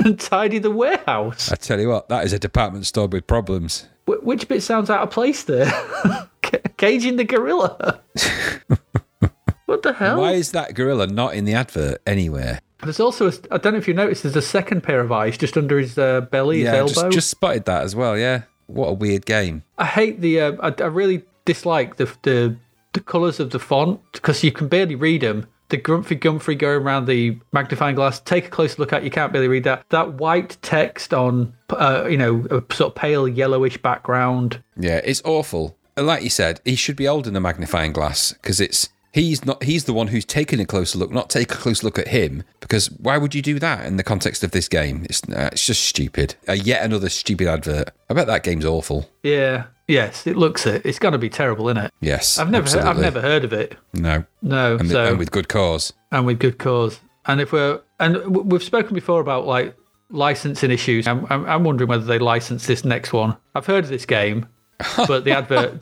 and 0.05 0.19
tidy 0.21 0.59
the 0.59 0.71
warehouse. 0.71 1.51
I 1.51 1.57
tell 1.57 1.81
you 1.81 1.89
what, 1.89 2.09
that 2.09 2.25
is 2.25 2.33
a 2.33 2.39
department 2.39 2.87
store 2.87 3.09
with 3.09 3.27
problems. 3.27 3.87
Wh- 4.07 4.23
which 4.25 4.47
bit 4.49 4.63
sounds 4.63 4.91
out 4.91 5.03
of 5.03 5.11
place 5.11 5.45
there? 5.45 5.67
Ca- 6.43 6.59
Caging 6.77 7.17
the 7.17 7.25
gorilla. 7.25 8.01
what 9.67 9.83
the 9.83 9.93
hell? 9.95 10.21
Why 10.21 10.33
is 10.33 10.53
that 10.53 10.75
gorilla 10.75 11.07
not 11.07 11.35
in 11.35 11.45
the 11.47 11.55
advert 11.55 12.03
anywhere? 12.07 12.61
There's 12.83 13.01
also, 13.01 13.29
a, 13.29 13.33
I 13.51 13.59
don't 13.59 13.73
know 13.73 13.79
if 13.79 13.89
you 13.89 13.95
noticed, 13.95 14.23
there's 14.23 14.37
a 14.37 14.43
second 14.43 14.83
pair 14.83 15.01
of 15.01 15.11
eyes 15.11 15.39
just 15.39 15.57
under 15.57 15.79
his 15.79 15.97
uh, 15.97 16.23
belly, 16.23 16.63
yeah, 16.63 16.83
his 16.83 16.97
elbow. 16.97 17.09
just, 17.09 17.15
just 17.15 17.31
spotted 17.31 17.65
that 17.65 17.83
as 17.83 17.97
well. 17.97 18.19
Yeah, 18.19 18.43
what 18.67 18.89
a 18.89 18.93
weird 18.93 19.27
game. 19.27 19.63
I 19.79 19.87
hate 19.87 20.21
the. 20.21 20.41
Uh, 20.41 20.53
I, 20.61 20.83
I 20.83 20.87
really 20.87 21.23
dislike 21.45 21.97
the 21.97 22.13
the 22.23 22.57
the 22.93 23.01
colours 23.01 23.41
of 23.41 23.51
the 23.51 23.59
font 23.59 24.01
because 24.13 24.43
you 24.43 24.53
can 24.53 24.69
barely 24.69 24.95
read 24.95 25.23
them. 25.23 25.47
The 25.69 25.77
Grumpy 25.79 26.15
Gumphrey 26.17 26.57
going 26.57 26.83
around 26.83 27.07
the 27.07 27.39
magnifying 27.53 27.97
glass. 27.97 28.21
Take 28.21 28.47
a 28.47 28.51
closer 28.51 28.77
look 28.79 28.93
at. 28.93 29.03
You 29.03 29.11
can't 29.11 29.33
barely 29.33 29.49
read 29.49 29.65
that. 29.65 29.85
That 29.89 30.15
white 30.15 30.57
text 30.63 31.13
on, 31.13 31.55
uh, 31.71 32.07
you 32.09 32.17
know, 32.17 32.47
a 32.51 32.63
sort 32.73 32.93
of 32.93 32.95
pale 32.95 33.27
yellowish 33.27 33.77
background. 33.79 34.63
Yeah, 34.79 35.01
it's 35.05 35.23
awful. 35.25 35.77
And 35.97 36.07
Like 36.07 36.23
you 36.23 36.31
said, 36.31 36.61
he 36.65 36.77
should 36.77 36.95
be 36.95 37.07
holding 37.07 37.35
a 37.35 37.41
magnifying 37.41 37.93
glass 37.93 38.33
because 38.35 38.61
it's 38.61 38.91
he's 39.17 39.45
not 39.45 39.65
he's 39.65 39.85
the 39.85 39.93
one 39.93 40.07
who's 40.09 40.25
taking 40.25 40.61
a 40.61 40.65
closer 40.65 40.99
look, 40.99 41.11
not 41.11 41.29
take 41.31 41.51
a 41.53 41.57
close 41.57 41.83
look 41.83 41.99
at 41.99 42.09
him. 42.09 42.45
Because 42.61 42.91
why 42.93 43.19
would 43.19 43.35
you 43.35 43.43
do 43.43 43.59
that 43.59 43.85
in 43.87 43.97
the 43.97 44.05
context 44.05 44.45
of 44.45 44.53
this 44.53 44.69
game? 44.69 45.05
It's 45.11 45.23
uh, 45.25 45.51
it's 45.53 45.67
just 45.67 45.85
stupid. 45.85 46.37
Uh, 46.49 46.53
yet 46.53 46.85
another 46.85 47.09
stupid 47.09 47.49
advert. 47.49 47.91
I 48.09 48.15
bet 48.15 48.29
that 48.29 48.45
game's 48.45 48.65
awful. 48.65 49.11
Yeah. 49.23 49.65
Yes, 49.89 50.27
it 50.27 50.37
looks 50.37 50.67
it. 50.67 50.85
It's 50.85 50.99
going 50.99 51.13
to 51.13 51.19
be 51.19 51.29
terrible, 51.29 51.69
isn't 51.69 51.85
it? 51.85 51.93
Yes, 52.01 52.39
I've 52.39 52.51
never. 52.51 52.69
Heard, 52.69 52.83
I've 52.85 52.99
never 52.99 53.21
heard 53.21 53.45
of 53.45 53.53
it. 53.53 53.77
No, 53.95 54.25
No. 54.43 54.77
and, 54.77 54.89
so 54.91 55.05
and 55.07 55.19
with 55.19 55.31
good 55.31 55.49
cause. 55.49 55.93
and 56.11 56.27
with 56.27 56.39
good 56.41 56.59
cause. 56.59 56.99
And 57.27 57.41
if 57.41 57.53
we're 57.53 57.81
and 58.01 58.51
we've 58.51 58.63
spoken 58.65 58.95
before 58.95 59.21
about 59.21 59.47
like 59.47 59.77
licensing 60.11 60.71
issues. 60.71 61.07
I'm, 61.07 61.27
I'm, 61.31 61.45
I'm 61.47 61.65
wondering 61.65 61.89
whether 61.89 62.05
they 62.05 62.19
license 62.19 62.67
this 62.67 62.85
next 62.85 63.13
one. 63.13 63.37
I've 63.55 63.67
heard 63.67 63.85
of 63.85 63.91
this 63.91 64.07
game, 64.07 64.47
but 65.09 65.25
the 65.25 65.33
advert 65.33 65.81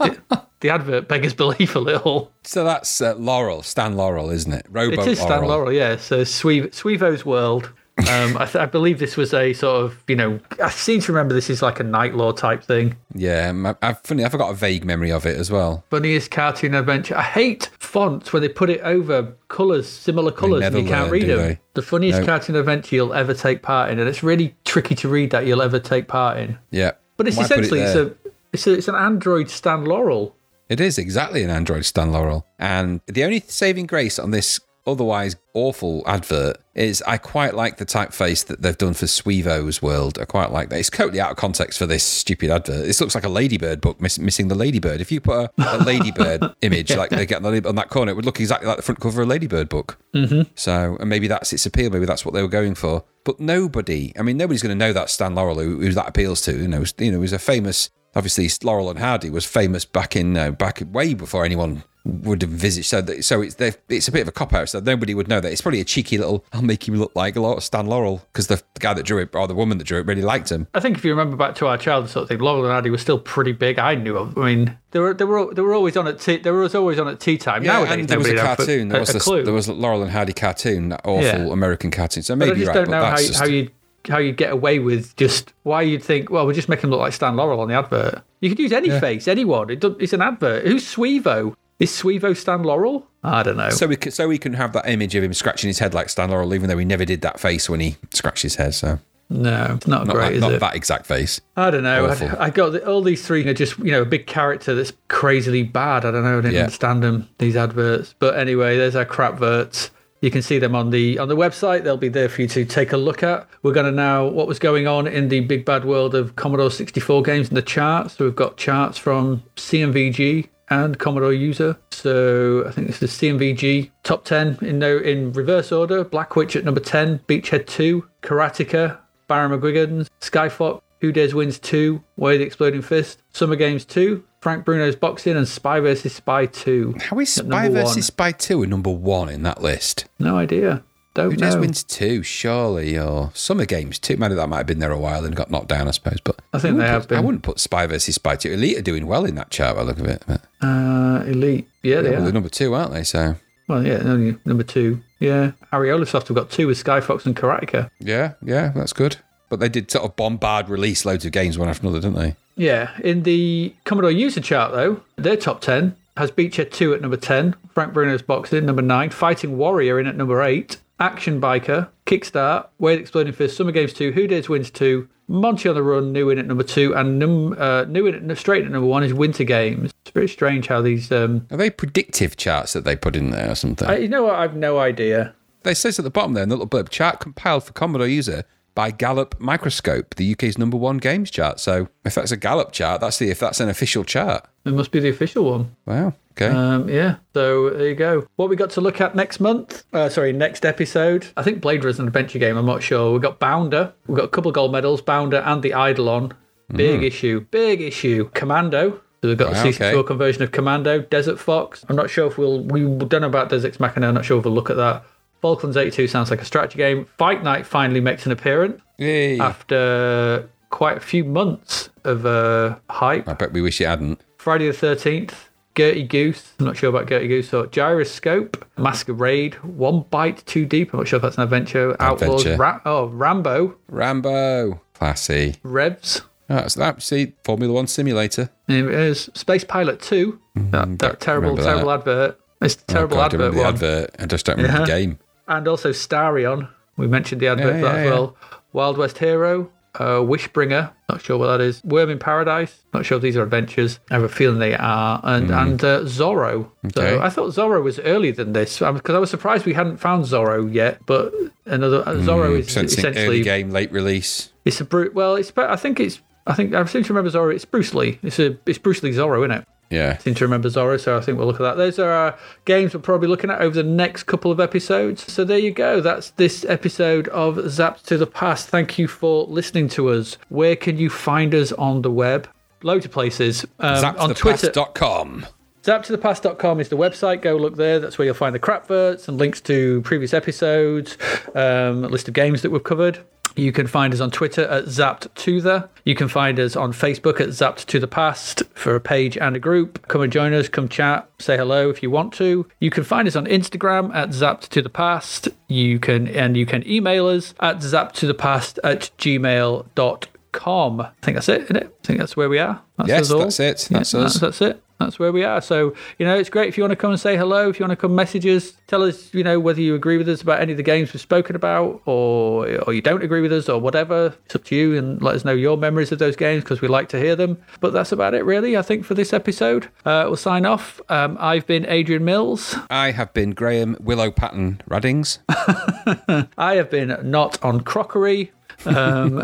the, 0.64 0.74
advert 0.74 1.08
beggars 1.08 1.34
belief 1.34 1.74
a 1.74 1.78
little. 1.80 2.32
So 2.42 2.64
that's 2.64 3.00
uh, 3.00 3.14
Laurel, 3.16 3.62
Stan 3.62 3.96
Laurel, 3.96 4.30
isn't 4.30 4.52
it? 4.52 4.66
Robo 4.68 5.00
It 5.02 5.06
is 5.08 5.20
Stan 5.20 5.44
Laurel, 5.44 5.72
yeah. 5.72 5.96
So 5.96 6.22
Sweevo's 6.24 7.24
World. 7.24 7.70
Um, 7.96 8.36
I, 8.36 8.44
th- 8.44 8.56
I 8.56 8.66
believe 8.66 8.98
this 8.98 9.16
was 9.16 9.32
a 9.32 9.52
sort 9.52 9.84
of 9.84 10.02
you 10.08 10.16
know 10.16 10.40
I 10.60 10.68
seem 10.70 11.00
to 11.02 11.12
remember 11.12 11.32
this 11.32 11.48
is 11.48 11.62
like 11.62 11.78
a 11.78 11.84
Knight 11.84 12.16
Lore 12.16 12.32
type 12.32 12.64
thing. 12.64 12.96
Yeah, 13.14 13.52
I, 13.80 13.88
I've 13.90 14.00
funny. 14.00 14.24
I've 14.24 14.32
got 14.32 14.50
a 14.50 14.54
vague 14.54 14.84
memory 14.84 15.12
of 15.12 15.24
it 15.26 15.38
as 15.38 15.48
well. 15.48 15.84
Funniest 15.90 16.32
cartoon 16.32 16.74
adventure. 16.74 17.16
I 17.16 17.22
hate 17.22 17.70
fonts 17.78 18.32
where 18.32 18.40
they 18.40 18.48
put 18.48 18.68
it 18.68 18.80
over 18.80 19.36
colours, 19.46 19.88
similar 19.88 20.32
colours, 20.32 20.64
and 20.64 20.76
you 20.76 20.82
can't 20.84 21.02
learn, 21.04 21.10
read 21.12 21.28
them. 21.28 21.38
they? 21.38 21.60
The 21.74 21.82
funniest 21.82 22.18
No. 22.20 22.26
cartoon 22.26 22.56
adventure 22.56 22.96
you'll 22.96 23.14
ever 23.14 23.32
take 23.32 23.62
part 23.62 23.92
in, 23.92 24.00
and 24.00 24.08
it's 24.08 24.24
really 24.24 24.56
tricky 24.64 24.96
to 24.96 25.08
read 25.08 25.30
that 25.30 25.46
you'll 25.46 25.62
ever 25.62 25.78
take 25.78 26.08
part 26.08 26.38
in. 26.38 26.58
Yeah, 26.72 26.92
But 27.16 27.28
it's 27.28 27.36
Why 27.36 27.44
put 27.46 27.58
it 27.58 27.60
essentially 27.60 27.80
it's 27.80 27.94
a 27.94 28.14
it's 28.52 28.66
a, 28.66 28.72
it's 28.72 28.88
an 28.88 28.96
Android 28.96 29.50
Stan 29.50 29.84
Laurel. 29.84 30.34
It 30.74 30.80
is 30.80 30.98
exactly 30.98 31.44
an 31.44 31.50
Android 31.50 31.84
Stan 31.84 32.10
Laurel. 32.10 32.44
And 32.58 33.00
the 33.06 33.22
only 33.22 33.44
saving 33.46 33.86
grace 33.86 34.18
on 34.18 34.32
this 34.32 34.58
otherwise 34.88 35.36
awful 35.54 36.02
advert 36.04 36.56
is 36.74 37.00
I 37.06 37.16
quite 37.16 37.54
like 37.54 37.76
the 37.76 37.86
typeface 37.86 38.44
that 38.46 38.60
they've 38.60 38.76
done 38.76 38.94
for 38.94 39.06
Sweevo's 39.06 39.80
World. 39.80 40.18
I 40.18 40.24
quite 40.24 40.50
like 40.50 40.70
that. 40.70 40.80
It's 40.80 40.90
totally 40.90 41.20
out 41.20 41.30
of 41.30 41.36
context 41.36 41.78
for 41.78 41.86
this 41.86 42.02
stupid 42.02 42.50
advert. 42.50 42.86
This 42.86 43.00
looks 43.00 43.14
like 43.14 43.22
a 43.22 43.28
ladybird 43.28 43.80
book 43.80 44.00
miss, 44.00 44.18
missing 44.18 44.48
the 44.48 44.56
ladybird. 44.56 45.00
If 45.00 45.12
you 45.12 45.20
put 45.20 45.44
a, 45.44 45.50
a 45.58 45.78
ladybird 45.84 46.42
image 46.62 46.90
like 46.96 47.10
they 47.10 47.24
get 47.24 47.44
on, 47.44 47.66
on 47.66 47.76
that 47.76 47.88
corner, 47.88 48.10
it 48.10 48.16
would 48.16 48.24
look 48.24 48.40
exactly 48.40 48.66
like 48.66 48.78
the 48.78 48.82
front 48.82 48.98
cover 48.98 49.22
of 49.22 49.28
a 49.28 49.30
ladybird 49.30 49.68
book. 49.68 49.96
Mm-hmm. 50.12 50.50
So, 50.56 50.96
and 50.98 51.08
maybe 51.08 51.28
that's 51.28 51.52
its 51.52 51.66
appeal. 51.66 51.90
Maybe 51.90 52.04
that's 52.04 52.24
what 52.24 52.34
they 52.34 52.42
were 52.42 52.48
going 52.48 52.74
for. 52.74 53.04
But 53.22 53.38
nobody, 53.38 54.12
I 54.18 54.22
mean, 54.22 54.36
nobody's 54.36 54.60
going 54.60 54.76
to 54.76 54.84
know 54.86 54.92
that 54.92 55.08
Stan 55.08 55.36
Laurel 55.36 55.60
who, 55.60 55.78
who 55.78 55.92
that 55.92 56.08
appeals 56.08 56.40
to. 56.42 56.52
You 56.52 56.66
know, 56.66 56.82
you 56.98 57.12
know, 57.12 57.20
he's 57.20 57.32
a 57.32 57.38
famous. 57.38 57.90
Obviously, 58.16 58.48
Laurel 58.62 58.90
and 58.90 58.98
Hardy 58.98 59.30
was 59.30 59.44
famous 59.44 59.84
back 59.84 60.16
in 60.16 60.36
uh, 60.36 60.50
back 60.52 60.82
way 60.92 61.14
before 61.14 61.44
anyone 61.44 61.82
would 62.04 62.42
have 62.42 62.50
envisaged. 62.50 62.86
So, 62.86 63.00
that, 63.00 63.24
so 63.24 63.40
it's 63.40 63.56
it's 63.88 64.08
a 64.08 64.12
bit 64.12 64.22
of 64.22 64.28
a 64.28 64.32
cop 64.32 64.52
out. 64.52 64.68
So 64.68 64.80
nobody 64.80 65.14
would 65.14 65.26
know 65.26 65.40
that. 65.40 65.50
It's 65.50 65.62
probably 65.62 65.80
a 65.80 65.84
cheeky 65.84 66.18
little. 66.18 66.44
I'll 66.52 66.62
make 66.62 66.86
him 66.86 66.96
look 66.96 67.12
like 67.16 67.34
a 67.36 67.40
lot 67.40 67.56
of 67.56 67.64
Stan 67.64 67.86
Laurel 67.86 68.22
because 68.32 68.46
the, 68.48 68.62
the 68.74 68.80
guy 68.80 68.92
that 68.94 69.04
drew 69.04 69.18
it 69.18 69.34
or 69.34 69.48
the 69.48 69.54
woman 69.54 69.78
that 69.78 69.84
drew 69.84 69.98
it 69.98 70.06
really 70.06 70.22
liked 70.22 70.50
him. 70.50 70.66
I 70.74 70.80
think 70.80 70.98
if 70.98 71.04
you 71.04 71.10
remember 71.12 71.36
back 71.36 71.54
to 71.56 71.66
our 71.66 71.78
childhood 71.78 72.10
sort 72.10 72.22
of 72.24 72.28
thing, 72.28 72.40
Laurel 72.40 72.64
and 72.64 72.72
Hardy 72.72 72.90
was 72.90 73.00
still 73.00 73.18
pretty 73.18 73.52
big. 73.52 73.78
I 73.78 73.94
knew 73.94 74.18
of. 74.18 74.36
I 74.36 74.54
mean, 74.54 74.78
they 74.90 74.98
were 74.98 75.14
they 75.14 75.24
were 75.24 75.54
they 75.54 75.62
were 75.62 75.74
always 75.74 75.96
on 75.96 76.06
at 76.06 76.20
tea. 76.20 76.36
They 76.36 76.50
were 76.50 76.68
always 76.74 76.98
on 76.98 77.08
at 77.08 77.20
tea 77.20 77.38
time. 77.38 77.64
Yeah, 77.64 77.72
Nowadays, 77.72 78.00
and 78.00 78.08
there 78.08 78.18
was 78.18 78.28
a 78.28 78.36
cartoon. 78.36 78.88
There 78.88 79.00
was 79.00 79.14
a 79.14 79.20
clue. 79.20 79.42
there 79.44 79.54
was 79.54 79.68
a 79.68 79.72
Laurel 79.72 80.02
and 80.02 80.10
Hardy 80.10 80.34
cartoon, 80.34 80.90
that 80.90 81.00
awful 81.04 81.22
Yeah. 81.22 81.52
American 81.52 81.90
cartoon. 81.90 82.22
So 82.22 82.36
but 82.36 82.44
I 82.44 82.48
maybe 82.48 82.60
just 82.60 82.74
you're 82.74 82.84
don't 82.84 82.92
right, 82.92 83.00
but 83.00 83.04
know 83.04 83.10
how, 83.10 83.16
just 83.16 83.38
how 83.40 83.46
you 83.46 83.70
how 84.08 84.18
you 84.18 84.32
get 84.32 84.52
away 84.52 84.78
with 84.78 85.14
just 85.16 85.52
why 85.62 85.82
you'd 85.82 86.02
think. 86.02 86.30
Well, 86.30 86.46
we'll 86.46 86.54
just 86.54 86.68
make 86.68 86.80
him 86.80 86.90
look 86.90 87.00
like 87.00 87.12
Stan 87.12 87.36
Laurel 87.36 87.60
on 87.60 87.68
the 87.68 87.74
advert. 87.74 88.22
You 88.40 88.48
could 88.48 88.58
use 88.58 88.72
any 88.72 88.90
face, 88.90 89.26
anyone. 89.28 89.70
It 89.70 89.82
it's 90.00 90.12
an 90.12 90.22
advert. 90.22 90.66
Who's 90.66 90.86
Sweevo? 90.86 91.56
Is 91.80 91.92
Sweevo 91.92 92.34
Stan 92.34 92.62
Laurel? 92.62 93.06
I 93.24 93.42
don't 93.42 93.56
know. 93.56 93.70
so 93.70 93.86
we 93.86 93.96
can, 93.96 94.12
so 94.12 94.28
we 94.28 94.38
can 94.38 94.52
have 94.54 94.72
that 94.74 94.88
image 94.88 95.14
of 95.16 95.24
him 95.24 95.32
scratching 95.34 95.68
his 95.68 95.78
head 95.80 95.92
like 95.92 96.08
Stan 96.08 96.30
Laurel, 96.30 96.54
even 96.54 96.68
though 96.68 96.78
he 96.78 96.84
never 96.84 97.04
did 97.04 97.22
that 97.22 97.40
face 97.40 97.68
when 97.68 97.80
he 97.80 97.96
scratched 98.12 98.42
his 98.42 98.54
head. 98.54 98.74
So 98.74 99.00
no, 99.30 99.72
it's 99.76 99.86
not, 99.86 100.06
not, 100.06 100.14
great, 100.14 100.34
that, 100.34 100.40
not 100.40 100.52
it? 100.52 100.60
that 100.60 100.76
exact 100.76 101.06
face. 101.06 101.40
I 101.56 101.70
don't 101.70 101.82
know. 101.82 102.06
I, 102.06 102.44
I 102.44 102.50
got 102.50 102.70
the, 102.70 102.86
all 102.88 103.02
these 103.02 103.26
three 103.26 103.46
are 103.48 103.54
just 103.54 103.78
you 103.78 103.90
know 103.90 104.02
a 104.02 104.06
big 104.06 104.26
character 104.26 104.74
that's 104.74 104.92
crazily 105.08 105.62
bad. 105.64 106.04
I 106.04 106.10
don't 106.12 106.22
know. 106.22 106.38
I 106.38 106.42
didn't 106.42 106.54
Yeah. 106.54 106.60
understand 106.60 107.02
them 107.02 107.28
these 107.38 107.56
adverts. 107.56 108.14
But 108.18 108.38
anyway, 108.38 108.76
there's 108.76 108.94
our 108.94 109.04
crap 109.06 109.38
verts. 109.38 109.90
You 110.24 110.30
can 110.30 110.40
see 110.40 110.58
them 110.58 110.74
on 110.74 110.88
the 110.88 111.18
on 111.18 111.28
the 111.28 111.36
website. 111.36 111.84
They'll 111.84 111.98
be 111.98 112.08
there 112.08 112.30
for 112.30 112.40
you 112.40 112.48
to 112.48 112.64
take 112.64 112.94
a 112.94 112.96
look 112.96 113.22
at. 113.22 113.46
We're 113.62 113.74
going 113.74 113.84
to 113.84 113.92
now 113.92 114.26
what 114.26 114.46
was 114.46 114.58
going 114.58 114.86
on 114.86 115.06
in 115.06 115.28
the 115.28 115.40
big 115.40 115.66
bad 115.66 115.84
world 115.84 116.14
of 116.14 116.34
Commodore 116.34 116.70
64 116.70 117.22
games 117.22 117.50
in 117.50 117.54
the 117.54 117.60
charts. 117.60 118.16
So 118.16 118.24
we've 118.24 118.34
got 118.34 118.56
charts 118.56 118.96
from 118.96 119.42
CMVG 119.56 120.48
and 120.70 120.98
Commodore 120.98 121.34
User. 121.34 121.76
So 121.90 122.64
I 122.66 122.70
think 122.70 122.86
this 122.86 123.02
is 123.02 123.10
CMVG 123.10 123.90
top 124.02 124.24
10 124.24 124.60
in 124.62 124.78
no 124.78 124.96
in 124.96 125.30
reverse 125.34 125.70
order. 125.70 126.02
Blackwyche 126.06 126.56
at 126.56 126.64
number 126.64 126.80
10, 126.80 127.18
Beachhead 127.28 127.66
2, 127.66 128.08
Karateka, 128.22 128.96
Barry 129.28 129.58
McGuigan's, 129.58 130.08
Skyfox, 130.22 130.80
Who 131.02 131.12
Dares 131.12 131.34
Wins 131.34 131.58
2, 131.58 132.02
Way 132.16 132.38
the 132.38 132.44
Exploding 132.44 132.80
Fist, 132.80 133.22
Summer 133.34 133.56
Games 133.56 133.84
2, 133.84 134.24
Frank 134.44 134.66
Bruno's 134.66 134.94
Boxing, 134.94 135.38
and 135.38 135.48
Spy 135.48 135.80
vs. 135.80 136.12
Spy 136.12 136.44
2. 136.44 136.96
How 137.00 137.18
is 137.18 137.32
Spy 137.32 137.70
versus 137.70 137.96
one. 137.96 138.02
Spy 138.02 138.32
2 138.32 138.62
a 138.64 138.66
number 138.66 138.90
one 138.90 139.30
in 139.30 139.42
that 139.44 139.62
list? 139.62 140.04
No 140.18 140.36
idea. 140.36 140.82
Don't 141.14 141.30
Who 141.30 141.36
know. 141.38 141.60
Wins 141.60 141.82
2, 141.82 142.22
surely, 142.22 142.98
or 142.98 143.30
Summer 143.32 143.64
Games 143.64 143.98
2. 143.98 144.18
Maybe 144.18 144.34
that 144.34 144.46
might 144.50 144.58
have 144.58 144.66
been 144.66 144.80
there 144.80 144.90
a 144.92 144.98
while 144.98 145.24
and 145.24 145.34
got 145.34 145.50
knocked 145.50 145.68
down, 145.68 145.88
I 145.88 145.92
suppose. 145.92 146.20
But 146.22 146.42
I 146.52 146.58
think 146.58 146.76
they 146.76 146.86
have 146.86 147.08
put- 147.08 147.16
I 147.16 147.20
wouldn't 147.22 147.42
put 147.42 147.58
Spy 147.58 147.86
versus 147.86 148.16
Spy 148.16 148.36
2. 148.36 148.52
Elite 148.52 148.76
are 148.76 148.82
doing 148.82 149.06
well 149.06 149.24
in 149.24 149.34
that 149.36 149.48
chart 149.48 149.76
by 149.76 149.82
the 149.84 149.88
look 149.88 149.98
of 150.00 150.04
it. 150.04 150.22
But, 150.26 150.42
Uh, 150.60 151.24
Elite. 151.26 151.66
Yeah, 151.82 152.02
they 152.02 152.10
well, 152.10 152.18
are. 152.18 152.24
they're 152.24 152.32
number 152.34 152.50
two, 152.50 152.74
aren't 152.74 152.92
they? 152.92 153.02
So, 153.04 153.36
Well, 153.66 153.86
yeah, 153.86 154.02
only 154.04 154.36
number 154.44 154.62
two. 154.62 155.00
Yeah. 155.20 155.52
Ariolasoft 155.72 156.28
have 156.28 156.36
got 156.36 156.50
two 156.50 156.66
with 156.66 156.84
Skyfox 156.84 157.24
and 157.24 157.34
Karateka. 157.34 157.88
yeah, 157.98 158.32
yeah, 158.44 158.72
that's 158.74 158.92
good. 158.92 159.16
But 159.48 159.60
they 159.60 159.70
did 159.70 159.90
sort 159.90 160.04
of 160.04 160.16
bombard 160.16 160.68
release 160.68 161.06
loads 161.06 161.24
of 161.24 161.32
games 161.32 161.56
one 161.56 161.70
after 161.70 161.86
another, 161.86 162.00
didn't 162.00 162.16
they? 162.18 162.36
Yeah, 162.56 162.96
in 163.02 163.24
the 163.24 163.74
Commodore 163.84 164.10
user 164.10 164.40
chart 164.40 164.72
though, 164.72 165.02
their 165.16 165.36
top 165.36 165.60
ten 165.60 165.96
has 166.16 166.30
Beachhead 166.30 166.70
two 166.70 166.94
at 166.94 167.00
number 167.00 167.16
ten, 167.16 167.56
Frank 167.72 167.92
Bruno's 167.92 168.22
Boxing 168.22 168.66
number 168.66 168.82
nine, 168.82 169.10
Fighting 169.10 169.56
Warrior 169.58 169.98
in 169.98 170.06
at 170.06 170.16
number 170.16 170.42
eight, 170.42 170.78
Action 171.00 171.40
Biker, 171.40 171.88
Kickstart, 172.06 172.68
Way 172.78 172.94
the 172.96 173.02
Exploding 173.02 173.32
Fist, 173.32 173.56
Summer 173.56 173.72
Games 173.72 173.92
two, 173.92 174.12
Who 174.12 174.26
Dares 174.28 174.48
Wins 174.48 174.70
two, 174.70 175.08
Monty 175.26 175.68
on 175.68 175.74
the 175.74 175.82
Run, 175.82 176.12
new 176.12 176.30
in 176.30 176.38
at 176.38 176.46
number 176.46 176.62
two, 176.62 176.94
and 176.94 177.18
num, 177.18 177.56
uh, 177.58 177.84
new 177.84 178.06
in 178.06 178.30
at, 178.30 178.38
straight 178.38 178.64
at 178.64 178.70
number 178.70 178.86
one 178.86 179.02
is 179.02 179.12
Winter 179.12 179.44
Games. 179.44 179.90
It's 180.02 180.12
very 180.12 180.28
strange 180.28 180.68
how 180.68 180.82
these. 180.82 181.10
Um, 181.10 181.46
Are 181.50 181.56
they 181.56 181.70
predictive 181.70 182.36
charts 182.36 182.74
that 182.74 182.84
they 182.84 182.94
put 182.94 183.16
in 183.16 183.30
there 183.30 183.50
or 183.50 183.54
something? 183.54 183.88
I, 183.88 183.96
you 183.96 184.08
know 184.08 184.24
what? 184.24 184.36
I've 184.36 184.54
no 184.54 184.78
idea. 184.78 185.34
They 185.62 185.74
says 185.74 185.98
at 185.98 186.04
the 186.04 186.10
bottom 186.10 186.34
there 186.34 186.42
in 186.42 186.50
the 186.50 186.56
little 186.56 186.68
blurb 186.68 186.90
chart 186.90 187.20
compiled 187.20 187.64
for 187.64 187.72
Commodore 187.72 188.06
user 188.06 188.44
by 188.74 188.90
Gallup 188.90 189.38
Microscope, 189.38 190.14
the 190.16 190.32
UK's 190.32 190.58
number 190.58 190.76
one 190.76 190.98
games 190.98 191.30
chart. 191.30 191.60
So 191.60 191.88
if 192.04 192.14
that's 192.14 192.32
a 192.32 192.36
Gallup 192.36 192.72
chart, 192.72 193.00
that's 193.00 193.18
the 193.18 193.30
if 193.30 193.38
that's 193.38 193.60
an 193.60 193.68
official 193.68 194.04
chart. 194.04 194.46
It 194.64 194.72
must 194.72 194.90
be 194.90 195.00
the 195.00 195.08
official 195.10 195.44
one. 195.44 195.76
Wow. 195.86 196.14
Okay. 196.32 196.48
Um, 196.48 196.88
yeah, 196.88 197.16
so 197.32 197.70
there 197.70 197.88
you 197.90 197.94
go. 197.94 198.26
What 198.34 198.48
we 198.48 198.56
got 198.56 198.70
to 198.70 198.80
look 198.80 199.00
at 199.00 199.14
next 199.14 199.38
month? 199.38 199.84
Uh, 199.92 200.08
sorry, 200.08 200.32
next 200.32 200.64
episode. 200.64 201.28
I 201.36 201.44
think 201.44 201.60
Blade 201.60 201.84
Runner's 201.84 202.00
an 202.00 202.08
adventure 202.08 202.40
game. 202.40 202.56
I'm 202.56 202.66
not 202.66 202.82
sure. 202.82 203.12
We've 203.12 203.22
got 203.22 203.38
Bounder. 203.38 203.92
We've 204.08 204.16
got 204.16 204.24
a 204.24 204.28
couple 204.28 204.48
of 204.48 204.54
gold 204.56 204.72
medals. 204.72 205.00
Bounder 205.00 205.38
and 205.46 205.62
the 205.62 205.70
Eidolon. 205.70 206.32
Big 206.74 207.04
issue. 207.04 207.46
Big 207.52 207.80
issue. 207.80 208.30
Commando. 208.34 209.00
So 209.22 209.28
we've 209.28 209.38
got 209.38 209.52
Wow, 209.52 209.60
a 209.60 209.62
season 209.62 209.84
okay. 209.86 209.94
four 209.94 210.02
conversion 210.02 210.42
of 210.42 210.50
Commando. 210.50 211.02
Desert 211.02 211.38
Fox. 211.38 211.84
I'm 211.88 211.94
not 211.94 212.10
sure 212.10 212.26
if 212.26 212.36
we'll. 212.36 212.62
We 212.64 212.80
don't 213.06 213.20
know 213.20 213.28
about 213.28 213.48
Deus 213.50 213.64
Ex 213.64 213.78
Machina. 213.78 214.08
I'm 214.08 214.14
not 214.14 214.24
sure 214.24 214.38
if 214.38 214.44
we'll 214.44 214.54
look 214.54 214.70
at 214.70 214.76
that. 214.76 215.04
Falklands 215.44 215.76
82 215.76 216.08
sounds 216.08 216.30
like 216.30 216.40
a 216.40 216.44
strategy 216.46 216.78
game. 216.78 217.04
Fight 217.18 217.42
Night 217.42 217.66
finally 217.66 218.00
makes 218.00 218.24
an 218.24 218.32
appearance 218.32 218.80
Yay. 218.96 219.38
after 219.38 220.48
quite 220.70 220.96
a 220.96 221.00
few 221.00 221.22
months 221.22 221.90
of 222.04 222.24
uh, 222.24 222.76
hype. 222.88 223.28
I 223.28 223.34
bet 223.34 223.52
we 223.52 223.60
wish 223.60 223.78
it 223.78 223.84
hadn't. 223.84 224.22
Friday 224.38 224.70
the 224.70 224.72
13th, 224.72 225.34
Gertie 225.76 226.04
Goose. 226.04 226.54
I'm 226.58 226.64
not 226.64 226.78
sure 226.78 226.88
about 226.88 227.10
Gertie 227.10 227.28
Goose. 227.28 227.50
So 227.50 227.66
Gyroscope, 227.66 228.64
Masquerade, 228.78 229.56
One 229.56 230.06
Bite 230.08 230.46
Too 230.46 230.64
Deep. 230.64 230.94
I'm 230.94 231.00
not 231.00 231.08
sure 231.08 231.18
if 231.18 231.22
that's 231.22 231.36
an 231.36 231.42
adventure. 231.42 231.94
Outlaws, 232.00 232.46
Ra- 232.56 232.80
oh, 232.86 233.08
Rambo, 233.08 233.76
Rambo. 233.88 234.80
Classy. 234.94 235.56
Revs. 235.62 236.22
Oh, 236.48 236.54
that's 236.56 236.72
that. 236.76 237.02
See, 237.02 237.34
Formula 237.44 237.70
One 237.74 237.86
simulator. 237.86 238.48
There 238.66 238.88
it 238.90 238.98
is. 238.98 239.28
Space 239.34 239.64
Pilot 239.64 240.00
2. 240.00 240.40
That, 240.54 240.98
that 241.00 241.20
terrible, 241.20 241.54
terrible 241.58 241.90
advert. 241.90 242.40
It's 242.62 242.76
the 242.76 242.84
terrible 242.94 243.18
Mm, 243.18 243.20
oh, 243.26 243.28
God, 243.28 243.34
I 243.42 243.44
advert 243.44 243.54
one. 243.56 243.66
advert. 243.74 244.10
I 244.18 244.24
just 244.26 244.46
don't 244.46 244.56
remember 244.56 244.80
the 244.80 244.86
game. 244.86 245.18
And 245.48 245.68
also 245.68 245.90
Starion. 245.90 246.68
We 246.96 247.06
mentioned 247.06 247.40
the 247.40 247.48
advert 247.48 247.74
Yeah, 247.74 247.80
for 247.80 247.86
that 247.86 247.94
yeah, 247.94 248.00
as 248.04 248.10
well. 248.10 248.36
Wild 248.72 248.98
West 248.98 249.18
Hero, 249.18 249.70
uh, 249.96 250.18
Wishbringer. 250.20 250.90
Not 251.08 251.20
sure 251.20 251.36
what 251.38 251.48
that 251.48 251.60
is. 251.60 251.82
Worm 251.84 252.08
in 252.10 252.18
Paradise. 252.18 252.82
Not 252.92 253.04
sure 253.04 253.16
if 253.16 253.22
these 253.22 253.36
are 253.36 253.42
adventures. 253.42 254.00
I 254.10 254.14
have 254.14 254.22
a 254.22 254.28
feeling 254.28 254.58
they 254.58 254.74
are. 254.74 255.20
And 255.22 255.50
and 255.50 255.84
uh, 255.84 256.00
Zorro. 256.02 256.70
Mm. 256.84 256.98
Okay. 256.98 257.16
So 257.16 257.20
I 257.20 257.28
thought 257.30 257.52
Zorro 257.52 257.82
was 257.82 257.98
earlier 258.00 258.32
than 258.32 258.52
this 258.52 258.78
because 258.78 259.14
I 259.14 259.18
was 259.18 259.30
surprised 259.30 259.66
we 259.66 259.74
hadn't 259.74 259.98
found 259.98 260.24
Zorro 260.24 260.72
yet. 260.72 261.04
But 261.06 261.32
another 261.66 262.02
uh, 262.08 262.14
Zorro 262.14 262.58
is 262.58 262.72
Sensing 262.72 263.16
early 263.16 263.42
game, 263.42 263.70
late 263.70 263.92
release. 263.92 264.50
it's 264.64 264.80
a 264.80 264.84
Bru- 264.84 265.12
well. 265.14 265.34
It's 265.36 265.52
I 265.56 265.76
think 265.76 266.00
it's 266.00 266.20
I 266.46 266.54
think 266.54 266.74
I 266.74 266.84
seem 266.86 267.02
to 267.04 267.12
remember 267.12 267.36
Zorro. 267.36 267.54
It's 267.54 267.64
Bruce 267.64 267.92
Lee. 267.94 268.18
It's 268.22 268.38
a 268.38 268.56
it's 268.66 268.78
Bruce 268.78 269.02
Lee 269.02 269.10
Zorro, 269.12 269.40
isn't 269.40 269.50
it? 269.62 269.68
Yeah. 269.94 270.18
seem 270.18 270.34
to 270.34 270.44
remember 270.44 270.68
Zorro, 270.68 271.00
so 271.00 271.16
I 271.16 271.20
think 271.20 271.38
we'll 271.38 271.46
look 271.46 271.60
at 271.60 271.62
that. 271.62 271.76
Those 271.76 271.98
are 271.98 272.10
our 272.10 272.38
games 272.64 272.94
we're 272.94 273.00
probably 273.00 273.28
looking 273.28 273.50
at 273.50 273.60
over 273.60 273.74
the 273.74 273.88
next 273.88 274.24
couple 274.24 274.50
of 274.50 274.60
episodes. 274.60 275.30
So 275.32 275.44
there 275.44 275.58
you 275.58 275.70
go. 275.70 276.00
That's 276.00 276.30
this 276.30 276.64
episode 276.64 277.28
of 277.28 277.56
Zapped 277.56 278.02
to 278.04 278.18
the 278.18 278.26
Past. 278.26 278.68
Thank 278.68 278.98
you 278.98 279.08
for 279.08 279.44
listening 279.46 279.88
to 279.90 280.10
us. 280.10 280.36
Where 280.48 280.76
can 280.76 280.98
you 280.98 281.08
find 281.10 281.54
us 281.54 281.72
on 281.72 282.02
the 282.02 282.10
web? 282.10 282.48
Loads 282.82 283.06
of 283.06 283.12
places. 283.12 283.64
Um, 283.78 284.04
on 284.18 284.34
Twitter, 284.34 284.70
Zaptothepast.com. 284.70 285.46
Zaptothepast.com 285.84 286.80
is 286.80 286.88
the 286.88 286.96
website. 286.96 287.42
Go 287.42 287.56
look 287.56 287.76
there. 287.76 288.00
That's 288.00 288.16
where 288.18 288.24
you'll 288.24 288.34
find 288.34 288.54
the 288.54 288.58
crapverts 288.58 289.28
and 289.28 289.38
links 289.38 289.60
to 289.62 290.00
previous 290.02 290.32
episodes, 290.32 291.18
um, 291.54 292.04
a 292.04 292.08
list 292.08 292.26
of 292.26 292.34
games 292.34 292.62
that 292.62 292.70
we've 292.70 292.82
covered. 292.82 293.18
You 293.56 293.72
can 293.72 293.86
find 293.86 294.12
us 294.12 294.20
on 294.20 294.30
Twitter 294.30 294.62
at 294.62 294.84
Zapped 294.86 295.32
to 295.34 295.60
the. 295.60 295.88
You 296.04 296.14
can 296.14 296.28
find 296.28 296.58
us 296.58 296.74
on 296.76 296.92
Facebook 296.92 297.40
at 297.40 297.48
Zapped 297.50 297.86
to 297.86 298.00
the 298.00 298.06
Past 298.08 298.62
for 298.74 298.94
a 298.96 299.00
page 299.00 299.38
and 299.38 299.54
a 299.56 299.60
group. 299.60 300.06
Come 300.08 300.22
and 300.22 300.32
join 300.32 300.52
us. 300.52 300.68
Come 300.68 300.88
chat. 300.88 301.28
Say 301.38 301.56
hello 301.56 301.88
if 301.90 302.02
you 302.02 302.10
want 302.10 302.32
to. 302.34 302.66
You 302.80 302.90
can 302.90 303.04
find 303.04 303.28
us 303.28 303.36
on 303.36 303.46
Instagram 303.46 304.14
at 304.14 304.30
Zapped 304.30 304.68
to 304.70 304.82
the 304.82 304.88
Past. 304.90 305.48
You 305.68 305.98
can 305.98 306.26
and 306.28 306.56
you 306.56 306.66
can 306.66 306.86
email 306.88 307.26
us 307.28 307.54
at 307.60 307.78
zapped 307.78 308.12
to 308.14 308.26
the 308.26 308.34
past 308.34 308.78
at 308.84 309.10
gmail.com. 309.18 311.00
I 311.00 311.10
think 311.22 311.34
that's 311.36 311.48
it, 311.48 311.62
isn't 311.62 311.76
it? 311.76 311.96
I 312.02 312.06
think 312.06 312.18
that's 312.20 312.36
where 312.36 312.48
we 312.48 312.58
are. 312.58 312.80
That's 312.96 313.08
Yes, 313.08 313.20
us 313.22 313.30
all. 313.32 313.38
that's 313.40 313.60
it. 313.60 313.88
That's 313.90 314.14
Yeah, 314.14 314.20
us. 314.20 314.34
That's 314.34 314.60
it. 314.60 314.80
That's 314.98 315.18
where 315.18 315.32
we 315.32 315.44
are. 315.44 315.60
So, 315.60 315.94
you 316.18 316.26
know, 316.26 316.36
it's 316.36 316.50
great 316.50 316.68
if 316.68 316.76
you 316.76 316.82
want 316.82 316.92
to 316.92 316.96
come 316.96 317.10
and 317.10 317.20
say 317.20 317.36
hello, 317.36 317.68
if 317.68 317.78
you 317.78 317.84
want 317.84 317.92
to 317.92 317.96
come 317.96 318.14
message 318.14 318.46
us, 318.46 318.72
tell 318.86 319.02
us, 319.02 319.32
you 319.34 319.42
know, 319.42 319.58
whether 319.58 319.80
you 319.80 319.94
agree 319.94 320.16
with 320.16 320.28
us 320.28 320.42
about 320.42 320.60
any 320.60 320.72
of 320.72 320.76
the 320.76 320.82
games 320.82 321.12
we've 321.12 321.20
spoken 321.20 321.56
about 321.56 322.02
or 322.06 322.80
or 322.82 322.92
you 322.92 323.02
don't 323.02 323.22
agree 323.22 323.40
with 323.40 323.52
us 323.52 323.68
or 323.68 323.80
whatever. 323.80 324.34
It's 324.46 324.54
up 324.54 324.64
to 324.64 324.76
you 324.76 324.96
and 324.96 325.20
let 325.20 325.34
us 325.34 325.44
know 325.44 325.52
your 325.52 325.76
memories 325.76 326.12
of 326.12 326.18
those 326.18 326.36
games 326.36 326.62
because 326.64 326.80
we 326.80 326.88
like 326.88 327.08
to 327.10 327.18
hear 327.18 327.36
them. 327.36 327.58
But 327.80 327.92
that's 327.92 328.12
about 328.12 328.34
it, 328.34 328.44
really, 328.44 328.76
I 328.76 328.82
think, 328.82 329.04
for 329.04 329.14
this 329.14 329.32
episode. 329.32 329.86
Uh, 330.04 330.24
we'll 330.26 330.36
sign 330.36 330.66
off. 330.66 331.00
Um, 331.08 331.36
I've 331.40 331.66
been 331.66 331.86
Adrian 331.86 332.24
Mills. 332.24 332.76
I 332.90 333.10
have 333.10 333.32
been 333.34 333.50
Graham 333.50 333.96
Willow 334.00 334.30
Patton 334.30 334.80
Raddings. 334.88 335.38
I 336.58 336.76
have 336.76 336.90
been 336.90 337.18
not 337.22 337.62
on 337.62 337.80
crockery. 337.80 338.52
Um, 338.86 339.42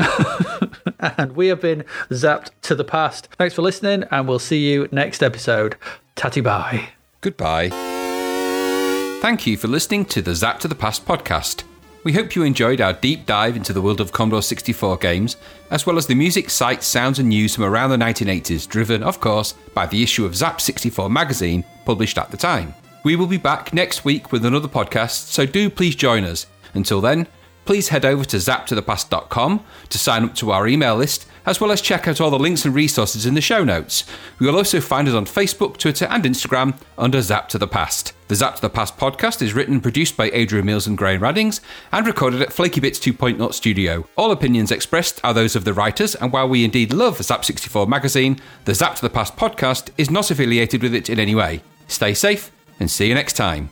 and 1.01 1.37
we 1.37 1.49
have 1.49 1.61
been 1.61 1.85
zapped 2.11 2.51
to 2.63 2.75
the 2.75 2.85
past. 2.85 3.29
Thanks 3.39 3.55
for 3.55 3.63
listening, 3.63 4.05
and 4.11 4.29
we'll 4.29 4.39
see 4.39 4.71
you 4.71 4.89
next 4.93 5.23
episode. 5.23 5.77
Tatty 6.17 6.41
bye. 6.41 6.91
Goodbye. 7.21 7.69
Thank 9.21 9.47
you 9.47 9.57
for 9.57 9.69
listening 9.69 10.07
to 10.07 10.23
the 10.23 10.35
Zap 10.35 10.61
to 10.61 10.69
the 10.69 10.75
Past 10.75 11.05
podcast. 11.05 11.65
We 12.03 12.15
hope 12.15 12.35
you 12.35 12.43
enjoyed 12.43 12.81
our 12.81 12.95
deep 12.95 13.27
dive 13.27 13.57
into 13.57 13.75
the 13.75 13.83
world 13.83 14.01
of 14.01 14.13
Commodore 14.13 14.41
64 14.41 14.97
games, 14.97 15.37
as 15.71 15.85
well 15.85 15.99
as 15.99 16.07
the 16.07 16.15
music, 16.15 16.49
sights, 16.49 16.87
sounds, 16.87 17.19
and 17.19 17.29
news 17.29 17.55
from 17.55 17.65
around 17.65 17.91
the 17.91 17.99
1980s, 17.99 18.67
driven, 18.67 19.03
of 19.03 19.21
course, 19.21 19.53
by 19.75 19.85
the 19.85 20.03
issue 20.03 20.25
of 20.25 20.35
Zap 20.35 20.63
64 20.63 21.11
magazine 21.11 21.63
published 21.85 22.17
at 22.17 22.31
the 22.31 22.39
time. 22.39 22.75
We 23.05 23.17
will 23.17 23.27
be 23.27 23.37
back 23.37 23.75
next 23.75 24.03
week 24.03 24.33
with 24.33 24.47
another 24.47 24.69
podcast, 24.69 25.29
so 25.29 25.45
do 25.45 25.69
please 25.69 25.95
join 25.95 26.25
us. 26.25 26.47
Until 26.73 27.03
then, 27.03 27.27
please 27.71 27.91
head 27.91 28.05
over 28.05 28.25
to 28.25 28.39
zaptothepast.com 28.39 29.65
to 29.89 29.97
sign 29.97 30.25
up 30.25 30.35
to 30.35 30.51
our 30.51 30.67
email 30.67 30.97
list, 30.97 31.25
as 31.47 31.61
well 31.61 31.71
as 31.71 31.81
check 31.81 32.09
out 32.09 32.21
all 32.21 32.29
the 32.29 32.37
links 32.37 32.65
and 32.65 32.75
resources 32.75 33.27
in 33.27 33.35
the 33.35 33.41
show 33.41 33.63
notes. 33.63 34.03
You 34.41 34.49
will 34.49 34.57
also 34.57 34.81
find 34.81 35.07
us 35.07 35.15
on 35.15 35.25
Facebook, 35.25 35.77
Twitter, 35.77 36.07
and 36.07 36.25
Instagram 36.25 36.77
under 36.99 37.23
Zap 37.23 37.49
to 37.51 37.59
the 37.59 37.69
Past. 37.69 38.13
The 38.27 38.35
Zap 38.35 38.57
to 38.57 38.63
the 38.63 38.71
Past 38.71 38.99
podcast 38.99 39.41
is 39.41 39.55
written 39.55 39.75
and 39.75 39.83
produced 39.85 40.17
by 40.17 40.33
Adrian 40.33 40.67
Mills 40.67 40.89
and 40.89 40.99
Graham 40.99 41.21
Raddings 41.21 41.61
and 41.93 42.05
recorded 42.09 42.43
at 42.43 42.53
Flaky 42.53 42.81
Bits 42.81 42.99
2.0 42.99 43.55
studio. 43.55 44.05
All 44.17 44.33
opinions 44.33 44.73
expressed 44.73 45.21
are 45.23 45.33
those 45.33 45.55
of 45.55 45.65
the 45.65 45.73
writers, 45.73 46.17
and 46.17 46.33
while 46.33 46.49
we 46.49 46.65
indeed 46.65 46.93
love 46.93 47.23
Zap 47.23 47.45
64 47.45 47.87
magazine, 47.87 48.41
the 48.65 48.75
Zap 48.75 48.97
to 48.97 49.03
the 49.03 49.11
Past 49.11 49.37
podcast 49.37 49.91
is 49.97 50.11
not 50.11 50.33
affiliated 50.33 50.83
with 50.83 50.93
it 50.93 51.09
in 51.09 51.21
any 51.21 51.37
way. 51.37 51.63
Stay 51.87 52.15
safe 52.15 52.51
and 52.81 52.91
see 52.91 53.07
you 53.07 53.15
next 53.15 53.35
time. 53.35 53.71